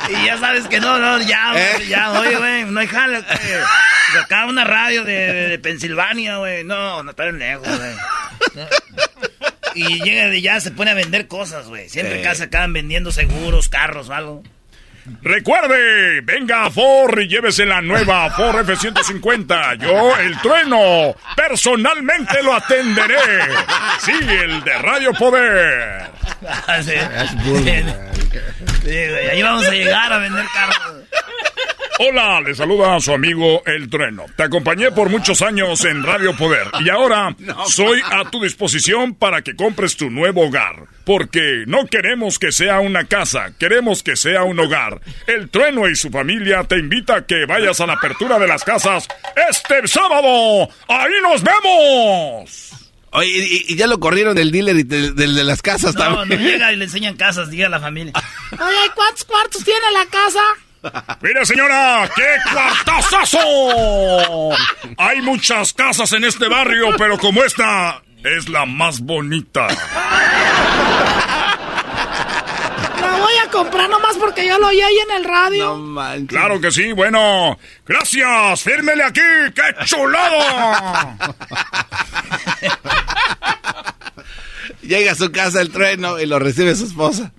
Y 0.08 0.26
ya 0.26 0.36
sabes 0.38 0.66
que 0.66 0.80
no, 0.80 0.98
no, 0.98 1.20
ya, 1.22 1.52
güey, 1.52 1.88
ya, 1.88 2.12
oye, 2.12 2.36
güey, 2.36 2.64
no 2.64 2.80
hay 2.80 2.86
jale, 2.86 3.20
güey. 3.20 4.22
Acá 4.22 4.46
una 4.46 4.64
radio 4.64 5.04
de, 5.04 5.32
de, 5.32 5.48
de 5.48 5.58
Pensilvania, 5.58 6.36
güey. 6.36 6.64
No, 6.64 7.02
no 7.02 7.10
está 7.10 7.30
lejos, 7.30 7.66
güey. 7.66 7.94
No. 8.54 8.66
Y 9.74 10.02
llega 10.02 10.28
de 10.28 10.42
ya, 10.42 10.60
se 10.60 10.70
pone 10.70 10.90
a 10.90 10.94
vender 10.94 11.28
cosas, 11.28 11.66
güey. 11.68 11.88
Siempre 11.88 12.20
acá 12.20 12.34
se 12.34 12.44
acaban 12.44 12.72
vendiendo 12.72 13.10
seguros, 13.10 13.68
carros 13.68 14.08
o 14.10 14.12
algo. 14.12 14.42
Recuerde, 15.22 16.20
venga 16.20 16.66
a 16.66 16.70
Ford 16.70 17.18
y 17.18 17.26
llévese 17.26 17.66
la 17.66 17.80
nueva 17.80 18.30
Ford 18.30 18.60
F-150. 18.60 19.78
Yo, 19.78 20.16
el 20.16 20.38
trueno, 20.40 21.16
personalmente 21.36 22.42
lo 22.42 22.54
atenderé. 22.54 23.16
Sí, 23.98 24.12
el 24.12 24.62
de 24.62 24.78
Radio 24.78 25.12
Poder. 25.12 26.10
Ah, 26.66 26.82
sí. 26.82 26.90
Ahí 29.30 29.42
vamos 29.42 29.64
a 29.68 29.70
llegar 29.70 30.12
a 30.12 30.18
vender 30.18 30.44
carros. 30.52 31.04
Hola, 31.98 32.40
le 32.40 32.54
saluda 32.54 32.96
a 32.96 33.00
su 33.00 33.12
amigo 33.12 33.62
El 33.66 33.88
Trueno. 33.88 34.24
Te 34.36 34.42
acompañé 34.44 34.90
por 34.90 35.08
muchos 35.10 35.42
años 35.42 35.84
en 35.84 36.02
Radio 36.02 36.34
Poder 36.36 36.66
y 36.80 36.88
ahora 36.88 37.36
soy 37.66 38.00
a 38.04 38.28
tu 38.30 38.42
disposición 38.42 39.14
para 39.14 39.42
que 39.42 39.54
compres 39.54 39.96
tu 39.96 40.10
nuevo 40.10 40.46
hogar. 40.46 40.84
Porque 41.04 41.64
no 41.66 41.86
queremos 41.86 42.38
que 42.38 42.50
sea 42.50 42.80
una 42.80 43.04
casa, 43.04 43.52
queremos 43.58 44.02
que 44.02 44.16
sea 44.16 44.42
un 44.42 44.58
hogar. 44.58 45.00
El 45.26 45.50
Trueno 45.50 45.88
y 45.88 45.94
su 45.94 46.10
familia 46.10 46.64
te 46.64 46.78
invita 46.78 47.16
a 47.16 47.26
que 47.26 47.44
vayas 47.46 47.80
a 47.80 47.86
la 47.86 47.94
apertura 47.94 48.38
de 48.38 48.48
las 48.48 48.64
casas 48.64 49.06
este 49.50 49.86
sábado. 49.86 50.68
¡Ahí 50.88 51.12
nos 51.22 51.42
vemos! 51.42 52.70
Oye, 53.14 53.28
y, 53.28 53.64
y 53.74 53.76
ya 53.76 53.86
lo 53.86 54.00
corrieron 54.00 54.34
del 54.34 54.50
dealer 54.50 54.76
y 54.76 54.82
del, 54.84 55.14
del 55.14 55.34
de 55.34 55.44
las 55.44 55.60
casas 55.60 55.94
No, 55.94 56.08
no 56.10 56.16
también. 56.20 56.40
llega 56.42 56.72
y 56.72 56.76
le 56.76 56.84
enseñan 56.84 57.14
casas, 57.16 57.50
diga 57.50 57.66
a 57.66 57.70
la 57.70 57.78
familia. 57.80 58.12
Oye, 58.52 58.90
¿cuántos 58.94 59.24
cuartos 59.24 59.62
tiene 59.62 59.80
la 59.92 60.06
casa? 60.06 60.40
Mire, 61.20 61.46
señora, 61.46 62.10
qué 62.14 62.26
cuartazazo. 62.52 63.38
Hay 64.96 65.22
muchas 65.22 65.72
casas 65.72 66.12
en 66.12 66.24
este 66.24 66.48
barrio, 66.48 66.88
pero 66.98 67.18
como 67.18 67.44
esta 67.44 68.02
es 68.24 68.48
la 68.48 68.66
más 68.66 69.00
bonita. 69.00 69.68
La 73.00 73.16
voy 73.18 73.34
a 73.44 73.50
comprar 73.50 73.88
nomás 73.88 74.16
porque 74.16 74.46
yo 74.46 74.58
lo 74.58 74.68
oí 74.68 74.80
ahí 74.80 74.98
en 75.08 75.16
el 75.16 75.24
radio. 75.24 75.80
Claro 76.26 76.60
que 76.60 76.70
sí, 76.72 76.92
bueno. 76.92 77.58
Gracias, 77.86 78.62
fírmele 78.62 79.04
aquí, 79.04 79.20
qué 79.54 79.84
chulado. 79.84 81.16
Llega 84.82 85.12
a 85.12 85.14
su 85.14 85.30
casa 85.30 85.60
el 85.60 85.70
trueno 85.70 86.18
y 86.18 86.26
lo 86.26 86.40
recibe 86.40 86.74
su 86.74 86.86
esposa. 86.86 87.32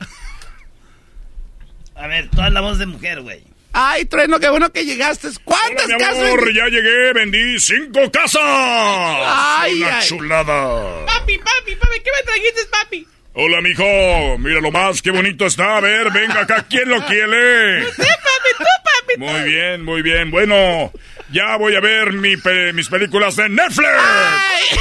A 1.95 2.07
ver, 2.07 2.29
toda 2.29 2.49
la 2.49 2.61
voz 2.61 2.79
de 2.79 2.85
mujer, 2.85 3.21
güey. 3.21 3.43
Ay, 3.75 4.05
trueno, 4.05 4.39
qué 4.39 4.49
bueno 4.49 4.71
que 4.71 4.85
llegaste. 4.85 5.29
¿Cuántas 5.43 5.87
Mi 5.87 5.97
casas? 5.97 6.17
amor, 6.19 6.53
ya 6.53 6.65
llegué, 6.67 7.13
vendí 7.13 7.59
cinco 7.59 8.11
casas. 8.11 8.41
Ay, 8.43 9.81
Una 9.81 9.97
ay. 9.99 10.07
chulada. 10.07 11.05
Papi, 11.05 11.37
papi, 11.39 11.75
papi, 11.75 11.99
¿qué 12.03 12.11
me 12.17 12.23
trajiste, 12.23 12.61
papi? 12.71 13.07
Hola, 13.33 13.61
mijo. 13.61 14.37
Mira 14.37 14.61
lo 14.61 14.71
más, 14.71 15.01
qué 15.01 15.09
bonito 15.09 15.45
está. 15.47 15.77
A 15.77 15.81
ver, 15.81 16.11
venga 16.11 16.41
acá, 16.41 16.65
¿quién 16.69 16.87
lo 16.87 17.03
quiere? 17.05 17.83
Sí, 17.85 17.97
papi, 17.97 18.49
tú, 18.59 18.63
papi. 18.63 19.17
Muy 19.19 19.49
bien, 19.49 19.83
muy 19.83 20.01
bien. 20.03 20.29
Bueno, 20.29 20.91
ya 21.31 21.55
voy 21.57 21.75
a 21.75 21.79
ver 21.79 22.13
mi 22.13 22.37
pe- 22.37 22.73
mis 22.73 22.89
películas 22.89 23.35
de 23.37 23.49
Netflix. 23.49 23.89
Ay, 23.89 24.77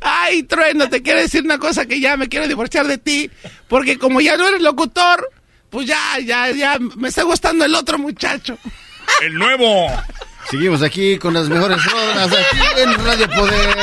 ay, 0.00 0.42
trueno, 0.42 0.88
te 0.88 1.02
quiero 1.02 1.20
decir 1.20 1.42
una 1.44 1.58
cosa 1.58 1.86
que 1.86 2.00
ya 2.00 2.16
me 2.16 2.28
quiero 2.28 2.48
divorciar 2.48 2.86
de 2.88 2.98
ti. 2.98 3.30
Porque 3.68 3.96
como 3.96 4.20
ya 4.20 4.36
no 4.36 4.48
eres 4.48 4.60
locutor, 4.60 5.30
pues 5.74 5.86
ya, 5.88 6.18
ya, 6.24 6.50
ya 6.52 6.78
me 6.96 7.08
está 7.08 7.24
gustando 7.24 7.64
el 7.64 7.74
otro 7.74 7.98
muchacho. 7.98 8.56
El 9.20 9.34
nuevo. 9.34 9.90
Seguimos 10.48 10.82
aquí 10.82 11.18
con 11.18 11.34
las 11.34 11.48
mejores 11.48 11.82
rodas 11.84 12.30
aquí 12.32 12.80
en 12.80 13.04
Radio 13.04 13.28
Poder. 13.30 13.76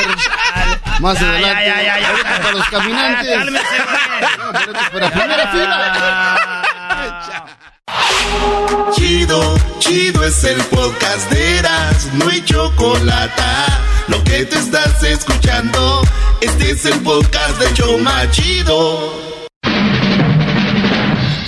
Más 1.01 1.19
Ya, 1.19 1.29
adelante. 1.29 1.65
ya, 1.65 1.83
ya, 1.83 1.99
ya, 1.99 2.13
ya. 2.23 2.41
para 2.41 2.51
los 2.53 2.69
caminantes. 2.69 3.29
Ya, 3.29 3.37
cálmese, 3.39 3.65
para 4.93 5.09
primera 5.11 5.51
fila. 5.51 6.63
Chido, 8.95 9.57
chido 9.79 10.23
es 10.23 10.43
el 10.45 10.61
podcast 10.65 11.29
de 11.31 11.57
Eras, 11.59 12.07
no 12.13 12.29
hay 12.29 12.41
chocolate. 12.45 13.41
Lo 14.07 14.23
que 14.23 14.45
te 14.45 14.57
estás 14.57 15.03
escuchando, 15.03 16.01
este 16.39 16.71
es 16.71 16.85
el 16.85 16.99
podcast 17.01 17.57
de 17.59 17.73
Choma 17.73 18.29
Chido. 18.31 19.30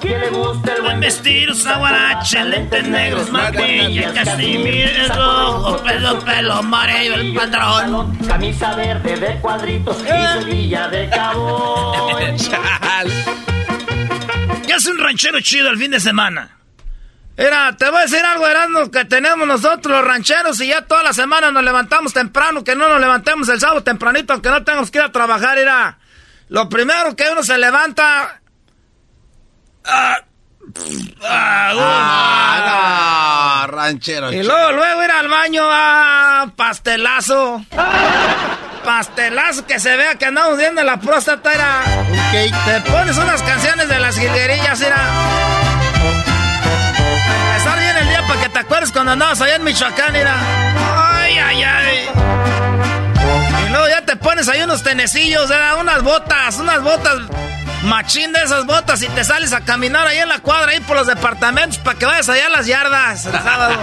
Que 0.00 0.18
le 0.18 0.30
gusta 0.30 0.74
el 0.74 0.82
Buen 0.82 1.00
vestir, 1.00 1.50
guarache, 1.78 2.44
lentes 2.44 2.88
negros, 2.88 3.30
maquilla, 3.30 4.12
casimir, 4.12 5.08
rojo, 5.08 5.76
pelo, 5.82 6.18
pelo, 6.20 6.54
amarillo, 6.54 7.14
el 7.14 7.34
pantalón. 7.34 8.16
Camisa 8.26 8.74
verde 8.74 9.16
de 9.16 9.40
cuadritos 9.40 10.02
y 10.02 10.06
cerilla 10.06 10.88
de 10.88 11.08
cabo. 11.10 12.16
¿Qué 14.66 14.72
hace 14.72 14.90
un 14.90 14.98
ranchero 14.98 15.40
chido 15.40 15.68
el 15.70 15.78
fin 15.78 15.90
de 15.90 16.00
semana? 16.00 16.56
Mira, 17.36 17.76
te 17.76 17.88
voy 17.90 18.00
a 18.00 18.02
decir 18.02 18.24
algo, 18.24 18.46
Erasmo, 18.46 18.90
que 18.90 19.04
tenemos 19.04 19.46
nosotros 19.46 19.96
los 19.96 20.04
rancheros 20.04 20.60
y 20.60 20.68
ya 20.68 20.82
toda 20.82 21.02
la 21.02 21.12
semana 21.12 21.50
nos 21.50 21.62
levantamos 21.62 22.12
temprano, 22.12 22.64
que 22.64 22.74
no 22.74 22.88
nos 22.88 23.00
levantemos 23.00 23.48
el 23.48 23.60
sábado 23.60 23.82
tempranito, 23.82 24.32
aunque 24.32 24.50
no 24.50 24.62
tengamos 24.62 24.90
que 24.90 24.98
ir 24.98 25.04
a 25.04 25.12
trabajar, 25.12 25.56
mira. 25.56 25.98
Lo 26.48 26.68
primero 26.68 27.14
que 27.14 27.24
uno 27.30 27.42
se 27.42 27.56
levanta... 27.58 28.39
Ah, 29.84 30.16
Ah, 31.82 33.66
no, 33.66 33.76
ranchero. 33.76 34.32
y 34.32 34.42
luego, 34.42 34.72
luego 34.72 35.02
ir 35.04 35.10
al 35.10 35.28
baño 35.28 35.62
a 35.70 36.52
pastelazo. 36.56 37.64
Pastelazo 38.84 39.66
que 39.66 39.78
se 39.80 39.96
vea 39.96 40.14
que 40.16 40.26
andamos 40.26 40.56
viendo 40.58 40.82
la 40.82 40.98
próstata, 40.98 41.52
era. 41.52 41.82
Te 42.64 42.80
pones 42.90 43.16
unas 43.18 43.42
canciones 43.42 43.88
de 43.88 43.98
las 43.98 44.16
jilguerillas, 44.16 44.80
era. 44.80 44.96
Empezar 47.52 47.78
bien 47.78 47.96
el 47.98 48.08
día 48.08 48.22
para 48.26 48.40
que 48.40 48.48
te 48.48 48.58
acuerdes 48.60 48.92
cuando 48.92 49.12
andabas 49.12 49.40
allá 49.40 49.56
en 49.56 49.64
Michoacán, 49.64 50.14
era. 50.16 50.34
Ay, 51.18 51.38
ay, 51.38 51.62
ay. 51.62 52.08
Y 53.66 53.70
luego 53.70 53.88
ya 53.88 54.04
te 54.04 54.16
pones 54.16 54.48
ahí 54.48 54.62
unos 54.62 54.82
tenecillos, 54.82 55.50
era 55.50 55.76
unas 55.76 56.02
botas, 56.02 56.56
unas 56.58 56.82
botas 56.82 57.16
machín 57.82 58.32
de 58.32 58.42
esas 58.42 58.66
botas 58.66 59.02
y 59.02 59.08
te 59.08 59.24
sales 59.24 59.52
a 59.52 59.60
caminar 59.62 60.06
ahí 60.06 60.18
en 60.18 60.28
la 60.28 60.40
cuadra, 60.40 60.72
ahí 60.72 60.80
por 60.80 60.96
los 60.96 61.06
departamentos, 61.06 61.78
para 61.78 61.98
que 61.98 62.06
vayas 62.06 62.28
allá 62.28 62.46
a 62.46 62.50
las 62.50 62.66
yardas 62.66 63.26
el 63.26 63.32
sábado. 63.32 63.74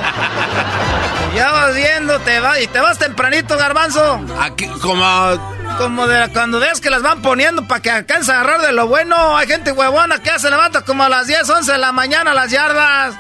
ya 1.36 1.52
vas 1.52 1.76
viendo, 1.76 2.20
te 2.20 2.40
vas, 2.40 2.62
y 2.62 2.68
te 2.68 2.80
vas 2.80 2.98
tempranito, 2.98 3.58
garbanzo. 3.58 4.22
Aquí, 4.40 4.68
como... 4.82 5.58
Como 5.78 6.08
de 6.08 6.30
cuando 6.30 6.60
ves 6.60 6.82
que 6.82 6.90
las 6.90 7.04
van 7.04 7.22
poniendo 7.22 7.68
para 7.68 7.82
que 7.82 7.92
alcance 7.92 8.32
a 8.32 8.40
agarrar 8.40 8.62
de 8.62 8.72
lo 8.72 8.88
bueno. 8.88 9.38
Hay 9.38 9.46
gente 9.46 9.72
huevona 9.72 10.18
que 10.18 10.30
ya 10.30 10.40
se 10.40 10.50
levanta 10.50 10.82
como 10.82 11.04
a 11.04 11.10
las 11.10 11.28
10, 11.28 11.48
11 11.48 11.72
de 11.74 11.78
la 11.78 11.92
mañana 11.92 12.32
a 12.32 12.34
las 12.34 12.50
yardas. 12.50 13.14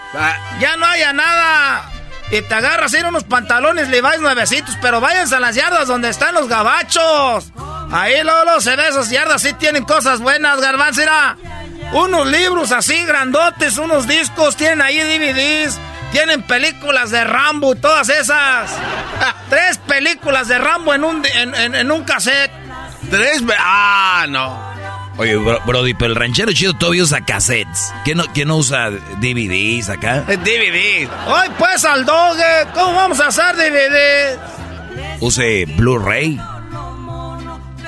Ya 0.60 0.76
no 0.76 0.88
haya 0.88 1.14
nada. 1.14 1.97
Y 2.32 2.42
te 2.42 2.56
agarras 2.56 2.94
ir 2.94 3.06
unos 3.06 3.24
pantalones 3.24 3.88
Levi's 3.90 4.20
nuevecitos, 4.20 4.78
pero 4.82 5.00
váyanse 5.00 5.36
a 5.36 5.40
las 5.40 5.56
yardas 5.56 5.88
donde 5.88 6.10
están 6.10 6.34
los 6.34 6.48
gabachos. 6.50 7.52
Ahí 7.92 8.22
Lolo 8.22 8.60
se 8.60 8.76
ve 8.76 8.88
esas 8.90 9.10
yardas, 9.10 9.42
sí 9.42 9.54
tienen 9.54 9.86
cosas 9.86 10.20
buenas, 10.20 10.60
garbanzera. 10.60 11.38
Unos 11.94 12.28
libros 12.28 12.74
así 12.74 13.06
grandotes, 13.06 13.78
unos 13.78 14.08
discos, 14.08 14.58
tienen 14.58 14.82
ahí 14.82 15.00
DVDs, 15.00 15.80
tienen 16.12 16.42
películas 16.44 17.12
de 17.12 17.24
Rambo 17.24 17.76
todas 17.76 18.10
esas. 18.10 18.72
Tres 19.50 19.78
películas 19.78 20.50
de 20.50 20.58
Rambo 20.58 20.94
en 20.94 21.06
un, 21.06 21.26
en, 21.26 21.76
en, 21.76 21.92
un 21.92 22.04
cassette. 22.04 22.52
Tres, 23.10 23.42
ah, 23.58 24.26
no. 24.28 24.77
Oye, 25.18 25.36
Brody, 25.36 25.94
pero 25.96 26.12
el 26.12 26.16
ranchero 26.16 26.52
chido 26.54 26.74
todavía 26.76 27.04
usa 27.04 27.22
cassettes. 27.22 27.92
¿Quién 28.06 28.18
no, 28.18 28.26
quién 28.34 28.50
no 28.50 28.58
usa 28.58 28.92
DVDs 28.92 29.90
acá? 29.90 30.22
DVDs. 30.22 31.10
Hoy 31.28 31.48
pues 31.58 31.84
al 31.86 32.06
doge, 32.06 32.68
¿cómo 32.74 32.94
vamos 32.94 33.20
a 33.20 33.28
hacer 33.28 33.56
DVDs? 33.56 34.40
Use 35.20 35.66
Blu-ray. 35.76 36.40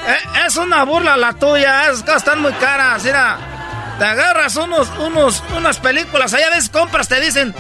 Eh, 0.07 0.18
es 0.47 0.56
una 0.57 0.84
burla 0.85 1.18
la 1.18 1.34
tuya, 1.34 1.91
es 1.91 2.03
están 2.07 2.41
muy 2.41 2.53
caras, 2.53 3.03
mira. 3.03 3.38
Te 3.99 4.06
agarras 4.06 4.56
unos, 4.56 4.89
unos, 4.97 5.43
unas 5.56 5.77
películas, 5.77 6.34
allá 6.34 6.49
ves 6.51 6.69
compras, 6.69 7.07
te 7.10 7.19
dicen, 7.19 7.53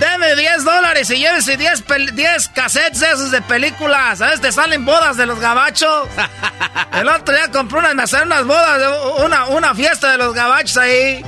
deme 0.00 0.36
10 0.36 0.64
dólares 0.64 1.10
y 1.10 1.18
llévese 1.18 1.56
10, 1.56 1.84
10 2.14 2.48
cassettes 2.48 3.02
esos 3.02 3.30
de 3.30 3.42
películas. 3.42 4.18
¿Sabes? 4.18 4.40
Te 4.40 4.52
salen 4.52 4.84
bodas 4.84 5.16
de 5.16 5.26
los 5.26 5.38
gabachos. 5.40 6.08
El 6.92 7.08
otro 7.08 7.34
día 7.34 7.50
compré 7.50 7.78
unas, 7.78 7.94
me 7.94 8.02
hacen 8.02 8.22
unas 8.22 8.44
bodas, 8.44 8.82
una, 9.24 9.46
una 9.46 9.74
fiesta 9.74 10.12
de 10.12 10.18
los 10.18 10.34
gabachos 10.34 10.76
ahí. 10.76 11.24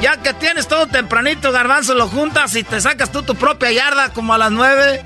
Ya 0.00 0.16
que 0.16 0.34
tienes 0.34 0.66
todo 0.66 0.88
tempranito, 0.88 1.52
garbanzo, 1.52 1.94
lo 1.94 2.08
juntas 2.08 2.56
y 2.56 2.64
te 2.64 2.80
sacas 2.80 3.12
tú 3.12 3.22
tu 3.22 3.36
propia 3.36 3.70
yarda 3.70 4.08
como 4.12 4.34
a 4.34 4.38
las 4.38 4.50
9. 4.50 5.02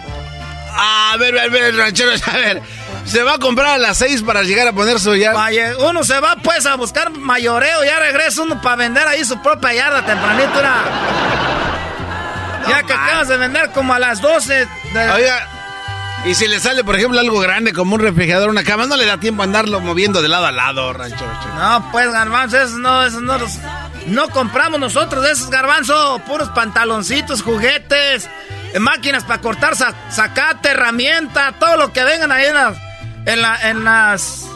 A 0.78 1.16
ver, 1.18 1.38
a 1.38 1.48
ver, 1.48 1.76
ranchero, 1.76 2.12
a 2.26 2.36
ver. 2.36 2.62
Se 3.04 3.22
va 3.22 3.34
a 3.34 3.38
comprar 3.38 3.74
a 3.74 3.78
las 3.78 3.98
6 3.98 4.22
para 4.22 4.42
llegar 4.42 4.66
a 4.66 4.72
poner 4.72 4.98
su 4.98 5.14
yarda. 5.14 5.48
Uno 5.80 6.02
se 6.02 6.18
va 6.18 6.36
pues 6.42 6.66
a 6.66 6.76
buscar 6.76 7.10
mayoreo, 7.10 7.84
ya 7.84 7.98
regresa 7.98 8.42
uno 8.42 8.60
para 8.60 8.76
vender 8.76 9.06
ahí 9.06 9.24
su 9.24 9.40
propia 9.42 9.74
yarda 9.74 10.04
tempranito. 10.04 10.60
Ya 12.68 12.82
que 12.82 12.92
acabas 12.92 13.28
de 13.28 13.36
vender 13.36 13.70
como 13.72 13.94
a 13.94 13.98
las 13.98 14.20
12. 14.20 14.68
Oiga, 15.14 15.48
y 16.24 16.34
si 16.34 16.48
le 16.48 16.58
sale, 16.58 16.82
por 16.82 16.96
ejemplo, 16.96 17.20
algo 17.20 17.38
grande 17.38 17.72
como 17.72 17.94
un 17.94 18.00
refrigerador, 18.00 18.50
una 18.50 18.64
cama, 18.64 18.86
no 18.86 18.96
le 18.96 19.06
da 19.06 19.18
tiempo 19.18 19.42
a 19.42 19.44
andarlo 19.44 19.80
moviendo 19.80 20.22
de 20.22 20.28
lado 20.28 20.46
a 20.46 20.52
lado, 20.52 20.92
rancho. 20.92 21.24
No, 21.56 21.88
pues 21.92 22.10
garbanzo, 22.10 22.60
eso 22.60 22.78
no, 22.78 23.04
eso 23.04 23.20
no 23.20 23.38
los... 23.38 23.58
No 24.06 24.28
compramos 24.28 24.78
nosotros 24.78 25.24
de 25.24 25.32
esos 25.32 25.50
garbanzo, 25.50 26.20
puros 26.26 26.48
pantaloncitos, 26.50 27.42
juguetes, 27.42 28.28
máquinas 28.78 29.24
para 29.24 29.40
cortar 29.40 29.74
sacate, 29.76 30.70
herramienta, 30.70 31.52
todo 31.58 31.76
lo 31.76 31.92
que 31.92 32.04
vengan 32.04 32.30
ahí 32.30 32.46
en 32.46 32.54
las 32.54 32.76
en, 33.26 33.42
la, 33.42 33.70
en 33.70 33.84
las 33.84 34.46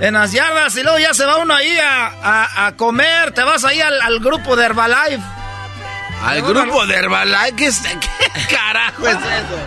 en 0.00 0.14
las 0.14 0.32
yardas 0.32 0.76
y 0.76 0.82
luego 0.82 0.98
ya 0.98 1.14
se 1.14 1.24
va 1.24 1.38
uno 1.38 1.54
ahí 1.54 1.76
a, 1.82 2.72
comer, 2.76 3.32
te 3.32 3.42
vas 3.42 3.64
ahí 3.64 3.80
al, 3.80 4.20
grupo 4.20 4.56
de 4.56 4.64
Herbalife. 4.64 5.22
¿Al 6.22 6.42
grupo 6.42 6.86
de 6.86 6.94
Herbalife? 6.94 7.54
¿Qué, 7.56 7.70
¿Qué, 8.00 8.54
carajo 8.54 9.08
es 9.08 9.16
eso? 9.16 9.58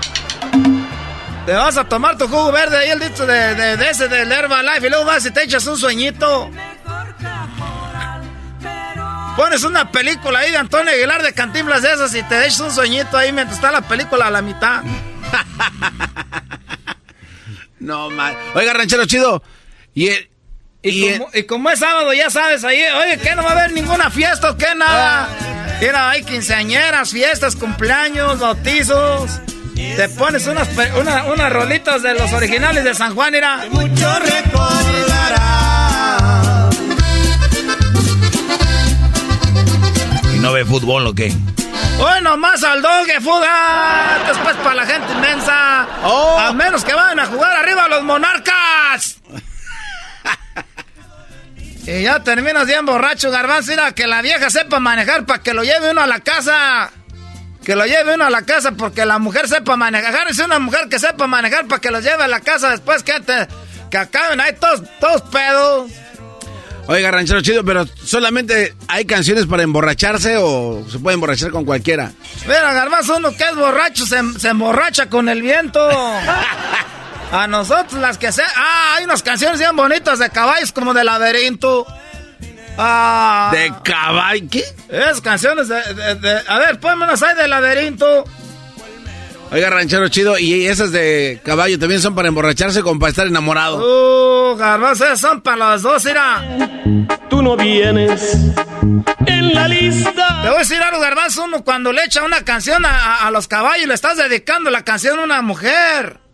Te 1.46 1.54
vas 1.54 1.78
a 1.78 1.86
tomar 1.86 2.18
tu 2.18 2.28
jugo 2.28 2.52
verde 2.52 2.78
ahí 2.78 2.90
el 2.90 3.00
dicho 3.00 3.26
de, 3.26 3.56
de, 3.56 3.90
ese 3.90 4.08
del 4.08 4.32
Herbalife 4.32 4.88
y 4.88 4.90
luego 4.90 5.06
vas 5.06 5.26
y 5.26 5.32
te 5.32 5.44
echas 5.44 5.66
un 5.68 5.78
sueñito. 5.78 6.50
Pones 9.36 9.64
una 9.64 9.90
película 9.92 10.40
ahí 10.40 10.52
de 10.52 10.58
Antonio 10.58 10.92
Aguilar 10.92 11.24
de 11.24 11.34
Cantimblas 11.34 11.82
de 11.82 11.94
esas 11.94 12.14
y 12.14 12.24
te 12.24 12.46
echas 12.46 12.60
un 12.60 12.72
sueñito 12.72 13.18
ahí 13.18 13.32
mientras 13.32 13.58
está 13.58 13.72
la 13.72 13.82
película 13.82 14.28
a 14.28 14.32
la 14.32 14.42
mitad. 14.42 14.84
No, 17.80 18.10
mal. 18.10 18.38
Oiga, 18.56 18.74
ranchero 18.74 19.06
chido. 19.06 19.42
Y, 19.94 20.10
y, 20.82 21.44
como, 21.44 21.70
es 21.70 21.80
sábado, 21.80 22.14
ya 22.14 22.30
sabes, 22.30 22.64
ahí, 22.64 22.82
oye, 22.82 23.18
que 23.18 23.36
no 23.36 23.44
va 23.44 23.50
a 23.50 23.54
haber 23.54 23.72
ninguna 23.72 24.10
fiesta 24.10 24.52
o 24.52 24.58
qué 24.58 24.76
nada. 24.76 25.30
Mira, 25.82 26.10
hay 26.10 26.24
quinceañeras, 26.24 27.12
fiestas, 27.12 27.56
cumpleaños, 27.56 28.40
bautizos. 28.40 29.40
Te 29.76 30.10
pones 30.10 30.46
unas, 30.48 30.68
unas 30.98 31.54
rolitas 31.54 32.04
de 32.04 32.14
los 32.14 32.34
originales 32.34 32.84
de 32.84 32.94
San 32.94 33.16
Juan, 33.16 33.32
mira. 33.32 33.66
Mucho 33.72 34.20
recordará. 34.20 35.40
¿Y 40.34 40.40
no 40.40 40.52
ve 40.52 40.66
fútbol 40.66 41.08
o 41.08 41.14
qué? 41.14 41.34
Bueno, 41.98 42.36
más 42.38 42.62
al 42.64 42.82
doge, 42.82 43.22
fuga. 43.22 44.20
Después 44.28 44.56
para 44.58 44.76
la 44.76 44.86
gente 44.86 45.14
inmensa. 45.14 45.88
Oh. 46.04 46.38
A 46.40 46.52
menos 46.54 46.84
que 46.84 46.94
vayan 46.94 47.20
a 47.20 47.26
jugar 47.26 47.56
arriba 47.56 47.88
los 47.88 48.04
monarcas. 48.04 49.19
Y 51.90 52.04
ya 52.04 52.24
terminas 52.24 52.68
bien 52.68 52.86
borracho, 52.86 53.32
garbanzo. 53.32 53.72
Mira, 53.72 53.92
que 53.94 54.06
la 54.06 54.22
vieja 54.22 54.50
sepa 54.52 54.80
manejar 54.80 55.26
para 55.26 55.42
que 55.42 55.56
lo 55.56 55.64
lleve 55.64 55.90
uno 55.90 56.02
a 56.02 56.08
la 56.08 56.20
casa. 56.20 56.92
Que 57.64 57.76
lo 57.76 57.86
lleve 57.86 58.14
uno 58.14 58.26
a 58.26 58.30
la 58.30 58.44
casa 58.44 58.74
porque 58.74 59.06
la 59.06 59.18
mujer 59.18 59.48
sepa 59.48 59.76
manejar. 59.76 60.28
Es 60.30 60.38
una 60.38 60.60
mujer 60.60 60.88
que 60.88 61.00
sepa 61.00 61.26
manejar 61.26 61.66
para 61.68 61.82
que 61.82 61.90
lo 61.90 62.00
lleve 62.00 62.24
a 62.24 62.28
la 62.28 62.42
casa 62.42 62.70
después 62.70 63.02
que, 63.02 63.20
te, 63.22 63.48
que 63.90 63.98
acaben 63.98 64.40
ahí 64.40 64.54
todos, 64.60 64.84
todos 65.00 65.22
pedos. 65.24 65.92
Oiga, 66.86 67.12
ranchero 67.12 67.42
chido, 67.42 67.64
pero 67.64 67.88
solamente 68.04 68.76
hay 68.88 69.06
canciones 69.06 69.46
para 69.46 69.64
emborracharse 69.64 70.38
o 70.38 70.84
se 70.90 71.00
puede 71.00 71.16
emborrachar 71.16 71.52
con 71.52 71.66
cualquiera. 71.66 72.12
Mira, 72.48 72.74
Garbanzo, 72.74 73.18
uno 73.18 73.36
que 73.36 73.44
es 73.44 73.56
borracho 73.56 74.06
se, 74.06 74.18
emborracha 74.48 75.08
con 75.08 75.30
el 75.30 75.42
viento. 75.42 75.80
A 77.32 77.48
nosotros 77.48 78.02
las 78.02 78.18
que 78.18 78.32
se... 78.32 78.42
Ah, 78.44 78.96
hay 78.98 79.06
unas 79.06 79.22
canciones 79.22 79.60
bien 79.60 79.76
bonitas 79.76 80.20
de 80.20 80.30
caballos 80.30 80.72
como 80.72 80.94
de 80.94 81.04
laberinto. 81.04 81.86
Ah, 82.78 83.52
¿De 83.54 83.74
caballo? 83.84 84.48
¿Qué? 84.50 84.64
Es 84.90 85.22
canciones 85.22 85.68
de, 85.68 86.42
A 86.48 86.60
ver, 86.60 86.80
pónmelas 86.80 87.22
ahí 87.22 87.36
de 87.36 87.48
laberinto. 87.48 88.26
Oiga, 89.52 89.70
ranchero 89.72 90.08
chido, 90.10 90.38
y 90.38 90.68
esas 90.68 90.92
de 90.92 91.42
caballo 91.44 91.80
también 91.80 92.02
son 92.02 92.14
para 92.14 92.28
emborracharse 92.28 92.84
como 92.84 93.00
para 93.00 93.10
estar 93.10 93.26
enamorado. 93.26 93.80
Uh, 93.80 94.56
garbanzo, 94.56 95.06
esas 95.06 95.20
son 95.20 95.42
para 95.42 95.72
los 95.72 95.82
dos, 95.82 96.06
mira. 96.06 96.44
Tú 97.30 97.42
no 97.42 97.58
vienes 97.58 98.38
en 99.26 99.54
la 99.54 99.68
lista. 99.68 100.42
Te 100.44 100.50
voy 100.50 100.58
a 100.58 100.60
decir 100.60 100.78
algo, 100.82 101.00
garbanzo, 101.00 101.46
uno 101.46 101.64
cuando 101.64 101.92
le 101.92 102.04
echa 102.04 102.24
una 102.24 102.44
canción 102.44 102.86
a, 102.86 103.30
los 103.32 103.48
caballos, 103.48 103.88
le 103.88 103.94
estás 103.96 104.18
dedicando 104.18 104.70
la 104.70 104.84
canción 104.84 105.20
a 105.20 105.24
una 105.24 105.42
mujer. 105.42 106.29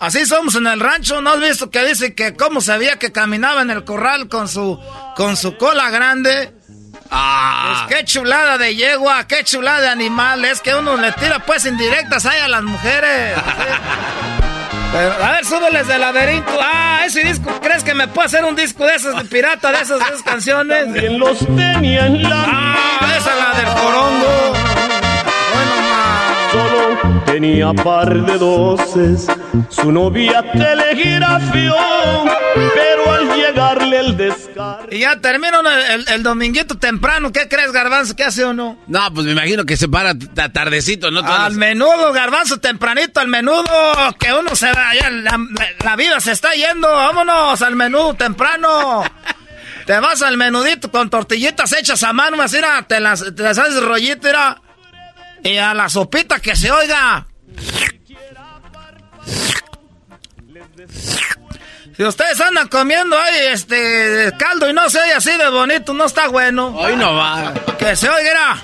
Así 0.00 0.24
somos 0.24 0.54
en 0.54 0.66
el 0.66 0.80
rancho, 0.80 1.20
¿no 1.20 1.30
has 1.30 1.40
visto 1.40 1.70
que 1.70 1.84
dice 1.84 2.14
que 2.14 2.34
cómo 2.34 2.62
sabía 2.62 2.98
que 2.98 3.12
caminaba 3.12 3.60
en 3.60 3.70
el 3.70 3.84
corral 3.84 4.28
con 4.28 4.48
su, 4.48 4.80
con 5.14 5.36
su 5.36 5.58
cola 5.58 5.90
grande? 5.90 6.54
Ah. 7.10 7.84
Pues 7.86 7.98
qué 7.98 8.04
chulada 8.06 8.56
de 8.56 8.74
yegua, 8.76 9.26
qué 9.26 9.44
chulada 9.44 9.80
de 9.82 9.88
animal. 9.88 10.42
Es 10.46 10.60
que 10.62 10.74
uno 10.74 10.96
le 10.96 11.12
tira 11.12 11.40
pues 11.40 11.66
indirectas 11.66 12.24
ahí 12.24 12.40
a 12.40 12.48
las 12.48 12.62
mujeres. 12.62 13.36
a 15.22 15.32
ver, 15.32 15.44
súbeles 15.44 15.86
de 15.86 15.98
laberinto. 15.98 16.58
Ah, 16.62 17.02
ese 17.04 17.22
disco, 17.22 17.50
¿crees 17.60 17.84
que 17.84 17.92
me 17.92 18.08
puede 18.08 18.26
hacer 18.26 18.44
un 18.46 18.56
disco 18.56 18.86
de 18.86 18.94
esos 18.94 19.14
de 19.14 19.24
pirata, 19.24 19.70
de 19.70 19.82
esas, 19.82 19.98
de 19.98 20.04
esas 20.06 20.22
canciones? 20.22 20.84
También 20.84 21.18
los 21.18 21.38
tenía 21.40 22.06
en 22.06 22.22
la 22.22 22.44
Ah, 22.46 23.16
esa 23.18 23.34
es 23.34 23.38
la 23.38 23.52
del 23.54 23.66
corongo. 23.78 24.69
Tenía 27.30 27.72
par 27.72 28.12
de 28.26 28.38
doces, 28.38 29.26
su 29.68 29.92
novia 29.92 30.42
telegrafió, 30.52 31.74
pero 32.74 33.12
al 33.12 33.36
llegarle 33.36 33.98
el 34.00 34.16
descargo. 34.16 34.88
Y 34.90 35.00
ya 35.00 35.20
termino 35.20 35.60
el, 35.60 35.66
el- 36.00 36.08
el 36.08 36.22
dominguito 36.24 36.76
temprano. 36.76 37.30
¿Qué 37.30 37.48
crees, 37.48 37.70
Garbanzo? 37.70 38.16
¿Qué 38.16 38.24
hace 38.24 38.44
o 38.44 38.52
no? 38.52 38.78
No, 38.88 39.14
pues 39.14 39.26
me 39.26 39.32
imagino 39.32 39.64
que 39.64 39.76
se 39.76 39.88
para 39.88 40.12
tardecito, 40.52 41.10
¿no? 41.12 41.22
Todas 41.22 41.38
Al 41.40 41.54
menudo, 41.54 42.12
Garbanzo, 42.12 42.58
tempranito, 42.58 43.20
al 43.20 43.28
menudo. 43.28 43.62
Que 44.18 44.32
uno 44.32 44.56
se 44.56 44.72
va, 44.72 44.92
ya 45.00 45.08
la, 45.10 45.38
la 45.84 45.96
vida 45.96 46.18
se 46.20 46.32
está 46.32 46.52
yendo. 46.54 46.88
Vámonos 46.88 47.62
al 47.62 47.76
menudo 47.76 48.14
temprano. 48.14 49.04
Te 49.86 49.98
vas 50.00 50.20
al 50.22 50.36
menudito 50.36 50.90
con 50.90 51.08
tortillitas 51.10 51.72
hechas 51.72 52.02
a 52.02 52.12
mano, 52.12 52.40
así, 52.42 52.56
mira, 52.56 52.82
te 52.88 52.98
las, 53.00 53.24
te 53.34 53.42
las 53.42 53.56
haces 53.58 53.82
rollito, 53.82 54.26
mira. 54.26 54.60
Y 55.42 55.56
a 55.56 55.74
la 55.74 55.88
sopita 55.88 56.38
que 56.40 56.54
se 56.56 56.70
oiga. 56.70 57.26
Si 61.96 62.04
ustedes 62.04 62.40
andan 62.40 62.68
comiendo 62.68 63.18
ahí 63.18 63.46
este 63.52 64.32
caldo 64.38 64.68
y 64.68 64.72
no 64.72 64.88
se 64.88 65.00
oye 65.00 65.12
así 65.12 65.36
de 65.36 65.48
bonito, 65.50 65.92
no 65.92 66.04
está 66.06 66.28
bueno. 66.28 66.68
Hoy 66.68 66.96
no 66.96 67.14
va. 67.14 67.52
Que 67.78 67.94
se 67.96 68.08
oiga. 68.08 68.56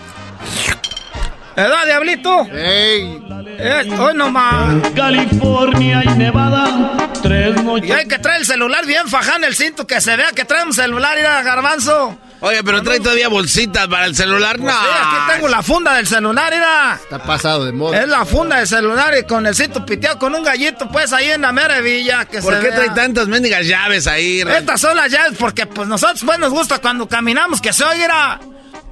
¿Edad, 1.57 1.85
diablito? 1.87 2.47
¡Ey! 2.53 3.23
Eh, 3.59 3.89
hoy 3.99 4.15
nomás. 4.15 4.91
California 4.95 6.03
y 6.05 6.09
Nevada, 6.11 7.09
tres 7.23 7.57
Y 7.59 7.63
noches. 7.63 7.91
hay 7.91 8.07
que 8.07 8.19
traer 8.19 8.41
el 8.41 8.47
celular 8.47 8.85
bien 8.85 9.09
faján 9.09 9.43
el 9.45 9.55
cinto, 9.57 9.87
que 9.87 10.01
se 10.03 10.15
vea 10.17 10.33
que 10.33 10.45
trae 10.45 10.65
un 10.65 10.75
celular, 10.75 11.19
ir 11.19 11.27
a 11.27 11.43
garbanzo. 11.43 12.19
Oye, 12.47 12.63
pero 12.65 12.83
trae 12.83 13.01
todavía 13.01 13.29
bolsitas 13.29 13.87
para 13.89 14.07
el 14.07 14.15
celular, 14.15 14.59
no. 14.59 14.71
Sí, 14.71 14.77
aquí 15.03 15.33
tengo 15.35 15.49
la 15.49 15.63
funda 15.63 15.95
del 15.95 16.07
celular, 16.07 16.53
mira. 16.53 16.99
Está 17.03 17.19
pasado 17.23 17.65
de 17.65 17.73
moda. 17.73 18.01
Es 18.01 18.09
la 18.09 18.25
funda 18.25 18.57
del 18.59 18.67
celular 18.69 19.15
y 19.19 19.25
con 19.25 19.47
el 19.47 19.55
cinto 19.55 19.85
piteado 19.85 20.19
con 20.19 20.35
un 20.35 20.43
gallito, 20.45 20.89
pues 20.89 21.13
ahí 21.13 21.31
en 21.31 21.43
la 21.43 21.53
mera 21.53 21.81
villa. 21.81 22.25
Que 22.25 22.41
¿Por 22.41 22.55
se 22.55 22.61
qué 22.61 22.67
vea. 22.69 22.77
trae 22.77 22.91
tantas 22.91 23.27
mendigas 23.29 23.67
llaves 23.67 24.07
ahí? 24.07 24.45
Ra- 24.45 24.59
Estas 24.59 24.81
son 24.81 24.97
las 24.97 25.11
llaves 25.11 25.37
porque 25.39 25.67
pues 25.67 25.89
nosotros 25.89 26.23
pues 26.25 26.39
nos 26.39 26.51
gusta 26.51 26.79
cuando 26.79 27.09
caminamos 27.09 27.61
que 27.61 27.73
se 27.73 27.85
oiga. 27.85 28.39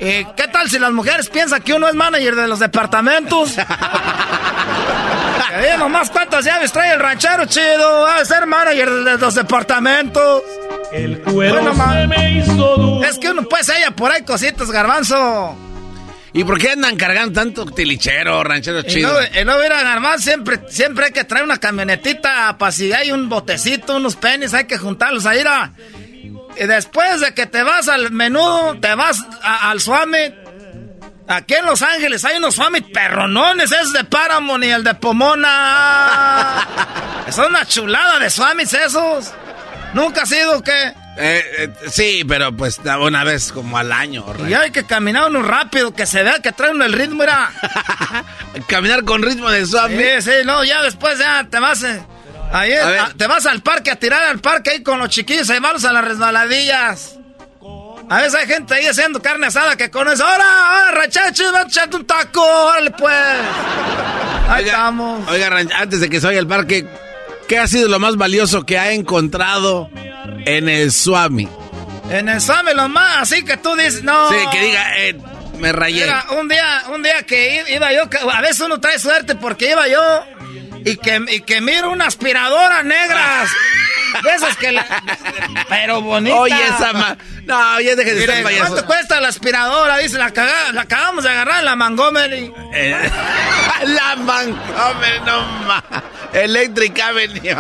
Eh, 0.01 0.27
¿Qué 0.37 0.49
tal 0.49 0.69
si 0.69 0.79
las 0.81 0.91
mujeres 0.93 1.29
piensan 1.29 1.63
que 1.63 1.73
uno 1.73 1.87
es 1.89 1.95
manager 1.95 2.35
de 2.35 2.49
los 2.49 2.59
departamentos? 2.59 3.53
que 5.51 5.57
vean 5.61 5.79
nomás 5.79 6.11
cuántas 6.11 6.45
llaves 6.45 6.73
trae 6.73 6.95
el 6.95 7.01
ranchero 7.01 7.45
chido. 7.47 8.03
Va 8.03 8.17
a 8.17 8.25
ser 8.25 8.47
manager 8.47 8.91
de 8.91 9.19
los 9.19 9.35
departamentos. 9.37 10.43
El 10.95 11.21
cuero 11.23 11.55
Bueno, 11.61 11.75
se 11.93 12.07
me 12.07 12.39
hizo 12.39 12.53
duro. 12.77 13.05
Es 13.09 13.19
que 13.19 13.31
uno 13.31 13.43
pues 13.49 13.69
haya 13.69 13.91
por 13.91 14.11
ahí 14.13 14.23
cositas, 14.23 14.71
garbanzo. 14.71 15.57
¿Y 16.33 16.43
por 16.45 16.59
qué 16.59 16.71
andan 16.71 16.97
cargando 16.97 17.33
tanto 17.41 17.65
tilichero, 17.67 18.43
ranchero 18.43 18.83
chido? 18.83 19.13
ir 19.23 19.73
a 19.73 19.83
garbanzo 19.83 20.25
siempre, 20.25 20.61
siempre 20.69 21.07
hay 21.07 21.13
que 21.13 21.25
traer 21.25 21.45
una 21.45 21.59
camionetita 21.59 22.57
para 22.59 22.73
si 22.73 22.93
hay 22.93 23.13
un 23.13 23.29
botecito, 23.29 23.97
unos 23.97 24.17
penis, 24.17 24.53
hay 24.55 24.65
que 24.65 24.79
juntarlos 24.79 25.27
ahí. 25.27 25.39
mira. 25.39 25.73
Y 26.57 26.67
después 26.67 27.21
de 27.21 27.35
que 27.35 27.47
te 27.47 27.63
vas 27.63 27.89
al 27.89 28.11
menudo, 28.13 28.79
te 28.81 28.95
vas 28.95 29.25
a- 29.43 29.71
al 29.71 29.81
Swami. 29.81 30.33
Aquí 31.27 31.55
en 31.55 31.67
Los 31.67 31.83
Ángeles 31.83 32.25
hay 32.25 32.37
unos 32.39 32.55
Swami 32.57 32.81
perronones, 32.83 33.73
es 33.73 33.93
de 33.93 34.05
Paramount 34.05 34.63
y 34.65 34.69
el 34.71 34.85
de 34.85 34.95
Pomona. 34.95 36.67
es 37.27 37.39
una 37.39 37.65
chulada 37.67 38.19
de 38.19 38.29
Swamis 38.31 38.73
esos. 38.75 39.33
¿Nunca 39.95 40.23
ha 40.23 40.27
sido 40.27 40.63
que 40.63 40.73
Eh, 41.17 41.45
eh, 41.59 41.71
sí, 41.91 42.25
pero 42.29 42.55
pues 42.57 42.81
una 43.01 43.23
vez 43.25 43.53
como 43.53 43.79
al 43.79 43.93
año. 43.93 44.25
Ra- 44.33 44.49
Y 44.51 44.55
hay 44.55 44.71
que 44.73 44.85
caminar 44.85 45.29
uno 45.31 45.43
rápido, 45.43 45.95
que 45.95 46.07
se 46.07 46.23
vea 46.25 46.41
que 46.43 46.51
trae 46.53 46.73
uno 46.73 46.85
el 46.85 46.93
ritmo, 46.93 47.19
mira. 47.21 47.51
Caminar 48.67 49.05
con 49.05 49.23
ritmo 49.23 49.49
de 49.51 49.65
suave. 49.67 50.21
Sí, 50.21 50.31
sí, 50.31 50.37
no, 50.45 50.65
ya 50.65 50.83
después 50.83 51.19
ya 51.19 51.47
te 51.49 51.61
vas. 51.61 51.83
eh, 51.85 52.03
ahí, 52.53 52.73
A 52.73 53.11
te 53.17 53.27
vas 53.29 53.47
al 53.47 53.63
parque 53.63 53.91
a 53.93 53.97
tirar 53.97 54.25
al 54.25 54.41
parque 54.41 54.71
ahí 54.71 54.83
con 54.83 54.99
los 54.99 55.09
chiquillos, 55.09 55.49
ahí 55.51 55.61
vamos 55.61 55.85
a 55.85 55.93
las 55.93 56.05
resbaladillas. 56.05 57.17
A 58.11 58.19
veces 58.19 58.35
hay 58.35 58.47
gente 58.47 58.75
ahí 58.75 58.87
haciendo 58.87 59.23
carne 59.23 59.47
asada 59.47 59.77
que 59.77 59.91
con 59.91 60.07
eso. 60.09 60.27
¡Ahora, 60.27 60.45
ahora, 60.45 60.91
rachachos! 60.91 61.55
¡Va 61.55 61.61
a 61.61 61.63
echarte 61.63 61.97
un 61.97 62.05
taco! 62.07 62.43
¡Órale, 62.45 62.91
pues! 62.91 63.15
Ahí 64.49 64.65
estamos. 64.67 65.27
Oiga, 65.31 65.47
antes 65.79 66.01
de 66.01 66.11
que 66.11 66.21
se 66.21 66.27
vaya 66.27 66.39
al 66.41 66.47
parque, 66.47 66.87
¿qué 67.55 67.61
ha 67.61 67.69
sido 67.69 67.87
lo 67.89 68.01
más 68.01 68.17
valioso 68.17 68.67
que 68.67 68.81
ha 68.81 68.91
encontrado 68.91 69.89
en 70.45 70.69
el 70.69 70.91
Swami? 70.91 71.49
En 72.11 72.29
el 72.29 72.41
Swami 72.41 72.75
lo 72.75 72.89
más, 72.89 73.19
así 73.19 73.45
que 73.45 73.57
tú 73.57 73.77
dices, 73.77 74.03
no. 74.03 74.29
Sí, 74.29 74.35
que 74.51 74.61
diga, 74.61 74.99
eh, 74.99 75.17
me 75.61 75.71
rayé. 75.71 76.01
Mira, 76.01 76.27
un 76.41 76.49
día, 76.49 76.83
un 76.93 77.05
día 77.05 77.23
que 77.23 77.65
iba 77.69 77.93
yo, 77.93 78.09
a 78.33 78.41
veces 78.41 78.59
uno 78.59 78.81
trae 78.81 78.99
suerte 78.99 79.37
porque 79.37 79.71
iba 79.71 79.87
yo 79.87 80.25
y 80.85 80.97
que, 80.97 81.25
y 81.29 81.41
que 81.43 81.61
miro 81.61 81.93
una 81.93 82.07
aspiradora 82.07 82.83
negras. 82.83 83.49
De 84.25 84.31
esas 84.35 84.57
que 84.57 84.73
la- 84.73 85.03
Pero 85.69 86.01
bonita. 86.03 86.37
Oye, 86.37 86.65
esa 86.65 86.93
ma... 86.93 87.17
No, 87.47 87.81
ya 87.81 87.95
deje 87.97 88.15
de 88.15 88.21
Mire, 88.21 88.33
estar 88.33 88.45
payaso. 88.45 88.69
¿Cuánto 88.71 88.87
cuesta 88.87 89.21
la 89.21 89.29
aspiradora? 89.29 89.99
Dice, 89.99 90.19
la, 90.19 90.27
acabamos 90.27 91.23
de 91.25 91.31
agarrar 91.31 91.59
en 91.61 91.65
la 91.65 91.77
Montgomery. 91.77 92.53
Eh, 92.73 92.97
la 93.87 94.17
Montgomery, 94.17 95.21
no 95.27 95.43
ma. 95.67 95.83
Electric 96.33 96.99
Avenue. 97.01 97.57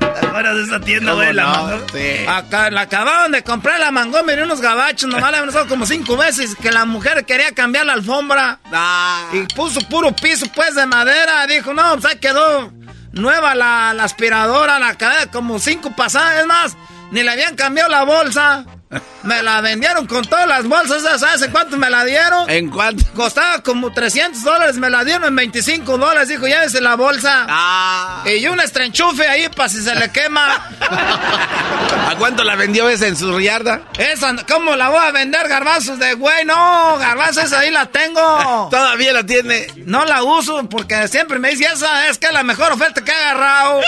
¿Te 0.00 0.26
acuerdas 0.26 0.56
de 0.56 0.62
esa 0.62 0.80
tienda, 0.80 1.12
¿Cómo 1.12 1.22
güey? 1.22 1.34
La 1.34 1.44
no? 1.44 1.50
Montgomery? 1.50 2.16
Sí. 2.18 2.26
Acá, 2.26 2.70
la 2.70 2.82
acababan 2.82 3.32
de 3.32 3.42
comprar 3.42 3.80
la 3.80 3.90
Montgomery 3.90 4.42
unos 4.42 4.60
gabachos, 4.60 5.08
nomás 5.08 5.30
la 5.30 5.38
habían 5.38 5.48
usado 5.48 5.66
como 5.68 5.86
cinco 5.86 6.16
veces, 6.16 6.56
que 6.56 6.70
la 6.70 6.84
mujer 6.84 7.24
quería 7.24 7.52
cambiar 7.52 7.86
la 7.86 7.94
alfombra. 7.94 8.58
Ah. 8.72 9.28
Y 9.32 9.42
puso 9.54 9.80
puro 9.88 10.14
piso, 10.14 10.46
pues, 10.54 10.74
de 10.74 10.86
madera. 10.86 11.46
Dijo, 11.46 11.72
no, 11.74 11.92
pues 11.94 12.04
ahí 12.06 12.18
quedó 12.18 12.72
nueva 13.12 13.54
la, 13.54 13.94
la 13.94 14.04
aspiradora, 14.04 14.78
la 14.78 14.94
cadena, 14.96 15.30
como 15.30 15.58
cinco 15.58 15.94
pasadas. 15.94 16.40
Es 16.40 16.46
más, 16.46 16.76
ni 17.10 17.22
le 17.22 17.30
habían 17.30 17.56
cambiado 17.56 17.88
la 17.90 18.04
bolsa. 18.04 18.64
Me 19.24 19.42
la 19.42 19.60
vendieron 19.60 20.06
con 20.06 20.24
todas 20.24 20.46
las 20.46 20.66
bolsas, 20.66 21.20
¿sabes 21.20 21.42
en 21.42 21.50
cuánto 21.50 21.76
me 21.76 21.90
la 21.90 22.04
dieron? 22.04 22.48
¿En 22.48 22.70
cuánto? 22.70 23.04
Costaba 23.14 23.60
como 23.62 23.92
300 23.92 24.42
dólares, 24.42 24.76
me 24.76 24.88
la 24.88 25.04
dieron 25.04 25.24
en 25.24 25.34
25 25.34 25.98
dólares. 25.98 26.28
Dijo, 26.28 26.46
llévese 26.46 26.80
la 26.80 26.94
bolsa. 26.94 27.46
Ah. 27.48 28.24
Y 28.24 28.46
un 28.46 28.60
estrenchufe 28.60 29.26
ahí 29.26 29.48
para 29.48 29.68
si 29.68 29.82
se 29.82 29.94
le 29.94 30.10
quema. 30.12 30.54
¿A 32.08 32.14
cuánto 32.18 32.44
la 32.44 32.54
vendió 32.54 32.88
esa 32.88 33.08
en 33.08 33.16
su 33.16 33.40
yarda? 33.40 33.82
Esa, 33.98 34.36
¿cómo 34.46 34.76
la 34.76 34.90
voy 34.90 35.04
a 35.04 35.10
vender, 35.10 35.48
garbanzos 35.48 35.98
de 35.98 36.14
güey? 36.14 36.44
No, 36.44 36.96
garbanzos, 36.98 37.44
esa 37.44 37.60
ahí 37.60 37.72
la 37.72 37.86
tengo. 37.86 38.68
Todavía 38.70 39.12
la 39.12 39.26
tiene. 39.26 39.66
No 39.76 40.04
la 40.04 40.22
uso 40.22 40.68
porque 40.68 41.08
siempre 41.08 41.40
me 41.40 41.50
dice, 41.50 41.64
esa 41.64 42.08
es 42.08 42.18
que 42.18 42.26
es 42.26 42.32
la 42.32 42.44
mejor 42.44 42.72
oferta 42.72 43.02
que 43.02 43.10
he 43.10 43.14
agarrado. 43.14 43.80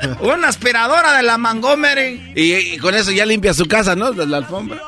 Una 0.20 0.48
aspiradora 0.48 1.16
de 1.16 1.22
la 1.22 1.38
Montgomery. 1.38 2.32
Y, 2.34 2.54
y 2.54 2.78
con 2.78 2.94
eso 2.94 3.10
ya 3.10 3.26
limpia 3.26 3.54
su 3.54 3.66
casa, 3.66 3.94
¿no? 3.96 4.12
De 4.12 4.26
la 4.26 4.38
alfombra. 4.38 4.80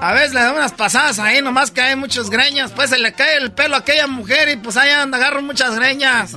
A 0.00 0.12
veces 0.12 0.34
le 0.34 0.40
da 0.40 0.52
unas 0.52 0.72
pasadas 0.72 1.18
ahí, 1.18 1.40
nomás 1.40 1.70
que 1.70 1.80
hay 1.80 1.96
muchas 1.96 2.30
greñas. 2.30 2.72
Pues 2.72 2.90
se 2.90 2.98
le 2.98 3.12
cae 3.12 3.36
el 3.36 3.52
pelo 3.52 3.76
a 3.76 3.78
aquella 3.78 4.06
mujer 4.06 4.48
y 4.48 4.56
pues 4.56 4.76
ahí 4.76 4.90
anda, 4.90 5.18
agarro 5.18 5.42
muchas 5.42 5.74
greñas. 5.76 6.36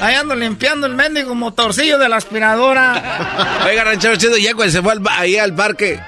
Ahí 0.00 0.14
ando 0.14 0.34
limpiando 0.34 0.86
el 0.86 0.94
mendigo 0.94 1.34
motorcillo 1.34 1.98
de 1.98 2.08
la 2.08 2.16
aspiradora. 2.16 3.60
Oiga, 3.66 3.84
ranchero 3.84 4.16
chido, 4.16 4.36
ya 4.36 4.54
cuando 4.54 4.72
se 4.72 4.82
fue 4.82 4.92
al, 4.92 5.02
ahí 5.10 5.36
al 5.36 5.54
parque, 5.54 6.00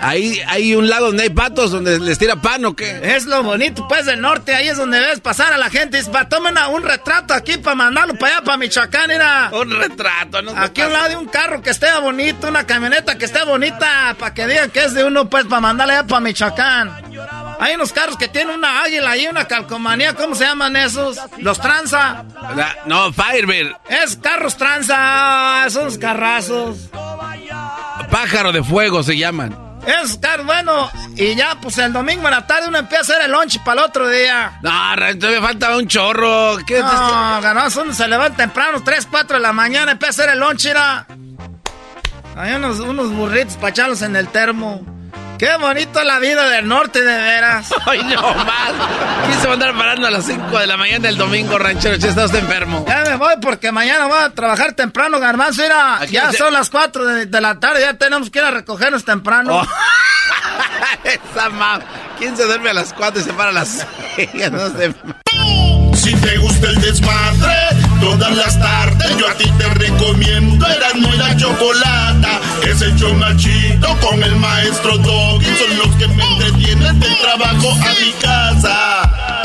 ahí 0.00 0.40
hay 0.46 0.74
un 0.74 0.88
lado 0.88 1.06
donde 1.06 1.24
hay 1.24 1.30
patos, 1.30 1.70
donde 1.70 1.98
les 2.00 2.18
tira 2.18 2.36
pan 2.36 2.64
o 2.64 2.74
qué. 2.74 3.00
Es 3.16 3.26
lo 3.26 3.42
bonito, 3.42 3.86
pues, 3.88 4.06
del 4.06 4.20
norte. 4.20 4.54
Ahí 4.54 4.68
es 4.68 4.76
donde 4.76 4.98
ves 5.00 5.20
pasar 5.20 5.52
a 5.52 5.58
la 5.58 5.70
gente. 5.70 5.96
Y 5.98 6.00
dice, 6.00 6.10
"Pa, 6.12 6.28
tomen 6.28 6.56
a- 6.58 6.68
un 6.68 6.82
retrato 6.82 7.34
aquí 7.34 7.56
para 7.58 7.76
mandarlo 7.76 8.14
para 8.14 8.36
allá, 8.36 8.44
para 8.44 8.56
Michoacán, 8.56 9.08
mira. 9.08 9.50
Un 9.52 9.70
retrato, 9.70 10.42
¿no? 10.42 10.52
Aquí 10.56 10.80
a 10.80 10.86
un 10.86 10.92
lado 10.92 11.08
de 11.10 11.16
un 11.16 11.26
carro 11.26 11.62
que 11.62 11.70
esté 11.70 11.86
bonito, 12.00 12.48
una 12.48 12.66
camioneta 12.66 13.16
que 13.18 13.24
esté 13.26 13.44
bonita, 13.44 14.14
para 14.18 14.34
que 14.34 14.46
digan 14.46 14.70
que 14.70 14.84
es 14.84 14.94
de 14.94 15.04
uno, 15.04 15.28
pues, 15.28 15.44
para 15.44 15.60
mandarle 15.60 15.94
allá 15.94 16.06
para 16.06 16.20
Michoacán. 16.20 17.02
Hay 17.60 17.74
unos 17.74 17.92
carros 17.92 18.16
que 18.16 18.26
tienen 18.28 18.54
una 18.56 18.82
águila 18.82 19.16
y 19.18 19.26
una 19.26 19.46
calcomanía, 19.46 20.14
¿cómo 20.14 20.34
se 20.34 20.44
llaman 20.44 20.76
esos? 20.76 21.18
Los 21.38 21.60
tranza. 21.60 22.24
La- 22.56 22.74
no, 22.86 23.12
Firebird, 23.12 23.72
Es 23.88 24.16
carros 24.16 24.56
tranza, 24.56 25.64
esos 25.66 25.98
carrazos. 25.98 26.88
pájaro 28.10 28.52
de 28.52 28.62
fuego 28.64 29.02
se 29.02 29.16
llaman. 29.18 29.69
Esos 29.86 30.18
carros, 30.18 30.46
bueno, 30.46 30.90
y 31.16 31.34
ya, 31.34 31.58
pues 31.60 31.78
el 31.78 31.92
domingo 31.92 32.24
en 32.26 32.32
la 32.32 32.46
tarde 32.46 32.68
uno 32.68 32.78
empieza 32.78 33.00
a 33.00 33.16
hacer 33.16 33.24
el 33.26 33.32
lunch 33.32 33.58
para 33.64 33.80
el 33.80 33.88
otro 33.88 34.08
día. 34.08 34.58
No, 34.62 34.96
me 34.96 35.40
falta 35.40 35.76
un 35.76 35.88
chorro. 35.88 36.58
¿Qué 36.66 36.80
No, 36.80 37.40
ganoso, 37.40 37.82
uno 37.82 37.94
se 37.94 38.06
levanta 38.06 38.36
temprano, 38.36 38.82
3, 38.84 39.08
4 39.10 39.36
de 39.36 39.42
la 39.42 39.52
mañana, 39.52 39.92
empieza 39.92 40.22
a 40.22 40.24
hacer 40.24 40.34
el 40.34 40.40
lunch, 40.40 40.66
mira. 40.66 41.06
Hay 42.36 42.54
unos, 42.54 42.78
unos 42.80 43.10
burritos 43.12 43.56
para 43.56 43.70
echarlos 43.70 44.02
en 44.02 44.16
el 44.16 44.28
termo. 44.28 44.99
Qué 45.40 45.56
bonito 45.56 46.04
la 46.04 46.18
vida 46.18 46.50
del 46.50 46.68
norte, 46.68 47.02
de 47.02 47.16
veras. 47.16 47.72
Ay, 47.86 48.04
no 48.04 48.20
más. 48.20 48.72
¿Quién 49.26 49.40
se 49.40 49.46
va 49.46 49.52
a 49.52 49.54
andar 49.54 49.74
parando 49.74 50.06
a 50.06 50.10
las 50.10 50.26
5 50.26 50.58
de 50.58 50.66
la 50.66 50.76
mañana 50.76 51.08
del 51.08 51.16
domingo, 51.16 51.58
ranchero? 51.58 51.98
Si 51.98 52.08
está 52.08 52.26
usted 52.26 52.40
enfermo. 52.40 52.84
Ya 52.86 53.04
me 53.04 53.16
voy 53.16 53.32
porque 53.40 53.72
mañana 53.72 54.06
voy 54.06 54.18
a 54.18 54.28
trabajar 54.28 54.74
temprano, 54.74 55.18
garbanzo. 55.18 55.62
Mira, 55.62 56.04
ya 56.10 56.30
son 56.34 56.52
las 56.52 56.68
4 56.68 57.06
de, 57.24 57.40
la 57.40 57.58
tarde, 57.58 57.80
ya 57.80 57.94
tenemos 57.94 58.28
que 58.28 58.38
ir 58.38 58.44
a 58.44 58.50
recogernos 58.50 59.06
temprano. 59.06 59.62
Oh. 59.62 59.66
Esa 61.04 61.48
mam. 61.48 61.80
¿Quién 62.18 62.36
se 62.36 62.44
duerme 62.44 62.68
a 62.68 62.74
las 62.74 62.92
4 62.92 63.22
y 63.22 63.24
se 63.24 63.32
para 63.32 63.48
a 63.48 63.54
las 63.54 63.86
6? 64.16 64.28
No 64.52 64.68
sé. 64.68 64.94
Si 66.10 66.16
te 66.16 66.38
gusta 66.38 66.66
el 66.66 66.80
desmadre, 66.80 67.54
todas 68.00 68.34
las 68.34 68.58
tardes 68.58 69.16
yo 69.16 69.28
a 69.28 69.34
ti 69.34 69.48
te 69.56 69.68
recomiendo 69.74 70.66
Eran 70.66 71.00
muy 71.00 71.16
la 71.16 71.36
chocolata. 71.36 72.40
Es 72.68 72.82
el 72.82 72.96
chomachito 72.96 73.96
con 74.00 74.20
el 74.20 74.34
maestro 74.34 74.98
Doggy. 74.98 75.46
Son 75.46 75.78
los 75.78 75.94
que 75.94 76.08
me 76.08 76.24
entretienen 76.24 76.98
del 76.98 77.16
trabajo 77.18 77.70
a 77.74 77.94
mi 78.00 78.12
casa. 78.20 79.42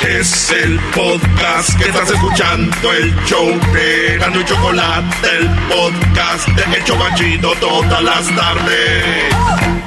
Es 0.00 0.50
el 0.50 0.80
podcast 0.92 1.78
que 1.78 1.84
estás 1.84 2.10
escuchando, 2.10 2.92
el 2.92 3.14
show 3.26 3.46
de 3.72 4.18
Gano 4.18 4.40
y 4.40 4.44
Chocolate, 4.44 5.36
el 5.38 5.48
podcast 5.68 6.48
de 6.48 6.78
El 6.78 6.84
Chomachito 6.84 7.52
todas 7.60 8.02
las 8.02 8.26
tardes. 8.34 9.81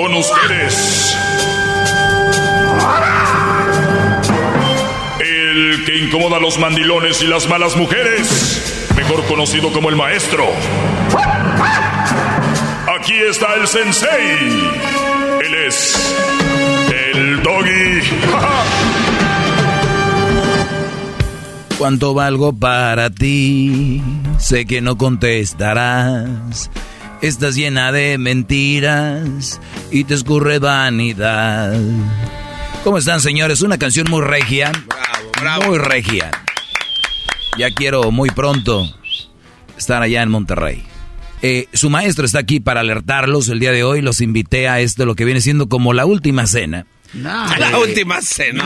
Con 0.00 0.14
ustedes. 0.14 1.14
El 5.20 5.84
que 5.84 5.98
incomoda 5.98 6.38
a 6.38 6.40
los 6.40 6.58
mandilones 6.58 7.20
y 7.20 7.26
las 7.26 7.46
malas 7.50 7.76
mujeres. 7.76 8.88
Mejor 8.96 9.22
conocido 9.26 9.70
como 9.74 9.90
el 9.90 9.96
maestro. 9.96 10.46
Aquí 12.98 13.12
está 13.28 13.56
el 13.56 13.68
sensei. 13.68 14.38
Él 15.44 15.54
es 15.66 16.16
el 17.12 17.42
doggy. 17.42 18.00
¿Cuánto 21.76 22.14
valgo 22.14 22.54
para 22.54 23.10
ti? 23.10 24.02
Sé 24.38 24.64
que 24.64 24.80
no 24.80 24.96
contestarás 24.96 26.70
Estás 27.22 27.54
llena 27.54 27.92
de 27.92 28.16
mentiras 28.16 29.60
y 29.90 30.04
te 30.04 30.14
escurre 30.14 30.58
vanidad. 30.58 31.78
¿Cómo 32.82 32.96
están, 32.96 33.20
señores? 33.20 33.60
Una 33.60 33.76
canción 33.76 34.06
muy 34.08 34.22
regia. 34.22 34.72
Bravo, 34.86 35.30
bravo. 35.38 35.64
Muy 35.66 35.78
regia. 35.78 36.30
Ya 37.58 37.70
quiero 37.72 38.10
muy 38.10 38.30
pronto 38.30 38.90
estar 39.76 40.02
allá 40.02 40.22
en 40.22 40.30
Monterrey. 40.30 40.82
Eh, 41.42 41.66
su 41.74 41.90
maestro 41.90 42.24
está 42.24 42.38
aquí 42.38 42.58
para 42.58 42.80
alertarlos. 42.80 43.50
El 43.50 43.60
día 43.60 43.72
de 43.72 43.84
hoy 43.84 44.00
los 44.00 44.22
invité 44.22 44.68
a 44.68 44.80
esto, 44.80 45.04
lo 45.04 45.14
que 45.14 45.26
viene 45.26 45.42
siendo 45.42 45.68
como 45.68 45.92
la 45.92 46.06
última 46.06 46.46
cena. 46.46 46.86
La 47.14 47.78
última 47.78 48.20
cena. 48.22 48.64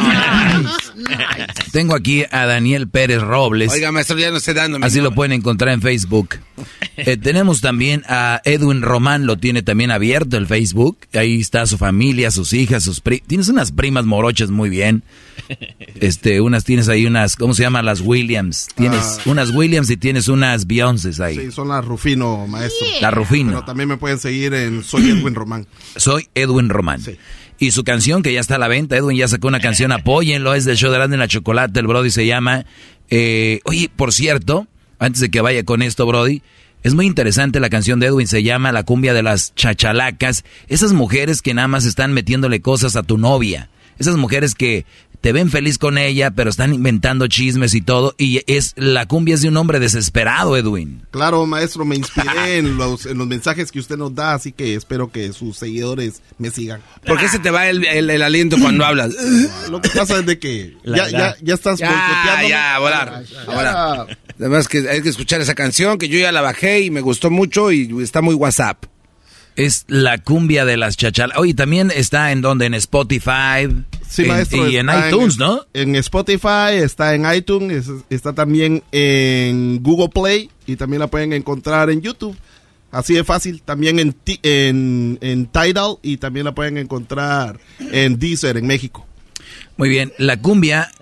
Tengo 1.73 1.95
aquí 1.95 2.25
a 2.31 2.47
Daniel 2.47 2.89
Pérez 2.89 3.23
Robles. 3.23 3.73
Oiga, 3.73 3.91
maestro, 3.91 4.19
ya 4.19 4.31
no 4.31 4.37
estoy 4.37 4.55
dando. 4.55 4.79
Así 4.83 5.01
lo 5.01 5.15
pueden 5.15 5.33
encontrar 5.33 5.73
en 5.73 5.83
Facebook. 5.83 6.37
Eh, 6.97 7.17
tenemos 7.17 7.61
también 7.61 8.05
a 8.07 8.41
Edwin 8.45 8.81
Román, 8.81 9.27
lo 9.27 9.37
tiene 9.37 9.63
también 9.63 9.91
abierto 9.91 10.37
el 10.37 10.47
Facebook. 10.47 10.97
Ahí 11.13 11.41
está 11.41 11.67
su 11.67 11.77
familia, 11.77 12.31
sus 12.31 12.53
hijas, 12.53 12.85
sus 12.85 13.01
primas. 13.01 13.27
Tienes 13.27 13.49
unas 13.49 13.73
primas 13.73 14.05
morochas 14.05 14.51
muy 14.51 14.71
bien. 14.71 15.03
Este, 16.01 16.41
unas 16.41 16.65
tienes 16.65 16.89
ahí 16.89 17.07
unas, 17.07 17.35
¿cómo 17.35 17.53
se 17.53 17.63
llaman? 17.63 17.85
Las 17.85 18.01
Williams. 18.01 18.69
Tienes 18.77 19.01
ah. 19.01 19.23
unas 19.27 19.51
Williams 19.51 19.91
y 19.91 19.97
tienes 19.97 20.29
unas 20.29 20.69
Beyoncé 20.69 21.11
ahí. 21.23 21.37
Sí, 21.37 21.51
son 21.51 21.69
las 21.69 21.85
Rufino, 21.85 22.47
maestro. 22.47 22.87
La 23.01 23.11
Rufino. 23.11 23.51
Pero 23.51 23.65
también 23.65 23.89
me 23.89 23.97
pueden 23.97 24.21
seguir 24.21 24.55
en 24.55 24.85
Soy 24.85 25.11
Edwin 25.11 25.35
Román. 25.35 25.67
Soy 25.97 26.29
Edwin 26.35 26.69
Román. 26.69 27.01
Sí. 27.01 27.19
Y 27.59 27.71
su 27.71 27.85
canción 27.85 28.23
que 28.23 28.33
ya 28.33 28.41
está 28.41 28.57
a 28.57 28.59
la 28.59 28.69
venta, 28.69 28.97
Edwin 28.97 29.17
ya 29.17 29.29
sacó 29.29 29.49
una 29.49 29.61
canción, 29.61 29.93
apóyenlo, 29.93 30.55
es 30.55 30.65
del 30.65 30.77
show 30.77 30.91
de 30.91 30.99
Grande 30.99 31.15
en 31.15 31.21
la 31.21 31.29
Chocolate, 31.29 31.81
el 31.81 31.87
Brody 31.87 32.11
se 32.11 32.27
llama. 32.27 32.67
Eh, 33.11 33.61
oye, 33.65 33.91
por 33.95 34.13
cierto, 34.13 34.67
antes 34.99 35.21
de 35.21 35.31
que 35.31 35.41
vaya 35.41 35.65
con 35.65 35.83
esto, 35.83 36.07
Brody, 36.07 36.43
es 36.83 36.95
muy 36.95 37.07
interesante 37.07 37.61
la 37.61 37.71
canción 37.71 37.99
de 37.99 38.09
Edwin, 38.09 38.27
se 38.27 38.43
llama 38.43 38.71
La 38.71 38.83
cumbia 38.83 39.15
de 39.15 39.23
las 39.23 39.55
chachalacas. 39.55 40.45
Esas 40.69 40.93
mujeres 40.93 41.41
que 41.41 41.55
nada 41.55 41.69
más 41.69 41.87
están 41.87 42.13
metiéndole 42.13 42.61
cosas 42.61 42.97
a 42.97 43.03
tu 43.03 43.17
novia. 43.17 43.71
Esas 43.99 44.17
mujeres 44.17 44.55
que 44.55 44.85
te 45.25 45.33
ven 45.33 45.51
feliz 45.51 45.79
con 45.79 45.97
ella, 45.97 46.33
pero 46.33 46.51
están 46.51 46.75
inventando 46.75 47.27
chismes 47.29 47.73
y 47.73 47.81
todo. 47.81 48.15
Y 48.19 48.43
es 48.47 48.75
la 48.77 49.07
cumbia 49.07 49.37
es 49.37 49.41
de 49.41 49.49
un 49.49 49.57
hombre 49.57 49.81
desesperado, 49.81 50.55
Edwin. 50.55 51.01
Claro, 51.13 51.47
maestro, 51.47 51.87
me 51.87 51.97
inspiré 51.97 52.59
en, 52.59 52.77
los, 52.77 53.07
en 53.07 53.17
los 53.17 53.27
mensajes 53.27 53.73
que 53.73 53.79
usted 53.79 53.97
nos 53.97 54.15
da, 54.15 54.35
así 54.35 54.53
que 54.53 54.75
espero 54.75 55.11
que 55.11 55.33
sus 55.33 55.57
seguidores 55.57 56.21
me 56.37 56.51
sigan. 56.51 56.83
¿Por 57.07 57.19
qué 57.19 57.31
se 57.31 57.39
te 57.39 57.51
va 57.51 57.71
el, 57.71 57.87
el, 57.87 58.21
aliento 58.21 58.59
cuando 58.61 58.85
hablas? 58.85 59.15
Lo 59.71 59.81
que 59.81 59.89
pasa 59.89 60.19
es 60.19 60.27
de 60.27 60.39
que 60.39 60.77
ya, 60.85 61.09
ya, 61.09 61.37
ya 61.41 61.55
estás 61.55 61.79
ya, 61.79 62.47
ya, 62.47 62.77
a 62.77 62.79
volar, 62.81 63.25
a 63.47 63.51
volar. 63.51 64.19
Además 64.39 64.69
que 64.69 64.87
hay 64.91 65.01
que 65.01 65.09
escuchar 65.09 65.41
esa 65.41 65.55
canción 65.55 65.97
que 65.97 66.11
yo 66.11 66.19
ya 66.19 66.33
la 66.33 66.43
bajé 66.43 66.83
y 66.83 66.91
me 66.91 67.01
gustó 67.01 67.31
mucho 67.31 67.73
y 67.73 67.89
está 68.03 68.21
muy 68.21 68.35
WhatsApp. 68.35 68.85
Es 69.57 69.87
la 69.89 70.19
cumbia 70.19 70.67
de 70.67 70.77
las 70.77 70.99
chachalas. 70.99 71.39
Oye, 71.39 71.55
también 71.55 71.91
está 71.95 72.31
en 72.31 72.43
donde, 72.43 72.67
en 72.67 72.75
Spotify. 72.75 73.71
Sí, 74.15 74.25
maestro. 74.25 74.69
Y 74.69 74.77
en 74.77 74.89
iTunes, 74.89 75.39
¿no? 75.39 75.67
En 75.75 75.97
Spotify, 75.97 76.75
está 76.75 77.15
en 77.15 77.27
iTunes, 77.33 77.91
está 78.11 78.33
también 78.33 78.83
en 78.93 79.83
Google 79.83 80.09
Play 80.09 80.51
y 80.67 80.77
también 80.77 81.01
la 81.01 81.09
pueden 81.09 81.33
encontrar 81.33 81.91
en 81.91 82.01
YouTube. 82.01 82.37
Así 82.93 83.15
de 83.15 83.25
fácil. 83.25 83.63
También 83.63 83.99
en, 83.99 84.15
en, 84.45 85.19
en 85.21 85.47
Tidal 85.47 85.97
y 86.03 86.19
también 86.19 86.45
la 86.45 86.55
pueden 86.55 86.79
encontrar 86.79 87.59
en 87.81 88.19
Deezer, 88.21 88.57
en 88.57 88.69
México. 88.69 89.05
Muy 89.77 89.89
bien. 89.89 90.13
La 90.19 90.41
cumbia, 90.41 90.93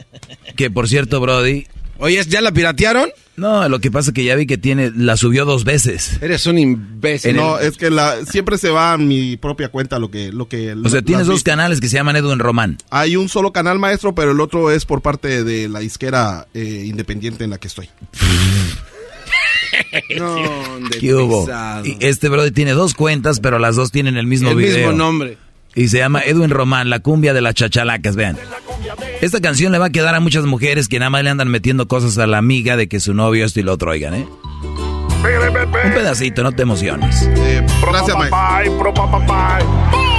que 0.56 0.70
por 0.70 0.89
cierto, 0.89 1.20
Brody. 1.20 1.66
Oye, 1.98 2.24
¿ya 2.26 2.40
la 2.40 2.51
piratearon? 2.52 3.10
No, 3.36 3.68
lo 3.68 3.80
que 3.80 3.90
pasa 3.90 4.10
es 4.10 4.14
que 4.14 4.24
ya 4.24 4.36
vi 4.36 4.46
que 4.46 4.59
tiene, 4.59 4.92
la 4.94 5.16
subió 5.16 5.44
dos 5.44 5.64
veces. 5.64 6.18
Eres 6.20 6.46
un 6.46 6.59
imbécil. 6.59 7.34
No, 7.34 7.59
es 7.59 7.78
que 7.78 7.90
la, 7.90 8.24
siempre 8.26 8.59
se 8.59 8.70
va 8.70 8.92
a 8.92 8.98
mi 8.98 9.38
propia 9.38 9.70
cuenta 9.70 9.98
lo 9.98 10.10
que... 10.10 10.30
Lo 10.32 10.48
que 10.48 10.74
o 10.74 10.88
sea, 10.88 11.00
tienes 11.00 11.26
dos 11.26 11.42
canales 11.42 11.80
que 11.80 11.88
se 11.88 11.96
llaman 11.96 12.16
Edwin 12.16 12.38
Román. 12.38 12.76
Hay 12.90 13.16
un 13.16 13.30
solo 13.30 13.52
canal, 13.52 13.78
maestro, 13.78 14.14
pero 14.14 14.32
el 14.32 14.40
otro 14.40 14.70
es 14.70 14.84
por 14.84 15.00
parte 15.00 15.44
de 15.44 15.68
la 15.68 15.82
isquera 15.82 16.46
eh, 16.52 16.84
independiente 16.86 17.44
en 17.44 17.50
la 17.50 17.59
que 17.59 17.68
estoy. 17.68 17.88
no, 20.18 20.36
¿Qué 21.00 21.14
hubo? 21.14 21.48
Y 21.84 21.96
este 22.00 22.28
brother 22.28 22.52
tiene 22.52 22.72
dos 22.72 22.92
cuentas, 22.94 23.40
pero 23.40 23.59
las 23.59 23.76
dos 23.76 23.90
tienen 23.90 24.18
el 24.18 24.26
mismo 24.26 24.54
video. 24.54 24.74
El 24.74 24.78
mismo 24.78 24.92
nombre. 24.92 25.38
Y 25.74 25.89
se 25.89 25.99
llama 25.99 26.20
Edwin 26.20 26.51
Román, 26.51 26.90
la 26.90 27.01
cumbia 27.01 27.32
de 27.32 27.40
las 27.40 27.55
chachalacas, 27.55 28.15
vean. 28.15 28.36
Esta 29.20 29.40
canción 29.40 29.73
le 29.73 29.78
va 29.78 29.86
a 29.86 29.90
quedar 29.90 30.15
a 30.15 30.20
muchas 30.20 30.44
mujeres 30.44 30.89
que 30.89 30.99
nada 30.99 31.11
más 31.11 31.24
le 31.24 31.31
andan 31.31 31.49
metiendo 31.49 31.89
cosas 31.89 32.19
a 32.19 32.27
la 32.27 32.39
amiga 32.39 32.77
de 32.77 32.89
que 32.89 33.01
su 33.01 33.15
novio 33.15 33.44
esto 33.44 33.61
y 33.61 33.62
lo 33.62 33.73
otro, 33.73 33.90
oigan, 33.90 34.15
¿eh? 34.15 34.27
Un 35.23 35.93
pedacito, 35.93 36.43
no 36.43 36.53
te 36.53 36.62
emociones. 36.62 37.23
Eh, 37.36 37.65
gracias, 37.81 38.16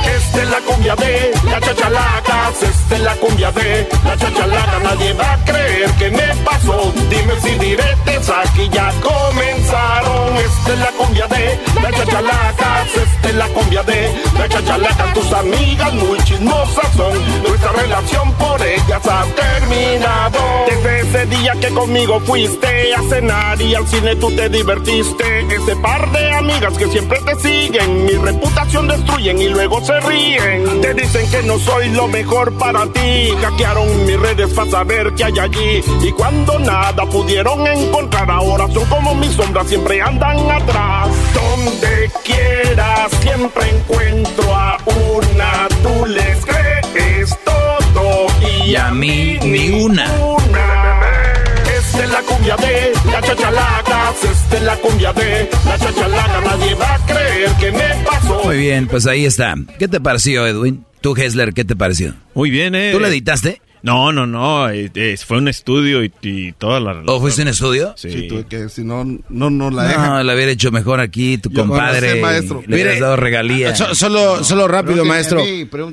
esta 0.05 0.43
es 0.43 0.49
la 0.49 0.59
cumbia 0.59 0.95
de 0.95 1.31
la 1.49 1.59
chachalacas, 1.59 2.63
esta 2.63 2.95
es 2.95 3.01
la 3.01 3.15
cumbia 3.15 3.51
de 3.51 3.87
la 4.03 4.17
chachalaca. 4.17 4.79
Nadie 4.83 5.13
va 5.13 5.33
a 5.33 5.45
creer 5.45 5.89
que 5.91 6.09
me 6.11 6.35
pasó. 6.43 6.93
Dime 7.09 7.33
si 7.41 7.51
diretes 7.57 8.29
aquí 8.29 8.69
ya 8.71 8.91
comenzaron. 9.01 10.35
Esta 10.37 10.73
es 10.73 10.79
la 10.79 10.91
cumbia 10.91 11.27
de 11.27 11.59
la 11.81 11.91
chachalacas, 11.91 12.87
esta 12.95 13.29
es 13.29 13.35
la 13.35 13.47
cumbia 13.47 13.83
de 13.83 14.11
la 14.37 14.49
chachalaca. 14.49 15.13
Tus 15.13 15.33
amigas 15.33 15.93
muy 15.93 16.19
chismosas 16.23 16.89
son. 16.95 17.43
Nuestra 17.43 17.71
relación 17.71 18.31
por 18.33 18.61
ellas 18.61 19.07
ha 19.07 19.25
terminado. 19.35 20.39
Desde 20.67 20.99
ese 21.01 21.25
día 21.27 21.53
que 21.61 21.69
conmigo 21.69 22.19
fuiste 22.21 22.93
a 22.93 23.01
cenar 23.09 23.61
y 23.61 23.75
al 23.75 23.87
cine 23.87 24.15
tú 24.15 24.31
te 24.35 24.49
divertiste. 24.49 24.92
Ese 24.93 25.75
par 25.77 26.11
de 26.11 26.31
amigas 26.33 26.77
que 26.77 26.87
siempre 26.87 27.19
te 27.21 27.33
siguen, 27.39 28.05
mi 28.05 28.13
reputación 28.13 28.87
destruyen 28.87 29.41
y 29.41 29.49
luego 29.49 29.83
se 29.83 29.99
ríen. 30.01 30.81
Te 30.81 30.93
dicen 30.93 31.27
que 31.31 31.41
no 31.41 31.57
soy 31.57 31.89
lo 31.89 32.07
mejor 32.07 32.55
para 32.59 32.85
ti. 32.93 33.33
Hackearon 33.41 34.05
mis 34.05 34.19
redes 34.19 34.53
para 34.53 34.69
saber 34.69 35.11
qué 35.15 35.23
hay 35.23 35.39
allí. 35.39 35.83
Y 36.03 36.11
cuando 36.11 36.59
nada 36.59 37.07
pudieron 37.07 37.65
encontrar, 37.65 38.29
ahora 38.29 38.67
son 38.67 38.85
como 38.85 39.15
mis 39.15 39.31
sombras, 39.31 39.67
siempre 39.67 39.99
andan 39.99 40.37
atrás. 40.51 41.09
Donde 41.33 42.11
quiera 42.23 43.07
siempre 43.19 43.69
encuentro 43.71 44.55
a 44.55 44.77
una. 44.85 45.67
Tú 45.81 46.05
les 46.05 46.45
crees 46.45 47.35
todo 47.43 48.27
y, 48.63 48.75
a 48.75 48.91
mí 48.91 49.39
ni 49.41 49.69
una. 49.71 50.05
La 52.13 52.21
cumbia 52.21 52.55
de 52.57 52.93
la 53.11 53.21
chachalaca, 53.21 54.13
esta 54.31 54.57
es 54.57 54.61
la 54.63 54.75
cumbia 54.77 55.13
de 55.13 55.49
la 55.65 55.77
chachalaca, 55.79 56.41
nadie 56.41 56.75
va 56.75 56.93
a 56.95 57.05
creer 57.07 57.49
que 57.59 57.71
me 57.71 58.05
pasó. 58.05 58.43
Muy 58.43 58.57
bien, 58.57 58.87
pues 58.87 59.07
ahí 59.07 59.25
está. 59.25 59.55
¿Qué 59.79 59.87
te 59.87 59.99
pareció, 59.99 60.45
Edwin? 60.45 60.85
Tú, 61.01 61.15
Hessler, 61.17 61.53
¿qué 61.53 61.65
te 61.65 61.75
pareció? 61.75 62.13
Muy 62.35 62.51
bien, 62.51 62.75
¿eh? 62.75 62.91
¿Tú 62.93 62.99
le 62.99 63.07
editaste? 63.07 63.61
No, 63.81 64.11
no, 64.13 64.25
no. 64.27 64.69
eh, 64.69 64.89
eh, 64.93 65.17
fue 65.25 65.39
un 65.39 65.47
estudio 65.47 66.03
y, 66.03 66.11
y 66.21 66.51
toda 66.53 66.79
la. 66.79 67.01
¿O 67.07 67.19
fuiste 67.19 67.41
un 67.41 67.47
estudio? 67.49 67.93
Sí. 67.97 68.11
Sí, 68.11 68.27
tuve 68.29 68.45
que, 68.45 68.69
si 68.69 68.83
no, 68.83 69.03
no, 69.29 69.49
no 69.49 69.71
la 69.71 69.83
dejan. 69.85 70.05
No, 70.09 70.23
la 70.23 70.35
hubiera 70.35 70.51
hecho 70.51 70.71
mejor 70.71 70.99
aquí, 71.01 71.37
tu 71.39 71.49
Yo 71.49 71.61
compadre. 71.65 72.09
no 72.09 72.13
sé, 72.15 72.21
maestro. 72.21 72.63
Le 72.65 72.75
hubieras 72.75 72.99
dado 72.99 73.15
regalías. 73.17 73.77
So- 73.77 73.95
solo, 73.95 74.43
solo 74.43 74.67
rápido, 74.69 75.03
Pregúnteme 75.03 75.09
maestro. 75.09 75.43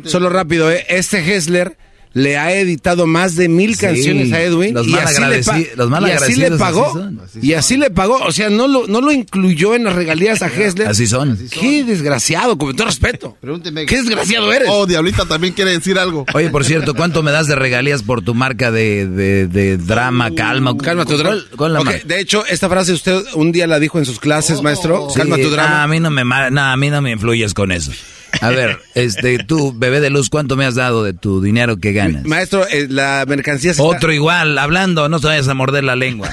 mí. 0.02 0.08
Solo 0.08 0.28
rápido, 0.28 0.70
¿eh? 0.70 0.84
Este 0.88 1.18
Hessler 1.34 1.76
le 2.12 2.36
ha 2.38 2.52
editado 2.52 3.06
más 3.06 3.36
de 3.36 3.48
mil 3.48 3.74
Sí, 3.76 3.80
canciones 3.82 4.32
a 4.32 4.42
Edwin. 4.42 4.74
los 4.74 4.86
y 4.86 4.90
mal 4.90 5.04
así 5.04 5.20
le 5.20 5.76
los 5.76 5.90
y 6.08 6.10
así 6.12 6.34
le 6.36 6.50
pagó. 6.52 6.86
así 6.86 6.98
son. 6.98 7.20
y 7.42 7.52
así 7.52 7.76
le 7.76 7.90
pagó. 7.90 8.16
O 8.24 8.32
sea, 8.32 8.50
no 8.50 8.66
lo, 8.66 8.86
no 8.88 9.00
lo 9.00 9.12
incluyó 9.12 9.74
en 9.74 9.84
las 9.84 9.94
regalías 9.94 10.42
a 10.42 10.48
Hessler. 10.48 10.88
Así 10.88 11.06
son. 11.06 11.38
Qué 11.50 11.84
desgraciado, 11.84 12.58
con 12.58 12.74
todo 12.74 12.86
respeto. 12.88 13.36
Pregúnteme. 13.40 13.86
Qué 13.86 13.96
desgraciado 13.98 14.52
eres. 14.52 14.68
Oh, 14.70 14.86
Diablita 14.86 15.24
también 15.26 15.54
quiere 15.54 15.72
decir 15.72 15.98
algo. 15.98 16.26
Oye, 16.34 16.50
por 16.50 16.64
cierto, 16.64 16.94
¿cuánto 16.94 17.22
me 17.22 17.30
das 17.30 17.46
de 17.46 17.54
regalías 17.54 18.02
por 18.02 18.22
tu 18.22 18.34
marca 18.34 18.70
de, 18.72 19.06
de, 19.06 19.46
de 19.46 19.76
drama, 19.76 20.34
calma? 20.34 20.76
Calma 20.76 21.04
tu 21.04 21.16
drama. 21.16 21.36
¿Cuál, 21.56 21.72
cuál 21.76 21.84
la 21.84 21.92
de 22.04 22.20
hecho, 22.20 22.44
esta 22.46 22.68
frase 22.68 22.92
usted 22.92 23.22
un 23.34 23.52
día 23.52 23.66
la 23.66 23.78
dijo 23.78 23.98
en 23.98 24.04
sus 24.04 24.18
clases, 24.18 24.62
maestro. 24.62 25.08
Sí, 25.10 25.18
Calma 25.18 25.36
tu 25.36 25.50
drama. 25.50 25.82
a 25.84 25.86
mí 25.88 26.00
no 26.00 26.10
me 26.10 26.24
no, 26.24 26.60
a 26.60 26.76
mí 26.76 26.90
no 26.90 27.00
me 27.02 27.12
influyes 27.12 27.54
con 27.54 27.70
eso. 27.72 27.92
A 28.40 28.50
ver, 28.50 28.78
este, 28.94 29.38
tú, 29.44 29.72
bebé 29.76 30.00
de 30.00 30.10
luz, 30.10 30.30
¿cuánto 30.30 30.56
me 30.56 30.64
has 30.64 30.74
dado 30.74 31.04
de 31.04 31.12
tu 31.12 31.40
dinero 31.42 31.78
que 31.78 31.92
ganas? 31.92 32.24
Maestro, 32.24 32.66
eh, 32.68 32.86
la 32.88 33.24
mercancía 33.28 33.74
se 33.74 33.82
está- 33.82 33.96
Otro 33.96 34.12
igual, 34.12 34.56
hablando, 34.58 35.08
no 35.08 35.20
te 35.20 35.26
vayas 35.26 35.48
a 35.48 35.54
morder 35.54 35.84
la 35.84 35.96
lengua. 35.96 36.30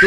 Tú, 0.00 0.06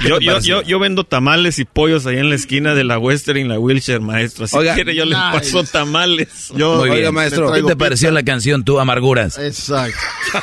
¿qué 0.00 0.08
Yo, 0.08 0.18
yo, 0.20 0.38
yo, 0.40 0.62
yo 0.62 0.78
vendo 0.78 1.04
tamales 1.04 1.58
y 1.58 1.64
pollos 1.64 2.06
ahí 2.06 2.18
en 2.18 2.28
la 2.28 2.34
esquina 2.34 2.74
de 2.74 2.84
la 2.84 2.98
Western 2.98 3.38
y 3.38 3.44
la 3.44 3.58
Wilshire, 3.58 4.00
maestro. 4.00 4.46
Si 4.46 4.56
Oiga, 4.56 4.74
quiere, 4.74 4.94
yo 4.94 5.04
le 5.04 5.16
nice. 5.16 5.32
paso 5.38 5.64
tamales. 5.64 6.52
Yo, 6.56 6.76
Muy 6.76 6.90
Oiga, 6.90 6.94
bien. 7.02 7.14
maestro. 7.14 7.52
¿Qué 7.52 7.62
te 7.62 7.76
pareció 7.76 8.10
la 8.10 8.22
canción, 8.24 8.64
tú, 8.64 8.78
Amarguras? 8.80 9.38
Exacto. 9.38 9.98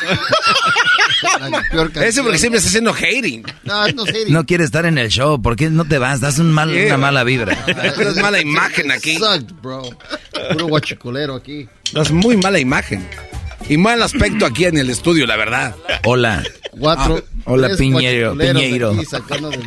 Ese 2.02 2.22
porque 2.22 2.38
siempre 2.38 2.58
está 2.58 2.70
haciendo 2.70 2.94
hating. 2.94 3.44
No, 3.64 3.88
no 3.90 4.06
sé. 4.06 4.26
No 4.30 4.46
quieres 4.46 4.66
estar 4.66 4.86
en 4.86 4.98
el 4.98 5.10
show, 5.10 5.42
¿por 5.42 5.56
qué 5.56 5.70
no 5.70 5.86
te 5.86 5.98
vas? 5.98 6.22
Das 6.22 6.40
un 6.40 6.52
mal, 6.52 6.72
Sí, 6.72 6.86
una 6.86 6.98
mala 6.98 7.24
vibra. 7.24 7.58
Das 8.00 8.16
mala 8.18 8.40
imagen 8.42 8.92
aquí. 8.92 9.14
Exacto, 9.14 9.54
bro. 9.62 9.82
Puro 10.54 10.68
guachicolero 10.68 11.36
aquí. 11.36 11.68
Das 11.94 12.12
muy 12.12 12.38
mala 12.38 12.60
imagen. 12.60 13.08
Y 13.70 13.78
mal 13.78 14.02
aspecto 14.02 14.46
aquí 14.46 14.66
en 14.66 14.78
el 14.78 14.90
estudio, 14.90 15.26
la 15.28 15.36
verdad. 15.38 15.76
Hola. 16.06 16.44
Cuatro. 16.72 17.24
Hola, 17.46 17.68
tres 17.68 17.80
Piñero, 17.80 18.36
Piñeiro. 18.38 18.92
aquí 18.92 19.06
sacando 19.06 19.50
de 19.52 19.60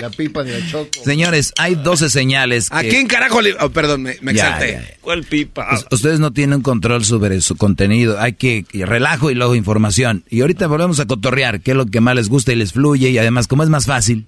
la 0.00 0.10
pipa 0.10 0.42
de 0.42 0.58
la 0.60 0.70
choco. 0.70 0.88
Señores, 1.04 1.52
hay 1.56 1.74
12 1.76 2.10
señales 2.10 2.68
que... 2.68 2.76
¿A 2.76 2.80
quién 2.82 3.06
carajo 3.06 3.40
le.? 3.40 3.54
oh, 3.60 3.70
perdón, 3.70 4.02
me, 4.02 4.16
me 4.22 4.34
Ya, 4.34 4.44
exalté. 4.46 4.72
ya, 4.72 4.80
ya. 4.80 4.94
¿Cuál 5.00 5.22
pipa? 5.24 5.68
Us- 5.74 5.86
Ustedes 5.92 6.18
no 6.20 6.32
tienen 6.32 6.62
control 6.62 7.04
sobre 7.04 7.40
su 7.40 7.56
contenido. 7.56 8.20
Hay 8.20 8.32
que 8.34 8.64
relajo 8.72 9.30
y 9.30 9.34
luego 9.34 9.54
información. 9.54 10.24
Y 10.30 10.40
ahorita 10.40 10.66
volvemos 10.66 10.98
a 11.00 11.06
cotorrear, 11.06 11.60
qué 11.60 11.72
es 11.72 11.76
lo 11.76 11.86
que 11.86 12.00
más 12.00 12.16
les 12.16 12.28
gusta 12.28 12.52
y 12.52 12.56
les 12.56 12.72
fluye. 12.72 13.10
Y 13.10 13.18
además, 13.18 13.46
como 13.46 13.62
es 13.62 13.68
más 13.68 13.86
fácil, 13.86 14.26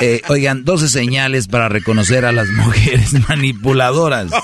eh, 0.00 0.20
oigan, 0.28 0.64
12 0.64 0.88
señales 0.88 1.48
para 1.48 1.68
reconocer 1.70 2.24
a 2.26 2.32
las 2.32 2.48
mujeres 2.48 3.12
manipuladoras. 3.28 4.30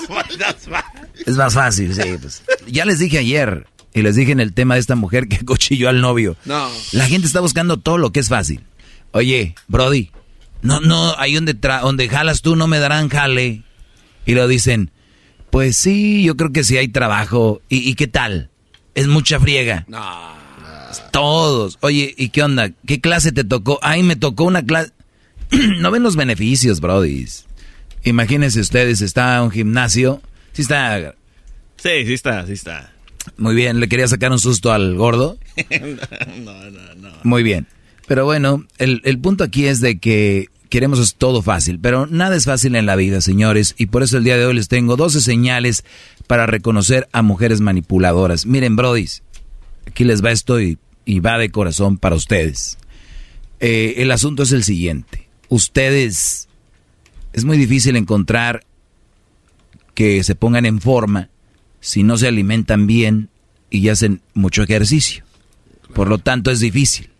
Es 1.27 1.37
más 1.37 1.53
fácil, 1.53 1.95
sí. 1.95 2.01
pues. 2.19 2.43
Ya 2.67 2.87
les 2.87 2.99
dije 2.99 3.19
ayer, 3.19 3.67
y 3.95 4.03
les 4.03 4.17
dije 4.17 4.33
en 4.33 4.41
el 4.41 4.53
tema 4.53 4.75
de 4.75 4.81
esta 4.81 4.95
mujer 4.97 5.29
que 5.29 5.39
cochilló 5.45 5.89
al 5.89 6.01
novio. 6.01 6.37
No. 6.45 6.69
La 6.93 7.07
gente 7.07 7.27
está 7.27 7.41
buscando 7.41 7.79
todo 7.79 7.99
lo 7.99 8.13
que 8.13 8.21
es 8.21 8.29
fácil. 8.29 8.61
Oye, 9.13 9.55
Brody, 9.69 10.11
no, 10.63 10.81
no, 10.81 11.15
ahí 11.19 11.35
donde, 11.35 11.59
tra- 11.59 11.83
donde 11.83 12.09
jalas 12.09 12.43
tú 12.43 12.55
no 12.57 12.67
me 12.67 12.79
darán 12.79 13.09
jale. 13.09 13.63
Y 14.27 14.35
lo 14.35 14.47
dicen, 14.47 14.91
pues 15.51 15.77
sí, 15.77 16.23
yo 16.23 16.37
creo 16.37 16.53
que 16.53 16.63
sí 16.65 16.77
hay 16.77 16.89
trabajo. 16.89 17.61
¿Y, 17.69 17.79
y 17.89 17.95
qué 17.95 18.07
tal? 18.07 18.51
Es 18.95 19.07
mucha 19.09 19.41
friega. 19.41 19.85
No. 19.89 20.39
Todos. 21.13 21.79
Oye, 21.81 22.15
¿y 22.17 22.29
qué 22.31 22.43
onda? 22.43 22.71
¿Qué 22.87 23.01
clase 23.01 23.33
te 23.33 23.45
tocó? 23.45 23.79
Ay, 23.83 24.03
me 24.03 24.17
tocó 24.17 24.45
una 24.45 24.65
clase. 24.65 24.93
no 25.79 25.91
ven 25.91 26.03
los 26.03 26.17
beneficios, 26.17 26.81
Brody. 26.81 27.27
Imagínense 28.05 28.61
ustedes, 28.61 29.01
está 29.01 29.43
un 29.43 29.51
gimnasio. 29.51 30.23
Sí 30.53 30.63
está 30.63 31.15
Sí, 31.77 32.05
sí 32.07 32.13
está, 32.13 32.47
sí 32.47 32.53
está. 32.53 32.93
Muy 33.41 33.55
bien. 33.55 33.81
¿Le 33.81 33.89
quería 33.89 34.07
sacar 34.07 34.31
un 34.31 34.39
susto 34.39 34.73
al 34.73 34.95
gordo? 34.95 35.39
no, 36.45 36.71
no, 36.71 36.95
no. 36.97 37.11
Muy 37.25 37.43
bien. 37.43 37.67
Pero 38.07 38.25
bueno, 38.25 38.67
el, 38.79 39.01
el 39.05 39.19
punto 39.19 39.45
aquí 39.45 39.67
es 39.67 39.81
de 39.81 39.99
que 39.99 40.49
queremos 40.69 40.99
es 40.99 41.15
todo 41.17 41.43
fácil, 41.43 41.81
pero 41.81 42.07
nada 42.07 42.37
es 42.37 42.45
fácil 42.45 42.77
en 42.77 42.87
la 42.87 42.97
vida, 42.97 43.21
señores, 43.21 43.75
y 43.77 43.87
por 43.87 44.03
eso 44.03 44.17
el 44.17 44.25
día 44.25 44.37
de 44.37 44.47
hoy 44.47 44.55
les 44.55 44.69
tengo 44.69 44.97
12 44.97 45.21
señales 45.21 45.85
para 46.27 46.47
reconocer 46.47 47.09
a 47.13 47.23
mujeres 47.23 47.61
manipuladoras. 47.61 48.47
Miren, 48.47 48.77
brodis, 48.77 49.23
aquí 49.87 50.05
les 50.05 50.25
va 50.25 50.31
esto 50.31 50.61
y, 50.61 50.79
y 51.05 51.21
va 51.21 51.39
de 51.39 51.51
corazón 51.51 51.99
para 51.99 52.15
ustedes. 52.15 52.79
Eh, 53.59 53.95
el 53.99 54.11
asunto 54.11 54.43
es 54.43 54.53
el 54.53 54.65
siguiente. 54.65 55.29
Ustedes, 55.49 56.49
es 57.33 57.45
muy 57.45 57.59
difícil 57.59 57.97
encontrar 57.97 58.65
que 59.95 60.23
se 60.23 60.35
pongan 60.35 60.67
en 60.67 60.81
forma 60.81 61.31
si 61.81 62.03
no 62.03 62.17
se 62.17 62.29
alimentan 62.29 62.87
bien 62.87 63.30
y 63.71 63.89
hacen 63.89 64.21
mucho 64.35 64.63
ejercicio. 64.63 65.25
Por 65.95 66.09
lo 66.09 66.19
tanto, 66.19 66.51
es 66.51 66.61
difícil. 66.61 67.11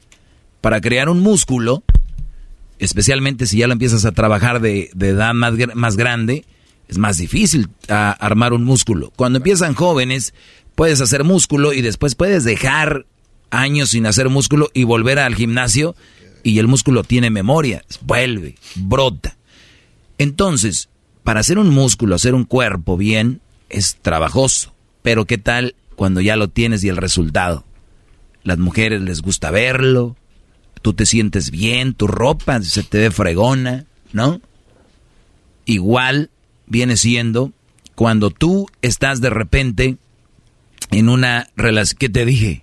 Para 0.61 0.81
crear 0.81 1.09
un 1.09 1.21
músculo, 1.21 1.83
especialmente 2.79 3.47
si 3.47 3.59
ya 3.59 3.67
lo 3.67 3.73
empiezas 3.73 4.05
a 4.05 4.13
trabajar 4.13 4.61
de, 4.61 4.91
edad 4.99 5.33
más, 5.33 5.55
más 5.75 5.97
grande, 5.97 6.45
es 6.89 6.99
más 6.99 7.17
difícil 7.17 7.69
armar 7.89 8.53
un 8.53 8.65
músculo. 8.65 9.13
Cuando 9.17 9.39
empiezan 9.39 9.75
jóvenes, 9.75 10.35
puedes 10.75 11.01
hacer 11.01 11.25
músculo 11.25 11.73
y 11.73 11.83
después 11.83 12.15
puedes 12.15 12.45
dejar 12.45 13.07
años 13.51 13.91
sin 13.91 14.07
hacer 14.07 14.29
músculo 14.29 14.71
y 14.75 14.85
volver 14.85 15.19
al 15.19 15.35
gimnasio 15.35 15.95
y 16.43 16.59
el 16.59 16.69
músculo 16.69 17.05
tiene 17.05 17.31
memoria, 17.31 17.85
vuelve, 18.03 18.57
brota. 18.75 19.37
Entonces, 20.19 20.89
para 21.23 21.41
hacer 21.41 21.59
un 21.59 21.71
músculo, 21.71 22.15
hacer 22.15 22.35
un 22.35 22.45
cuerpo 22.45 22.97
bien, 22.97 23.41
es 23.69 23.97
trabajoso. 24.01 24.75
Pero 25.03 25.27
¿qué 25.27 25.39
tal 25.39 25.75
cuando 26.01 26.23
ya 26.23 26.35
lo 26.37 26.49
tienes 26.49 26.83
y 26.83 26.89
el 26.89 26.97
resultado? 26.97 27.63
Las 28.43 28.57
mujeres 28.57 29.03
les 29.03 29.21
gusta 29.21 29.51
verlo, 29.51 30.17
tú 30.81 30.95
te 30.95 31.05
sientes 31.05 31.51
bien, 31.51 31.93
tu 31.93 32.07
ropa 32.07 32.63
se 32.63 32.83
te 32.83 32.97
ve 33.01 33.11
fregona, 33.11 33.85
¿no? 34.15 34.41
Igual 35.67 36.31
viene 36.67 36.97
siendo 36.97 37.53
cuando 37.95 38.31
tú 38.31 38.67
estás 38.81 39.21
de 39.21 39.29
repente 39.29 39.99
en 40.91 41.11
una 41.11 41.49
relación... 41.55 41.99
¿Qué 41.99 42.09
te 42.09 42.25
dije? 42.25 42.63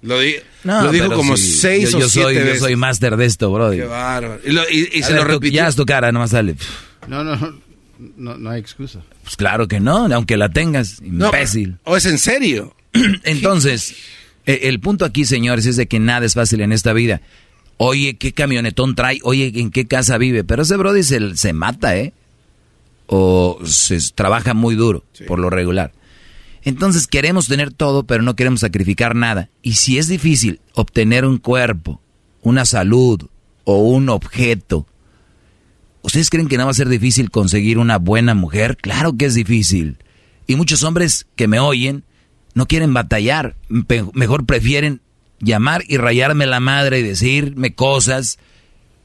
Lo, 0.00 0.18
di- 0.18 0.36
No, 0.64 0.84
lo 0.84 0.90
dijo 0.90 1.12
como 1.12 1.36
sí, 1.36 1.42
seis 1.58 1.90
yo, 1.90 1.98
o 1.98 2.00
yo 2.00 2.08
siete 2.08 2.24
soy, 2.32 2.34
veces. 2.36 2.54
Yo 2.60 2.66
soy 2.68 2.76
máster 2.76 3.18
de 3.18 3.26
esto, 3.26 3.52
bro. 3.52 3.70
Qué 3.70 3.84
bárbaro. 3.84 4.40
Y, 4.46 4.52
lo- 4.52 4.66
y- 4.70 5.02
se 5.02 5.12
ver, 5.12 5.16
lo 5.22 5.24
repitió. 5.24 5.56
Ya 5.58 5.68
es 5.68 5.76
tu 5.76 5.84
cara, 5.84 6.10
nomás 6.10 6.30
sale. 6.30 6.54
No, 7.06 7.22
no, 7.22 7.36
no, 8.16 8.38
no 8.38 8.48
hay 8.50 8.60
excusa. 8.60 9.02
Pues 9.24 9.36
claro 9.36 9.68
que 9.68 9.78
no, 9.78 10.06
aunque 10.06 10.38
la 10.38 10.48
tengas, 10.48 11.02
No, 11.02 11.26
imbécil. 11.26 11.76
¿O 11.84 11.98
es 11.98 12.06
en 12.06 12.18
serio? 12.18 12.74
Entonces, 13.24 13.94
e- 14.46 14.60
el 14.64 14.80
punto 14.80 15.04
aquí, 15.04 15.24
señores, 15.24 15.66
es 15.66 15.76
de 15.76 15.86
que 15.86 15.98
nada 15.98 16.26
es 16.26 16.34
fácil 16.34 16.60
en 16.60 16.72
esta 16.72 16.92
vida. 16.92 17.20
Oye, 17.76 18.16
¿qué 18.16 18.32
camionetón 18.32 18.94
trae? 18.94 19.20
Oye, 19.22 19.52
¿en 19.54 19.70
qué 19.70 19.86
casa 19.86 20.18
vive? 20.18 20.44
Pero 20.44 20.62
ese 20.62 20.76
brody 20.76 21.02
se, 21.02 21.36
se 21.36 21.52
mata, 21.52 21.96
¿eh? 21.96 22.12
O 23.06 23.60
se 23.64 23.98
trabaja 24.14 24.52
muy 24.52 24.74
duro, 24.74 25.04
por 25.26 25.38
lo 25.38 25.48
regular. 25.48 25.92
Entonces 26.62 27.06
queremos 27.06 27.46
tener 27.46 27.72
todo, 27.72 28.02
pero 28.04 28.22
no 28.22 28.36
queremos 28.36 28.60
sacrificar 28.60 29.14
nada. 29.14 29.48
Y 29.62 29.74
si 29.74 29.96
es 29.96 30.08
difícil 30.08 30.60
obtener 30.74 31.24
un 31.24 31.38
cuerpo, 31.38 32.00
una 32.42 32.64
salud 32.64 33.22
o 33.64 33.78
un 33.78 34.08
objeto, 34.08 34.86
¿ustedes 36.02 36.30
creen 36.30 36.48
que 36.48 36.58
no 36.58 36.64
va 36.64 36.72
a 36.72 36.74
ser 36.74 36.88
difícil 36.88 37.30
conseguir 37.30 37.78
una 37.78 37.98
buena 37.98 38.34
mujer? 38.34 38.76
Claro 38.76 39.16
que 39.16 39.26
es 39.26 39.34
difícil. 39.34 39.98
Y 40.46 40.56
muchos 40.56 40.82
hombres 40.82 41.26
que 41.36 41.48
me 41.48 41.60
oyen 41.60 42.04
no 42.54 42.66
quieren 42.66 42.92
batallar, 42.94 43.54
mejor 44.14 44.46
prefieren 44.46 45.00
llamar 45.40 45.84
y 45.86 45.96
rayarme 45.98 46.46
la 46.46 46.60
madre 46.60 46.98
y 46.98 47.02
decirme 47.02 47.74
cosas 47.74 48.38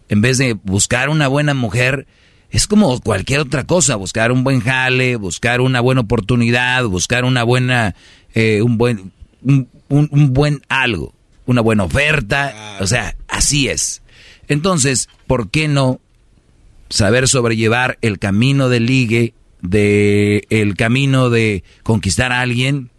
en 0.10 0.22
vez 0.22 0.38
de 0.38 0.54
buscar 0.54 1.10
una 1.10 1.28
buena 1.28 1.54
mujer. 1.54 2.08
Es 2.50 2.68
como 2.68 3.00
cualquier 3.02 3.40
otra 3.40 3.66
cosa, 3.66 3.96
buscar 3.96 4.32
un 4.32 4.44
buen 4.44 4.60
jale, 4.62 5.16
buscar 5.16 5.62
una 5.62 5.82
buena 5.82 6.02
oportunidad, 6.02 6.84
buscar 6.86 7.26
una 7.26 7.44
buena, 7.44 7.96
eh, 8.36 8.62
un 8.62 8.78
buen, 8.78 9.12
un, 9.44 9.68
un- 9.90 10.08
un 10.12 10.34
buen 10.34 10.62
algo, 10.70 11.14
una 11.46 11.62
buena 11.62 11.84
oferta, 11.84 12.78
o 12.80 12.88
sea, 12.88 13.16
así 13.28 13.68
es. 13.70 14.02
Entonces, 14.48 15.10
¿por 15.28 15.50
qué 15.50 15.68
no 15.68 16.00
saber 16.90 17.28
sobrellevar 17.28 17.98
el 18.02 18.20
camino 18.20 18.70
de 18.70 18.80
ligue, 18.80 19.34
de 19.62 20.46
el 20.50 20.76
camino 20.76 21.30
de 21.30 21.64
conquistar 21.82 22.32
a 22.32 22.42
alguien? 22.42 22.90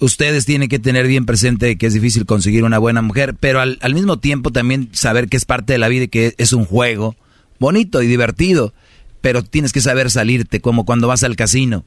Ustedes 0.00 0.46
tienen 0.46 0.68
que 0.68 0.78
tener 0.78 1.06
bien 1.06 1.26
presente 1.26 1.76
que 1.76 1.86
es 1.86 1.94
difícil 1.94 2.26
conseguir 2.26 2.64
una 2.64 2.78
buena 2.78 3.02
mujer, 3.02 3.34
pero 3.38 3.60
al, 3.60 3.78
al 3.82 3.94
mismo 3.94 4.18
tiempo 4.18 4.50
también 4.50 4.88
saber 4.92 5.28
que 5.28 5.36
es 5.36 5.44
parte 5.44 5.74
de 5.74 5.78
la 5.78 5.88
vida 5.88 6.04
y 6.04 6.08
que 6.08 6.34
es 6.38 6.52
un 6.52 6.64
juego 6.64 7.16
bonito 7.60 8.02
y 8.02 8.08
divertido, 8.08 8.74
pero 9.20 9.44
tienes 9.44 9.72
que 9.72 9.80
saber 9.80 10.10
salirte 10.10 10.60
como 10.60 10.84
cuando 10.84 11.06
vas 11.06 11.22
al 11.22 11.36
casino. 11.36 11.84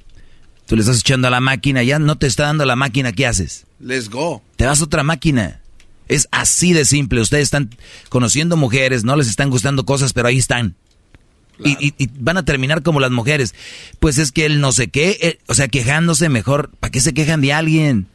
Tú 0.65 0.77
le 0.77 0.81
estás 0.81 0.99
echando 0.99 1.27
a 1.27 1.31
la 1.31 1.41
máquina, 1.41 1.83
ya 1.83 1.99
no 1.99 2.17
te 2.17 2.27
está 2.27 2.43
dando 2.43 2.63
la 2.63 2.77
máquina, 2.77 3.11
¿qué 3.11 3.27
haces? 3.27 3.65
Let's 3.81 4.09
go. 4.09 4.41
Te 4.55 4.65
vas 4.65 4.79
a 4.79 4.85
otra 4.85 5.03
máquina. 5.03 5.59
Es 6.07 6.29
así 6.31 6.73
de 6.73 6.85
simple. 6.85 7.19
Ustedes 7.19 7.43
están 7.43 7.69
conociendo 8.07 8.55
mujeres, 8.55 9.03
no 9.03 9.15
les 9.15 9.27
están 9.27 9.49
gustando 9.49 9.85
cosas, 9.85 10.13
pero 10.13 10.27
ahí 10.27 10.37
están. 10.37 10.75
Y, 11.63 11.71
y- 11.87 11.93
y 11.97 12.09
van 12.19 12.37
a 12.37 12.45
terminar 12.45 12.81
como 12.83 12.99
las 12.99 13.11
mujeres. 13.11 13.53
Pues 13.99 14.17
es 14.17 14.31
que 14.31 14.45
él 14.45 14.59
no 14.59 14.71
sé 14.71 14.87
qué, 14.89 15.17
eh, 15.21 15.39
o 15.47 15.53
sea, 15.53 15.67
quejándose 15.67 16.29
mejor. 16.29 16.71
¿Para 16.79 16.91
qué 16.91 16.99
se 17.01 17.13
quejan 17.13 17.41
de 17.41 17.53
alguien? 17.53 18.07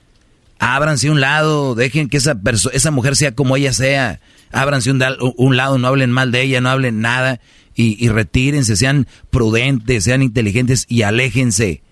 Ábranse 0.59 1.09
un 1.11 1.21
lado, 1.21 1.75
dejen 1.77 2.09
que 2.09 2.17
esa, 2.17 2.37
esa 2.73 2.91
mujer 2.91 3.15
sea 3.17 3.33
como 3.35 3.57
ella 3.57 3.73
sea. 3.73 4.21
Ábranse 4.51 4.91
un, 4.91 5.03
un 5.37 5.57
lado, 5.57 5.79
no 5.79 5.87
hablen 5.87 6.11
mal 6.11 6.33
de 6.33 6.43
ella, 6.43 6.61
no 6.61 6.69
hablen 6.71 7.01
nada. 7.01 7.41
Y, 7.77 8.03
y 8.05 8.09
retírense, 8.09 8.75
sean 8.77 9.07
prudentes, 9.31 10.03
sean 10.05 10.23
inteligentes 10.23 10.85
y 10.89 11.03
aléjense. 11.03 11.83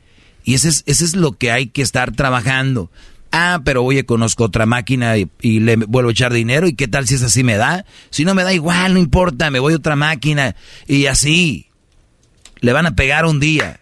Y 0.42 0.54
ese 0.54 0.68
es, 0.68 0.82
ese 0.86 1.04
es 1.04 1.14
lo 1.14 1.32
que 1.32 1.52
hay 1.52 1.68
que 1.68 1.82
estar 1.82 2.10
trabajando. 2.12 2.90
Ah, 3.32 3.60
pero 3.64 3.84
oye, 3.84 4.06
conozco 4.06 4.44
otra 4.44 4.66
máquina 4.66 5.16
y, 5.16 5.28
y 5.40 5.60
le 5.60 5.76
vuelvo 5.76 6.10
a 6.10 6.12
echar 6.12 6.32
dinero. 6.32 6.66
¿Y 6.68 6.74
qué 6.74 6.88
tal 6.88 7.06
si 7.06 7.16
es 7.16 7.22
así 7.22 7.44
me 7.44 7.56
da? 7.56 7.84
Si 8.10 8.24
no 8.24 8.34
me 8.34 8.44
da 8.44 8.52
igual, 8.52 8.94
no 8.94 9.00
importa, 9.00 9.50
me 9.50 9.58
voy 9.58 9.74
a 9.74 9.76
otra 9.76 9.96
máquina. 9.96 10.56
Y 10.86 11.06
así. 11.06 11.68
Le 12.60 12.72
van 12.72 12.86
a 12.86 12.96
pegar 12.96 13.26
un 13.26 13.38
día. 13.38 13.80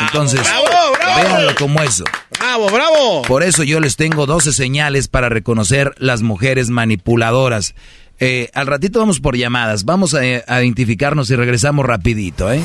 Entonces, 0.00 0.40
bravo, 0.40 0.66
bravo. 0.94 1.22
véanlo 1.22 1.54
como 1.56 1.82
eso. 1.82 2.04
¡Bravo, 2.38 2.70
bravo! 2.70 3.22
Por 3.22 3.42
eso 3.42 3.62
yo 3.62 3.80
les 3.80 3.96
tengo 3.96 4.26
12 4.26 4.52
señales 4.52 5.08
para 5.08 5.28
reconocer 5.28 5.94
las 5.98 6.22
mujeres 6.22 6.70
manipuladoras. 6.70 7.74
Eh, 8.18 8.50
al 8.54 8.66
ratito 8.66 8.98
vamos 9.00 9.20
por 9.20 9.36
llamadas. 9.36 9.84
Vamos 9.84 10.14
a, 10.14 10.20
a 10.20 10.62
identificarnos 10.62 11.30
y 11.30 11.36
regresamos 11.36 11.84
rapidito, 11.86 12.52
¿eh? 12.52 12.60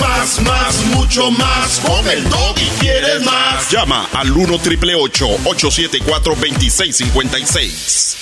Más, 0.00 0.40
más, 0.42 0.84
mucho 0.94 1.30
más. 1.30 1.80
Con 1.80 2.08
el 2.08 2.24
y 2.56 2.80
quieres 2.80 3.24
más. 3.24 3.70
Llama 3.70 4.08
al 4.12 4.30
1 4.30 4.58
triple 4.58 4.94
874 4.94 6.34
2656. 6.34 8.16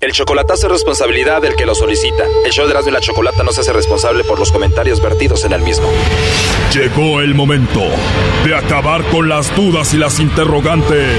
El 0.00 0.12
chocolatazo 0.12 0.66
es 0.66 0.72
responsabilidad 0.72 1.42
del 1.42 1.56
que 1.56 1.66
lo 1.66 1.74
solicita. 1.74 2.24
El 2.46 2.52
show 2.52 2.64
de 2.64 2.70
Erasmo 2.70 2.88
y 2.88 2.92
la 2.94 3.00
Chocolata 3.00 3.42
no 3.42 3.52
se 3.52 3.60
hace 3.60 3.74
responsable 3.74 4.24
por 4.24 4.38
los 4.38 4.50
comentarios 4.50 5.02
vertidos 5.02 5.44
en 5.44 5.52
el 5.52 5.60
mismo. 5.60 5.90
Llegó 6.72 7.20
el 7.20 7.34
momento 7.34 7.82
de 8.44 8.54
acabar 8.54 9.04
con 9.10 9.28
las 9.28 9.54
dudas 9.54 9.92
y 9.92 9.98
las 9.98 10.18
interrogantes. 10.18 11.18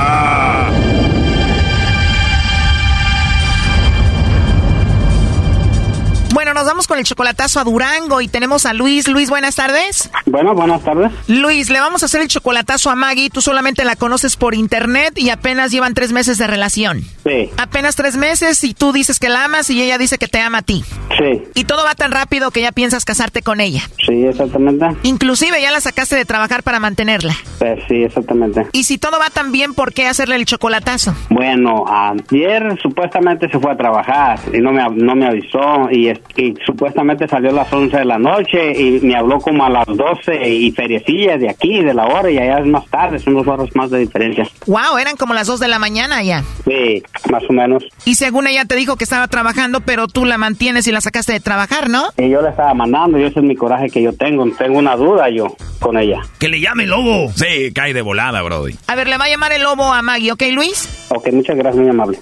nos 6.61 6.67
vamos 6.67 6.85
con 6.85 6.99
el 6.99 7.05
chocolatazo 7.05 7.59
a 7.59 7.63
Durango 7.63 8.21
y 8.21 8.27
tenemos 8.27 8.67
a 8.67 8.73
Luis. 8.73 9.07
Luis, 9.07 9.31
buenas 9.31 9.55
tardes. 9.55 10.11
Bueno, 10.27 10.53
buenas 10.53 10.83
tardes. 10.83 11.11
Luis, 11.25 11.71
le 11.71 11.79
vamos 11.79 12.03
a 12.03 12.05
hacer 12.05 12.21
el 12.21 12.27
chocolatazo 12.27 12.91
a 12.91 12.95
Maggie. 12.95 13.31
Tú 13.31 13.41
solamente 13.41 13.83
la 13.83 13.95
conoces 13.95 14.35
por 14.35 14.53
internet 14.53 15.17
y 15.17 15.31
apenas 15.31 15.71
llevan 15.71 15.95
tres 15.95 16.11
meses 16.11 16.37
de 16.37 16.45
relación. 16.45 17.03
Sí, 17.23 17.49
Apenas 17.57 17.95
tres 17.95 18.17
meses 18.17 18.63
y 18.63 18.73
tú 18.73 18.91
dices 18.91 19.19
que 19.19 19.29
la 19.29 19.45
amas 19.45 19.69
y 19.69 19.81
ella 19.81 19.97
dice 19.97 20.17
que 20.17 20.27
te 20.27 20.39
ama 20.39 20.59
a 20.59 20.61
ti. 20.61 20.83
sí, 21.17 21.43
Y 21.55 21.65
todo 21.65 21.83
va 21.85 21.93
tan 21.95 22.11
rápido 22.11 22.51
que 22.51 22.61
ya 22.61 22.71
piensas 22.71 23.05
casarte 23.05 23.41
con 23.41 23.59
ella. 23.61 23.81
sí, 24.05 24.25
exactamente. 24.25 24.85
Inclusive 25.03 25.61
ya 25.61 25.71
la 25.71 25.81
sacaste 25.81 26.15
de 26.15 26.25
trabajar 26.25 26.63
para 26.63 26.79
mantenerla. 26.79 27.35
Eh, 27.59 27.75
sí, 27.87 28.03
exactamente. 28.03 28.65
Y 28.71 28.83
si 28.85 28.97
todo 28.97 29.19
va 29.19 29.29
tan 29.29 29.51
bien, 29.51 29.73
¿por 29.73 29.93
qué 29.93 30.07
hacerle 30.07 30.35
el 30.35 30.45
chocolatazo? 30.45 31.15
Bueno, 31.29 31.85
ayer 31.87 32.77
supuestamente 32.81 33.49
se 33.49 33.59
fue 33.59 33.71
a 33.71 33.77
trabajar 33.77 34.39
y 34.53 34.57
no 34.59 34.71
me, 34.71 34.83
no 34.95 35.15
me 35.15 35.27
avisó 35.27 35.89
y, 35.91 36.09
y 36.09 36.53
supuestamente 36.65 37.27
salió 37.27 37.51
a 37.51 37.53
las 37.53 37.71
11 37.73 37.97
de 37.97 38.05
la 38.05 38.17
noche 38.17 38.71
y 38.79 38.99
me 39.01 39.15
habló 39.15 39.39
como 39.39 39.65
a 39.65 39.69
las 39.69 39.85
12 39.87 40.49
y 40.49 40.71
feriecillas 40.71 41.39
de 41.39 41.49
aquí, 41.49 41.83
de 41.83 41.93
la 41.93 42.05
hora 42.07 42.29
y 42.31 42.37
allá 42.37 42.59
es 42.59 42.67
más 42.67 42.85
tarde, 42.87 43.19
son 43.19 43.35
dos 43.35 43.47
horas 43.47 43.69
más 43.75 43.89
de 43.91 43.99
diferencia. 43.99 44.47
Wow, 44.67 44.97
eran 44.99 45.15
como 45.17 45.33
las 45.33 45.47
dos 45.47 45.59
de 45.59 45.67
la 45.67 45.79
mañana 45.79 46.23
ya. 46.23 46.43
Sí, 46.65 47.03
más 47.31 47.43
o 47.49 47.53
menos. 47.53 47.83
Y 48.05 48.15
según 48.15 48.47
ella 48.47 48.65
te 48.65 48.75
dijo 48.75 48.95
que 48.95 49.03
estaba 49.03 49.27
trabajando, 49.27 49.81
pero 49.81 50.07
tú 50.07 50.25
la 50.25 50.37
mantienes 50.37 50.87
y 50.87 50.91
la 50.91 51.01
sacaste 51.01 51.33
de 51.33 51.39
trabajar, 51.39 51.89
¿no? 51.89 52.03
Y 52.17 52.29
yo 52.29 52.41
le 52.41 52.49
estaba 52.49 52.73
mandando 52.73 53.19
y 53.19 53.23
ese 53.23 53.39
es 53.39 53.45
mi 53.45 53.55
coraje 53.55 53.89
que 53.89 54.01
yo 54.01 54.13
tengo. 54.13 54.45
Tengo 54.57 54.79
una 54.79 54.95
duda 54.95 55.29
yo 55.29 55.55
con 55.79 55.97
ella. 55.97 56.21
Que 56.39 56.47
le 56.49 56.59
llame 56.61 56.85
lobo. 56.85 57.31
Sí, 57.35 57.71
cae 57.73 57.93
de 57.93 58.01
volada, 58.01 58.41
Brody. 58.41 58.75
A 58.87 58.95
ver, 58.95 59.07
le 59.07 59.17
va 59.17 59.25
a 59.25 59.29
llamar 59.29 59.51
el 59.51 59.63
lobo 59.63 59.91
a 59.93 60.01
Maggie, 60.01 60.31
¿ok, 60.31 60.43
Luis? 60.53 61.07
Ok, 61.09 61.31
muchas 61.33 61.57
gracias, 61.57 61.81
muy 61.81 61.89
amable. 61.89 62.19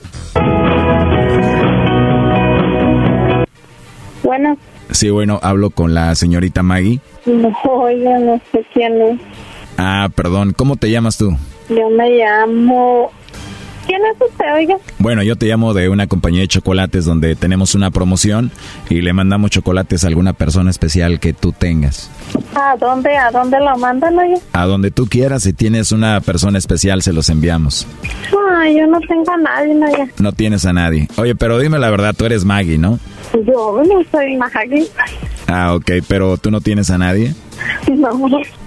Bueno, 4.24 4.58
Sí, 4.92 5.12
bueno, 5.12 5.40
hablo 5.44 5.70
con 5.70 5.94
la 5.94 6.16
señorita 6.16 6.64
Maggie. 6.64 7.00
no, 7.28 7.56
oiga, 7.64 8.18
no 8.18 8.42
sé 8.52 8.66
quién 8.74 9.00
es. 9.02 9.20
Ah, 9.78 10.10
perdón, 10.16 10.54
¿cómo 10.58 10.78
te 10.78 10.90
llamas 10.90 11.16
tú? 11.18 11.38
Yo 11.70 11.90
me 11.92 12.10
llamo... 12.10 13.12
¿Quién 13.90 14.02
es 14.06 14.22
usted, 14.22 14.46
oiga? 14.54 14.78
Bueno, 15.00 15.24
yo 15.24 15.36
te 15.36 15.48
llamo 15.48 15.74
de 15.74 15.90
una 15.90 16.06
compañía 16.06 16.42
de 16.42 16.48
chocolates 16.48 17.06
donde 17.06 17.36
tenemos 17.36 17.74
una 17.74 17.90
promoción 17.90 18.52
y 18.88 19.02
le 19.02 19.14
mandamos 19.14 19.50
chocolates 19.50 20.04
a 20.04 20.08
alguna 20.10 20.34
persona 20.34 20.70
especial 20.70 21.20
que 21.20 21.34
tú 21.34 21.54
tengas. 21.54 22.08
¿A 22.54 22.78
dónde, 22.78 23.18
a 23.18 23.32
dónde 23.32 23.60
lo 23.60 23.76
mandan, 23.80 24.16
oiga? 24.20 24.38
A 24.54 24.68
donde 24.68 24.92
tú 24.92 25.08
quieras, 25.08 25.42
si 25.42 25.54
tienes 25.54 25.92
una 25.92 26.22
persona 26.22 26.60
especial, 26.60 27.02
se 27.02 27.14
los 27.14 27.30
enviamos. 27.30 27.88
Ay, 28.60 28.78
yo 28.78 28.86
no 28.86 29.00
tengo 29.00 29.32
a 29.32 29.38
nadie, 29.38 29.74
oiga. 29.74 30.08
No 30.20 30.34
tienes 30.34 30.66
a 30.68 30.74
nadie. 30.74 31.08
Oye, 31.16 31.34
pero 31.34 31.58
dime 31.58 31.80
la 31.80 31.90
verdad, 31.90 32.14
tú 32.16 32.26
eres 32.26 32.46
Maggie, 32.46 32.78
¿no? 32.78 33.00
Yo 33.34 33.82
no 33.88 34.04
soy 34.12 34.36
Maggie. 34.38 34.88
Ah, 35.48 35.74
ok, 35.74 35.92
pero 36.08 36.38
tú 36.38 36.52
no 36.52 36.62
tienes 36.62 36.90
a 36.90 36.98
nadie. 36.98 37.34
No. 37.90 38.12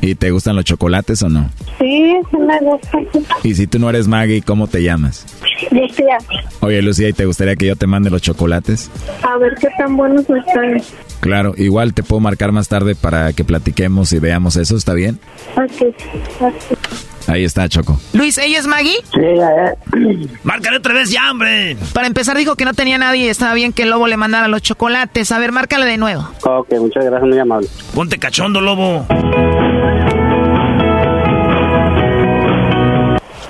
¿Y 0.02 0.14
te 0.16 0.30
gustan 0.32 0.56
los 0.56 0.64
chocolates 0.66 1.22
o 1.22 1.28
no? 1.28 1.48
Sí, 1.78 2.14
me 2.38 2.58
gusta. 2.60 2.98
Y 3.42 3.54
si 3.54 3.66
tú 3.66 3.78
no 3.78 3.88
eres 3.88 4.06
Maggie, 4.06 4.42
¿cómo 4.42 4.66
te 4.66 4.82
llamas? 4.82 5.24
Lucía, 5.70 6.18
Oye, 6.60 6.82
Lucía, 6.82 7.08
¿y 7.08 7.12
te 7.14 7.24
gustaría 7.24 7.56
que 7.56 7.66
yo 7.66 7.76
te 7.76 7.86
mande 7.86 8.10
los 8.10 8.20
chocolates? 8.20 8.90
a 9.22 9.38
ver 9.38 9.54
qué 9.60 9.68
tan 9.78 9.96
buenos 9.96 10.22
están. 10.28 10.82
Claro, 11.20 11.54
igual 11.56 11.94
te 11.94 12.02
puedo 12.02 12.20
marcar 12.20 12.52
más 12.52 12.68
tarde 12.68 12.94
para 12.94 13.32
que 13.32 13.44
platiquemos 13.44 14.12
y 14.12 14.18
veamos 14.18 14.56
eso, 14.56 14.76
¿está 14.76 14.92
bien? 14.92 15.18
Ok, 15.56 15.94
ok. 16.40 17.08
Ahí 17.32 17.44
está, 17.44 17.66
Choco. 17.66 17.98
Luis, 18.12 18.36
¿ella 18.36 18.58
es 18.58 18.66
Maggie? 18.66 18.96
Sí, 19.14 20.28
Márcale 20.44 20.76
otra 20.76 20.92
vez 20.92 21.10
ya, 21.10 21.30
hombre. 21.30 21.78
Para 21.94 22.06
empezar 22.06 22.36
dijo 22.36 22.56
que 22.56 22.66
no 22.66 22.74
tenía 22.74 22.98
nadie 22.98 23.24
y 23.24 23.28
estaba 23.28 23.54
bien 23.54 23.72
que 23.72 23.84
el 23.84 23.90
lobo 23.90 24.06
le 24.06 24.18
mandara 24.18 24.48
los 24.48 24.60
chocolates. 24.60 25.32
A 25.32 25.38
ver, 25.38 25.50
márcale 25.50 25.86
de 25.86 25.96
nuevo. 25.96 26.28
Ok, 26.44 26.72
muchas 26.78 27.06
gracias, 27.06 27.28
muy 27.30 27.38
amable. 27.38 27.68
Ponte 27.94 28.18
cachondo, 28.18 28.60
lobo. 28.60 29.06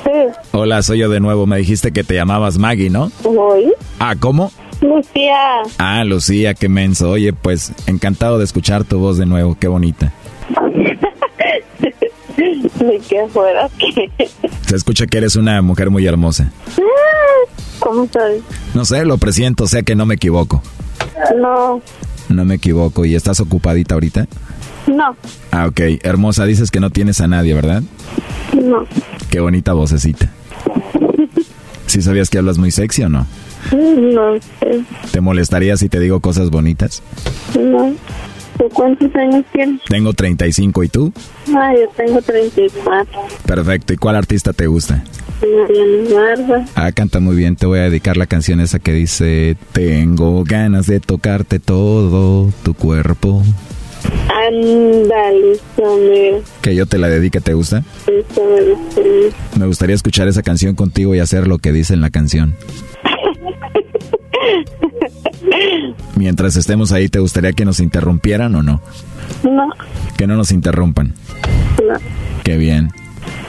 Sí, 0.04 0.10
Hola, 0.52 0.82
soy 0.82 0.98
yo 0.98 1.08
de 1.08 1.18
nuevo. 1.18 1.46
Me 1.46 1.58
dijiste 1.58 1.90
que 1.92 2.04
te 2.04 2.14
llamabas 2.14 2.58
Maggie, 2.58 2.88
¿no? 2.88 3.10
voy. 3.24 3.72
Ah, 3.98 4.14
¿cómo? 4.18 4.52
Lucía, 4.80 5.34
Ah, 5.78 6.04
Lucía, 6.04 6.54
qué 6.54 6.68
menso. 6.68 7.10
Oye, 7.10 7.32
pues 7.32 7.72
encantado 7.86 8.38
de 8.38 8.44
escuchar 8.44 8.84
tu 8.84 8.98
voz 9.00 9.18
de 9.18 9.26
nuevo. 9.26 9.56
Qué 9.58 9.66
bonita. 9.68 10.12
ni 12.86 12.98
que 13.00 13.26
fuera 13.28 13.68
que... 13.78 14.10
Se 14.66 14.76
escucha 14.76 15.06
que 15.06 15.18
eres 15.18 15.36
una 15.36 15.60
mujer 15.62 15.90
muy 15.90 16.06
hermosa. 16.06 16.50
¿Cómo 17.78 18.08
soy? 18.12 18.42
No 18.74 18.84
sé, 18.84 19.04
lo 19.04 19.18
presiento, 19.18 19.66
sé 19.66 19.82
que 19.82 19.94
no 19.96 20.06
me 20.06 20.14
equivoco. 20.14 20.62
No, 21.36 21.80
No 22.28 22.44
me 22.44 22.54
equivoco. 22.54 23.04
¿Y 23.04 23.14
estás 23.14 23.40
ocupadita 23.40 23.94
ahorita? 23.94 24.26
no, 24.86 25.16
Ah, 25.50 25.66
ok. 25.66 25.80
Hermosa, 26.02 26.44
dices 26.44 26.70
que 26.70 26.80
no 26.80 26.90
tienes 26.90 27.20
a 27.20 27.28
nadie, 27.28 27.54
¿verdad? 27.54 27.82
no. 28.54 28.84
Qué 29.30 29.40
bonita 29.40 29.72
vocecita. 29.72 30.30
¿Sí 31.86 32.02
sabías 32.02 32.30
que 32.30 32.38
hablas 32.38 32.58
muy 32.58 32.70
sexy 32.70 33.02
o 33.02 33.08
no? 33.08 33.26
No 33.72 34.34
sé, 34.60 34.84
¿Te 35.12 35.20
molestaría 35.20 35.76
si 35.76 35.88
te 35.88 36.00
digo 36.00 36.20
cosas 36.20 36.50
bonitas? 36.50 37.02
no. 37.58 37.94
¿Tú 38.58 38.68
cuántos 38.72 39.14
años 39.14 39.44
tienes? 39.52 39.80
Tengo 39.88 40.12
35 40.12 40.84
y 40.84 40.88
tú? 40.88 41.12
Ah, 41.54 41.72
yo 41.74 41.88
tengo 41.96 42.20
34. 42.20 43.20
Perfecto. 43.46 43.92
¿Y 43.92 43.96
cuál 43.96 44.16
artista 44.16 44.52
te 44.52 44.66
gusta? 44.66 45.02
Mariana 45.40 46.14
Barba. 46.14 46.64
Ah, 46.74 46.92
canta 46.92 47.20
muy 47.20 47.34
bien. 47.36 47.56
Te 47.56 47.66
voy 47.66 47.80
a 47.80 47.84
dedicar 47.84 48.16
la 48.16 48.26
canción 48.26 48.60
esa 48.60 48.78
que 48.78 48.92
dice 48.92 49.56
Tengo 49.72 50.44
ganas 50.44 50.86
de 50.86 51.00
tocarte 51.00 51.58
todo 51.58 52.52
tu 52.62 52.74
cuerpo. 52.74 53.42
Samir. 55.76 56.42
Que 56.60 56.74
yo 56.74 56.86
te 56.86 56.98
la 56.98 57.08
dedique, 57.08 57.40
¿te 57.40 57.54
gusta. 57.54 57.84
Me 59.58 59.66
gustaría 59.66 59.94
escuchar 59.94 60.28
esa 60.28 60.42
canción 60.42 60.74
contigo 60.74 61.14
y 61.14 61.20
hacer 61.20 61.46
lo 61.46 61.58
que 61.58 61.72
dice 61.72 61.94
en 61.94 62.00
la 62.00 62.10
canción. 62.10 62.56
Mientras 66.16 66.56
estemos 66.56 66.92
ahí, 66.92 67.08
¿te 67.08 67.18
gustaría 67.18 67.52
que 67.52 67.64
nos 67.64 67.80
interrumpieran 67.80 68.54
o 68.54 68.62
no? 68.62 68.80
No, 69.44 69.68
Que 70.16 70.26
no 70.26 70.36
nos 70.36 70.52
interrumpan. 70.52 71.14
no. 71.78 71.94
Qué 72.44 72.56
bien. 72.56 72.90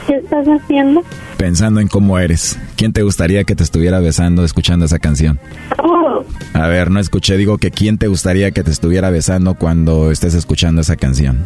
¿Qué 0.06 0.16
estás 0.16 0.46
haciendo? 0.46 1.02
Pensando 1.36 1.80
en 1.80 1.88
cómo 1.88 2.18
eres. 2.18 2.58
¿Quién 2.76 2.92
te 2.92 3.02
gustaría 3.02 3.44
que 3.44 3.56
te 3.56 3.62
estuviera 3.64 3.98
besando 4.00 4.44
escuchando 4.44 4.84
esa 4.84 4.98
canción? 4.98 5.40
Oh, 5.82 6.22
A 6.52 6.66
ver, 6.68 6.90
no 6.90 7.00
escuché, 7.00 7.36
digo 7.36 7.58
que 7.58 7.70
quién 7.70 7.98
te 7.98 8.06
gustaría 8.06 8.50
que 8.52 8.62
te 8.62 8.70
estuviera 8.70 9.10
besando 9.10 9.54
cuando 9.54 10.10
estés 10.10 10.34
escuchando 10.34 10.82
esa 10.82 10.96
canción. 10.96 11.44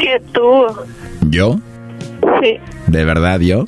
que 0.00 0.20
tú. 0.32 0.66
¿Yo? 1.30 1.58
Sí, 2.42 2.56
¿De 2.88 3.04
verdad 3.04 3.40
yo? 3.40 3.64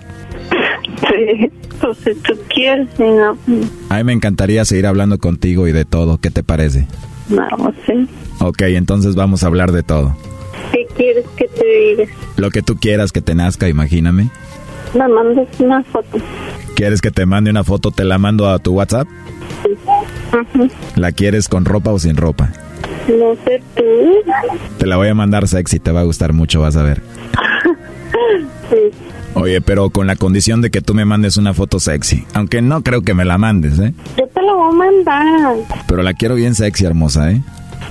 Sí. 1.09 1.51
Pues 1.81 1.99
si 1.99 2.15
tú 2.15 2.35
quieres, 2.55 2.89
no, 2.99 3.37
A 3.89 3.97
mí 3.99 4.05
me 4.05 4.12
encantaría 4.12 4.65
seguir 4.65 4.87
hablando 4.87 5.19
contigo 5.19 5.66
y 5.66 5.73
de 5.73 5.85
todo. 5.85 6.19
¿Qué 6.19 6.31
te 6.31 6.43
parece? 6.43 6.87
no, 7.29 7.47
sí. 7.87 8.09
Ok, 8.41 8.62
entonces 8.62 9.15
vamos 9.15 9.43
a 9.43 9.47
hablar 9.47 9.73
de 9.73 9.83
todo. 9.83 10.16
¿Qué 10.73 10.87
quieres 10.97 11.24
que 11.37 11.47
te 11.49 11.65
diga? 11.65 12.12
Lo 12.37 12.51
que 12.51 12.62
tú 12.62 12.77
quieras 12.77 13.12
que 13.12 13.20
te 13.20 13.35
nazca, 13.35 13.69
imagíname. 13.69 14.29
Me 14.95 15.09
mandas 15.09 15.49
una 15.59 15.83
foto. 15.85 16.19
¿Quieres 16.77 17.01
que 17.01 17.11
te 17.11 17.24
mande 17.27 17.51
una 17.51 17.65
foto? 17.65 17.91
Te 17.91 18.05
la 18.05 18.19
mando 18.19 18.49
a 18.49 18.59
tu 18.59 18.73
WhatsApp. 18.74 19.07
Ujú. 19.65 20.69
¿La 20.97 21.12
quieres 21.12 21.49
con 21.49 21.65
ropa 21.65 21.91
o 21.93 21.99
sin 21.99 22.16
ropa? 22.16 22.51
No 23.09 23.35
sé 23.45 23.62
tú. 23.77 23.83
Te 24.79 24.87
la 24.87 24.97
voy 24.97 25.09
a 25.09 25.15
mandar 25.15 25.49
sexy, 25.49 25.79
te 25.81 25.93
va 25.93 26.01
a 26.01 26.05
gustar 26.05 26.33
mucho, 26.33 26.61
vas 26.61 26.77
a 26.77 26.83
ver. 26.83 27.03
Sí. 28.70 28.91
Oye, 29.35 29.61
pero 29.61 29.91
con 29.91 30.07
la 30.07 30.17
condición 30.17 30.61
de 30.61 30.71
que 30.71 30.81
tú 30.81 30.95
me 30.95 31.05
mandes 31.05 31.37
una 31.37 31.55
foto 31.55 31.81
sexy. 31.81 32.25
Aunque 32.35 32.61
no 32.63 32.83
creo 32.83 33.03
que 33.03 33.15
me 33.15 33.25
la 33.25 33.39
mandes, 33.39 33.79
¿eh? 33.79 33.95
Yo 34.19 34.27
te 34.29 34.43
lo 34.43 34.57
voy 34.57 34.71
a 34.71 34.75
mandar. 34.75 35.57
Pero 35.87 36.03
la 36.03 36.13
quiero 36.15 36.35
bien 36.35 36.55
sexy, 36.55 36.85
hermosa, 36.85 37.31
¿eh? 37.31 37.43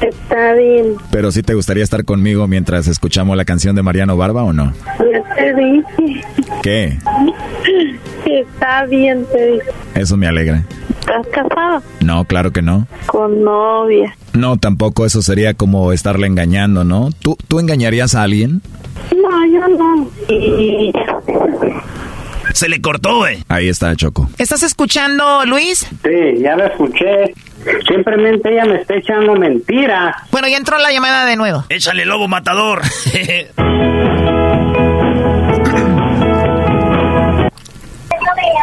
Está 0.01 0.53
bien. 0.53 0.95
Pero 1.11 1.31
sí 1.31 1.43
te 1.43 1.53
gustaría 1.53 1.83
estar 1.83 2.05
conmigo 2.05 2.47
mientras 2.47 2.87
escuchamos 2.87 3.37
la 3.37 3.45
canción 3.45 3.75
de 3.75 3.83
Mariano 3.83 4.17
Barba 4.17 4.43
o 4.43 4.53
no? 4.53 4.73
Ya 4.99 5.35
te 5.35 5.53
dije. 5.53 6.25
¿Qué? 6.63 6.97
Está 8.25 8.85
bien, 8.85 9.25
te 9.31 9.51
dije. 9.53 9.65
Eso 9.95 10.17
me 10.17 10.27
alegra. 10.27 10.63
¿Estás 11.01 11.27
casado? 11.27 11.83
No, 11.99 12.25
claro 12.25 12.51
que 12.51 12.61
no. 12.61 12.87
Con 13.07 13.43
novia. 13.43 14.15
No, 14.33 14.57
tampoco 14.57 15.05
eso 15.05 15.21
sería 15.21 15.53
como 15.53 15.91
estarle 15.91 16.27
engañando, 16.27 16.83
¿no? 16.83 17.09
¿Tú, 17.19 17.37
¿Tú 17.47 17.59
engañarías 17.59 18.15
a 18.15 18.23
alguien? 18.23 18.61
No, 19.15 19.45
yo 19.45 19.67
no. 19.67 20.09
Y... 20.29 20.91
Se 22.53 22.67
le 22.67 22.81
cortó, 22.81 23.17
güey. 23.17 23.43
Ahí 23.47 23.69
está, 23.69 23.95
Choco. 23.95 24.29
¿Estás 24.37 24.63
escuchando, 24.63 25.45
Luis? 25.45 25.87
Sí, 26.03 26.39
ya 26.41 26.55
la 26.55 26.67
escuché. 26.67 27.33
Simplemente 27.87 28.51
ella 28.51 28.65
me 28.65 28.81
está 28.81 28.95
echando 28.95 29.35
mentiras. 29.35 30.15
Bueno, 30.31 30.47
ya 30.47 30.57
entró 30.57 30.77
la 30.79 30.91
llamada 30.91 31.25
de 31.25 31.35
nuevo. 31.35 31.63
Échale 31.69 32.05
lobo 32.05 32.27
matador. 32.27 32.81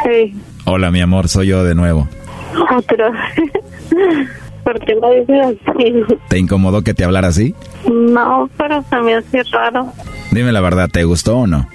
Sí, 0.05 0.35
Hola, 0.65 0.91
mi 0.91 1.01
amor, 1.03 1.29
soy 1.29 1.49
yo 1.49 1.65
de 1.65 1.75
nuevo. 1.75 2.09
otra. 2.77 3.11
¿Por 4.65 4.79
qué 4.81 4.95
lo 4.95 5.11
dices 5.11 5.59
así? 5.67 5.95
¿Te 6.29 6.39
incomodó 6.39 6.83
que 6.83 6.95
te 6.95 7.05
hablara 7.05 7.29
así? 7.29 7.55
No, 7.91 8.49
pero 8.59 8.85
se 8.91 8.97
me 9.01 9.15
hace 9.15 9.43
raro. 9.53 9.93
Dime 10.31 10.53
la 10.53 10.61
verdad, 10.61 10.89
¿te 10.91 11.05
gustó 11.05 11.39
o 11.39 11.47
no? 11.47 11.67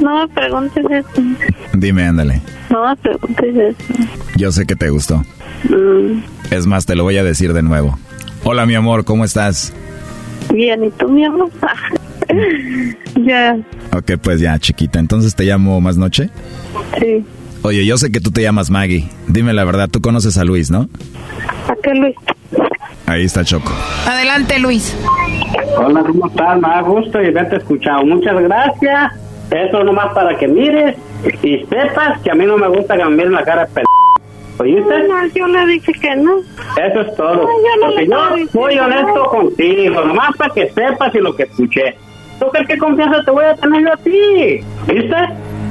No 0.00 0.20
me 0.20 0.28
preguntes 0.28 0.84
eso. 0.90 1.22
Dime, 1.72 2.04
ándale. 2.04 2.40
No 2.70 2.88
me 2.88 2.96
preguntes 2.96 3.56
eso. 3.56 3.94
Yo 4.36 4.52
sé 4.52 4.66
que 4.66 4.76
te 4.76 4.90
gustó. 4.90 5.22
Mm, 5.68 6.20
Es 6.50 6.66
más, 6.66 6.86
te 6.86 6.94
lo 6.94 7.02
voy 7.04 7.16
a 7.16 7.24
decir 7.24 7.52
de 7.52 7.62
nuevo. 7.62 7.98
Hola, 8.44 8.66
mi 8.66 8.74
amor, 8.74 9.04
¿cómo 9.04 9.24
estás? 9.24 9.72
bien, 10.52 10.84
¿y 10.84 10.90
tú, 10.90 11.08
mi 11.08 11.24
amor? 11.24 11.50
ya, 13.26 13.58
Ok, 13.92 14.12
pues 14.22 14.40
ya, 14.40 14.58
chiquita. 14.58 14.98
Entonces 14.98 15.34
te 15.34 15.44
llamo 15.44 15.80
más 15.80 15.96
noche. 15.96 16.30
sí. 17.00 17.24
Oye, 17.66 17.84
yo 17.84 17.98
sé 17.98 18.12
que 18.12 18.20
tú 18.20 18.30
te 18.30 18.42
llamas 18.42 18.70
Maggie. 18.70 19.08
Dime 19.26 19.52
la 19.52 19.64
verdad, 19.64 19.88
tú 19.90 20.00
conoces 20.00 20.38
a 20.38 20.44
Luis, 20.44 20.70
¿no? 20.70 20.88
¿A 21.68 21.74
qué, 21.82 21.94
Luis? 21.94 22.14
Ahí 23.06 23.24
está 23.24 23.44
Choco. 23.44 23.72
Adelante, 24.06 24.60
Luis. 24.60 24.96
Hola, 25.76 26.04
¿cómo 26.06 26.28
estás? 26.28 26.60
Me 26.60 26.68
da 26.68 26.80
gusto 26.82 27.20
y 27.20 27.26
haberte 27.26 27.56
escuchado. 27.56 28.04
Muchas 28.04 28.40
gracias. 28.40 29.14
Eso 29.50 29.82
nomás 29.82 30.14
para 30.14 30.38
que 30.38 30.46
mires 30.46 30.96
y 31.42 31.66
sepas 31.68 32.20
que 32.22 32.30
a 32.30 32.36
mí 32.36 32.46
no 32.46 32.56
me 32.56 32.68
gusta 32.68 32.96
que 32.96 33.04
me 33.04 33.16
miren 33.16 33.32
la 33.32 33.42
cara 33.42 33.66
de 33.66 33.72
p... 33.72 33.82
¿Oíste? 34.58 35.08
No, 35.08 35.26
yo 35.34 35.48
le 35.48 35.66
dije 35.66 35.92
que 35.92 36.14
no. 36.14 36.36
Eso 36.38 37.00
es 37.00 37.16
todo. 37.16 37.34
No, 37.34 37.40
yo 37.42 37.80
no 37.80 37.86
Porque 37.86 38.02
le 38.02 38.06
yo 38.06 38.48
soy 38.52 38.78
honesto 38.78 39.24
contigo, 39.24 40.04
nomás 40.04 40.36
para 40.36 40.54
que 40.54 40.70
sepas 40.70 41.12
y 41.16 41.18
lo 41.18 41.34
que 41.34 41.42
escuché. 41.42 41.96
¿Tú 42.38 42.46
crees 42.52 42.68
que 42.68 42.78
confianza 42.78 43.24
te 43.24 43.30
voy 43.32 43.44
a 43.44 43.56
tener 43.56 43.82
yo 43.82 43.92
a 43.92 43.96
ti? 43.96 44.60
¿Viste? 44.86 45.16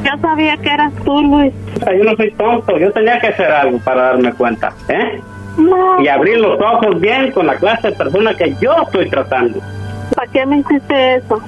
Yo 0.05 0.19
sabía 0.21 0.55
que 0.57 0.69
eras 0.69 0.93
tú, 1.03 1.21
Luis. 1.21 1.51
Sea, 1.79 1.95
yo 1.97 2.03
no 2.03 2.15
soy 2.15 2.31
tonto, 2.31 2.77
yo 2.77 2.91
tenía 2.91 3.19
que 3.19 3.27
hacer 3.27 3.51
algo 3.51 3.79
para 3.79 4.03
darme 4.03 4.31
cuenta, 4.33 4.71
¿eh? 4.87 5.19
No. 5.57 5.99
Y 6.01 6.07
abrir 6.07 6.37
los 6.37 6.59
ojos 6.59 6.99
bien 6.99 7.31
con 7.31 7.47
la 7.47 7.55
clase 7.55 7.89
de 7.89 7.95
persona 7.95 8.33
que 8.35 8.55
yo 8.61 8.75
estoy 8.83 9.09
tratando. 9.09 9.59
¿Para 10.15 10.31
qué 10.31 10.45
me 10.45 10.57
hiciste 10.57 11.15
eso? 11.15 11.41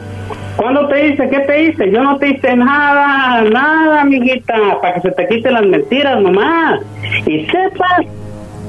¿Cuándo 0.55 0.87
te 0.87 1.09
hice? 1.09 1.29
¿Qué 1.29 1.39
te 1.41 1.63
hice? 1.65 1.91
Yo 1.91 2.01
no 2.01 2.17
te 2.17 2.29
hice 2.29 2.55
nada, 2.55 3.43
nada, 3.43 4.01
amiguita, 4.01 4.55
para 4.81 4.95
que 4.95 5.01
se 5.01 5.11
te 5.11 5.27
quiten 5.27 5.53
las 5.53 5.65
mentiras 5.67 6.19
nomás. 6.19 6.81
Y 7.27 7.45
sepas 7.45 8.07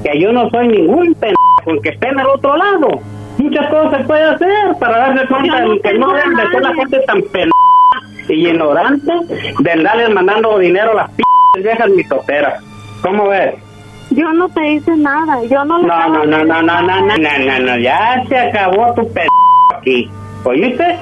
que 0.03 0.21
yo 0.21 0.33
no 0.33 0.51
soy 0.51 0.69
ningún 0.69 1.15
pendejo 1.15 1.83
que 1.83 1.89
esté 1.89 2.09
en 2.09 2.21
el 2.21 2.27
otro 2.27 2.57
lado. 2.57 3.01
Muchas 3.39 3.71
cosas 3.71 3.99
se 3.99 4.05
puede 4.05 4.25
hacer 4.25 4.75
para 4.79 4.99
darse 4.99 5.27
cuenta 5.29 5.61
no 5.61 5.71
de 5.71 5.81
que 5.81 5.95
no 5.95 6.13
deben 6.13 6.35
de 6.35 6.51
ser 6.51 6.61
la 6.61 6.75
gente 6.75 7.01
tan 7.07 7.23
pendeja 7.23 7.68
ignorante 8.35 9.13
de 9.59 9.71
andarles 9.71 10.11
mandando 10.11 10.59
dinero 10.59 10.93
a 10.93 10.95
las 10.95 11.11
p 11.11 11.23
viejas 11.61 11.91
mitoteras. 11.91 12.63
¿Cómo 13.03 13.29
ves? 13.29 13.55
Yo 14.11 14.33
no 14.33 14.49
te 14.49 14.73
hice 14.73 14.97
nada. 14.97 15.43
Yo 15.45 15.65
no 15.65 15.79
le 15.79 15.87
No, 15.87 16.09
no, 16.09 16.25
no, 16.25 16.45
no, 16.45 16.63
no, 16.63 16.83
no, 16.83 16.83
no, 16.83 17.17
no, 17.17 17.17
no, 17.17 17.59
no, 17.61 17.79
ya 17.79 18.23
se 18.29 18.39
acabó 18.39 18.95
tu 18.95 19.13
p 19.13 19.27
aquí. 19.77 20.11
¿Oíste? 20.45 20.99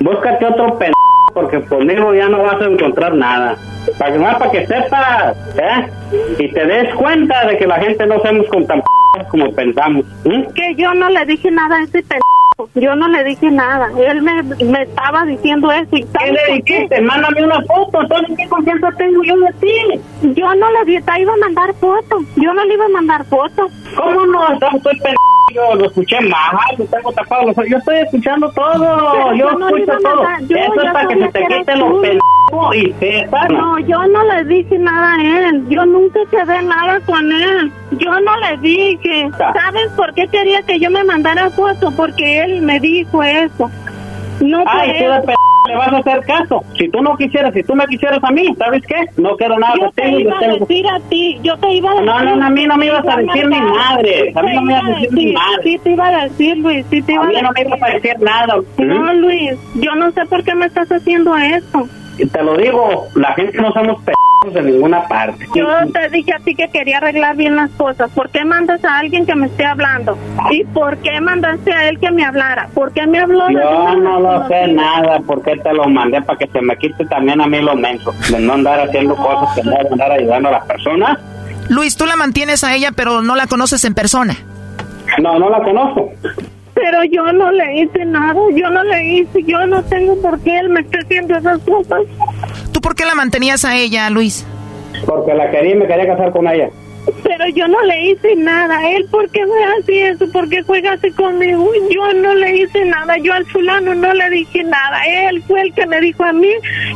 Búscate 0.00 0.46
otro 0.46 0.78
p 0.78 0.90
porque 1.32 1.62
conmigo 1.62 2.12
ya 2.14 2.28
no 2.28 2.42
vas 2.42 2.60
a 2.60 2.64
encontrar 2.64 3.14
nada. 3.14 3.56
Para 3.98 4.12
que 4.12 4.18
más 4.18 4.36
para 4.36 4.50
que 4.50 4.66
sepas, 4.66 5.36
¿eh? 5.56 5.88
Y 6.38 6.52
te 6.52 6.66
des 6.66 6.94
cuenta 6.94 7.46
de 7.46 7.56
que 7.56 7.66
la 7.66 7.78
gente 7.78 8.06
no 8.06 8.20
somos 8.20 8.46
con 8.48 8.66
tan 8.66 8.80
p 8.80 8.86
como 9.30 9.52
pensamos. 9.52 10.04
¿eh? 10.24 10.46
Que 10.54 10.74
yo 10.74 10.92
no 10.94 11.08
le 11.08 11.24
dije 11.26 11.50
nada 11.50 11.76
a 11.76 11.82
ese 11.82 12.02
Yo 12.74 12.94
no 12.96 13.08
le 13.08 13.24
dije 13.24 13.50
nada. 13.50 13.88
Él 13.98 14.22
me, 14.22 14.42
me 14.42 14.82
estaba 14.82 15.24
diciendo 15.24 15.70
eso. 15.70 15.96
¿Y 15.96 16.04
¿Qué 16.04 16.32
le 16.32 16.62
qué? 16.64 16.74
dijiste? 16.74 17.00
Mándame 17.02 17.44
una 17.44 17.62
foto, 17.62 18.02
entonces 18.02 18.36
¿qué 18.36 18.48
confianza 18.48 18.90
tengo 18.96 19.22
yo 19.22 19.36
de 19.38 19.52
ti? 19.60 20.34
Yo 20.40 20.54
no 20.54 20.66
le 20.72 21.00
te 21.00 21.20
iba 21.20 21.32
a 21.32 21.36
mandar 21.36 21.74
fotos. 21.74 22.22
Yo 22.36 22.52
no 22.52 22.64
le 22.64 22.74
iba 22.74 22.86
a 22.86 22.90
mandar 22.90 23.24
fotos. 23.24 23.70
¿Cómo 23.96 24.26
no? 24.26 24.52
Estoy 24.52 24.98
yo 25.52 25.74
lo 25.74 25.86
escuché 25.86 26.20
mal, 26.20 26.74
lo 26.78 26.84
tengo 26.86 27.12
tapado 27.12 27.46
los. 27.46 27.56
Yo 27.68 27.78
estoy 27.78 27.98
escuchando 27.98 28.50
todo, 28.50 29.34
yo 29.34 29.34
yo 29.34 29.52
no 29.58 29.68
escucho 29.68 29.98
todo. 30.02 30.24
yo 30.46 30.56
Eso 30.56 30.82
es 30.82 30.92
para 30.92 31.08
que 31.08 31.14
se 31.16 31.28
te 31.28 31.46
quiten 31.46 31.78
los 31.78 32.00
pendejos 32.00 32.76
y 32.76 32.92
sepas. 32.98 33.50
No, 33.50 33.78
yo 33.80 34.06
no 34.06 34.24
le 34.24 34.44
dije 34.44 34.78
nada 34.78 35.14
a 35.14 35.48
él. 35.48 35.68
Yo 35.68 35.86
nunca 35.86 36.20
quedé 36.30 36.62
nada 36.62 37.00
con 37.00 37.32
él. 37.32 37.72
Yo 37.92 38.20
no 38.20 38.36
le 38.38 38.56
dije. 38.58 39.30
¿Sabes 39.36 39.90
por 39.96 40.12
qué 40.14 40.28
quería 40.28 40.62
que 40.62 40.78
yo 40.78 40.90
me 40.90 41.04
mandara 41.04 41.50
fotos? 41.50 41.92
Porque 41.94 42.42
él 42.42 42.62
me 42.62 42.80
dijo 42.80 43.22
eso. 43.22 43.70
No 44.40 44.64
Ay, 44.66 44.92
p 45.26 45.34
le 45.68 45.76
vas 45.76 45.92
a 45.92 45.98
hacer 45.98 46.20
caso. 46.24 46.64
Si 46.76 46.88
tú 46.88 47.02
no 47.02 47.16
quisieras, 47.16 47.52
si 47.54 47.62
tú 47.62 47.74
me 47.74 47.86
quisieras 47.86 48.18
a 48.22 48.30
mí, 48.30 48.54
¿sabes 48.58 48.82
qué? 48.86 48.96
No 49.20 49.36
quiero 49.36 49.58
nada 49.58 49.74
Yo 49.78 49.90
te 49.92 50.02
contigo. 50.02 50.20
iba 50.20 50.40
yo 50.40 50.46
a 50.46 50.58
decir 50.58 50.86
a 50.88 51.00
ti, 51.08 51.38
yo 51.42 51.56
te 51.58 51.74
iba 51.74 51.90
a 51.90 51.94
decir. 51.94 52.06
No, 52.06 52.20
no, 52.24 52.36
no, 52.36 52.46
a 52.46 52.50
mí 52.50 52.66
no 52.66 52.76
me 52.76 52.86
ibas 52.86 53.06
a 53.06 53.16
Te 53.16 53.22
decir 53.24 53.46
mandar. 53.48 53.74
madre. 53.74 54.32
A 54.34 54.42
mí 54.42 54.54
no 54.54 54.62
me 54.62 54.72
ibas 54.72 54.84
a 54.84 54.88
decir 54.90 55.12
ni 55.12 55.32
madre. 55.32 55.62
Sí, 55.62 55.78
te 55.84 55.90
iba 55.92 56.06
a 56.08 56.24
decir, 56.24 56.56
Luis, 56.58 56.86
sí 56.90 57.02
te 57.02 57.12
iba 57.12 57.22
A 57.22 57.24
a 57.24 57.28
mí 57.28 57.34
decir. 57.34 57.44
no 57.46 57.52
me 57.52 57.60
ibas 57.62 57.82
a 57.82 57.94
decir 57.94 58.16
nada. 58.20 58.54
No. 58.78 59.12
Luis, 59.14 59.52
yo 59.74 59.94
no 59.96 60.10
sé 60.12 60.24
por 60.26 60.42
qué 60.44 60.54
me 60.54 60.66
estás 60.66 60.90
haciendo 60.90 61.36
eso. 61.36 61.88
Te 62.26 62.42
lo 62.42 62.56
digo, 62.56 63.08
la 63.14 63.32
gente 63.34 63.58
no 63.58 63.72
somos 63.72 64.02
p 64.02 64.12
de 64.48 64.62
ninguna 64.62 65.06
parte. 65.06 65.46
Yo 65.54 65.66
te 65.92 66.08
dije 66.08 66.32
a 66.32 66.38
ti 66.38 66.54
que 66.54 66.68
quería 66.70 66.96
arreglar 66.96 67.36
bien 67.36 67.56
las 67.56 67.70
cosas. 67.72 68.10
¿Por 68.12 68.30
qué 68.30 68.42
mandas 68.44 68.82
a 68.84 68.98
alguien 68.98 69.26
que 69.26 69.34
me 69.34 69.46
esté 69.46 69.66
hablando? 69.66 70.16
¿Y 70.50 70.64
por 70.64 70.96
qué 70.98 71.20
mandaste 71.20 71.72
a 71.72 71.88
él 71.90 72.00
que 72.00 72.10
me 72.10 72.24
hablara? 72.24 72.68
¿Por 72.72 72.90
qué 72.92 73.06
me 73.06 73.18
habló? 73.18 73.48
de 73.48 73.54
Yo 73.54 73.94
no 73.96 74.18
lo 74.18 74.48
sé 74.48 74.68
nada, 74.68 75.20
porque 75.26 75.56
te 75.56 75.74
lo 75.74 75.86
mandé 75.88 76.22
para 76.22 76.38
que 76.38 76.46
se 76.46 76.62
me 76.62 76.74
quite 76.78 77.04
también 77.06 77.40
a 77.42 77.46
mí 77.46 77.60
lo 77.60 77.76
menso, 77.76 78.14
de 78.30 78.40
no 78.40 78.54
andar 78.54 78.80
haciendo 78.80 79.14
cosas 79.14 79.54
que 79.54 79.62
no 79.62 79.72
de 79.72 79.88
andar 79.90 80.12
ayudando 80.12 80.48
a 80.48 80.52
las 80.52 80.64
personas. 80.64 81.18
Luis, 81.68 81.96
tú 81.96 82.06
la 82.06 82.16
mantienes 82.16 82.64
a 82.64 82.74
ella, 82.74 82.92
pero 82.96 83.20
no 83.20 83.36
la 83.36 83.46
conoces 83.46 83.84
en 83.84 83.94
persona. 83.94 84.36
No, 85.20 85.38
no 85.38 85.50
la 85.50 85.62
conozco. 85.62 86.12
Pero 86.74 87.04
yo 87.04 87.32
no 87.32 87.50
le 87.52 87.82
hice 87.82 88.04
nada, 88.04 88.40
yo 88.54 88.70
no 88.70 88.82
le 88.84 89.04
hice, 89.04 89.42
yo 89.44 89.66
no 89.66 89.82
tengo 89.84 90.20
por 90.20 90.40
qué 90.40 90.58
él 90.58 90.68
me 90.68 90.80
esté 90.80 90.98
haciendo 90.98 91.36
esas 91.36 91.58
cosas. 91.60 92.00
¿Tú 92.72 92.80
por 92.80 92.94
qué 92.94 93.04
la 93.04 93.14
mantenías 93.14 93.64
a 93.64 93.76
ella, 93.76 94.08
Luis? 94.10 94.46
Porque 95.06 95.34
la 95.34 95.50
quería 95.50 95.72
y 95.72 95.76
me 95.76 95.86
quería 95.86 96.06
casar 96.06 96.32
con 96.32 96.46
ella. 96.48 96.70
Pero 97.22 97.46
yo 97.54 97.66
no 97.66 97.80
le 97.82 98.10
hice 98.10 98.36
nada. 98.36 98.88
Él, 98.90 99.06
¿por 99.10 99.28
qué 99.30 99.44
me 99.44 99.64
hace 99.64 100.08
eso? 100.10 100.30
¿Por 100.30 100.48
qué 100.48 100.62
juega 100.62 100.92
así 100.92 101.10
conmigo? 101.12 101.70
Yo 101.90 102.12
no 102.14 102.34
le 102.34 102.58
hice 102.58 102.84
nada. 102.84 103.16
Yo 103.18 103.32
al 103.32 103.46
fulano 103.46 103.94
no 103.94 104.12
le 104.12 104.30
dije 104.30 104.62
nada. 104.64 105.00
Él 105.06 105.42
fue 105.46 105.62
el 105.62 105.74
que 105.74 105.86
me 105.86 106.00
dijo 106.00 106.24
a 106.24 106.32
mí 106.32 106.50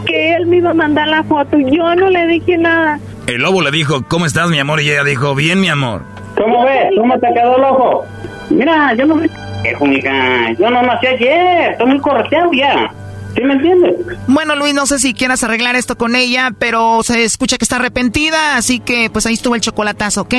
que 0.06 0.34
él 0.34 0.46
me 0.46 0.58
iba 0.58 0.70
a 0.70 0.74
mandar 0.74 1.08
la 1.08 1.22
foto. 1.24 1.58
Yo 1.58 1.94
no 1.94 2.10
le 2.10 2.26
dije 2.26 2.58
nada. 2.58 3.00
El 3.26 3.42
lobo 3.42 3.62
le 3.62 3.70
dijo, 3.70 4.04
¿cómo 4.06 4.26
estás, 4.26 4.50
mi 4.50 4.58
amor? 4.58 4.80
Y 4.82 4.90
ella 4.90 5.04
dijo, 5.04 5.34
bien, 5.34 5.60
mi 5.60 5.68
amor. 5.68 6.02
¿Cómo 6.36 6.64
ves? 6.64 6.86
¿Cómo 6.96 7.18
te 7.18 7.28
quedó 7.32 7.56
el 7.56 7.64
ojo? 7.64 8.04
Mira, 8.50 8.94
yo 8.94 9.06
no 9.06 9.16
me... 9.16 9.28
Viejo, 9.62 9.86
mija. 9.86 10.52
Yo 10.58 10.70
no 10.70 10.82
nací 10.82 11.06
ayer. 11.06 11.72
Estoy 11.72 11.86
muy 11.86 12.00
correteado 12.00 12.50
ya. 12.52 12.92
¿Sí 13.34 13.42
me 13.42 13.54
entiendes? 13.54 13.94
Bueno, 14.28 14.54
Luis, 14.54 14.74
no 14.74 14.86
sé 14.86 14.98
si 14.98 15.12
quieras 15.12 15.42
arreglar 15.42 15.74
esto 15.74 15.96
con 15.96 16.14
ella, 16.14 16.52
pero 16.58 17.02
se 17.02 17.24
escucha 17.24 17.58
que 17.58 17.64
está 17.64 17.76
arrepentida, 17.76 18.56
así 18.56 18.78
que 18.78 19.10
pues 19.10 19.26
ahí 19.26 19.34
estuvo 19.34 19.56
el 19.56 19.60
chocolatazo, 19.60 20.22
¿ok? 20.22 20.34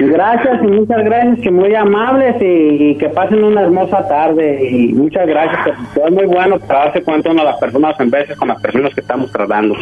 Gracias 0.00 0.62
y 0.62 0.66
muchas 0.66 1.04
gracias, 1.04 1.40
que 1.40 1.50
muy 1.50 1.74
amables 1.74 2.36
y, 2.40 2.90
y 2.90 2.94
que 2.96 3.08
pasen 3.10 3.44
una 3.44 3.62
hermosa 3.62 4.06
tarde 4.08 4.66
y 4.68 4.92
muchas 4.92 5.26
gracias. 5.26 5.76
que 5.94 6.00
Es 6.00 6.12
muy 6.12 6.26
bueno 6.26 6.58
para 6.58 6.86
darse 6.86 7.02
cuenta 7.02 7.30
uno 7.30 7.42
de 7.42 7.50
las 7.50 7.58
personas 7.58 8.00
en 8.00 8.10
veces 8.10 8.36
con 8.36 8.48
las 8.48 8.60
personas 8.60 8.94
que 8.94 9.00
estamos 9.00 9.30
tratando 9.30 9.76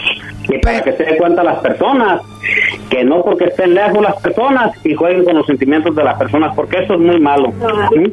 y 0.49 0.59
para 0.59 0.83
que 0.83 0.93
se 0.93 1.05
den 1.05 1.17
cuenta 1.19 1.43
las 1.45 1.59
personas 1.59 2.23
que 2.91 3.05
no 3.05 3.23
porque 3.23 3.45
estén 3.45 3.75
lejos 3.75 4.01
las 4.03 4.17
personas 4.21 4.73
y 4.85 4.95
jueguen 4.95 5.25
con 5.25 5.37
los 5.37 5.47
sentimientos 5.47 5.95
de 5.95 6.05
las 6.05 6.19
personas 6.19 6.55
porque 6.57 6.79
eso 6.79 6.95
es 6.95 7.01
muy 7.01 7.21
malo. 7.21 7.53
¿sí? 7.93 8.13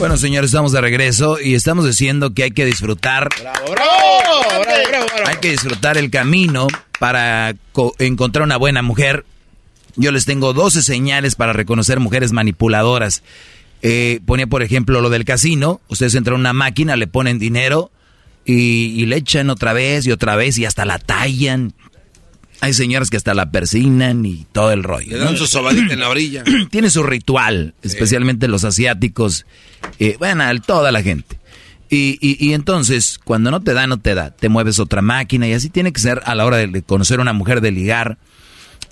Bueno, 0.00 0.16
señores, 0.16 0.48
estamos 0.48 0.72
de 0.72 0.80
regreso 0.80 1.38
y 1.40 1.54
estamos 1.54 1.84
diciendo 1.84 2.32
que 2.32 2.44
hay 2.44 2.50
que 2.52 2.64
disfrutar. 2.64 3.28
Hay 5.26 5.36
que 5.42 5.50
disfrutar 5.50 5.98
el 5.98 6.10
camino 6.10 6.68
para 6.98 7.54
co- 7.72 7.94
encontrar 7.98 8.44
una 8.44 8.56
buena 8.56 8.80
mujer. 8.80 9.26
Yo 9.96 10.10
les 10.10 10.24
tengo 10.24 10.54
12 10.54 10.82
señales 10.82 11.34
para 11.34 11.52
reconocer 11.52 12.00
mujeres 12.00 12.32
manipuladoras. 12.32 13.22
Eh, 13.82 14.20
ponía, 14.24 14.46
por 14.46 14.62
ejemplo, 14.62 15.02
lo 15.02 15.10
del 15.10 15.26
casino. 15.26 15.82
Ustedes 15.88 16.14
entran 16.14 16.36
a 16.36 16.40
una 16.40 16.52
máquina, 16.54 16.96
le 16.96 17.06
ponen 17.06 17.38
dinero 17.38 17.90
y, 18.46 18.98
y 19.02 19.04
le 19.04 19.16
echan 19.16 19.50
otra 19.50 19.74
vez 19.74 20.06
y 20.06 20.12
otra 20.12 20.34
vez 20.34 20.56
y 20.56 20.64
hasta 20.64 20.86
la 20.86 20.98
tallan. 20.98 21.74
Hay 22.62 22.74
señoras 22.74 23.08
que 23.08 23.16
hasta 23.16 23.32
la 23.32 23.50
persignan 23.50 24.24
y 24.26 24.46
todo 24.52 24.72
el 24.72 24.82
rollo. 24.82 25.12
Le 25.12 25.18
dan 25.18 25.32
¿no? 25.32 25.38
su 25.38 25.46
sobadita 25.46 25.94
en 25.94 26.00
la 26.00 26.08
orilla. 26.10 26.44
Tiene 26.70 26.90
su 26.90 27.02
ritual, 27.02 27.74
especialmente 27.82 28.48
los 28.48 28.64
asiáticos. 28.64 29.46
Eh, 29.98 30.16
bueno, 30.18 30.44
toda 30.66 30.92
la 30.92 31.02
gente. 31.02 31.38
Y, 31.88 32.18
y- 32.20 32.36
y 32.38 32.52
entonces, 32.52 33.18
cuando 33.24 33.50
no 33.50 33.60
te 33.62 33.72
da, 33.72 33.86
no 33.86 33.98
te 33.98 34.14
da. 34.14 34.30
Te 34.30 34.48
mueves 34.48 34.78
otra 34.78 35.00
máquina 35.02 35.48
y 35.48 35.54
así 35.54 35.70
tiene 35.70 35.92
que 35.92 36.00
ser 36.00 36.20
a 36.24 36.34
la 36.34 36.44
hora 36.44 36.58
de, 36.58 36.82
conocer 36.82 37.18
a 37.18 37.22
una 37.22 37.32
mujer, 37.32 37.60
de 37.62 37.72
ligar. 37.72 38.18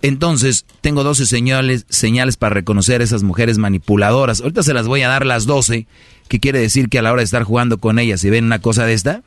Entonces, 0.00 0.64
tengo 0.80 1.04
12 1.04 1.26
señales, 1.26 1.84
señales 1.88 2.36
para 2.36 2.54
reconocer 2.54 3.02
esas 3.02 3.22
mujeres 3.22 3.58
manipuladoras. 3.58 4.40
Ahorita 4.40 4.62
se 4.62 4.72
las 4.74 4.86
voy 4.86 5.02
a 5.02 5.08
dar 5.08 5.26
las 5.26 5.44
12, 5.46 5.86
que 6.28 6.40
quiere 6.40 6.58
decir 6.60 6.88
que 6.88 6.98
a 6.98 7.02
la 7.02 7.12
hora 7.12 7.20
de 7.20 7.24
estar 7.26 7.42
jugando 7.42 7.78
con 7.78 7.98
ellas, 7.98 8.20
si 8.20 8.30
ven 8.30 8.44
una 8.44 8.60
cosa 8.60 8.86
de 8.86 8.94
esta, 8.94 9.22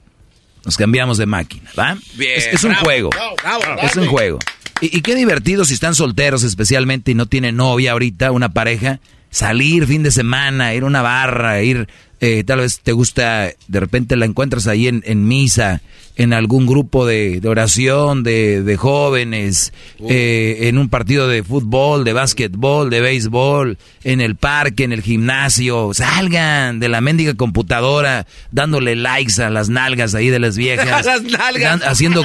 nos 0.65 0.77
cambiamos 0.77 1.17
de 1.17 1.25
máquina, 1.25 1.69
¿va? 1.77 1.97
Bien, 2.15 2.33
es, 2.37 2.47
es 2.47 2.63
un 2.63 2.71
bravo, 2.71 2.85
juego. 2.85 3.09
bravo, 3.09 3.35
bravo, 3.41 3.81
es 3.81 3.95
un 3.95 4.07
juego. 4.07 4.39
Y, 4.81 4.97
y 4.97 5.01
qué 5.01 5.15
divertido 5.15 5.65
si 5.65 5.73
están 5.73 5.95
solteros 5.95 6.43
especialmente 6.43 7.11
y 7.11 7.15
no 7.15 7.25
tienen 7.25 7.55
novia 7.55 7.91
ahorita, 7.93 8.31
una 8.31 8.49
pareja, 8.49 8.99
salir 9.29 9.87
fin 9.87 10.03
de 10.03 10.11
semana, 10.11 10.73
ir 10.73 10.83
a 10.83 10.85
una 10.85 11.01
barra, 11.01 11.61
ir, 11.61 11.87
eh, 12.21 12.43
tal 12.43 12.59
vez 12.59 12.79
te 12.81 12.91
gusta, 12.91 13.49
de 13.67 13.79
repente 13.79 14.15
la 14.15 14.25
encuentras 14.25 14.67
ahí 14.67 14.87
en, 14.87 15.03
en 15.07 15.27
misa, 15.27 15.81
en 16.15 16.33
algún 16.33 16.67
grupo 16.67 17.07
de, 17.07 17.39
de 17.39 17.49
oración, 17.49 18.21
de, 18.21 18.61
de 18.61 18.77
jóvenes, 18.77 19.73
eh, 20.07 20.59
en 20.67 20.77
un 20.77 20.87
partido 20.87 21.27
de 21.27 21.43
fútbol, 21.43 22.03
de 22.03 22.13
básquetbol, 22.13 22.91
de 22.91 23.01
béisbol, 23.01 23.79
en 24.03 24.21
el 24.21 24.35
parque, 24.35 24.83
en 24.83 24.91
el 24.91 25.01
gimnasio, 25.01 25.95
salgan 25.95 26.79
de 26.79 26.89
la 26.89 27.01
mendiga 27.01 27.33
computadora, 27.33 28.27
dándole 28.51 28.95
likes 28.95 29.41
a 29.41 29.49
las 29.49 29.69
nalgas 29.69 30.13
ahí 30.13 30.29
de 30.29 30.39
las 30.39 30.57
viejas. 30.57 31.05
Las 31.11 31.23
nalgas. 31.23 31.81
Haciendo, 31.83 32.23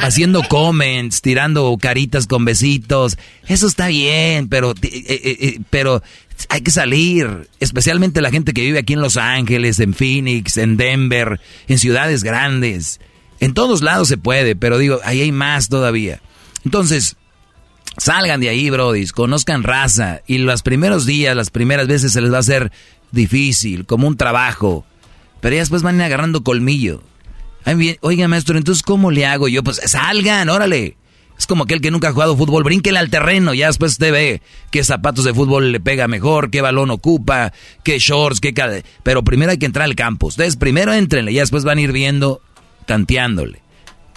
haciendo 0.00 0.42
comments, 0.48 1.22
tirando 1.22 1.76
caritas 1.80 2.26
con 2.26 2.44
besitos. 2.44 3.16
Eso 3.46 3.68
está 3.68 3.86
bien, 3.86 4.48
pero, 4.48 4.72
eh, 4.82 5.04
eh, 5.08 5.60
pero 5.70 6.02
hay 6.48 6.60
que 6.60 6.70
salir. 6.70 7.48
Especialmente 7.60 8.20
la 8.20 8.30
gente 8.30 8.52
que 8.52 8.62
vive 8.62 8.78
aquí 8.78 8.92
en 8.92 9.00
Los 9.00 9.16
Ángeles, 9.16 9.80
en 9.80 9.94
Phoenix, 9.94 10.56
en 10.56 10.76
Denver, 10.76 11.40
en 11.68 11.78
ciudades 11.78 12.22
grandes. 12.22 13.00
En 13.40 13.54
todos 13.54 13.82
lados 13.82 14.08
se 14.08 14.16
puede, 14.16 14.56
pero 14.56 14.78
digo, 14.78 15.00
ahí 15.04 15.20
hay 15.20 15.32
más 15.32 15.68
todavía. 15.68 16.20
Entonces, 16.64 17.16
salgan 17.98 18.40
de 18.40 18.48
ahí, 18.48 18.70
brodis, 18.70 19.12
conozcan 19.12 19.62
raza. 19.62 20.22
Y 20.26 20.38
los 20.38 20.62
primeros 20.62 21.06
días, 21.06 21.36
las 21.36 21.50
primeras 21.50 21.86
veces 21.86 22.12
se 22.12 22.20
les 22.20 22.32
va 22.32 22.38
a 22.38 22.40
hacer 22.40 22.72
difícil, 23.12 23.86
como 23.86 24.08
un 24.08 24.16
trabajo. 24.16 24.84
Pero 25.40 25.54
ya 25.54 25.60
después 25.60 25.82
van 25.82 26.00
agarrando 26.00 26.42
colmillo. 26.42 27.02
Oiga, 28.00 28.28
maestro, 28.28 28.56
entonces, 28.56 28.82
¿cómo 28.82 29.10
le 29.10 29.26
hago 29.26 29.48
yo? 29.48 29.62
Pues 29.64 29.80
salgan, 29.84 30.48
órale. 30.48 30.96
Es 31.38 31.46
como 31.46 31.64
aquel 31.64 31.80
que 31.80 31.90
nunca 31.90 32.08
ha 32.08 32.12
jugado 32.12 32.36
fútbol, 32.36 32.64
brínquele 32.64 32.98
al 32.98 33.10
terreno, 33.10 33.52
ya 33.52 33.66
después 33.66 33.92
usted 33.92 34.10
ve 34.10 34.42
qué 34.70 34.82
zapatos 34.82 35.24
de 35.24 35.34
fútbol 35.34 35.70
le 35.70 35.80
pega 35.80 36.08
mejor, 36.08 36.50
qué 36.50 36.62
balón 36.62 36.90
ocupa, 36.90 37.52
qué 37.84 37.98
shorts, 37.98 38.40
qué... 38.40 38.54
Pero 39.02 39.22
primero 39.22 39.50
hay 39.50 39.58
que 39.58 39.66
entrar 39.66 39.84
al 39.84 39.94
campo. 39.94 40.28
Ustedes 40.28 40.56
primero 40.56 40.92
entrenle, 40.92 41.32
ya 41.34 41.42
después 41.42 41.64
van 41.64 41.78
a 41.78 41.82
ir 41.82 41.92
viendo, 41.92 42.40
tanteándole. 42.86 43.60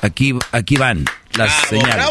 Aquí, 0.02 0.34
aquí 0.54 0.78
van 0.78 1.06
las 1.34 1.52
señales. 1.68 2.08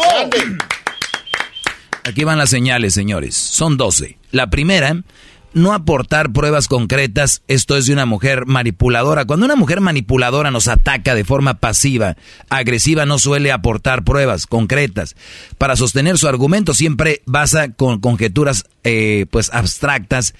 Aquí 2.03 2.23
van 2.23 2.37
las 2.37 2.49
señales, 2.49 2.93
señores. 2.93 3.35
Son 3.35 3.77
12. 3.77 4.17
La 4.31 4.49
primera, 4.51 5.01
no 5.53 5.73
aportar 5.73 6.31
pruebas 6.31 6.67
concretas. 6.67 7.41
Esto 7.47 7.75
es 7.77 7.85
de 7.85 7.93
una 7.93 8.05
mujer 8.05 8.45
manipuladora. 8.45 9.25
Cuando 9.25 9.45
una 9.45 9.55
mujer 9.55 9.81
manipuladora 9.81 10.51
nos 10.51 10.67
ataca 10.67 11.15
de 11.15 11.23
forma 11.25 11.55
pasiva, 11.55 12.17
agresiva, 12.49 13.05
no 13.05 13.19
suele 13.19 13.51
aportar 13.51 14.03
pruebas 14.03 14.47
concretas. 14.47 15.15
Para 15.57 15.75
sostener 15.75 16.17
su 16.17 16.27
argumento 16.27 16.73
siempre 16.73 17.21
basa 17.25 17.71
con 17.71 17.99
conjeturas 17.99 18.65
eh, 18.83 19.25
pues 19.31 19.49
abstractas. 19.53 20.33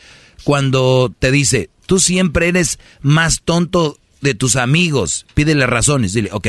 Cuando 0.44 1.14
te 1.18 1.32
dice, 1.32 1.70
tú 1.86 2.00
siempre 2.00 2.48
eres 2.48 2.80
más 3.02 3.42
tonto 3.44 3.98
de 4.22 4.36
tus 4.36 4.56
amigos, 4.56 5.26
pídele 5.34 5.66
razones. 5.68 6.14
Dile, 6.14 6.30
ok, 6.32 6.48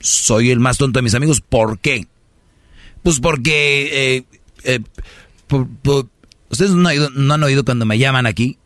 soy 0.00 0.50
el 0.50 0.60
más 0.60 0.78
tonto 0.78 0.98
de 0.98 1.02
mis 1.02 1.14
amigos, 1.14 1.40
¿por 1.40 1.78
qué? 1.78 2.06
Pues 3.02 3.20
porque... 3.20 4.16
eh, 4.18 4.24
eh, 4.64 4.80
¿Ustedes 6.52 6.70
no 6.72 6.80
han, 6.80 6.86
oído, 6.86 7.10
no 7.10 7.34
han 7.34 7.42
oído 7.42 7.64
cuando 7.64 7.84
me 7.86 7.98
llaman 7.98 8.26
aquí? 8.26 8.58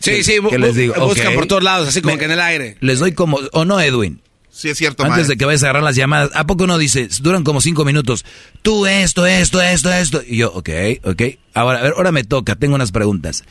Sí, 0.00 0.24
sí, 0.24 0.36
¿Qué 0.48 0.58
les 0.58 0.74
digo? 0.74 0.94
buscan 1.06 1.34
por 1.34 1.46
todos 1.46 1.62
lados, 1.62 1.88
así 1.88 2.00
como 2.00 2.14
Me- 2.14 2.18
que 2.18 2.24
en 2.24 2.30
el 2.32 2.40
aire. 2.40 2.76
Les 2.80 2.98
doy 2.98 3.12
como... 3.12 3.38
¿O 3.52 3.64
no, 3.64 3.78
Edwin? 3.80 4.20
Sí, 4.50 4.68
es 4.68 4.76
cierto, 4.78 5.04
Antes 5.04 5.28
de 5.28 5.36
que 5.36 5.44
vayas 5.44 5.62
a 5.62 5.66
agarrar 5.66 5.82
las 5.82 5.96
llamadas, 5.96 6.30
¿a 6.34 6.46
poco 6.46 6.64
uno 6.64 6.76
dice, 6.78 7.08
duran 7.20 7.42
como 7.44 7.60
cinco 7.60 7.84
minutos? 7.84 8.24
Tú 8.62 8.86
esto, 8.86 9.26
esto, 9.26 9.60
esto, 9.62 9.92
esto. 9.92 10.22
Y 10.26 10.36
yo, 10.38 10.52
ok, 10.52 10.68
ok. 11.04 11.22
Ahora, 11.54 11.78
a 11.78 11.82
ver, 11.82 11.92
ahora 11.96 12.12
me 12.12 12.24
toca, 12.24 12.54
tengo 12.56 12.74
unas 12.74 12.92
preguntas. 12.92 13.44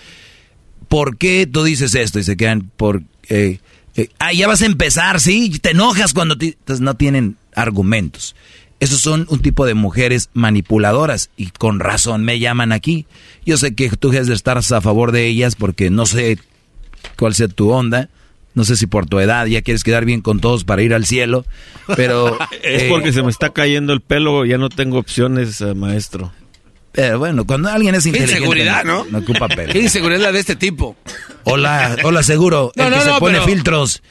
¿Por 0.87 1.17
qué 1.17 1.47
tú 1.51 1.63
dices 1.63 1.95
esto? 1.95 2.19
Y 2.19 2.23
se 2.23 2.37
quedan 2.37 2.69
por... 2.77 3.01
eh, 3.29 3.59
eh, 3.95 4.09
ah, 4.19 4.31
ya 4.33 4.47
vas 4.47 4.61
a 4.61 4.65
empezar, 4.65 5.19
¿sí? 5.19 5.57
Te 5.61 5.71
enojas 5.71 6.13
cuando... 6.13 6.37
te- 6.37 6.47
Entonces 6.59 6.81
no 6.81 6.95
tienen 6.95 7.37
argumentos. 7.55 8.35
Esos 8.81 8.99
son 8.99 9.27
un 9.29 9.39
tipo 9.39 9.67
de 9.67 9.75
mujeres 9.75 10.31
manipuladoras 10.33 11.29
y 11.37 11.51
con 11.51 11.79
razón 11.79 12.25
me 12.25 12.39
llaman 12.39 12.71
aquí. 12.71 13.05
Yo 13.45 13.57
sé 13.57 13.75
que 13.75 13.91
tú 13.91 14.09
debes 14.09 14.25
de 14.25 14.33
estar 14.33 14.57
a 14.57 14.61
favor 14.63 15.11
de 15.11 15.27
ellas 15.27 15.55
porque 15.55 15.91
no 15.91 16.07
sé 16.07 16.39
cuál 17.15 17.35
sea 17.35 17.47
tu 17.47 17.69
onda. 17.69 18.09
No 18.55 18.63
sé 18.65 18.75
si 18.75 18.87
por 18.87 19.05
tu 19.05 19.19
edad 19.19 19.45
ya 19.45 19.61
quieres 19.61 19.83
quedar 19.83 20.03
bien 20.03 20.21
con 20.21 20.39
todos 20.39 20.63
para 20.63 20.81
ir 20.81 20.95
al 20.95 21.05
cielo, 21.05 21.45
pero... 21.95 22.39
Es 22.63 22.83
eh, 22.83 22.87
porque 22.89 23.13
se 23.13 23.21
me 23.21 23.29
está 23.29 23.51
cayendo 23.51 23.93
el 23.93 24.01
pelo, 24.01 24.45
ya 24.45 24.57
no 24.57 24.69
tengo 24.69 24.97
opciones, 24.97 25.61
eh, 25.61 25.75
maestro. 25.75 26.33
Pero 26.93 27.19
bueno, 27.19 27.45
cuando 27.45 27.69
alguien 27.69 27.95
es 27.95 28.05
inteligente... 28.05 28.39
inseguridad, 28.39 28.83
¿no? 28.83 29.05
No 29.09 29.19
ocupa 29.19 29.47
pelo. 29.47 29.71
Qué 29.71 29.79
inseguridad 29.79 30.33
de 30.33 30.39
este 30.39 30.57
tipo. 30.57 30.97
Hola, 31.45 31.95
hola 32.03 32.21
seguro. 32.21 32.73
No, 32.75 32.83
el 32.87 32.91
que 32.93 32.99
no, 32.99 33.05
se 33.13 33.19
pone 33.19 33.33
pero- 33.39 33.45
filtros. 33.45 34.03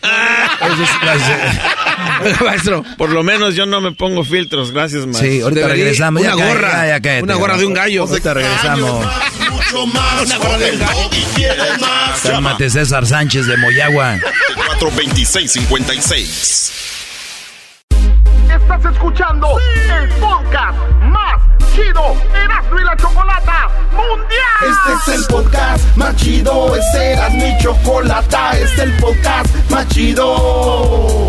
Es- 2.24 2.40
maestro. 2.44 2.82
Por 2.96 3.10
lo 3.10 3.22
menos 3.22 3.54
yo 3.54 3.66
no 3.66 3.80
me 3.82 3.92
pongo 3.92 4.24
filtros, 4.24 4.72
gracias, 4.72 5.04
maestro. 5.06 5.28
Sí, 5.30 5.40
ahorita 5.42 5.60
Debería- 5.60 5.84
regresamos. 5.84 6.22
una 6.22 6.34
Ya 6.36 6.44
gorra, 6.46 6.70
ya, 6.72 6.86
ya 6.86 7.00
cállate, 7.00 7.22
una 7.24 7.34
gorra 7.34 7.56
de 7.58 7.66
un 7.66 7.74
gallo. 7.74 8.02
Ahorita 8.04 8.32
regresamos. 8.34 9.06
Mucho 9.50 9.86
más. 9.86 10.22
El 10.62 10.78
Doggy 10.78 11.24
quieres 11.34 11.80
más. 11.80 12.22
Llama 12.24 12.50
Cálmate 12.50 12.70
César 12.70 13.06
Sánchez 13.06 13.46
de 13.46 13.56
Moyagua. 13.58 14.16
42656. 14.66 16.72
Estás 18.50 18.84
escuchando 18.92 19.56
el 20.00 20.08
podcast 20.18 20.78
más 21.02 21.40
chido 21.80 22.14
Erasmo 22.34 22.78
y 22.78 22.84
la 22.84 22.96
Chocolata 22.96 23.68
Mundial. 23.92 24.40
Este 24.62 25.12
es 25.12 25.18
el 25.18 25.26
podcast 25.26 25.96
más 25.96 26.16
chido, 26.16 26.76
este 26.76 27.12
era 27.12 27.28
mi 27.30 27.56
chocolata, 27.58 28.52
este 28.52 28.64
es 28.64 28.78
el 28.78 28.96
podcast 28.96 29.70
más 29.70 29.88
chido. 29.88 31.28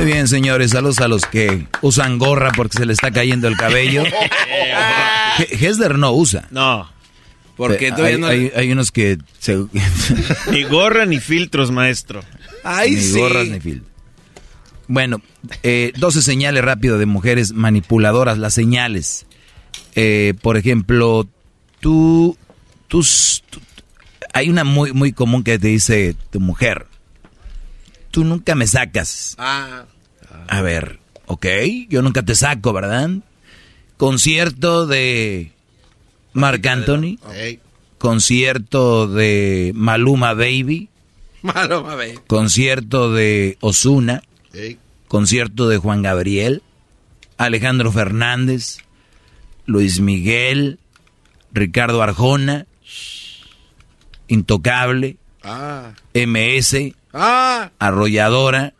Muy 0.00 0.12
bien, 0.12 0.28
señores. 0.28 0.70
Saludos 0.70 0.98
a 1.00 1.08
los 1.08 1.26
que 1.26 1.66
usan 1.82 2.18
gorra 2.18 2.52
porque 2.56 2.78
se 2.78 2.86
le 2.86 2.92
está 2.94 3.10
cayendo 3.10 3.48
el 3.48 3.56
cabello. 3.56 4.02
He- 5.38 5.66
Hesler 5.66 5.98
no 5.98 6.12
usa. 6.12 6.48
No. 6.50 6.90
Porque 7.56 7.90
todavía 7.92 8.14
hay, 8.14 8.20
no- 8.20 8.26
hay- 8.26 8.52
hay 8.56 8.72
unos 8.72 8.90
que 8.92 9.18
se... 9.38 9.56
Ni 10.50 10.62
gorra 10.64 11.04
ni 11.04 11.20
filtros, 11.20 11.70
maestro. 11.70 12.22
Ay, 12.64 12.92
ni 12.92 13.00
sí. 13.00 13.18
gorras 13.18 13.46
ni 13.48 13.60
fil. 13.60 13.82
Bueno, 14.88 15.20
eh, 15.62 15.92
12 15.96 16.22
señales 16.22 16.64
rápido 16.64 16.96
de 16.98 17.04
mujeres 17.04 17.52
manipuladoras. 17.52 18.38
Las 18.38 18.54
señales. 18.54 19.26
Eh, 19.96 20.32
por 20.40 20.56
ejemplo, 20.56 21.28
tú, 21.80 22.38
tú- 22.88 23.04
Hay 24.32 24.48
una 24.48 24.64
muy, 24.64 24.92
muy 24.94 25.12
común 25.12 25.44
que 25.44 25.58
te 25.58 25.68
dice 25.68 26.16
tu 26.30 26.40
mujer. 26.40 26.86
Tú 28.10 28.24
nunca 28.24 28.54
me 28.56 28.66
sacas. 28.66 29.36
Ah. 29.38 29.84
A 30.50 30.62
ver, 30.62 30.98
ok, 31.26 31.46
yo 31.88 32.02
nunca 32.02 32.24
te 32.24 32.34
saco, 32.34 32.72
¿verdad? 32.72 33.08
Concierto 33.96 34.88
de 34.88 35.52
Marc 36.32 36.66
Anthony. 36.66 37.18
Concierto 37.98 39.06
de 39.06 39.70
Maluma 39.76 40.34
Baby. 40.34 40.88
Malo, 41.42 41.88
a 41.88 41.94
ver. 41.94 42.20
Concierto 42.26 43.12
de 43.12 43.58
Osuna. 43.60 44.24
Concierto 45.06 45.68
de 45.68 45.78
Juan 45.78 46.02
Gabriel. 46.02 46.64
Alejandro 47.38 47.92
Fernández. 47.92 48.78
Luis 49.66 50.00
Miguel. 50.00 50.80
Ricardo 51.52 52.02
Arjona. 52.02 52.66
Intocable. 54.26 55.16
Ah. 55.44 55.92
MS. 56.12 56.92
Ah. 57.12 57.70
Arrolladora. 57.78 58.74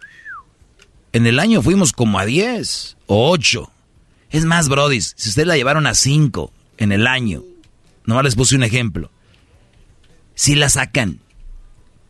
En 1.12 1.26
el 1.26 1.38
año 1.40 1.62
fuimos 1.62 1.92
como 1.92 2.18
a 2.18 2.24
10 2.24 2.96
o 3.06 3.30
8. 3.30 3.70
Es 4.30 4.44
más, 4.44 4.68
brodis, 4.68 5.14
si 5.16 5.28
ustedes 5.30 5.48
la 5.48 5.56
llevaron 5.56 5.86
a 5.86 5.94
5 5.94 6.52
en 6.78 6.92
el 6.92 7.06
año, 7.06 7.42
nomás 8.04 8.24
les 8.24 8.36
puse 8.36 8.54
un 8.54 8.62
ejemplo. 8.62 9.10
Si 10.34 10.54
la 10.54 10.68
sacan, 10.68 11.20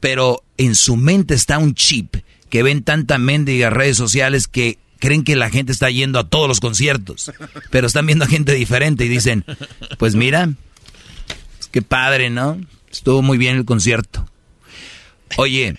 pero 0.01 0.43
en 0.57 0.75
su 0.75 0.97
mente 0.97 1.35
está 1.35 1.59
un 1.59 1.75
chip 1.75 2.17
que 2.51 2.63
ven 2.63 2.83
tanta 2.83 3.19
mendiga 3.19 3.71
redes 3.71 3.97
sociales 3.97 4.49
que 4.49 4.79
creen 4.99 5.25
que 5.25 5.37
la 5.37 5.51
gente 5.51 5.73
está 5.73 5.91
yendo 5.91 6.19
a 6.19 6.29
todos 6.29 6.47
los 6.47 6.61
conciertos, 6.61 7.33
pero 7.71 7.87
están 7.87 8.07
viendo 8.07 8.27
a 8.27 8.29
gente 8.29 8.53
diferente 8.53 9.07
y 9.07 9.09
dicen, 9.09 9.45
pues 9.99 10.15
mira, 10.15 10.51
qué 11.71 11.81
padre, 11.81 12.29
¿no? 12.29 12.61
Estuvo 12.91 13.23
muy 13.23 13.39
bien 13.39 13.57
el 13.57 13.65
concierto. 13.65 14.29
Oye, 15.37 15.79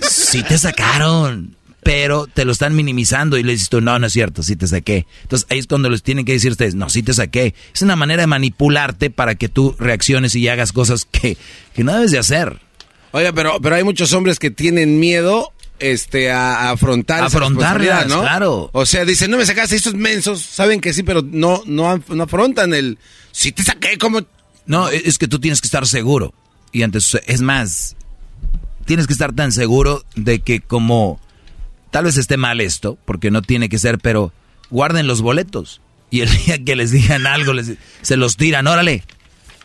sí 0.00 0.42
te 0.42 0.58
sacaron, 0.58 1.54
pero 1.82 2.26
te 2.26 2.44
lo 2.44 2.52
están 2.52 2.74
minimizando 2.74 3.38
y 3.38 3.42
le 3.42 3.52
dices 3.52 3.68
tú, 3.68 3.80
no, 3.80 3.98
no 3.98 4.06
es 4.06 4.12
cierto, 4.12 4.42
sí 4.42 4.56
te 4.56 4.66
saqué. 4.66 5.06
Entonces 5.22 5.46
ahí 5.50 5.58
es 5.58 5.66
cuando 5.66 5.88
les 5.88 6.02
tienen 6.02 6.24
que 6.24 6.32
decir 6.32 6.50
ustedes, 6.50 6.74
no, 6.74 6.90
sí 6.90 7.02
te 7.02 7.14
saqué. 7.14 7.54
Es 7.74 7.82
una 7.82 7.96
manera 7.96 8.22
de 8.22 8.26
manipularte 8.26 9.10
para 9.10 9.34
que 9.34 9.48
tú 9.48 9.74
reacciones 9.78 10.34
y 10.34 10.48
hagas 10.48 10.72
cosas 10.72 11.06
que, 11.10 11.36
que 11.74 11.84
no 11.84 11.94
debes 11.94 12.10
de 12.10 12.18
hacer. 12.18 12.60
Oiga, 13.12 13.32
pero, 13.32 13.60
pero 13.60 13.76
hay 13.76 13.84
muchos 13.84 14.12
hombres 14.12 14.38
que 14.38 14.50
tienen 14.50 15.00
miedo 15.00 15.52
este, 15.80 16.30
a, 16.30 16.68
a 16.68 16.70
afrontar 16.72 17.24
Afrontarlas, 17.24 18.06
¿no? 18.06 18.20
claro. 18.20 18.70
O 18.72 18.86
sea, 18.86 19.04
dicen, 19.04 19.30
no 19.30 19.38
me 19.38 19.46
sacaste, 19.46 19.74
estos 19.74 19.94
mensos 19.94 20.42
saben 20.42 20.80
que 20.80 20.92
sí, 20.92 21.02
pero 21.02 21.22
no, 21.22 21.62
no, 21.66 22.00
no 22.08 22.22
afrontan 22.22 22.74
el, 22.74 22.98
si 23.32 23.52
te 23.52 23.62
saqué, 23.62 23.98
como... 23.98 24.20
No, 24.66 24.90
e, 24.90 25.02
es 25.04 25.18
que 25.18 25.26
tú 25.26 25.40
tienes 25.40 25.60
que 25.60 25.66
estar 25.66 25.86
seguro. 25.86 26.34
Y 26.70 26.82
antes, 26.82 27.18
es 27.26 27.40
más, 27.40 27.96
tienes 28.84 29.06
que 29.06 29.12
estar 29.12 29.32
tan 29.32 29.50
seguro 29.50 30.04
de 30.14 30.40
que 30.40 30.60
como 30.60 31.20
tal 31.90 32.04
vez 32.04 32.16
esté 32.16 32.36
mal 32.36 32.60
esto, 32.60 32.98
porque 33.04 33.30
no 33.30 33.42
tiene 33.42 33.68
que 33.68 33.78
ser, 33.78 33.98
pero 33.98 34.32
guarden 34.70 35.06
los 35.06 35.22
boletos. 35.22 35.80
Y 36.10 36.20
el 36.20 36.30
día 36.46 36.62
que 36.64 36.76
les 36.76 36.90
digan 36.90 37.26
algo, 37.26 37.52
les, 37.52 37.72
se 38.02 38.16
los 38.16 38.36
tiran, 38.36 38.66
órale. 38.66 39.04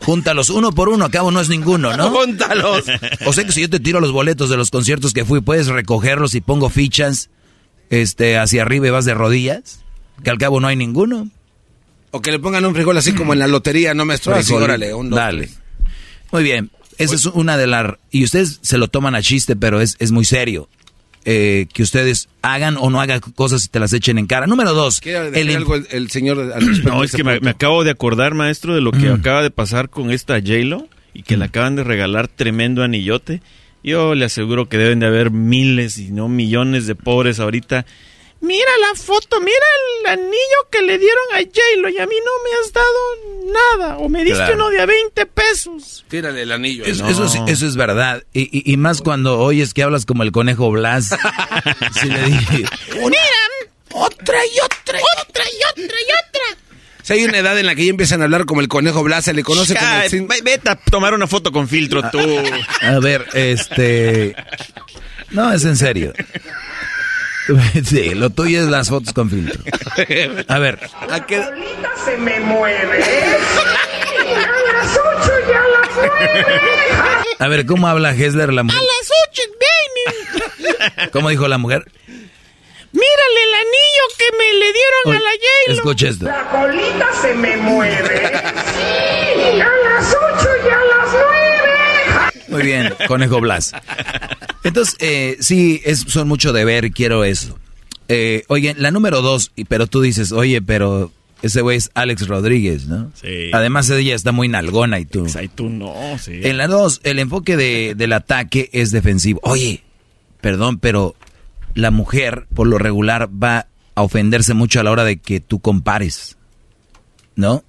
Júntalos 0.01 0.49
uno 0.49 0.73
por 0.73 0.89
uno, 0.89 1.05
a 1.05 1.09
cabo 1.09 1.31
no 1.31 1.39
es 1.39 1.49
ninguno, 1.49 1.95
¿no? 1.95 2.09
Júntalos. 2.11 2.83
O 3.25 3.33
sea 3.33 3.45
que 3.45 3.51
si 3.51 3.61
yo 3.61 3.69
te 3.69 3.79
tiro 3.79 3.99
los 3.99 4.11
boletos 4.11 4.49
de 4.49 4.57
los 4.57 4.69
conciertos 4.69 5.13
que 5.13 5.25
fui, 5.25 5.41
puedes 5.41 5.67
recogerlos 5.67 6.35
y 6.35 6.41
pongo 6.41 6.69
fichas 6.69 7.29
este, 7.89 8.37
hacia 8.37 8.63
arriba 8.63 8.87
y 8.87 8.91
vas 8.91 9.05
de 9.05 9.13
rodillas, 9.13 9.79
que 10.23 10.29
al 10.29 10.37
cabo 10.37 10.59
no 10.59 10.67
hay 10.67 10.75
ninguno. 10.75 11.29
O 12.11 12.21
que 12.21 12.31
le 12.31 12.39
pongan 12.39 12.65
un 12.65 12.73
frijol 12.73 12.97
así 12.97 13.13
como 13.13 13.33
en 13.33 13.39
la 13.39 13.47
lotería, 13.47 13.93
no. 13.93 14.03
Así, 14.11 14.29
Frijol. 14.31 14.63
órale, 14.63 14.93
un, 14.93 15.09
dos, 15.09 15.17
Dale. 15.17 15.49
Muy 16.31 16.43
bien. 16.43 16.71
Esa 16.97 17.15
es 17.15 17.25
una 17.25 17.57
de 17.57 17.67
las... 17.67 17.95
Y 18.09 18.23
ustedes 18.23 18.59
se 18.61 18.77
lo 18.77 18.87
toman 18.87 19.15
a 19.15 19.21
chiste, 19.21 19.57
pero 19.57 19.81
es, 19.81 19.97
es 19.99 20.11
muy 20.11 20.23
serio. 20.23 20.69
Eh, 21.27 21.65
que 21.73 21.81
ustedes 21.81 22.29
hagan 22.43 22.77
o 22.77 22.91
no 22.91 23.01
hagan 23.01 23.19
cosas 23.19 23.65
y 23.65 23.69
te 23.69 23.79
las 23.79 23.93
echen 23.93 24.19
en 24.19 24.27
cara. 24.27 24.45
Número 24.45 24.73
dos. 24.73 25.01
¿Quiere 25.01 25.41
el 25.41 25.55
algo 25.55 25.73
el, 25.73 25.87
el 25.89 26.11
señor 26.11 26.39
al 26.53 26.63
No, 26.83 26.99
de 26.99 27.05
es 27.07 27.13
que 27.13 27.23
me, 27.23 27.49
acabo 27.49 27.83
de 27.83 27.89
acordar, 27.89 28.35
maestro, 28.35 28.75
de 28.75 28.81
lo 28.81 28.91
que 28.91 29.09
acaba 29.09 29.41
de 29.41 29.49
pasar 29.49 29.89
con 29.89 30.11
esta 30.11 30.35
J-Lo 30.35 30.87
y 31.15 31.23
que 31.23 31.35
le 31.35 31.45
acaban 31.45 31.75
de 31.75 31.83
regalar 31.83 32.27
tremendo 32.27 32.83
anillote. 32.83 33.41
Yo 33.83 34.13
le 34.13 34.25
aseguro 34.25 34.69
que 34.69 34.77
deben 34.77 34.99
de 34.99 35.07
haber 35.07 35.31
miles 35.31 35.97
y 35.97 36.11
no 36.11 36.27
millones 36.27 36.85
de 36.85 36.93
pobres 36.93 37.39
ahorita. 37.39 37.87
Mira 38.45 38.69
la 38.89 38.95
foto, 38.95 39.39
mira 39.41 39.65
el 40.01 40.07
anillo 40.19 40.59
que 40.71 40.81
le 40.83 40.97
dieron 40.99 41.23
a 41.33 41.37
J-Lo 41.39 41.89
y 41.89 41.97
a 41.97 42.05
mí 42.05 42.15
no 42.23 42.31
me 42.43 42.59
has 42.61 42.71
dado 42.73 43.51
nada. 43.79 43.97
O 43.97 44.07
me 44.09 44.19
diste 44.23 44.37
Claro. 44.37 44.55
uno 44.55 44.69
de 44.69 44.81
a 44.81 44.85
20 44.85 45.25
pesos. 45.25 46.05
Tírale 46.07 46.43
el 46.43 46.51
anillo. 46.51 46.85
Es- 46.85 46.99
No. 47.01 47.09
eso, 47.09 47.65
es 47.67 47.75
verdad. 47.75 48.23
Y, 48.33 48.41
y- 48.57 48.71
y 48.71 48.77
más 48.77 49.01
cuando 49.01 49.39
oyes 49.39 49.73
que 49.73 49.81
hablas 49.83 50.05
como 50.05 50.23
el 50.23 50.31
conejo 50.31 50.69
Blas. 50.71 51.09
sí 52.01 52.07
le 52.09 52.21
dije. 52.23 52.65
Miran, 52.93 53.51
otra 53.91 54.37
y 54.45 54.59
otra 54.59 54.99
y 54.99 55.27
otra 55.29 55.43
y 55.45 55.81
otra 55.83 55.97
y 56.01 56.03
otra. 56.03 56.61
Si 57.01 57.13
hay 57.13 57.23
una 57.25 57.37
edad 57.37 57.57
en 57.59 57.65
la 57.67 57.75
que 57.75 57.85
ya 57.85 57.89
empiezan 57.91 58.21
a 58.21 58.25
hablar 58.25 58.45
como 58.45 58.61
el 58.61 58.67
conejo 58.67 59.03
Blas, 59.03 59.25
se 59.25 59.33
le 59.33 59.43
conoce 59.43 59.75
como 59.75 60.01
el 60.01 60.41
Vete 60.43 60.69
a 60.69 60.75
tomar 60.75 61.13
una 61.13 61.27
foto 61.27 61.51
con 61.51 61.67
filtro 61.67 62.01
tú. 62.11 62.19
A 62.81 62.99
ver, 62.99 63.25
este... 63.33 64.35
No, 65.31 65.51
es 65.51 65.65
en 65.65 65.75
serio. 65.75 66.13
Sí, 67.85 68.15
lo 68.15 68.29
tuyo 68.29 68.61
es 68.61 68.67
las 68.67 68.89
fotos 68.89 69.13
con 69.13 69.29
filtro. 69.29 69.59
A 70.47 70.59
ver, 70.59 70.79
¿A 71.09 71.25
qué- 71.25 71.43
se 72.03 72.17
me 72.17 72.39
mueve. 72.39 73.03
A 73.03 74.73
las 74.73 74.97
ocho 74.97 75.31
y 75.47 75.51
a 75.53 75.61
las 75.61 75.89
nueve. 75.95 76.45
a 77.39 77.47
ver, 77.47 77.65
¿cómo 77.65 77.87
habla 77.87 78.11
Hesler 78.15 78.51
la 78.53 78.61
A 78.61 78.63
mujer? 78.63 78.81
las 78.81 79.11
ocho, 79.29 79.41
baby. 79.61 81.09
¿Cómo 81.11 81.29
dijo 81.29 81.47
la 81.47 81.57
mujer? 81.57 81.83
Mírale 82.91 83.43
el 83.43 83.53
anillo 83.55 84.05
que 84.17 84.37
me 84.37 84.53
le 84.53 84.65
dieron 84.73 85.01
Oye, 85.05 85.17
a 85.17 85.19
la 85.19 85.29
J-Lo. 85.31 85.73
escucha 85.73 86.07
esto. 86.07 86.25
La 86.25 86.49
colita 86.49 87.07
se 87.21 87.33
me 87.35 87.57
mueve. 87.57 88.31
Sí, 88.73 89.61
a 89.61 89.65
las 89.65 90.13
ocho 90.15 90.49
y 90.64 90.64
a 90.64 90.64
las 90.64 90.64
nueve. 90.64 90.64
Muy 92.55 92.65
bien, 92.65 92.93
conejo 93.07 93.41
Blas. 93.41 93.73
Entonces, 94.63 94.95
eh, 94.99 95.37
sí, 95.39 95.81
es, 95.85 95.99
son 96.07 96.27
mucho 96.27 96.53
de 96.53 96.65
ver, 96.65 96.91
quiero 96.91 97.23
eso. 97.23 97.59
Eh, 98.07 98.43
oye, 98.47 98.75
la 98.77 98.91
número 98.91 99.21
dos, 99.21 99.51
pero 99.67 99.87
tú 99.87 100.01
dices, 100.01 100.31
oye, 100.31 100.61
pero 100.61 101.11
Ese 101.41 101.61
güey 101.61 101.77
es 101.77 101.91
Alex 101.93 102.27
Rodríguez, 102.27 102.87
¿no? 102.87 103.11
Sí. 103.21 103.51
Además 103.53 103.89
ella 103.91 104.15
está 104.15 104.31
muy 104.31 104.47
nalgona 104.47 104.99
y 104.99 105.05
tú. 105.05 105.27
Y 105.41 105.47
tú 105.47 105.69
no, 105.69 105.93
sí. 106.17 106.39
En 106.43 106.57
la 106.57 106.67
dos, 106.67 107.01
el 107.03 107.19
enfoque 107.19 107.57
de, 107.57 107.93
del 107.95 108.13
ataque 108.13 108.69
es 108.73 108.89
defensivo. 108.91 109.41
Oye, 109.43 109.83
perdón, 110.41 110.79
pero 110.79 111.15
la 111.75 111.91
mujer 111.91 112.47
por 112.55 112.67
lo 112.67 112.77
regular 112.77 113.29
va 113.31 113.67
a 113.95 114.01
ofenderse 114.01 114.53
mucho 114.55 114.79
a 114.79 114.83
la 114.83 114.91
hora 114.91 115.03
de 115.03 115.17
que 115.17 115.39
tú 115.39 115.59
compares, 115.59 116.37
¿no? 117.35 117.63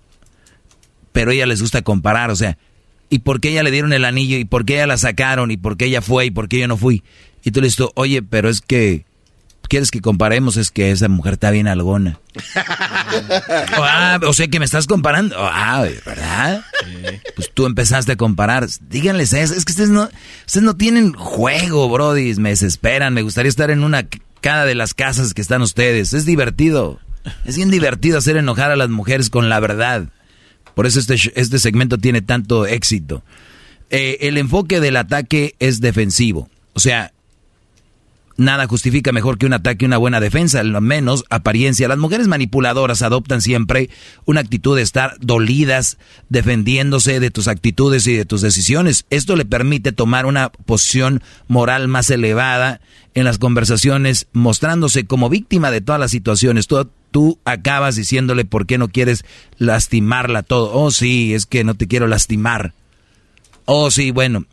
Pero 1.12 1.32
a 1.32 1.34
ella 1.34 1.46
les 1.46 1.60
gusta 1.60 1.82
comparar, 1.82 2.30
o 2.30 2.36
sea, 2.36 2.56
¿y 3.10 3.20
por 3.20 3.40
qué 3.40 3.50
ella 3.50 3.62
le 3.62 3.70
dieron 3.70 3.92
el 3.92 4.04
anillo? 4.04 4.38
¿Y 4.38 4.44
por 4.44 4.64
qué 4.64 4.74
ella 4.74 4.86
la 4.86 4.96
sacaron? 4.96 5.50
¿Y 5.50 5.56
por 5.56 5.76
qué 5.76 5.86
ella 5.86 6.02
fue? 6.02 6.26
¿Y 6.26 6.30
por 6.30 6.48
qué 6.48 6.60
yo 6.60 6.68
no 6.68 6.76
fui? 6.76 7.02
Y 7.44 7.50
tú 7.50 7.60
le 7.60 7.68
dices, 7.68 7.86
oye, 7.94 8.22
pero 8.22 8.48
es 8.48 8.60
que, 8.60 9.04
¿quieres 9.68 9.90
que 9.90 10.00
comparemos? 10.00 10.56
Es 10.56 10.70
que 10.70 10.90
esa 10.90 11.08
mujer 11.08 11.34
está 11.34 11.50
bien 11.50 11.68
algona. 11.68 12.18
ah, 13.78 14.18
o 14.26 14.32
sea 14.32 14.48
que 14.48 14.58
me 14.58 14.64
estás 14.64 14.86
comparando. 14.86 15.36
Ah, 15.38 15.86
¿verdad? 16.04 16.64
Pues 17.34 17.50
tú 17.54 17.66
empezaste 17.66 18.12
a 18.12 18.16
comparar. 18.16 18.66
Díganles 18.88 19.32
eso. 19.32 19.54
Es 19.54 19.64
que 19.64 19.72
ustedes 19.72 19.90
no, 19.90 20.08
ustedes 20.46 20.64
no 20.64 20.76
tienen 20.76 21.12
juego, 21.12 21.88
Brody. 21.88 22.34
Me 22.34 22.50
desesperan. 22.50 23.14
Me 23.14 23.22
gustaría 23.22 23.48
estar 23.48 23.70
en 23.70 23.84
una 23.84 24.06
cada 24.40 24.64
de 24.64 24.74
las 24.74 24.94
casas 24.94 25.34
que 25.34 25.42
están 25.42 25.62
ustedes. 25.62 26.12
Es 26.12 26.26
divertido. 26.26 27.00
Es 27.44 27.56
bien 27.56 27.70
divertido 27.70 28.18
hacer 28.18 28.36
enojar 28.36 28.70
a 28.70 28.76
las 28.76 28.88
mujeres 28.88 29.30
con 29.30 29.48
la 29.48 29.60
verdad. 29.60 30.08
Por 30.76 30.84
eso 30.84 31.00
este, 31.00 31.16
este 31.36 31.58
segmento 31.58 31.96
tiene 31.96 32.20
tanto 32.20 32.66
éxito. 32.66 33.24
Eh, 33.88 34.18
el 34.20 34.36
enfoque 34.36 34.78
del 34.78 34.98
ataque 34.98 35.54
es 35.58 35.80
defensivo. 35.80 36.50
O 36.74 36.80
sea, 36.80 37.12
Nada 38.38 38.66
justifica 38.66 39.12
mejor 39.12 39.38
que 39.38 39.46
un 39.46 39.54
ataque 39.54 39.86
una 39.86 39.96
buena 39.96 40.20
defensa, 40.20 40.62
lo 40.62 40.82
menos 40.82 41.24
apariencia. 41.30 41.88
Las 41.88 41.96
mujeres 41.96 42.28
manipuladoras 42.28 43.00
adoptan 43.00 43.40
siempre 43.40 43.88
una 44.26 44.40
actitud 44.40 44.76
de 44.76 44.82
estar 44.82 45.16
dolidas, 45.20 45.96
defendiéndose 46.28 47.18
de 47.18 47.30
tus 47.30 47.48
actitudes 47.48 48.06
y 48.06 48.14
de 48.14 48.26
tus 48.26 48.42
decisiones. 48.42 49.06
Esto 49.08 49.36
le 49.36 49.46
permite 49.46 49.92
tomar 49.92 50.26
una 50.26 50.50
posición 50.50 51.22
moral 51.48 51.88
más 51.88 52.10
elevada 52.10 52.82
en 53.14 53.24
las 53.24 53.38
conversaciones, 53.38 54.26
mostrándose 54.34 55.06
como 55.06 55.30
víctima 55.30 55.70
de 55.70 55.80
todas 55.80 55.98
las 55.98 56.10
situaciones. 56.10 56.68
Tú 57.10 57.38
acabas 57.44 57.96
diciéndole 57.96 58.44
por 58.44 58.66
qué 58.66 58.78
no 58.78 58.88
quieres 58.88 59.24
lastimarla 59.58 60.42
todo. 60.42 60.72
Oh, 60.72 60.90
sí, 60.90 61.34
es 61.34 61.46
que 61.46 61.64
no 61.64 61.74
te 61.74 61.86
quiero 61.86 62.06
lastimar. 62.06 62.72
Oh, 63.64 63.90
sí, 63.90 64.12
bueno, 64.12 64.44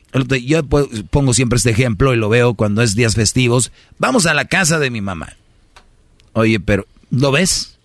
yo 0.44 0.64
pongo 1.10 1.34
siempre 1.34 1.58
este 1.58 1.70
ejemplo 1.70 2.14
y 2.14 2.18
lo 2.18 2.30
veo 2.30 2.56
cuando 2.56 2.82
es 2.82 2.96
días 2.96 3.16
festivos. 3.16 3.72
Vamos 4.00 4.26
a 4.26 4.34
la 4.34 4.46
casa 4.46 4.80
de 4.80 4.90
mi 4.90 5.02
mamá. 5.02 5.34
Oye, 6.34 6.60
pero, 6.60 6.88
¿lo 7.12 7.32
ves? 7.32 7.78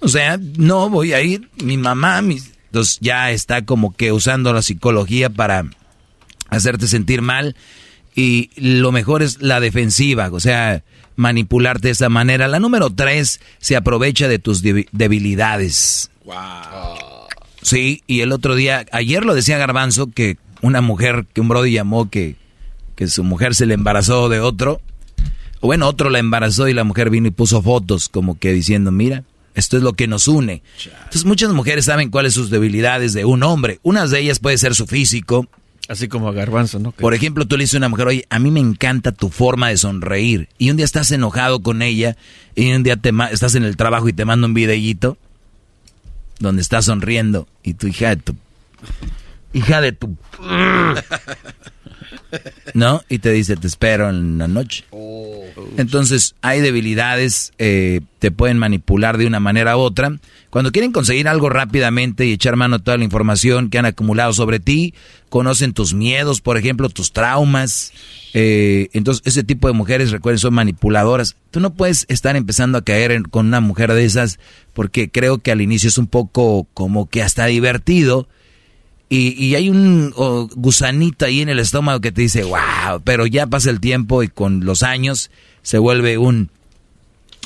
O 0.00 0.08
sea, 0.08 0.38
no 0.56 0.90
voy 0.90 1.12
a 1.12 1.22
ir. 1.22 1.48
Mi 1.62 1.76
mamá, 1.76 2.18
entonces 2.18 2.98
ya 3.00 3.30
está 3.30 3.64
como 3.64 3.94
que 3.94 4.12
usando 4.12 4.52
la 4.52 4.62
psicología 4.62 5.30
para 5.30 5.66
hacerte 6.48 6.88
sentir 6.88 7.22
mal. 7.22 7.54
Y 8.14 8.50
lo 8.56 8.90
mejor 8.90 9.22
es 9.22 9.40
la 9.40 9.60
defensiva, 9.60 10.28
o 10.32 10.40
sea, 10.40 10.82
manipularte 11.18 11.88
de 11.88 11.92
esa 11.92 12.08
manera. 12.08 12.46
La 12.46 12.60
número 12.60 12.90
tres 12.90 13.40
se 13.58 13.74
aprovecha 13.76 14.28
de 14.28 14.38
tus 14.38 14.62
debilidades. 14.62 16.10
Wow. 16.24 16.36
Sí, 17.60 18.02
y 18.06 18.20
el 18.20 18.30
otro 18.30 18.54
día, 18.54 18.86
ayer 18.92 19.24
lo 19.24 19.34
decía 19.34 19.58
Garbanzo, 19.58 20.12
que 20.12 20.38
una 20.62 20.80
mujer 20.80 21.26
que 21.32 21.40
un 21.40 21.48
brody 21.48 21.72
llamó 21.72 22.08
que, 22.08 22.36
que 22.94 23.08
su 23.08 23.24
mujer 23.24 23.56
se 23.56 23.66
le 23.66 23.74
embarazó 23.74 24.28
de 24.28 24.38
otro. 24.38 24.80
Bueno, 25.60 25.88
otro 25.88 26.08
la 26.08 26.20
embarazó 26.20 26.68
y 26.68 26.72
la 26.72 26.84
mujer 26.84 27.10
vino 27.10 27.26
y 27.26 27.32
puso 27.32 27.60
fotos 27.62 28.08
como 28.08 28.38
que 28.38 28.52
diciendo, 28.52 28.92
mira, 28.92 29.24
esto 29.56 29.76
es 29.76 29.82
lo 29.82 29.94
que 29.94 30.06
nos 30.06 30.28
une. 30.28 30.62
Entonces 30.84 31.24
muchas 31.24 31.52
mujeres 31.52 31.86
saben 31.86 32.10
cuáles 32.10 32.34
son 32.34 32.44
sus 32.44 32.50
debilidades 32.50 33.12
de 33.12 33.24
un 33.24 33.42
hombre. 33.42 33.80
Unas 33.82 34.12
de 34.12 34.20
ellas 34.20 34.38
puede 34.38 34.56
ser 34.56 34.76
su 34.76 34.86
físico. 34.86 35.48
Así 35.88 36.06
como 36.06 36.28
a 36.28 36.32
Garbanzo, 36.32 36.78
¿no? 36.78 36.92
Por 36.92 37.14
ejemplo, 37.14 37.46
tú 37.46 37.56
le 37.56 37.64
dices 37.64 37.76
a 37.76 37.78
una 37.78 37.88
mujer, 37.88 38.06
oye, 38.08 38.26
a 38.28 38.38
mí 38.38 38.50
me 38.50 38.60
encanta 38.60 39.10
tu 39.10 39.30
forma 39.30 39.68
de 39.70 39.78
sonreír. 39.78 40.48
Y 40.58 40.70
un 40.70 40.76
día 40.76 40.84
estás 40.84 41.10
enojado 41.10 41.60
con 41.60 41.80
ella 41.80 42.16
y 42.54 42.72
un 42.72 42.82
día 42.82 42.96
te 42.96 43.10
estás 43.32 43.54
en 43.54 43.64
el 43.64 43.76
trabajo 43.76 44.08
y 44.08 44.12
te 44.12 44.26
manda 44.26 44.46
un 44.46 44.54
videíto 44.54 45.16
donde 46.40 46.60
estás 46.62 46.84
sonriendo 46.84 47.48
y 47.62 47.74
tu 47.74 47.86
hija 47.86 48.10
de 48.10 48.16
tu 48.16 48.36
hija 49.52 49.80
de 49.80 49.92
tu... 49.92 50.16
¿No? 52.74 53.02
Y 53.08 53.20
te 53.20 53.30
dice, 53.30 53.56
te 53.56 53.66
espero 53.66 54.10
en 54.10 54.36
la 54.36 54.48
noche. 54.48 54.84
Oh. 54.90 55.42
Entonces, 55.78 56.34
hay 56.42 56.60
debilidades, 56.60 57.52
eh, 57.58 58.02
te 58.18 58.30
pueden 58.30 58.58
manipular 58.58 59.16
de 59.16 59.26
una 59.26 59.40
manera 59.40 59.78
u 59.78 59.80
otra. 59.80 60.18
Cuando 60.50 60.72
quieren 60.72 60.92
conseguir 60.92 61.28
algo 61.28 61.50
rápidamente 61.50 62.26
y 62.26 62.32
echar 62.32 62.56
mano 62.56 62.76
a 62.76 62.78
toda 62.78 62.96
la 62.96 63.04
información 63.04 63.68
que 63.68 63.78
han 63.78 63.84
acumulado 63.84 64.32
sobre 64.32 64.60
ti, 64.60 64.94
conocen 65.28 65.74
tus 65.74 65.94
miedos, 65.94 66.40
por 66.40 66.56
ejemplo, 66.56 66.88
tus 66.88 67.12
traumas. 67.12 67.92
Eh, 68.32 68.88
entonces, 68.92 69.22
ese 69.26 69.44
tipo 69.44 69.68
de 69.68 69.74
mujeres, 69.74 70.10
recuerden, 70.10 70.38
son 70.38 70.54
manipuladoras. 70.54 71.36
Tú 71.50 71.60
no 71.60 71.74
puedes 71.74 72.06
estar 72.08 72.36
empezando 72.36 72.78
a 72.78 72.82
caer 72.82 73.22
con 73.28 73.46
una 73.46 73.60
mujer 73.60 73.92
de 73.92 74.04
esas 74.04 74.38
porque 74.72 75.10
creo 75.10 75.38
que 75.38 75.52
al 75.52 75.60
inicio 75.60 75.88
es 75.88 75.98
un 75.98 76.06
poco 76.06 76.66
como 76.72 77.08
que 77.08 77.22
hasta 77.22 77.46
divertido 77.46 78.28
y, 79.10 79.54
hay 79.54 79.70
un 79.70 80.12
gusanito 80.54 81.24
ahí 81.24 81.40
en 81.40 81.48
el 81.48 81.58
estómago 81.60 82.00
que 82.00 82.12
te 82.12 82.22
dice, 82.22 82.44
wow, 82.44 83.00
pero 83.04 83.26
ya 83.26 83.46
pasa 83.46 83.70
el 83.70 83.80
tiempo 83.80 84.22
y 84.22 84.28
con 84.28 84.66
los 84.66 84.82
años 84.82 85.30
se 85.62 85.78
vuelve 85.78 86.18
un, 86.18 86.50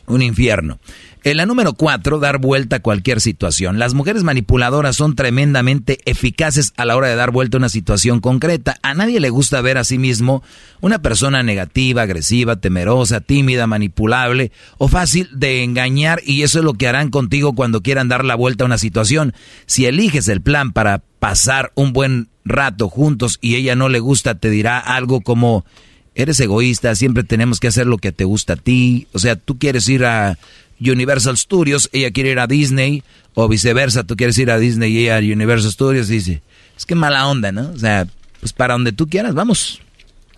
un 0.07 0.23
infierno. 0.23 0.81
En 1.25 1.37
la 1.37 1.47
número 1.47 1.75
cuatro, 1.75 2.19
dar 2.19 2.39
vuelta 2.39 2.77
a 2.77 2.83
cualquier 2.83 3.21
situación. 3.21 3.79
Las 3.79 3.95
mujeres 3.95 4.25
manipuladoras 4.25 4.97
son 4.97 5.15
tremendamente 5.15 6.01
eficaces 6.05 6.73
a 6.77 6.85
la 6.85 6.97
hora 6.97 7.07
de 7.07 7.15
dar 7.15 7.31
vuelta 7.31 7.57
a 7.57 7.61
una 7.61 7.69
situación 7.69 8.19
concreta. 8.19 8.77
A 8.83 8.93
nadie 8.95 9.21
le 9.21 9.31
gusta 9.31 9.61
ver 9.61 9.79
a 9.79 9.85
sí 9.85 9.99
mismo 9.99 10.43
una 10.81 11.01
persona 11.01 11.45
negativa, 11.45 12.03
agresiva, 12.03 12.57
temerosa, 12.57 13.21
tímida, 13.21 13.69
manipulable 13.69 14.51
o 14.79 14.89
fácil 14.89 15.29
de 15.33 15.63
engañar 15.63 16.21
y 16.27 16.43
eso 16.43 16.59
es 16.59 16.65
lo 16.65 16.75
que 16.75 16.89
harán 16.89 17.11
contigo 17.11 17.55
cuando 17.55 17.83
quieran 17.83 18.09
dar 18.09 18.25
la 18.25 18.35
vuelta 18.35 18.65
a 18.65 18.67
una 18.67 18.79
situación. 18.79 19.33
Si 19.67 19.87
eliges 19.87 20.27
el 20.27 20.41
plan 20.41 20.73
para 20.73 21.05
pasar 21.21 21.71
un 21.77 21.93
buen 21.93 22.31
rato 22.45 22.89
juntos 22.89 23.39
y 23.41 23.55
ella 23.55 23.77
no 23.77 23.89
le 23.89 24.01
gusta, 24.01 24.35
te 24.35 24.51
dirá 24.51 24.81
algo 24.81 25.21
como 25.21 25.65
eres 26.17 26.41
egoísta, 26.41 26.97
siempre 26.97 27.23
tenemos 27.23 27.61
que 27.61 27.69
hacer 27.69 27.87
lo 27.87 27.99
que 27.99 28.11
te 28.11 28.25
gusta 28.25 28.55
a 28.55 28.57
ti. 28.57 29.07
O 29.13 29.21
sea, 29.21 29.37
tú 29.37 29.57
quieres 29.57 29.89
ir 29.89 30.05
a 30.05 30.37
Universal 30.91 31.37
Studios, 31.37 31.89
ella 31.93 32.11
quiere 32.11 32.31
ir 32.31 32.39
a 32.39 32.47
Disney, 32.47 33.03
o 33.35 33.49
viceversa, 33.49 34.05
tú 34.05 34.17
quieres 34.17 34.37
ir 34.39 34.51
a 34.51 34.59
Disney 34.59 34.93
y 34.93 34.99
ella 35.05 35.17
a 35.17 35.21
Universal 35.21 35.73
Studios, 35.73 36.11
y 36.11 36.15
dice, 36.15 36.43
es 36.77 36.87
que 36.87 36.95
mala 36.95 37.27
onda, 37.27 37.53
¿no? 37.53 37.71
O 37.71 37.79
sea, 37.79 38.07
pues 38.41 38.53
para 38.53 38.75
donde 38.75 38.93
tú 38.93 39.09
quieras, 39.09 39.35
vamos. 39.35 39.81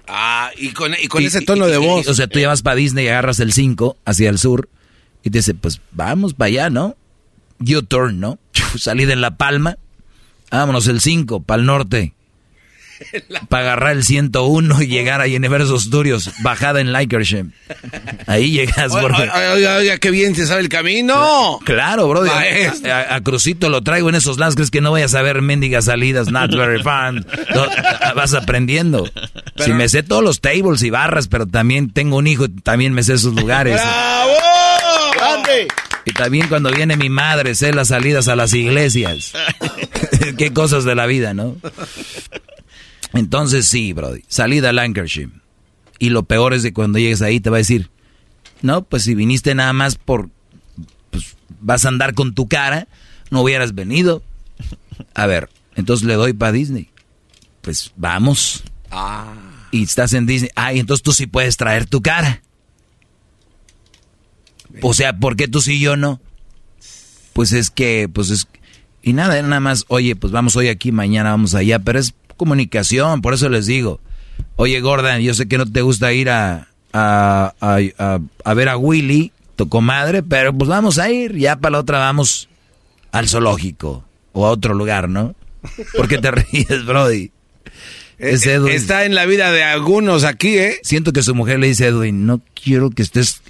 Ah, 0.06 0.50
y 0.56 0.70
con, 0.70 0.94
ese 0.94 1.40
tono 1.40 1.66
de 1.66 1.78
voz. 1.78 2.06
o 2.08 2.14
sea, 2.14 2.26
tú 2.26 2.39
llevas 2.39 2.62
para 2.62 2.76
Disney 2.76 3.06
y 3.06 3.08
agarras 3.08 3.40
el 3.40 3.52
5 3.52 3.97
hacia 4.05 4.31
el 4.31 4.39
sur, 4.39 4.68
y 5.23 5.31
te 5.31 5.39
dice, 5.39 5.55
pues 5.55 5.81
vamos 5.92 6.34
para 6.34 6.48
allá, 6.48 6.70
¿no? 6.70 6.97
U-turn, 7.60 8.20
¿no? 8.20 8.39
Salí 8.78 9.05
de 9.06 9.16
La 9.16 9.36
Palma, 9.36 9.78
vámonos 10.50 10.86
el 10.89 11.00
5, 11.00 11.40
para 11.40 11.60
el 11.60 11.66
norte 11.66 12.14
para 13.49 13.65
agarrar 13.65 13.92
el 13.92 14.05
101 14.05 14.83
y 14.83 14.86
llegar 14.86 15.20
a 15.20 15.24
Universal 15.24 15.81
Studios, 15.81 16.31
bajada 16.42 16.81
en 16.81 16.92
Likersham. 16.92 17.52
Ahí 18.26 18.50
llegas, 18.52 18.92
bro. 18.92 19.15
Oiga, 19.16 19.76
oiga, 19.76 19.99
qué 19.99 20.10
bien 20.10 20.34
se 20.34 20.47
sabe 20.47 20.60
el 20.60 20.68
camino. 20.68 21.58
Claro, 21.65 22.08
bro. 22.08 22.24
A, 22.24 23.20
Crucito 23.20 23.68
lo 23.68 23.83
traigo 23.83 24.08
en 24.08 24.15
esos 24.15 24.39
lados, 24.39 24.55
crees 24.55 24.70
que 24.70 24.81
no 24.81 24.92
vayas 24.92 25.15
a 25.15 25.23
ver 25.23 25.42
mendigas 25.42 25.86
salidas, 25.86 26.31
not 26.31 26.55
very 26.55 26.83
fun. 26.83 27.26
vas 28.15 28.34
aprendiendo. 28.34 29.10
Si 29.57 29.73
me 29.73 29.89
sé 29.89 30.02
todos 30.02 30.23
los 30.23 30.41
tables 30.41 30.83
y 30.83 30.91
barras, 30.91 31.28
pero 31.28 31.47
también 31.47 31.91
tengo 31.91 32.16
un 32.16 32.26
hijo, 32.26 32.47
también 32.62 32.92
me 32.92 33.02
sé 33.02 33.15
esos 33.15 33.34
lugares. 33.34 33.81
¡Bravo! 33.81 34.33
¡Grande! 35.16 35.68
Y 36.07 36.12
también 36.12 36.49
cuando 36.49 36.70
viene 36.70 36.97
mi 36.97 37.08
madre, 37.08 37.55
sé 37.55 37.73
las 37.73 37.89
salidas 37.89 38.28
a 38.28 38.36
las 38.36 38.52
iglesias. 38.52 39.33
Qué 40.39 40.52
cosas 40.52 40.84
de 40.84 40.94
la 40.94 41.07
vida, 41.07 41.33
¿no? 41.33 41.57
Entonces 43.15 43.67
sí, 43.67 43.93
Brody, 43.93 44.23
salida 44.28 44.70
a 44.70 44.73
Lancashire. 44.73 45.31
Y 45.99 46.10
lo 46.10 46.25
peor 46.25 46.55
es 46.55 46.62
de 46.62 46.73
cuando 46.73 46.99
llegues 46.99 47.23
ahí 47.23 47.41
te 47.41 47.51
va 47.51 47.57
a 47.57 47.59
decir, 47.59 47.91
no, 48.62 48.83
pues 48.83 49.05
si 49.05 49.15
viniste 49.15 49.55
nada 49.55 49.73
más 49.73 49.97
por, 49.97 50.31
pues 51.10 51.36
vas 51.60 51.84
a 51.84 51.89
andar 51.89 52.15
con 52.15 52.34
tu 52.34 52.49
cara, 52.49 52.89
no 53.31 53.43
hubieras 53.43 53.75
venido. 53.75 54.23
A 55.15 55.26
ver, 55.26 55.49
entonces 55.76 56.07
le 56.07 56.15
doy 56.15 56.33
para 56.33 56.52
Disney. 56.52 56.91
Pues 57.60 57.93
vamos. 57.97 58.65
Ah. 58.91 59.33
Y 59.70 59.83
estás 59.83 60.12
en 60.12 60.26
Disney. 60.26 60.51
Ah, 60.57 60.73
y 60.73 60.81
entonces 60.81 61.02
tú 61.02 61.12
sí 61.12 61.26
puedes 61.26 61.57
traer 61.57 61.86
tu 61.86 62.02
cara. 62.02 62.43
O 64.83 64.93
sea, 64.93 65.17
¿por 65.17 65.36
qué 65.36 65.47
tú 65.49 65.60
sí 65.60 65.75
y 65.75 65.81
yo 65.81 65.97
no? 65.97 66.20
Pues 67.33 67.52
es 67.52 67.70
que, 67.70 68.09
pues 68.12 68.31
es... 68.31 68.49
Y 69.02 69.12
nada, 69.12 69.41
nada 69.43 69.60
más, 69.60 69.84
oye, 69.89 70.17
pues 70.17 70.33
vamos 70.33 70.57
hoy 70.57 70.68
aquí, 70.68 70.91
mañana 70.91 71.31
vamos 71.31 71.55
allá, 71.55 71.78
pero 71.78 71.99
es 71.99 72.15
comunicación, 72.35 73.23
por 73.23 73.35
eso 73.35 73.49
les 73.49 73.67
digo. 73.67 74.01
Oye, 74.57 74.81
Gordon, 74.81 75.21
yo 75.21 75.35
sé 75.35 75.47
que 75.47 75.59
no 75.59 75.67
te 75.67 75.83
gusta 75.83 76.13
ir 76.13 76.31
a, 76.31 76.69
a, 76.93 78.55
ver 78.55 78.69
a 78.69 78.77
Willy, 78.77 79.33
tu 79.57 79.69
comadre, 79.69 80.23
pero 80.23 80.53
pues 80.53 80.69
vamos 80.69 80.99
a 80.99 81.11
ir, 81.11 81.37
ya 81.37 81.57
para 81.57 81.73
la 81.73 81.79
otra 81.81 81.99
vamos 81.99 82.49
al 83.13 83.29
zoológico 83.29 84.05
o 84.33 84.47
a 84.47 84.51
otro 84.51 84.75
lugar, 84.75 85.09
¿no? 85.09 85.35
¿Por 85.97 86.09
qué 86.09 86.19
te 86.19 86.31
ríes, 86.33 86.85
Brody? 86.85 87.31
Es 88.19 88.47
eh, 88.47 88.55
Edwin. 88.55 88.73
Está 88.73 89.05
en 89.05 89.15
la 89.15 89.27
vida 89.27 89.51
de 89.51 89.65
algunos 89.65 90.25
aquí, 90.25 90.59
¿eh? 90.59 90.79
Siento 90.83 91.13
que 91.13 91.23
su 91.23 91.35
mujer 91.35 91.59
le 91.59 91.69
dice 91.69 91.85
a 91.85 91.89
Edwin, 91.89 92.27
no 92.27 92.41
quiero 92.55 92.91
que 92.91 93.03
estés 93.03 93.43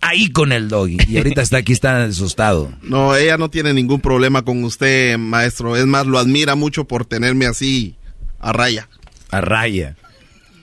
ahí 0.00 0.30
con 0.30 0.52
el 0.52 0.68
doggy. 0.68 0.98
Y 1.08 1.18
ahorita 1.18 1.42
está 1.42 1.58
aquí, 1.58 1.72
está 1.72 2.04
asustado. 2.04 2.72
No, 2.82 3.14
ella 3.14 3.36
no 3.36 3.50
tiene 3.50 3.74
ningún 3.74 4.00
problema 4.00 4.42
con 4.42 4.64
usted, 4.64 5.18
maestro. 5.18 5.76
Es 5.76 5.86
más, 5.86 6.06
lo 6.06 6.18
admira 6.18 6.54
mucho 6.54 6.84
por 6.84 7.04
tenerme 7.04 7.46
así 7.46 7.97
a 8.38 8.52
raya. 8.52 8.88
A 9.30 9.40
raya. 9.40 9.96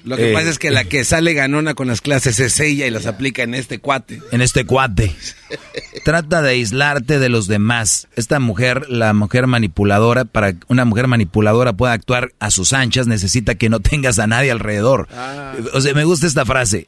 Lo 0.06 0.18
que 0.18 0.30
eh, 0.30 0.34
pasa 0.34 0.50
es 0.50 0.60
que 0.60 0.70
la 0.70 0.84
que 0.84 1.04
sale 1.04 1.34
ganona 1.34 1.74
con 1.74 1.88
las 1.88 2.00
clases 2.00 2.40
es 2.40 2.60
ella 2.60 2.86
y 2.86 2.92
las 2.92 3.08
aplica 3.08 3.42
en 3.42 3.56
este 3.56 3.80
cuate. 3.80 4.22
En 4.32 4.42
este 4.42 4.64
cuate. 4.64 5.12
Trata 6.06 6.44
de 6.44 6.52
aislarte 6.52 7.18
de 7.18 7.28
los 7.28 7.48
demás. 7.48 8.08
Esta 8.16 8.40
mujer, 8.40 8.88
la 8.88 9.14
mujer 9.14 9.48
manipuladora, 9.48 10.24
para 10.26 10.54
que 10.54 10.60
una 10.68 10.86
mujer 10.86 11.08
manipuladora 11.08 11.74
pueda 11.74 11.94
actuar 11.94 12.34
a 12.40 12.52
sus 12.52 12.72
anchas, 12.74 13.08
necesita 13.08 13.56
que 13.56 13.70
no 13.70 13.80
tengas 13.80 14.20
a 14.20 14.28
nadie 14.28 14.52
alrededor. 14.52 15.08
Ah. 15.12 15.56
O 15.74 15.82
sea, 15.82 15.96
me 15.96 16.04
gusta 16.04 16.28
esta 16.28 16.46
frase. 16.46 16.88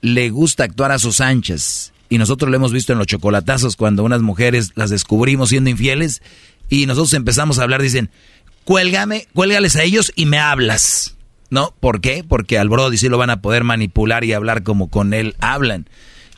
Le 0.00 0.30
gusta 0.30 0.64
actuar 0.64 0.90
a 0.90 0.98
sus 0.98 1.20
anchas. 1.20 1.92
Y 2.08 2.18
nosotros 2.18 2.50
lo 2.50 2.56
hemos 2.56 2.72
visto 2.72 2.92
en 2.92 2.98
los 2.98 3.06
chocolatazos 3.06 3.76
cuando 3.76 4.02
unas 4.02 4.22
mujeres 4.22 4.72
las 4.74 4.90
descubrimos 4.90 5.50
siendo 5.50 5.70
infieles 5.70 6.20
y 6.68 6.86
nosotros 6.86 7.14
empezamos 7.14 7.58
a 7.58 7.62
hablar, 7.62 7.80
dicen, 7.80 8.10
cuélgame, 8.66 9.28
cuélgales 9.32 9.76
a 9.76 9.84
ellos 9.84 10.12
y 10.14 10.26
me 10.26 10.38
hablas. 10.38 11.14
¿No? 11.48 11.72
¿Por 11.78 12.00
qué? 12.00 12.24
Porque 12.28 12.58
al 12.58 12.68
Brody 12.68 12.98
sí 12.98 13.08
lo 13.08 13.18
van 13.18 13.30
a 13.30 13.40
poder 13.40 13.62
manipular 13.62 14.24
y 14.24 14.32
hablar 14.32 14.64
como 14.64 14.90
con 14.90 15.14
él 15.14 15.36
hablan. 15.40 15.88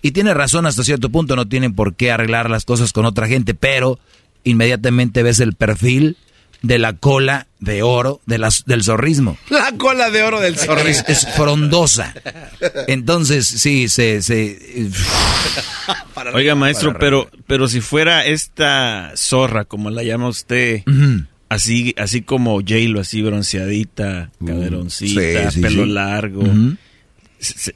Y 0.02 0.10
tiene 0.10 0.34
razón 0.34 0.66
hasta 0.66 0.84
cierto 0.84 1.08
punto, 1.08 1.34
no 1.34 1.48
tienen 1.48 1.74
por 1.74 1.96
qué 1.96 2.12
arreglar 2.12 2.50
las 2.50 2.66
cosas 2.66 2.92
con 2.92 3.06
otra 3.06 3.26
gente, 3.26 3.54
pero 3.54 3.98
inmediatamente 4.44 5.22
ves 5.22 5.40
el 5.40 5.54
perfil 5.54 6.18
de 6.60 6.78
la 6.78 6.92
cola 6.92 7.46
de 7.58 7.82
oro 7.82 8.20
de 8.26 8.36
las, 8.36 8.66
del 8.66 8.84
zorrismo. 8.84 9.38
La 9.48 9.72
cola 9.78 10.10
de 10.10 10.22
oro 10.22 10.40
del 10.40 10.58
zorrismo. 10.58 11.04
Es, 11.08 11.26
frondosa. 11.34 12.14
Entonces, 12.86 13.46
sí, 13.46 13.88
se... 13.88 14.22
se 14.22 14.90
Oiga, 16.34 16.54
maestro, 16.54 16.96
pero, 16.98 17.30
pero 17.46 17.68
si 17.68 17.80
fuera 17.80 18.26
esta 18.26 19.12
zorra, 19.16 19.64
como 19.64 19.88
la 19.90 20.02
llama 20.02 20.28
usted, 20.28 20.82
Así, 21.48 21.94
así 21.96 22.22
como 22.22 22.56
J-Lo, 22.56 23.00
así 23.00 23.22
bronceadita, 23.22 24.30
mm, 24.38 24.46
caderoncita, 24.46 25.50
pelo 25.60 25.86
largo. 25.86 26.42
se, 27.38 27.74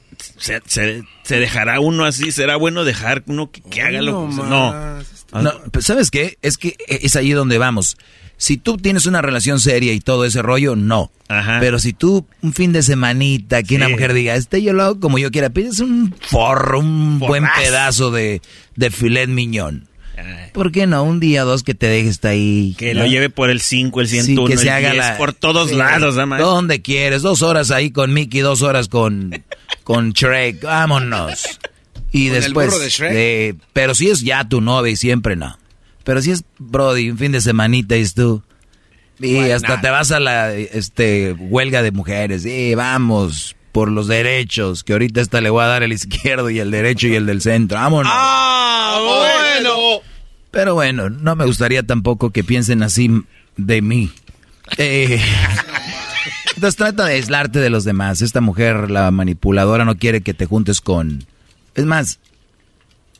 se, 0.65 1.39
dejará 1.39 1.79
uno 1.79 2.05
así? 2.05 2.31
¿Será 2.31 2.55
bueno 2.55 2.85
dejar 2.85 3.23
uno 3.25 3.49
que, 3.51 3.81
haga 3.81 4.01
lo 4.01 4.29
que... 4.29 4.35
No. 4.35 5.01
no. 5.31 5.51
¿Sabes 5.79 6.11
qué? 6.11 6.37
Es 6.41 6.57
que 6.57 6.75
es 6.87 7.15
ahí 7.15 7.31
donde 7.31 7.57
vamos. 7.57 7.97
Si 8.37 8.57
tú 8.57 8.77
tienes 8.77 9.05
una 9.05 9.21
relación 9.21 9.59
seria 9.59 9.93
y 9.93 10.01
todo 10.01 10.25
ese 10.25 10.41
rollo, 10.41 10.75
no. 10.75 11.11
Pero 11.59 11.79
si 11.79 11.93
tú 11.93 12.27
un 12.41 12.53
fin 12.53 12.73
de 12.73 12.83
semanita, 12.83 13.63
que 13.63 13.75
una 13.75 13.89
mujer 13.89 14.13
diga, 14.13 14.35
este 14.35 14.61
yo 14.61 14.73
lo 14.73 14.83
hago 14.83 14.99
como 14.99 15.17
yo 15.17 15.31
quiera, 15.31 15.49
pides 15.49 15.79
un 15.79 16.13
forro, 16.19 16.79
un 16.79 17.19
buen 17.19 17.45
pedazo 17.57 18.11
de, 18.11 18.41
de 18.75 18.91
filet 18.91 19.29
miñón. 19.29 19.87
¿Por 20.53 20.71
qué 20.71 20.85
no? 20.85 21.03
Un 21.03 21.19
día 21.19 21.43
o 21.43 21.47
dos 21.47 21.63
que 21.63 21.73
te 21.73 21.87
dejes 21.87 22.23
ahí. 22.25 22.75
Que 22.77 22.93
lo 22.93 23.05
lleve 23.05 23.29
por 23.29 23.49
el 23.49 23.61
5, 23.61 24.01
el 24.01 24.07
101, 24.07 24.47
que 24.47 24.57
se 24.57 24.69
haga 24.69 25.17
por 25.17 25.33
todos 25.33 25.71
lados. 25.71 26.15
¿no? 26.15 26.37
Donde 26.37 26.81
quieres. 26.81 27.21
Dos 27.21 27.41
horas 27.41 27.71
ahí 27.71 27.91
con 27.91 28.13
Mickey, 28.13 28.41
dos 28.41 28.61
horas 28.61 28.87
con, 28.87 29.43
con 29.83 30.11
Shrek. 30.11 30.61
Vámonos. 30.61 31.59
Y 32.11 32.29
después... 32.29 32.73
El 32.73 32.81
de 32.81 32.89
Shrek? 32.89 33.57
pero 33.73 33.95
si 33.95 34.09
es 34.09 34.21
ya 34.21 34.47
tu 34.47 34.61
novia 34.61 34.91
y 34.91 34.95
siempre 34.95 35.35
no. 35.35 35.57
Pero 36.03 36.21
si 36.21 36.31
es 36.31 36.43
Brody, 36.59 37.09
un 37.09 37.17
fin 37.17 37.31
de 37.31 37.41
semanita 37.41 37.97
y 37.97 38.07
tú... 38.09 38.43
Y 39.19 39.37
hasta 39.51 39.79
te 39.79 39.89
vas 39.89 40.11
a 40.11 40.19
la 40.19 40.53
este, 40.53 41.33
huelga 41.33 41.81
de 41.81 41.91
mujeres. 41.91 42.45
Y 42.45 42.75
vamos 42.75 43.55
por 43.73 43.91
los 43.91 44.07
derechos, 44.07 44.83
que 44.83 44.93
ahorita 44.93 45.19
esta 45.19 45.41
le 45.41 45.49
voy 45.49 45.63
a 45.63 45.67
dar 45.67 45.83
el 45.83 45.91
izquierdo 45.91 46.49
y 46.49 46.59
el 46.59 46.71
derecho 46.71 47.07
y 47.07 47.15
el 47.15 47.25
del 47.25 47.41
centro. 47.41 47.77
Vámonos. 47.79 48.11
¡Ah, 48.15 49.01
bueno! 49.03 50.01
Pero 50.51 50.75
bueno, 50.75 51.09
no 51.09 51.35
me 51.35 51.45
gustaría 51.45 51.81
tampoco 51.83 52.29
que 52.29 52.43
piensen 52.43 52.83
así 52.83 53.09
de 53.57 53.81
mí. 53.81 54.11
Eh, 54.77 55.19
entonces 56.55 56.75
trata 56.75 57.05
de 57.05 57.15
aislarte 57.15 57.59
de 57.59 57.71
los 57.71 57.83
demás. 57.83 58.21
Esta 58.21 58.39
mujer, 58.39 58.91
la 58.91 59.09
manipuladora, 59.09 59.83
no 59.83 59.97
quiere 59.97 60.21
que 60.21 60.35
te 60.35 60.45
juntes 60.45 60.79
con... 60.79 61.25
Es 61.73 61.85
más, 61.85 62.19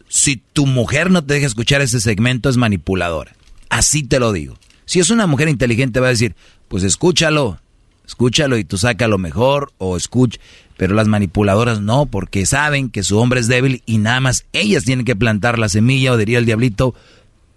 si 0.08 0.38
tu 0.38 0.68
mujer 0.68 1.10
no 1.10 1.26
te 1.26 1.34
deja 1.34 1.48
escuchar 1.48 1.82
ese 1.82 2.00
segmento, 2.00 2.48
es 2.48 2.58
manipuladora. 2.58 3.36
Así 3.70 4.04
te 4.04 4.20
lo 4.20 4.32
digo. 4.32 4.60
Si 4.86 5.00
es 5.00 5.10
una 5.10 5.26
mujer 5.26 5.50
inteligente, 5.50 6.00
va 6.00 6.08
a 6.08 6.12
decir, 6.12 6.36
pues 6.68 6.84
escúchalo, 6.84 7.60
escúchalo 8.06 8.58
y 8.58 8.64
tú 8.64 8.78
saca 8.78 9.08
lo 9.08 9.18
mejor 9.18 9.72
o 9.78 9.98
escucha. 9.98 10.40
Pero 10.78 10.96
las 10.96 11.08
manipuladoras 11.08 11.82
no, 11.82 12.08
porque 12.08 12.46
saben 12.46 12.90
que 12.90 13.04
su 13.04 13.18
hombre 13.20 13.40
es 13.40 13.48
débil 13.48 13.84
y 13.86 14.00
nada 14.00 14.20
más 14.20 14.46
ellas 14.54 14.84
tienen 14.84 15.06
que 15.06 15.16
plantar 15.16 15.60
la 15.60 15.70
semilla 15.70 16.12
o 16.12 16.18
diría 16.18 16.40
el 16.40 16.46
diablito, 16.46 16.96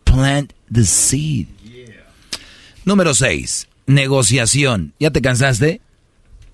plant 0.05 0.53
the 0.73 0.85
seed. 0.85 1.47
Número 2.85 3.15
6. 3.15 3.69
Negociación. 3.87 4.93
¿Ya 5.01 5.11
te 5.11 5.21
cansaste? 5.21 5.81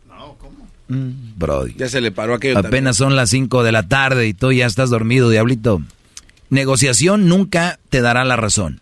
No, 0.08 0.36
¿cómo? 0.38 0.66
Mm, 0.88 1.36
bro. 1.36 1.66
Ya 1.66 1.88
se 1.88 2.00
le 2.00 2.10
paró 2.10 2.34
aquello. 2.34 2.58
Apenas 2.58 2.96
son 2.96 3.16
las 3.16 3.30
5 3.30 3.62
de 3.62 3.72
la 3.72 3.86
tarde 3.86 4.26
y 4.26 4.32
tú 4.32 4.50
ya 4.50 4.66
estás 4.66 4.88
dormido, 4.88 5.28
diablito. 5.28 5.82
Negociación 6.48 7.28
nunca 7.28 7.78
te 7.90 8.00
dará 8.00 8.24
la 8.24 8.36
razón. 8.36 8.80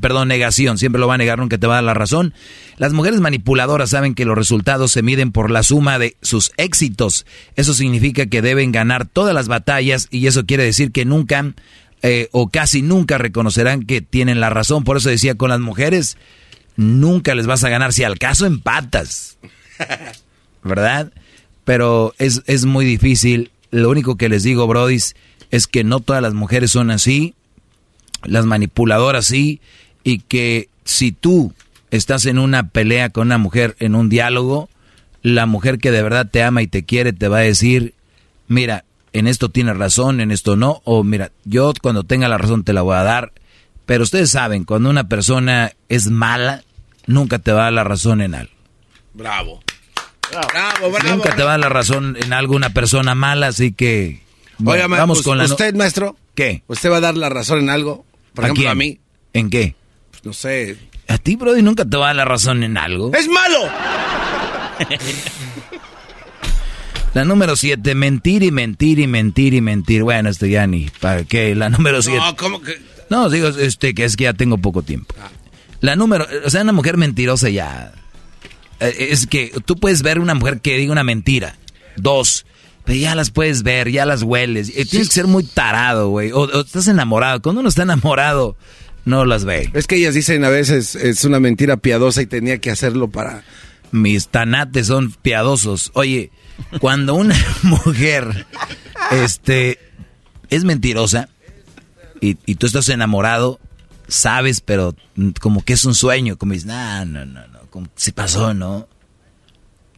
Perdón, 0.00 0.28
negación, 0.28 0.78
siempre 0.78 0.98
lo 0.98 1.06
va 1.06 1.14
a 1.14 1.18
negar, 1.18 1.38
nunca 1.38 1.58
te 1.58 1.66
va 1.66 1.74
a 1.74 1.76
dar 1.76 1.84
la 1.84 1.94
razón. 1.94 2.32
Las 2.78 2.94
mujeres 2.94 3.20
manipuladoras 3.20 3.90
saben 3.90 4.14
que 4.14 4.24
los 4.24 4.36
resultados 4.36 4.90
se 4.92 5.02
miden 5.02 5.30
por 5.30 5.50
la 5.50 5.62
suma 5.62 5.98
de 5.98 6.16
sus 6.22 6.52
éxitos. 6.56 7.26
Eso 7.54 7.74
significa 7.74 8.24
que 8.26 8.40
deben 8.40 8.72
ganar 8.72 9.06
todas 9.06 9.34
las 9.34 9.46
batallas 9.46 10.08
y 10.10 10.26
eso 10.26 10.46
quiere 10.46 10.64
decir 10.64 10.90
que 10.90 11.04
nunca 11.04 11.52
eh, 12.02 12.28
o 12.32 12.48
casi 12.48 12.80
nunca 12.80 13.18
reconocerán 13.18 13.82
que 13.84 14.00
tienen 14.00 14.40
la 14.40 14.48
razón. 14.48 14.84
Por 14.84 14.96
eso 14.96 15.10
decía 15.10 15.34
con 15.34 15.50
las 15.50 15.60
mujeres, 15.60 16.16
nunca 16.76 17.34
les 17.34 17.46
vas 17.46 17.62
a 17.64 17.68
ganar 17.68 17.92
si 17.92 18.04
al 18.04 18.18
caso 18.18 18.46
empatas. 18.46 19.36
¿Verdad? 20.62 21.12
Pero 21.64 22.14
es, 22.18 22.42
es 22.46 22.64
muy 22.64 22.86
difícil. 22.86 23.50
Lo 23.70 23.90
único 23.90 24.16
que 24.16 24.30
les 24.30 24.44
digo, 24.44 24.66
Brody, 24.66 24.98
es 25.50 25.66
que 25.66 25.84
no 25.84 26.00
todas 26.00 26.22
las 26.22 26.32
mujeres 26.32 26.70
son 26.70 26.90
así. 26.90 27.34
Las 28.26 28.46
manipuladoras 28.46 29.26
sí. 29.26 29.60
Y 30.02 30.18
que 30.20 30.68
si 30.84 31.12
tú 31.12 31.52
estás 31.90 32.26
en 32.26 32.38
una 32.38 32.68
pelea 32.68 33.10
con 33.10 33.28
una 33.28 33.38
mujer, 33.38 33.76
en 33.78 33.94
un 33.94 34.08
diálogo, 34.08 34.68
la 35.22 35.46
mujer 35.46 35.78
que 35.78 35.90
de 35.90 36.02
verdad 36.02 36.28
te 36.30 36.42
ama 36.42 36.62
y 36.62 36.66
te 36.66 36.84
quiere 36.84 37.12
te 37.12 37.28
va 37.28 37.38
a 37.38 37.42
decir, 37.42 37.94
mira, 38.48 38.84
en 39.12 39.26
esto 39.26 39.48
tienes 39.48 39.76
razón, 39.76 40.20
en 40.20 40.30
esto 40.30 40.56
no, 40.56 40.82
o 40.84 41.04
mira, 41.04 41.30
yo 41.44 41.72
cuando 41.80 42.04
tenga 42.04 42.28
la 42.28 42.36
razón 42.36 42.64
te 42.64 42.72
la 42.72 42.82
voy 42.82 42.96
a 42.96 43.04
dar, 43.04 43.32
pero 43.86 44.02
ustedes 44.02 44.30
saben, 44.30 44.64
cuando 44.64 44.90
una 44.90 45.08
persona 45.08 45.72
es 45.88 46.08
mala, 46.08 46.62
nunca 47.06 47.38
te 47.38 47.52
va 47.52 47.60
a 47.60 47.64
dar 47.64 47.72
la 47.72 47.84
razón 47.84 48.20
en 48.20 48.34
algo. 48.34 48.52
Bravo. 49.14 49.62
Bravo, 50.30 50.90
bravo. 50.90 51.16
Nunca 51.16 51.36
te 51.36 51.42
va 51.42 51.50
a 51.50 51.52
dar 51.52 51.60
la 51.60 51.68
razón 51.68 52.16
en 52.20 52.32
algo 52.32 52.56
una 52.56 52.70
persona 52.70 53.14
mala, 53.14 53.48
así 53.48 53.72
que 53.72 54.20
vamos 54.58 55.22
con 55.22 55.38
la 55.38 55.44
¿Usted, 55.44 55.74
maestro? 55.74 56.16
¿Qué? 56.34 56.62
¿Usted 56.66 56.90
va 56.90 56.96
a 56.96 57.00
dar 57.00 57.16
la 57.16 57.28
razón 57.28 57.60
en 57.60 57.70
algo? 57.70 58.04
Por 58.34 58.44
ejemplo, 58.44 58.70
a 58.70 58.74
mí. 58.74 59.00
¿En 59.32 59.50
qué? 59.50 59.74
Pues 60.10 60.24
no 60.24 60.32
sé. 60.32 60.76
A 61.08 61.18
ti, 61.18 61.36
Brody, 61.36 61.62
nunca 61.62 61.84
te 61.84 61.96
va 61.96 62.06
a 62.06 62.08
dar 62.08 62.16
la 62.16 62.24
razón 62.24 62.62
en 62.62 62.76
algo. 62.76 63.12
¡Es 63.14 63.28
malo! 63.28 63.68
La 67.14 67.24
número 67.24 67.54
7, 67.54 67.94
mentir 67.94 68.42
y 68.42 68.50
mentir 68.50 68.98
y 68.98 69.06
mentir 69.06 69.54
y 69.54 69.60
mentir. 69.60 70.02
Bueno, 70.02 70.30
esto 70.30 70.46
ya 70.46 70.66
ni. 70.66 70.90
¿Para 71.00 71.22
qué? 71.22 71.54
La 71.54 71.68
número 71.68 72.02
7. 72.02 72.18
No, 72.18 72.36
¿cómo 72.36 72.60
que? 72.60 72.76
No, 73.08 73.30
digo, 73.30 73.48
este, 73.48 73.94
que 73.94 74.04
es 74.04 74.16
que 74.16 74.24
ya 74.24 74.32
tengo 74.32 74.58
poco 74.58 74.82
tiempo. 74.82 75.14
La 75.80 75.94
número. 75.94 76.26
O 76.44 76.50
sea, 76.50 76.62
una 76.62 76.72
mujer 76.72 76.96
mentirosa 76.96 77.50
ya. 77.50 77.92
Eh, 78.80 79.08
es 79.10 79.28
que 79.28 79.52
tú 79.64 79.76
puedes 79.76 80.02
ver 80.02 80.18
una 80.18 80.34
mujer 80.34 80.60
que 80.60 80.76
diga 80.76 80.90
una 80.90 81.04
mentira. 81.04 81.54
Dos. 81.96 82.46
Pero 82.84 82.98
ya 82.98 83.14
las 83.14 83.30
puedes 83.30 83.62
ver, 83.62 83.90
ya 83.90 84.04
las 84.04 84.22
hueles. 84.22 84.68
Eh, 84.70 84.84
tienes 84.84 85.08
que 85.08 85.14
ser 85.14 85.26
muy 85.26 85.44
tarado, 85.44 86.10
güey. 86.10 86.32
O, 86.32 86.40
o, 86.40 86.60
estás 86.60 86.86
enamorado. 86.88 87.40
Cuando 87.40 87.60
uno 87.60 87.68
está 87.68 87.82
enamorado, 87.82 88.56
no 89.04 89.24
las 89.24 89.44
ve. 89.44 89.70
Es 89.72 89.86
que 89.86 89.96
ellas 89.96 90.14
dicen 90.14 90.44
a 90.44 90.50
veces 90.50 90.94
es 90.94 91.24
una 91.24 91.40
mentira 91.40 91.78
piadosa 91.78 92.20
y 92.22 92.26
tenía 92.26 92.58
que 92.58 92.70
hacerlo 92.70 93.08
para. 93.08 93.42
Mis 93.90 94.28
tanates 94.28 94.88
son 94.88 95.12
piadosos. 95.12 95.90
Oye. 95.94 96.30
Cuando 96.80 97.14
una 97.14 97.36
mujer 97.62 98.46
este, 99.10 99.78
es 100.50 100.64
mentirosa 100.64 101.28
y, 102.20 102.34
tú 102.54 102.66
estás 102.66 102.88
enamorado, 102.88 103.60
sabes, 104.08 104.62
pero 104.62 104.94
como 105.40 105.62
que 105.62 105.74
es 105.74 105.84
un 105.84 105.94
sueño, 105.94 106.38
como 106.38 106.52
dices, 106.52 106.66
no, 106.66 107.04
no, 107.04 107.26
no, 107.26 107.46
no, 107.48 107.60
como 107.68 107.88
se 107.96 108.12
pasó, 108.12 108.54
¿no? 108.54 108.88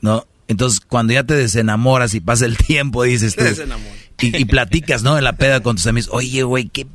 ¿No? 0.01 0.27
Entonces, 0.49 0.81
cuando 0.81 1.13
ya 1.13 1.25
te 1.25 1.35
desenamoras 1.35 2.15
y 2.15 2.21
pasa 2.21 2.47
el 2.47 2.57
tiempo, 2.57 3.03
dices 3.03 3.37
tú, 3.37 3.45
y, 4.21 4.37
y, 4.37 4.45
platicas, 4.47 5.03
¿no? 5.03 5.19
En 5.19 5.25
la 5.25 5.35
peda 5.35 5.61
con 5.61 5.77
tus 5.77 5.87
amigos, 5.87 6.09
oye, 6.13 6.43
güey, 6.43 6.69
¿qué, 6.69 6.87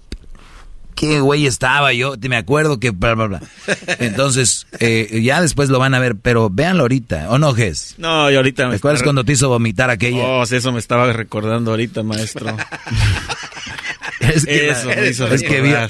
qué 0.95 1.19
güey 1.19 1.45
estaba 1.45 1.93
yo, 1.93 2.15
me 2.29 2.37
acuerdo 2.37 2.79
que 2.79 2.91
bla, 2.91 3.15
bla, 3.15 3.25
bla. 3.27 3.41
Entonces, 3.99 4.67
eh, 4.79 5.21
ya 5.23 5.41
después 5.41 5.69
lo 5.69 5.79
van 5.79 5.93
a 5.93 5.99
ver, 5.99 6.15
pero 6.15 6.49
véanlo 6.49 6.83
ahorita, 6.83 7.29
¿o 7.29 7.39
no, 7.39 7.53
Ges? 7.53 7.95
No, 7.97 8.29
y 8.29 8.35
ahorita 8.35 8.67
me 8.67 8.73
¿Recuerdas 8.73 9.03
cuando 9.03 9.23
te 9.23 9.33
hizo 9.33 9.49
vomitar 9.49 9.89
aquella? 9.89 10.23
Oh, 10.23 10.43
eso 10.43 10.71
me 10.71 10.79
estaba 10.79 11.11
recordando 11.11 11.71
ahorita, 11.71 12.03
maestro. 12.03 12.55
es 14.19 14.45
que, 14.45 14.69
eso 14.69 14.87
me 14.87 15.09
hizo 15.09 15.27
es 15.27 15.41
que 15.43 15.89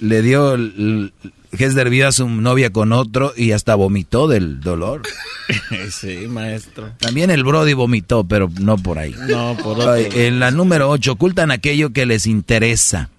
le 0.00 0.22
dio, 0.22 0.56
Hesder 1.52 1.90
vio 1.90 2.08
a 2.08 2.12
su 2.12 2.28
novia 2.28 2.70
con 2.70 2.92
otro 2.92 3.32
y 3.36 3.52
hasta 3.52 3.74
vomitó 3.74 4.28
del 4.28 4.60
dolor. 4.60 5.02
sí, 5.90 6.26
maestro. 6.28 6.92
También 6.98 7.30
el 7.30 7.44
Brody 7.44 7.72
vomitó, 7.72 8.24
pero 8.24 8.50
no 8.60 8.76
por 8.76 8.98
ahí. 8.98 9.14
No, 9.28 9.56
por 9.62 9.78
otro. 9.78 9.96
En 9.96 10.40
la 10.40 10.50
número 10.50 10.90
8, 10.90 11.12
ocultan 11.12 11.50
aquello 11.50 11.92
que 11.92 12.06
les 12.06 12.26
interesa. 12.26 13.10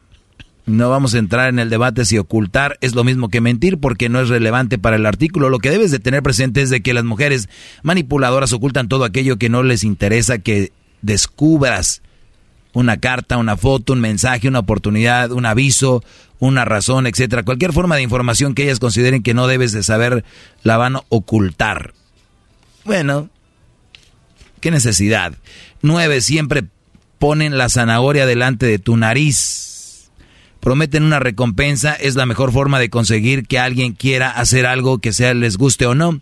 No 0.70 0.92
vamos 0.92 1.16
a 1.16 1.18
entrar 1.18 1.50
en 1.50 1.58
el 1.58 1.72
debate 1.72 2.06
si 2.06 2.20
ocultar 2.20 2.78
es 2.82 2.94
lo 2.94 3.04
mismo 3.04 3.30
que 3.30 3.42
mentir 3.42 3.80
porque 3.80 4.08
no 4.08 4.22
es 4.22 4.30
relevante 4.30 4.78
para 4.78 4.98
el 4.98 5.08
artículo. 5.08 5.50
Lo 5.50 5.58
que 5.58 5.72
debes 5.72 5.90
de 5.90 5.98
tener 5.98 6.22
presente 6.22 6.62
es 6.62 6.70
de 6.70 6.82
que 6.82 6.94
las 6.94 7.06
mujeres 7.06 7.50
manipuladoras 7.82 8.54
ocultan 8.54 8.88
todo 8.88 9.04
aquello 9.04 9.38
que 9.38 9.50
no 9.50 9.64
les 9.64 9.84
interesa 9.84 10.38
que 10.38 10.72
descubras. 11.02 12.04
Una 12.80 12.98
carta, 12.98 13.38
una 13.38 13.58
foto, 13.58 13.94
un 13.94 14.00
mensaje, 14.00 14.48
una 14.48 14.60
oportunidad, 14.60 15.32
un 15.32 15.46
aviso, 15.46 16.04
una 16.40 16.64
razón, 16.64 17.08
etcétera. 17.08 17.44
Cualquier 17.44 17.74
forma 17.74 17.98
de 17.98 18.04
información 18.04 18.56
que 18.56 18.64
ellas 18.64 18.80
consideren 18.80 19.22
que 19.22 19.34
no 19.34 19.48
debes 19.48 19.72
de 19.72 19.84
saber 19.84 20.24
la 20.64 20.78
van 20.78 20.96
a 20.96 21.04
ocultar. 21.10 21.94
Bueno, 22.86 23.30
qué 24.62 24.72
necesidad. 24.72 25.34
Nueve, 25.82 26.22
siempre 26.22 26.64
ponen 27.18 27.58
la 27.58 27.70
zanahoria 27.70 28.26
delante 28.26 28.66
de 28.66 28.80
tu 28.80 28.96
nariz 28.96 29.70
prometen 30.60 31.04
una 31.04 31.20
recompensa, 31.20 31.94
es 31.94 32.16
la 32.16 32.26
mejor 32.26 32.52
forma 32.52 32.80
de 32.80 32.90
conseguir 32.90 33.48
que 33.48 33.60
alguien 33.60 33.94
quiera 33.94 34.30
hacer 34.30 34.66
algo 34.66 35.00
que 35.00 35.14
sea 35.14 35.34
les 35.34 35.58
guste 35.58 35.86
o 35.86 35.96
no. 35.96 36.20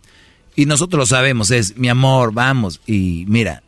Y 0.56 0.66
nosotros 0.66 1.00
lo 1.00 1.06
sabemos, 1.06 1.52
es 1.52 1.78
mi 1.78 1.90
amor, 1.90 2.34
vamos. 2.34 2.82
Y 2.88 3.26
mira, 3.28 3.64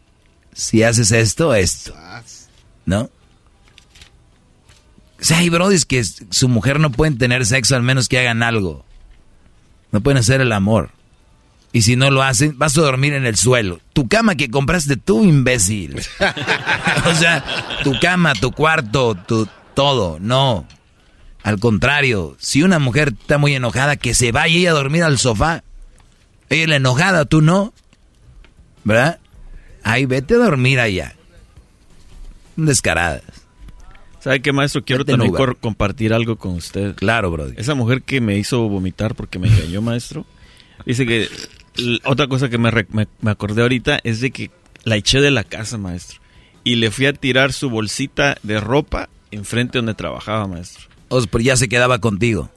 si 0.53 0.84
haces 0.84 1.11
esto, 1.11 1.53
esto. 1.53 1.93
¿No? 2.90 3.01
O 5.22 5.24
sea, 5.24 5.38
hay 5.38 5.51
que 5.88 6.03
su 6.03 6.50
mujer 6.50 6.80
no 6.80 6.90
pueden 6.92 7.19
tener 7.19 7.45
sexo 7.45 7.76
al 7.76 7.84
menos 7.84 8.09
que 8.09 8.18
hagan 8.18 8.42
algo. 8.42 8.84
No 9.92 10.01
pueden 10.01 10.18
hacer 10.18 10.42
el 10.42 10.51
amor. 10.51 10.90
Y 11.72 11.84
si 11.84 11.95
no 11.95 12.09
lo 12.09 12.24
hacen, 12.24 12.58
vas 12.58 12.76
a 12.80 12.82
dormir 12.82 13.14
en 13.14 13.27
el 13.27 13.35
suelo. 13.35 13.80
Tu 13.93 14.08
cama 14.08 14.34
que 14.34 14.50
compraste 14.50 14.98
tú, 14.98 15.24
imbécil. 15.24 15.98
o 17.06 17.14
sea, 17.14 17.45
tu 17.84 17.93
cama, 18.00 18.34
tu 18.34 18.51
cuarto, 18.53 19.14
tu, 19.14 19.48
todo, 19.76 20.18
no. 20.19 20.66
Al 21.43 21.59
contrario, 21.59 22.38
si 22.40 22.64
una 22.64 22.80
mujer 22.80 23.14
está 23.22 23.38
muy 23.38 23.53
enojada, 23.53 23.98
que 23.98 24.16
se 24.16 24.32
vaya 24.32 24.56
ella 24.56 24.72
a 24.72 24.74
dormir 24.74 25.03
al 25.03 25.19
sofá. 25.19 25.64
Ella 26.50 26.64
es 26.64 26.69
la 26.69 26.76
enojada, 26.77 27.26
tú 27.26 27.42
no. 27.42 27.72
¿Verdad? 28.84 29.19
Ahí 29.84 30.08
vete 30.08 30.34
a 30.34 30.40
dormir 30.40 30.80
allá. 30.80 31.16
Descaradas. 32.66 33.24
¿Sabe 34.20 34.42
qué, 34.42 34.52
maestro? 34.52 34.84
Quiero 34.84 35.06
también 35.06 35.34
compartir 35.62 36.14
algo 36.14 36.38
con 36.38 36.54
usted. 36.54 36.96
Claro, 36.96 37.32
bro. 37.32 37.48
Esa 37.56 37.74
mujer 37.74 38.02
que 38.02 38.20
me 38.20 38.38
hizo 38.38 38.68
vomitar 38.68 39.16
porque 39.16 39.40
me 39.40 39.48
engañó, 39.48 39.82
maestro. 39.82 40.26
Dice 40.86 41.06
que 41.06 41.30
otra 42.04 42.28
cosa 42.28 42.50
que 42.50 42.58
me, 42.58 42.72
me, 42.92 43.32
acordé 43.32 43.62
ahorita 43.62 44.00
es 44.04 44.20
de 44.20 44.32
que 44.32 44.52
la 44.84 44.98
eché 44.98 45.22
de 45.22 45.32
la 45.32 45.44
casa, 45.44 45.78
maestro. 45.78 46.20
Y 46.64 46.76
le 46.76 46.92
fui 46.92 47.06
a 47.06 47.14
tirar 47.14 47.54
su 47.54 47.70
bolsita 47.70 48.38
de 48.44 48.60
ropa 48.60 49.10
enfrente 49.32 49.78
donde 49.78 49.94
trabajaba, 49.94 50.48
maestro. 50.48 50.88
O 51.08 51.22
pero 51.24 51.44
ya 51.44 51.56
se 51.56 51.70
quedaba 51.70 52.00
contigo. 52.00 52.50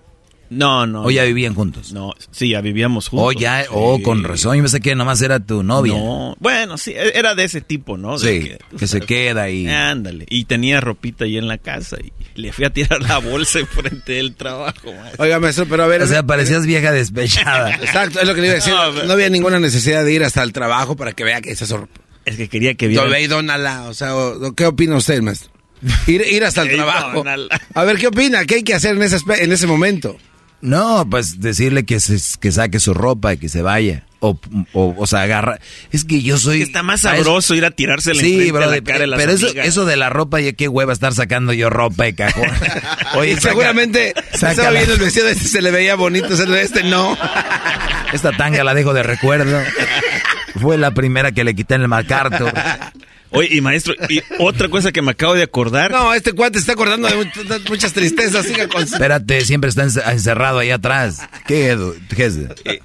No, 0.53 0.87
no. 0.87 1.05
¿O 1.05 1.11
ya 1.11 1.25
vivían 1.25 1.55
juntos? 1.55 1.93
No, 1.93 2.13
sí, 2.31 2.51
ya 2.51 2.61
vivíamos 2.61 3.09
juntos. 3.09 3.29
O 3.29 3.33
ya, 3.33 3.65
o 3.71 4.03
con 4.03 4.23
razón, 4.23 4.57
yo 4.57 4.63
pensé 4.63 4.81
que 4.81 4.95
nomás 4.95 5.23
era 5.23 5.41
tu 5.41 5.63
novia. 5.63 5.95
No, 5.95 6.37
bueno, 6.41 6.77
sí, 6.77 6.93
e-, 6.93 7.19
era 7.19 7.35
de 7.35 7.45
ese 7.45 7.63
tipo, 7.63 7.97
¿no? 7.97 8.19
sí, 8.19 8.53
que, 8.79 8.87
se 8.87 9.01
queda 9.01 9.49
y... 9.49 9.67
Ándale, 9.67 10.27
y 10.29 10.45
tenía 10.45 10.81
ropita 10.81 11.25
ahí 11.25 11.39
en 11.39 11.49
la 11.49 11.57
casa 11.57 11.97
y 12.01 12.13
le 12.41 12.53
fui 12.53 12.67
a 12.67 12.71
tirar 12.71 13.01
la 13.01 13.19
bolsa 13.19 13.61
enfrente 13.61 14.13
del 14.13 14.35
trabajo, 14.35 14.93
maestro. 14.93 15.25
Oiga, 15.25 15.41
maestro, 15.41 15.67
pero 15.67 15.85
a 15.85 15.87
ver... 15.87 16.03
O 16.03 16.07
sea, 16.07 16.23
parecías 16.23 16.67
vieja 16.67 16.93
despechada. 16.93 17.71
Exacto, 17.83 18.21
es 18.21 18.29
lo 18.29 18.35
que 18.35 18.43
le 18.43 18.47
iba 18.49 18.53
a 18.55 18.57
decir. 18.57 18.75
No, 19.07 19.13
había 19.13 19.31
ninguna 19.31 19.59
necesidad 19.59 20.05
de 20.05 20.13
ir 20.13 20.23
hasta 20.23 20.43
el 20.43 20.53
trabajo 20.53 20.97
para 20.97 21.13
que 21.13 21.25
vea 21.25 21.41
que 21.41 21.51
esa 21.51 21.67
sorpresa. 21.67 22.03
Es 22.25 22.37
que 22.37 22.49
quería 22.49 22.75
que 22.75 22.89
viera... 22.89 23.05
Ve 23.05 23.23
y 23.23 23.27
dónala, 23.27 23.85
o 23.85 23.95
sea, 23.95 24.13
¿qué 24.57 24.67
opina 24.67 24.97
usted, 24.97 25.21
maestro? 25.23 25.51
Ir, 26.07 26.23
ir 26.31 26.45
hasta 26.45 26.63
el 26.63 26.69
trabajo. 26.77 27.25
A 27.75 27.85
ver, 27.85 27.99
¿qué 27.99 28.09
opina? 28.09 28.45
¿Qué 28.45 28.57
hay 28.57 28.63
que 28.63 28.75
hacer 28.75 28.97
en 28.97 29.03
ese, 29.03 29.19
en 29.39 29.53
ese 29.53 29.67
momento? 29.67 30.17
No, 30.63 31.05
pues 31.11 31.41
decirle 31.41 31.85
que, 31.85 31.99
se, 31.99 32.17
que 32.39 32.53
saque 32.53 32.79
su 32.79 32.95
ropa 32.95 33.35
y 33.35 33.37
que 33.37 33.49
se 33.49 33.63
vaya. 33.63 34.05
O, 34.21 34.39
o, 34.73 34.95
o 34.97 35.07
sea, 35.09 35.23
agarra. 35.23 35.59
Es 35.91 36.05
que 36.05 36.23
yo 36.23 36.39
soy. 36.39 36.63
está 36.63 36.85
más 36.85 37.01
sabroso 37.01 37.57
ir 37.57 37.65
a 37.65 37.73
tirarse 37.73 38.15
sí, 38.15 38.53
bro, 38.53 38.71
la 38.71 38.81
cara 38.81 39.01
de 39.01 39.17
Pero 39.17 39.33
eso, 39.33 39.49
eso, 39.49 39.85
de 39.85 39.97
la 39.97 40.09
ropa, 40.09 40.41
y 40.41 40.53
qué 40.53 40.69
hueva 40.69 40.93
estar 40.93 41.13
sacando 41.13 41.53
yo 41.53 41.69
ropa 41.69 42.07
y 42.07 42.13
cajón. 42.13 42.49
Oye, 43.17 43.41
seguramente 43.41 44.15
estaba 44.33 44.71
viendo 44.71 44.95
el 44.95 45.01
vestido 45.01 45.27
de 45.27 45.33
este, 45.33 45.49
se 45.49 45.61
le 45.61 45.73
veía 45.73 45.97
bonito, 45.97 46.37
se 46.37 46.47
le 46.47 46.63
este 46.63 46.85
no. 46.85 47.19
Esta 48.13 48.31
tanga 48.31 48.63
la 48.63 48.75
dejo 48.75 48.95
de 48.95 49.03
recuerdo. 49.03 49.61
Fue 50.61 50.79
la 50.79 50.93
primera 50.93 51.33
que 51.33 51.43
le 51.43 51.57
quité 51.57 51.75
en 51.75 51.83
el 51.83 51.89
MacArthur. 51.89 52.53
Oye, 53.33 53.49
y 53.57 53.61
maestro, 53.61 53.95
y 54.09 54.21
otra 54.39 54.69
cosa 54.69 54.93
que 54.93 55.03
me 55.03 55.13
acabo 55.13 55.35
de 55.35 55.43
acordar. 55.43 55.91
No, 55.91 56.13
este 56.15 56.33
cuate 56.33 56.59
está 56.59 56.73
acordando 56.73 57.09
de 57.09 57.61
muchas 57.69 57.93
tristezas. 57.93 58.47
Siga 58.47 58.69
con... 58.69 58.83
Espérate, 58.83 59.41
siempre 59.43 59.71
está 59.71 59.85
encerrado 60.13 60.59
ahí 60.59 60.71
atrás. 60.71 61.21
¿Qué, 61.47 61.73
es? 61.73 62.37
Eh, 62.65 62.81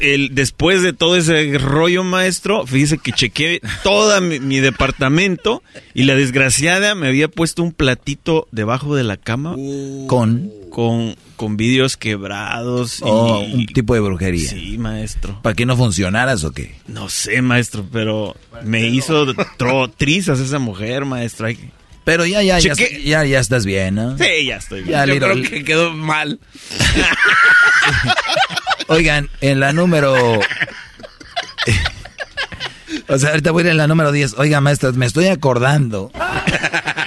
el, 0.00 0.34
después 0.34 0.82
de 0.82 0.92
todo 0.92 1.16
ese 1.16 1.58
rollo, 1.58 2.04
maestro, 2.04 2.66
fíjese 2.66 2.98
que 2.98 3.12
chequeé 3.12 3.60
todo 3.82 4.20
mi, 4.20 4.58
departamento 4.60 5.62
y 5.94 6.04
la 6.04 6.14
desgraciada 6.14 6.94
me 6.94 7.08
había 7.08 7.28
puesto 7.28 7.62
un 7.62 7.72
platito 7.72 8.48
debajo 8.50 8.94
de 8.94 9.04
la 9.04 9.16
cama. 9.16 9.56
Con 10.06 10.57
con, 10.70 11.16
con 11.36 11.56
vidrios 11.56 11.96
quebrados. 11.96 13.00
Oh, 13.02 13.40
un 13.40 13.66
tipo 13.66 13.94
de 13.94 14.00
brujería. 14.00 14.48
Sí, 14.48 14.78
maestro. 14.78 15.40
¿Para 15.42 15.54
que 15.54 15.66
no 15.66 15.76
funcionaras 15.76 16.44
o 16.44 16.52
qué? 16.52 16.76
No 16.86 17.08
sé, 17.08 17.42
maestro, 17.42 17.84
pero 17.92 18.36
me 18.64 18.86
hizo 18.86 19.26
trizas 19.96 20.40
esa 20.40 20.58
mujer, 20.58 21.04
maestro. 21.04 21.48
Pero 22.04 22.24
ya, 22.24 22.42
ya, 22.42 22.58
ya, 22.58 22.72
ya, 22.74 23.24
ya, 23.24 23.38
estás 23.38 23.66
bien, 23.66 23.96
¿no? 23.96 24.16
Sí, 24.16 24.46
ya 24.46 24.56
estoy 24.56 24.82
bien. 24.82 24.92
Ya, 24.92 25.04
Yo 25.04 25.18
creo 25.18 25.42
que 25.42 25.62
quedó 25.62 25.92
mal. 25.92 26.40
Oigan, 28.88 29.28
en 29.42 29.60
la 29.60 29.74
número... 29.74 30.14
o 33.08 33.18
sea, 33.18 33.30
ahorita 33.30 33.50
voy 33.50 33.62
a 33.62 33.66
ir 33.66 33.70
en 33.72 33.76
la 33.76 33.86
número 33.86 34.10
10. 34.10 34.36
Oiga, 34.38 34.62
maestro, 34.62 34.90
me 34.94 35.04
estoy 35.04 35.26
acordando 35.26 36.10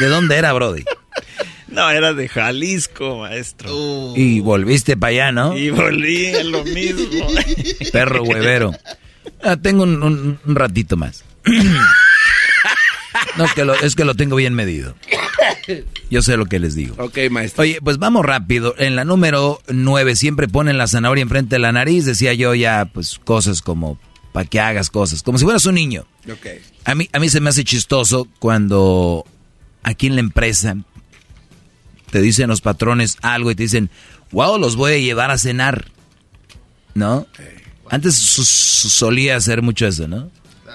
¿De 0.00 0.06
dónde 0.06 0.36
era, 0.36 0.52
Brody? 0.52 0.84
No, 1.68 1.90
era 1.90 2.14
de 2.14 2.28
Jalisco, 2.28 3.18
maestro. 3.18 4.12
Y 4.16 4.40
volviste 4.40 4.96
para 4.96 5.10
allá, 5.10 5.32
¿no? 5.32 5.56
Y 5.56 5.70
volví 5.70 6.26
en 6.26 6.50
lo 6.50 6.64
mismo. 6.64 7.26
Perro 7.92 8.22
huevero. 8.22 8.72
Ah, 9.42 9.56
tengo 9.56 9.82
un, 9.82 10.38
ratito 10.44 10.96
más. 10.96 11.24
no, 13.36 13.46
que 13.54 13.66
es 13.82 13.94
que 13.94 14.04
lo 14.04 14.14
tengo 14.14 14.36
bien 14.36 14.54
medido. 14.54 14.94
Yo 16.10 16.22
sé 16.22 16.36
lo 16.36 16.46
que 16.46 16.58
les 16.58 16.74
digo. 16.74 16.94
Ok, 16.98 17.18
maestro. 17.30 17.62
Oye, 17.62 17.80
pues 17.82 17.98
vamos 17.98 18.24
rápido. 18.24 18.74
En 18.78 18.96
la 18.96 19.04
número 19.04 19.60
9 19.68 20.16
siempre 20.16 20.48
ponen 20.48 20.78
la 20.78 20.86
zanahoria 20.86 21.22
enfrente 21.22 21.56
de 21.56 21.60
la 21.60 21.72
nariz. 21.72 22.06
Decía 22.06 22.32
yo 22.32 22.54
ya, 22.54 22.86
pues 22.86 23.18
cosas 23.22 23.60
como 23.60 23.98
para 24.32 24.48
que 24.48 24.58
hagas 24.60 24.88
cosas. 24.88 25.22
Como 25.22 25.36
si 25.38 25.44
fueras 25.44 25.66
un 25.66 25.74
niño. 25.74 26.06
Ok. 26.30 26.46
A 26.84 26.94
mí, 26.94 27.10
a 27.12 27.18
mí 27.18 27.28
se 27.28 27.40
me 27.40 27.50
hace 27.50 27.64
chistoso 27.64 28.26
cuando 28.38 29.26
aquí 29.82 30.06
en 30.06 30.14
la 30.14 30.20
empresa 30.20 30.76
te 32.10 32.20
dicen 32.20 32.48
los 32.48 32.60
patrones 32.60 33.16
algo 33.22 33.50
y 33.50 33.54
te 33.54 33.64
dicen, 33.64 33.90
wow, 34.32 34.58
los 34.58 34.76
voy 34.76 34.92
a 34.92 34.98
llevar 34.98 35.30
a 35.30 35.38
cenar. 35.38 35.86
¿No? 36.94 37.26
Antes 37.90 38.16
solía 38.16 39.36
hacer 39.36 39.62
mucho 39.62 39.86
eso, 39.86 40.08
¿no? 40.08 40.30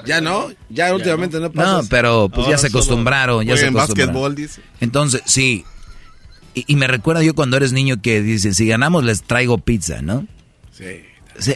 Ya 0.05 0.21
no, 0.21 0.51
ya 0.69 0.93
últimamente 0.93 1.39
no, 1.39 1.51
pasa. 1.51 1.81
No, 1.81 1.87
pero 1.87 2.29
pues 2.29 2.47
ya 2.47 2.57
se 2.57 2.67
acostumbraron, 2.67 3.45
ya 3.45 3.55
se 3.55 3.67
acostumbraron. 3.67 4.35
dice. 4.35 4.61
Entonces, 4.79 5.21
sí. 5.25 5.65
Y, 6.55 6.75
me 6.75 6.87
recuerda 6.87 7.23
yo 7.23 7.33
cuando 7.33 7.57
eres 7.57 7.71
niño 7.71 8.01
que 8.01 8.21
dicen, 8.21 8.53
si 8.53 8.67
ganamos 8.67 9.03
les 9.03 9.23
traigo 9.23 9.57
pizza, 9.57 10.01
¿no? 10.01 10.27
Sí. 10.71 11.03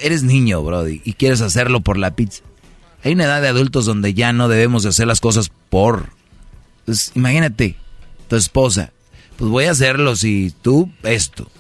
eres 0.01 0.23
niño, 0.23 0.63
Brody, 0.63 1.01
y 1.03 1.13
quieres 1.13 1.41
hacerlo 1.41 1.81
por 1.81 1.97
la 1.97 2.15
pizza. 2.15 2.43
Hay 3.03 3.13
una 3.13 3.25
edad 3.25 3.41
de 3.41 3.47
adultos 3.49 3.85
donde 3.85 4.13
ya 4.13 4.33
no 4.33 4.47
debemos 4.47 4.83
de 4.83 4.89
hacer 4.89 5.07
las 5.07 5.19
cosas 5.19 5.51
por 5.69 6.09
pues, 6.87 7.11
imagínate, 7.15 7.75
tu 8.29 8.37
esposa, 8.37 8.93
pues 9.35 9.51
voy 9.51 9.65
a 9.65 9.71
hacerlo 9.71 10.15
si 10.15 10.53
tú 10.61 10.89
esto. 11.03 11.51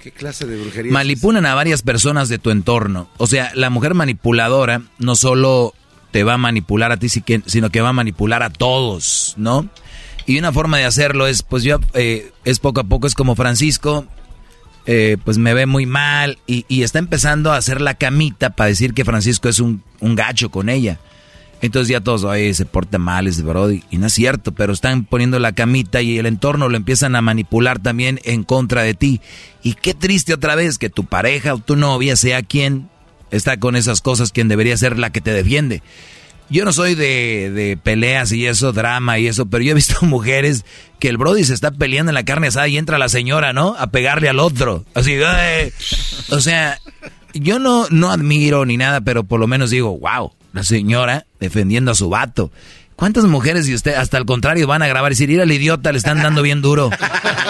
¿Qué 0.00 0.10
clase 0.10 0.46
de 0.46 0.58
brujería? 0.58 0.90
Manipulan 0.90 1.44
a 1.46 1.54
varias 1.54 1.82
personas 1.82 2.30
de 2.30 2.38
tu 2.38 2.50
entorno. 2.50 3.08
O 3.18 3.26
sea, 3.26 3.52
la 3.54 3.68
mujer 3.70 3.94
manipuladora 3.94 4.82
no 4.98 5.14
solo 5.14 5.74
te 6.10 6.24
va 6.24 6.34
a 6.34 6.38
manipular 6.38 6.92
a 6.92 6.96
ti, 6.96 7.08
sino 7.10 7.70
que 7.70 7.80
va 7.82 7.90
a 7.90 7.92
manipular 7.92 8.42
a 8.42 8.50
todos, 8.50 9.34
¿no? 9.36 9.68
Y 10.26 10.38
una 10.38 10.50
forma 10.50 10.78
de 10.78 10.86
hacerlo 10.86 11.26
es, 11.26 11.42
pues 11.42 11.62
yo, 11.62 11.78
eh, 11.92 12.32
es 12.44 12.58
poco 12.58 12.80
a 12.80 12.84
poco, 12.84 13.06
es 13.06 13.14
como 13.14 13.36
Francisco, 13.36 14.06
eh, 14.86 15.18
pues 15.24 15.36
me 15.36 15.52
ve 15.52 15.66
muy 15.66 15.84
mal 15.84 16.38
y, 16.46 16.82
está 16.82 16.98
empezando 16.98 17.52
a 17.52 17.56
hacer 17.58 17.82
la 17.82 17.94
camita 17.94 18.50
para 18.50 18.68
decir 18.68 18.94
que 18.94 19.04
Francisco 19.04 19.48
es 19.50 19.60
un, 19.60 19.82
un 20.00 20.14
gacho 20.14 20.50
con 20.50 20.70
ella. 20.70 20.98
Entonces 21.62 21.88
ya 21.88 22.00
todos, 22.00 22.24
oye, 22.24 22.52
se 22.54 22.66
porta 22.66 22.98
mal 22.98 23.28
ese 23.28 23.42
Brody. 23.42 23.84
Y 23.88 23.98
no 23.98 24.08
es 24.08 24.12
cierto, 24.12 24.50
pero 24.50 24.72
están 24.72 25.04
poniendo 25.04 25.38
la 25.38 25.52
camita 25.52 26.02
y 26.02 26.18
el 26.18 26.26
entorno 26.26 26.68
lo 26.68 26.76
empiezan 26.76 27.14
a 27.14 27.22
manipular 27.22 27.78
también 27.78 28.20
en 28.24 28.42
contra 28.42 28.82
de 28.82 28.94
ti. 28.94 29.20
Y 29.62 29.74
qué 29.74 29.94
triste 29.94 30.34
otra 30.34 30.56
vez 30.56 30.76
que 30.76 30.90
tu 30.90 31.04
pareja 31.04 31.54
o 31.54 31.58
tu 31.58 31.76
novia 31.76 32.16
sea 32.16 32.42
quien 32.42 32.90
está 33.30 33.58
con 33.58 33.76
esas 33.76 34.00
cosas, 34.00 34.32
quien 34.32 34.48
debería 34.48 34.76
ser 34.76 34.98
la 34.98 35.10
que 35.10 35.20
te 35.20 35.32
defiende. 35.32 35.82
Yo 36.50 36.64
no 36.64 36.72
soy 36.72 36.96
de, 36.96 37.78
peleas 37.80 38.32
y 38.32 38.44
eso, 38.44 38.72
drama 38.72 39.20
y 39.20 39.28
eso, 39.28 39.46
pero 39.46 39.62
yo 39.62 39.70
he 39.70 39.74
visto 39.74 39.96
mujeres 40.04 40.64
que 40.98 41.08
el 41.08 41.16
Brody 41.16 41.44
se 41.44 41.54
está 41.54 41.70
peleando 41.70 42.10
en 42.10 42.14
la 42.14 42.24
carne 42.24 42.48
asada 42.48 42.66
y 42.66 42.76
entra 42.76 42.98
la 42.98 43.08
señora, 43.08 43.52
¿no? 43.52 43.76
A 43.78 43.92
pegarle 43.92 44.28
al 44.28 44.40
otro. 44.40 44.84
Así, 44.94 45.16
o 46.30 46.40
sea, 46.40 46.80
yo 47.34 47.60
no, 47.60 47.86
no 47.90 48.10
admiro 48.10 48.66
ni 48.66 48.76
nada, 48.76 49.00
pero 49.00 49.22
por 49.22 49.38
lo 49.38 49.46
menos 49.46 49.70
digo, 49.70 49.96
wow, 49.96 50.32
la 50.52 50.62
señora 50.62 51.26
defendiendo 51.40 51.90
a 51.90 51.94
su 51.94 52.08
vato. 52.08 52.50
¿Cuántas 52.96 53.24
mujeres 53.24 53.68
y 53.68 53.74
usted, 53.74 53.94
hasta 53.94 54.16
al 54.16 54.26
contrario, 54.26 54.66
van 54.66 54.82
a 54.82 54.86
grabar 54.86 55.10
y 55.10 55.14
decir, 55.14 55.30
ir 55.30 55.40
al 55.40 55.50
idiota, 55.50 55.90
le 55.90 55.98
están 55.98 56.22
dando 56.22 56.40
bien 56.42 56.62
duro? 56.62 56.88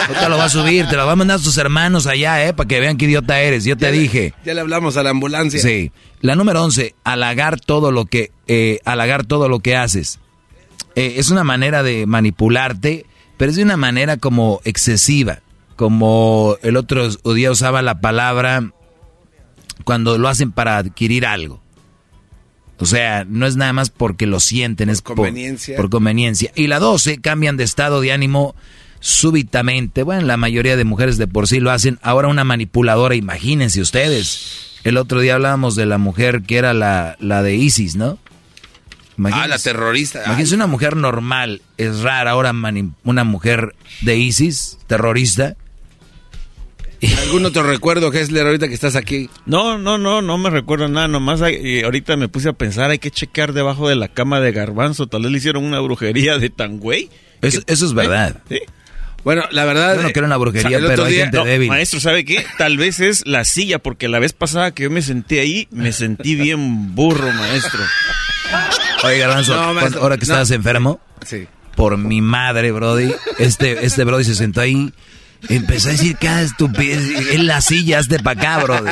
Ahorita 0.09 0.29
lo 0.29 0.39
va 0.39 0.47
a 0.47 0.49
subir, 0.49 0.87
te 0.87 0.97
lo 0.97 1.05
va 1.05 1.13
a 1.13 1.17
mandar 1.17 1.37
a 1.37 1.43
sus 1.43 1.59
hermanos 1.59 2.07
allá, 2.07 2.47
¿eh? 2.47 2.55
Para 2.55 2.67
que 2.69 2.81
vean 2.81 2.97
qué 2.97 3.05
idiota 3.05 3.39
eres. 3.41 3.65
Yo 3.65 3.77
te 3.77 3.93
dije. 3.93 4.33
ya 4.47 4.55
le 4.55 4.61
hablamos 4.63 4.97
a 4.97 5.03
la 5.03 5.11
ambulancia. 5.11 5.61
Sí. 5.61 5.93
La 6.21 6.37
número 6.37 6.63
11, 6.65 6.95
halagar 7.05 7.61
todo 7.61 7.93
lo 7.93 8.07
que, 8.07 8.31
eh, 8.47 8.79
halagar 8.85 9.27
todo 9.27 9.49
lo 9.49 9.61
que 9.61 9.77
haces. 9.77 10.21
Eh, 10.95 11.15
es 11.19 11.31
una 11.31 11.45
manera 11.45 11.83
de 11.83 12.07
manipularte, 12.07 13.05
pero 13.37 13.51
es 13.51 13.57
de 13.57 13.65
una 13.65 13.77
manera 13.77 14.17
como 14.17 14.61
excesiva. 14.65 15.41
Como 15.77 16.57
el 16.63 16.77
otro 16.77 17.09
día 17.35 17.51
usaba 17.51 17.83
la 17.83 18.01
palabra 18.01 18.71
cuando 19.85 20.17
lo 20.17 20.29
hacen 20.29 20.53
para 20.53 20.79
adquirir 20.79 21.27
algo. 21.27 21.61
O 22.83 22.86
sea, 22.86 23.25
no 23.28 23.47
es 23.47 23.55
nada 23.55 23.73
más 23.73 23.91
porque 23.91 24.27
lo 24.27 24.41
sienten, 24.41 24.91
es 24.91 25.02
conveniencia. 25.02 25.77
Por, 25.77 25.89
conveniencia. 25.89 26.51
Y 26.57 26.67
la 26.67 26.81
12, 26.81 27.20
cambian 27.20 27.57
de 27.57 27.62
estado 27.62 28.01
de 28.01 28.11
ánimo 28.11 28.57
súbitamente. 28.99 30.02
Bueno, 30.02 30.23
la 30.23 30.36
mayoría 30.36 30.77
de 30.77 30.85
mujeres 30.85 31.17
de 31.17 31.28
por 31.28 31.47
sí 31.47 31.61
lo 31.61 31.70
hacen. 31.70 32.01
Ahora 32.02 32.27
una 32.27 32.43
manipuladora, 32.43 33.15
imagínense 33.15 33.81
ustedes. 33.81 34.81
El 34.83 34.97
otro 34.97 35.20
día 35.20 35.36
hablábamos 35.36 35.77
de 35.77 35.86
la 35.86 35.99
mujer 35.99 36.43
que 36.43 36.57
era 36.57 36.75
la, 36.75 37.17
la 37.20 37.44
de 37.44 37.55
ISIS, 37.55 37.94
¿no? 37.94 38.19
ah, 39.31 39.47
la 39.47 39.61
terrorista. 39.61 40.25
Imagínense 40.27 40.57
una 40.57 40.67
mujer 40.67 40.97
normal, 40.97 41.62
es 41.78 42.01
rara 42.01 42.33
ahora 42.33 42.52
una 43.05 43.23
mujer 43.23 43.77
de 44.01 44.17
ISIS, 44.17 44.78
terrorista. 44.89 45.55
¿Algún 47.23 47.45
otro 47.45 47.65
recuerdo, 47.65 48.13
Hessler, 48.13 48.47
ahorita 48.47 48.69
que 48.69 48.75
estás 48.75 48.95
aquí? 48.95 49.29
No, 49.45 49.77
no, 49.77 49.99
no, 49.99 50.23
no 50.23 50.39
me 50.39 50.51
recuerdo 50.51 50.89
nada. 50.89 51.09
Nomás 51.09 51.43
ahorita 51.43 52.17
me 52.17 52.29
puse 52.29 52.51
a 52.51 52.53
pensar, 52.53 52.91
hay 52.91 52.99
que 52.99 53.11
checar 53.11 53.53
debajo 53.53 53.89
de 53.89 53.97
la 53.97 54.09
cama 54.09 54.41
de 54.41 54.53
Garbanzo. 54.53 55.09
Tal 55.09 55.23
vez 55.23 55.33
le 55.33 55.39
hicieron 55.39 55.65
una 55.65 55.81
brujería 55.81 56.39
de 56.39 56.51
tan 56.51 56.79
güey. 56.79 57.11
Eso, 57.41 57.61
es 57.67 57.93
verdad. 57.93 58.41
¿Sí? 58.49 58.61
Bueno, 59.25 59.43
la 59.51 59.65
verdad. 59.65 59.97
Yo 59.97 60.03
no 60.03 60.11
quiero 60.13 60.27
una 60.27 60.37
brujería, 60.37 60.79
pero 60.79 61.05
hay 61.05 61.17
gente 61.17 61.45
débil. 61.45 61.69
Maestro, 61.69 61.99
¿sabe 61.99 62.25
qué? 62.25 62.45
Tal 62.57 62.77
vez 62.77 63.01
es 63.01 63.27
la 63.27 63.45
silla, 63.45 63.81
porque 63.81 64.09
la 64.09 64.21
vez 64.21 64.33
pasada 64.33 64.73
que 64.73 64.85
yo 64.85 64.91
me 64.91 65.03
senté 65.03 65.41
ahí, 65.41 65.67
me 65.73 65.93
sentí 65.93 66.37
bien 66.37 66.95
burro, 66.95 67.33
maestro. 67.33 67.81
Oye, 69.03 69.19
Garbanzo, 69.19 69.55
ahora 69.55 70.17
que 70.17 70.25
estabas 70.25 70.53
enfermo. 70.53 71.01
Sí. 71.27 71.49
Por 71.75 71.97
mi 71.97 72.21
madre, 72.21 72.71
Brody. 72.71 73.13
Este, 73.39 73.85
este 73.85 74.05
Brody 74.05 74.25
se 74.25 74.35
sentó 74.37 74.61
ahí 74.61 74.93
Empezó 75.49 75.89
a 75.89 75.93
decir 75.93 76.17
cada 76.19 76.43
estupidez. 76.43 77.33
En 77.33 77.47
la 77.47 77.61
silla, 77.61 77.99
hazte 77.99 78.19
para 78.19 78.41
acá, 78.41 78.65
bro. 78.65 78.85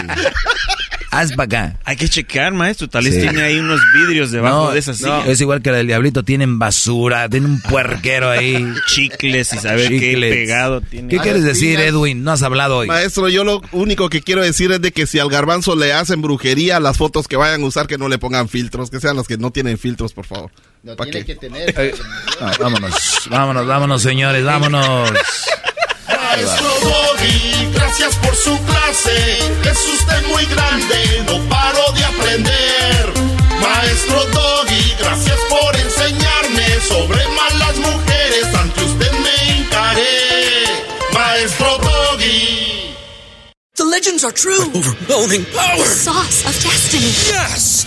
Haz 1.12 1.32
para 1.32 1.44
acá. 1.44 1.76
Hay 1.84 1.96
que 1.96 2.08
checar, 2.08 2.52
maestro. 2.52 2.88
Tal 2.88 3.02
vez 3.04 3.20
tiene 3.20 3.42
ahí 3.42 3.58
unos 3.58 3.80
vidrios 3.92 4.30
debajo 4.30 4.70
de 4.70 4.78
esa 4.78 4.94
silla. 4.94 5.26
es 5.26 5.40
igual 5.40 5.60
que 5.60 5.72
la 5.72 5.78
del 5.78 5.88
diablito. 5.88 6.22
Tienen 6.22 6.60
basura, 6.60 7.28
tienen 7.28 7.50
un 7.50 7.60
puerquero 7.60 8.30
ahí. 8.30 8.72
Chicles 8.86 9.52
y 9.52 9.58
saber 9.58 9.88
qué 9.88 10.16
pegado 10.20 10.80
tiene. 10.80 11.08
¿Qué 11.08 11.18
quieres 11.18 11.42
decir, 11.42 11.80
Edwin? 11.80 12.22
No 12.22 12.30
has 12.30 12.42
hablado 12.42 12.78
hoy. 12.78 12.86
Maestro, 12.86 13.28
yo 13.28 13.42
lo 13.42 13.60
único 13.72 14.08
que 14.08 14.20
quiero 14.22 14.42
decir 14.42 14.70
es 14.70 14.80
de 14.80 14.92
que 14.92 15.06
si 15.08 15.18
al 15.18 15.28
garbanzo 15.28 15.74
le 15.74 15.92
hacen 15.92 16.22
brujería, 16.22 16.78
las 16.78 16.96
fotos 16.96 17.26
que 17.26 17.36
vayan 17.36 17.62
a 17.62 17.66
usar 17.66 17.88
que 17.88 17.98
no 17.98 18.08
le 18.08 18.18
pongan 18.18 18.48
filtros, 18.48 18.88
que 18.90 19.00
sean 19.00 19.16
las 19.16 19.26
que 19.26 19.36
no 19.36 19.50
tienen 19.50 19.78
filtros, 19.78 20.12
por 20.12 20.26
favor. 20.26 20.52
No 20.84 20.94
tiene 20.94 21.24
que 21.24 21.34
tener. 21.34 21.74
vámonos, 22.60 22.94
vámonos, 23.28 23.66
vámonos, 23.66 24.02
señores, 24.02 24.44
vámonos. 24.44 25.10
Maestro 26.08 26.68
Doggy, 26.82 27.70
gracias 27.74 28.14
por 28.16 28.34
su 28.34 28.58
clase. 28.64 29.38
Es 29.64 29.78
usted 29.88 30.26
muy 30.28 30.44
grande, 30.46 31.24
no 31.26 31.48
paro 31.48 31.92
de 31.92 32.04
aprender. 32.04 33.12
Maestro 33.60 34.24
Doggy, 34.26 34.94
gracias 34.98 35.38
por 35.48 35.76
enseñarme 35.76 36.80
sobre 36.88 37.26
malas 37.28 37.76
mujeres. 37.76 38.54
Ante 38.54 38.84
usted 38.84 39.12
me 39.12 39.58
encaré. 39.58 40.64
Maestro 41.12 41.78
Doggy. 41.78 42.94
The 43.76 43.84
legends 43.84 44.24
are 44.24 44.32
true. 44.32 44.70
overwhelming 44.74 45.44
power. 45.54 45.76
The 45.78 45.84
sauce 45.84 46.44
of 46.46 46.54
destiny. 46.62 47.12
Yes. 47.28 47.86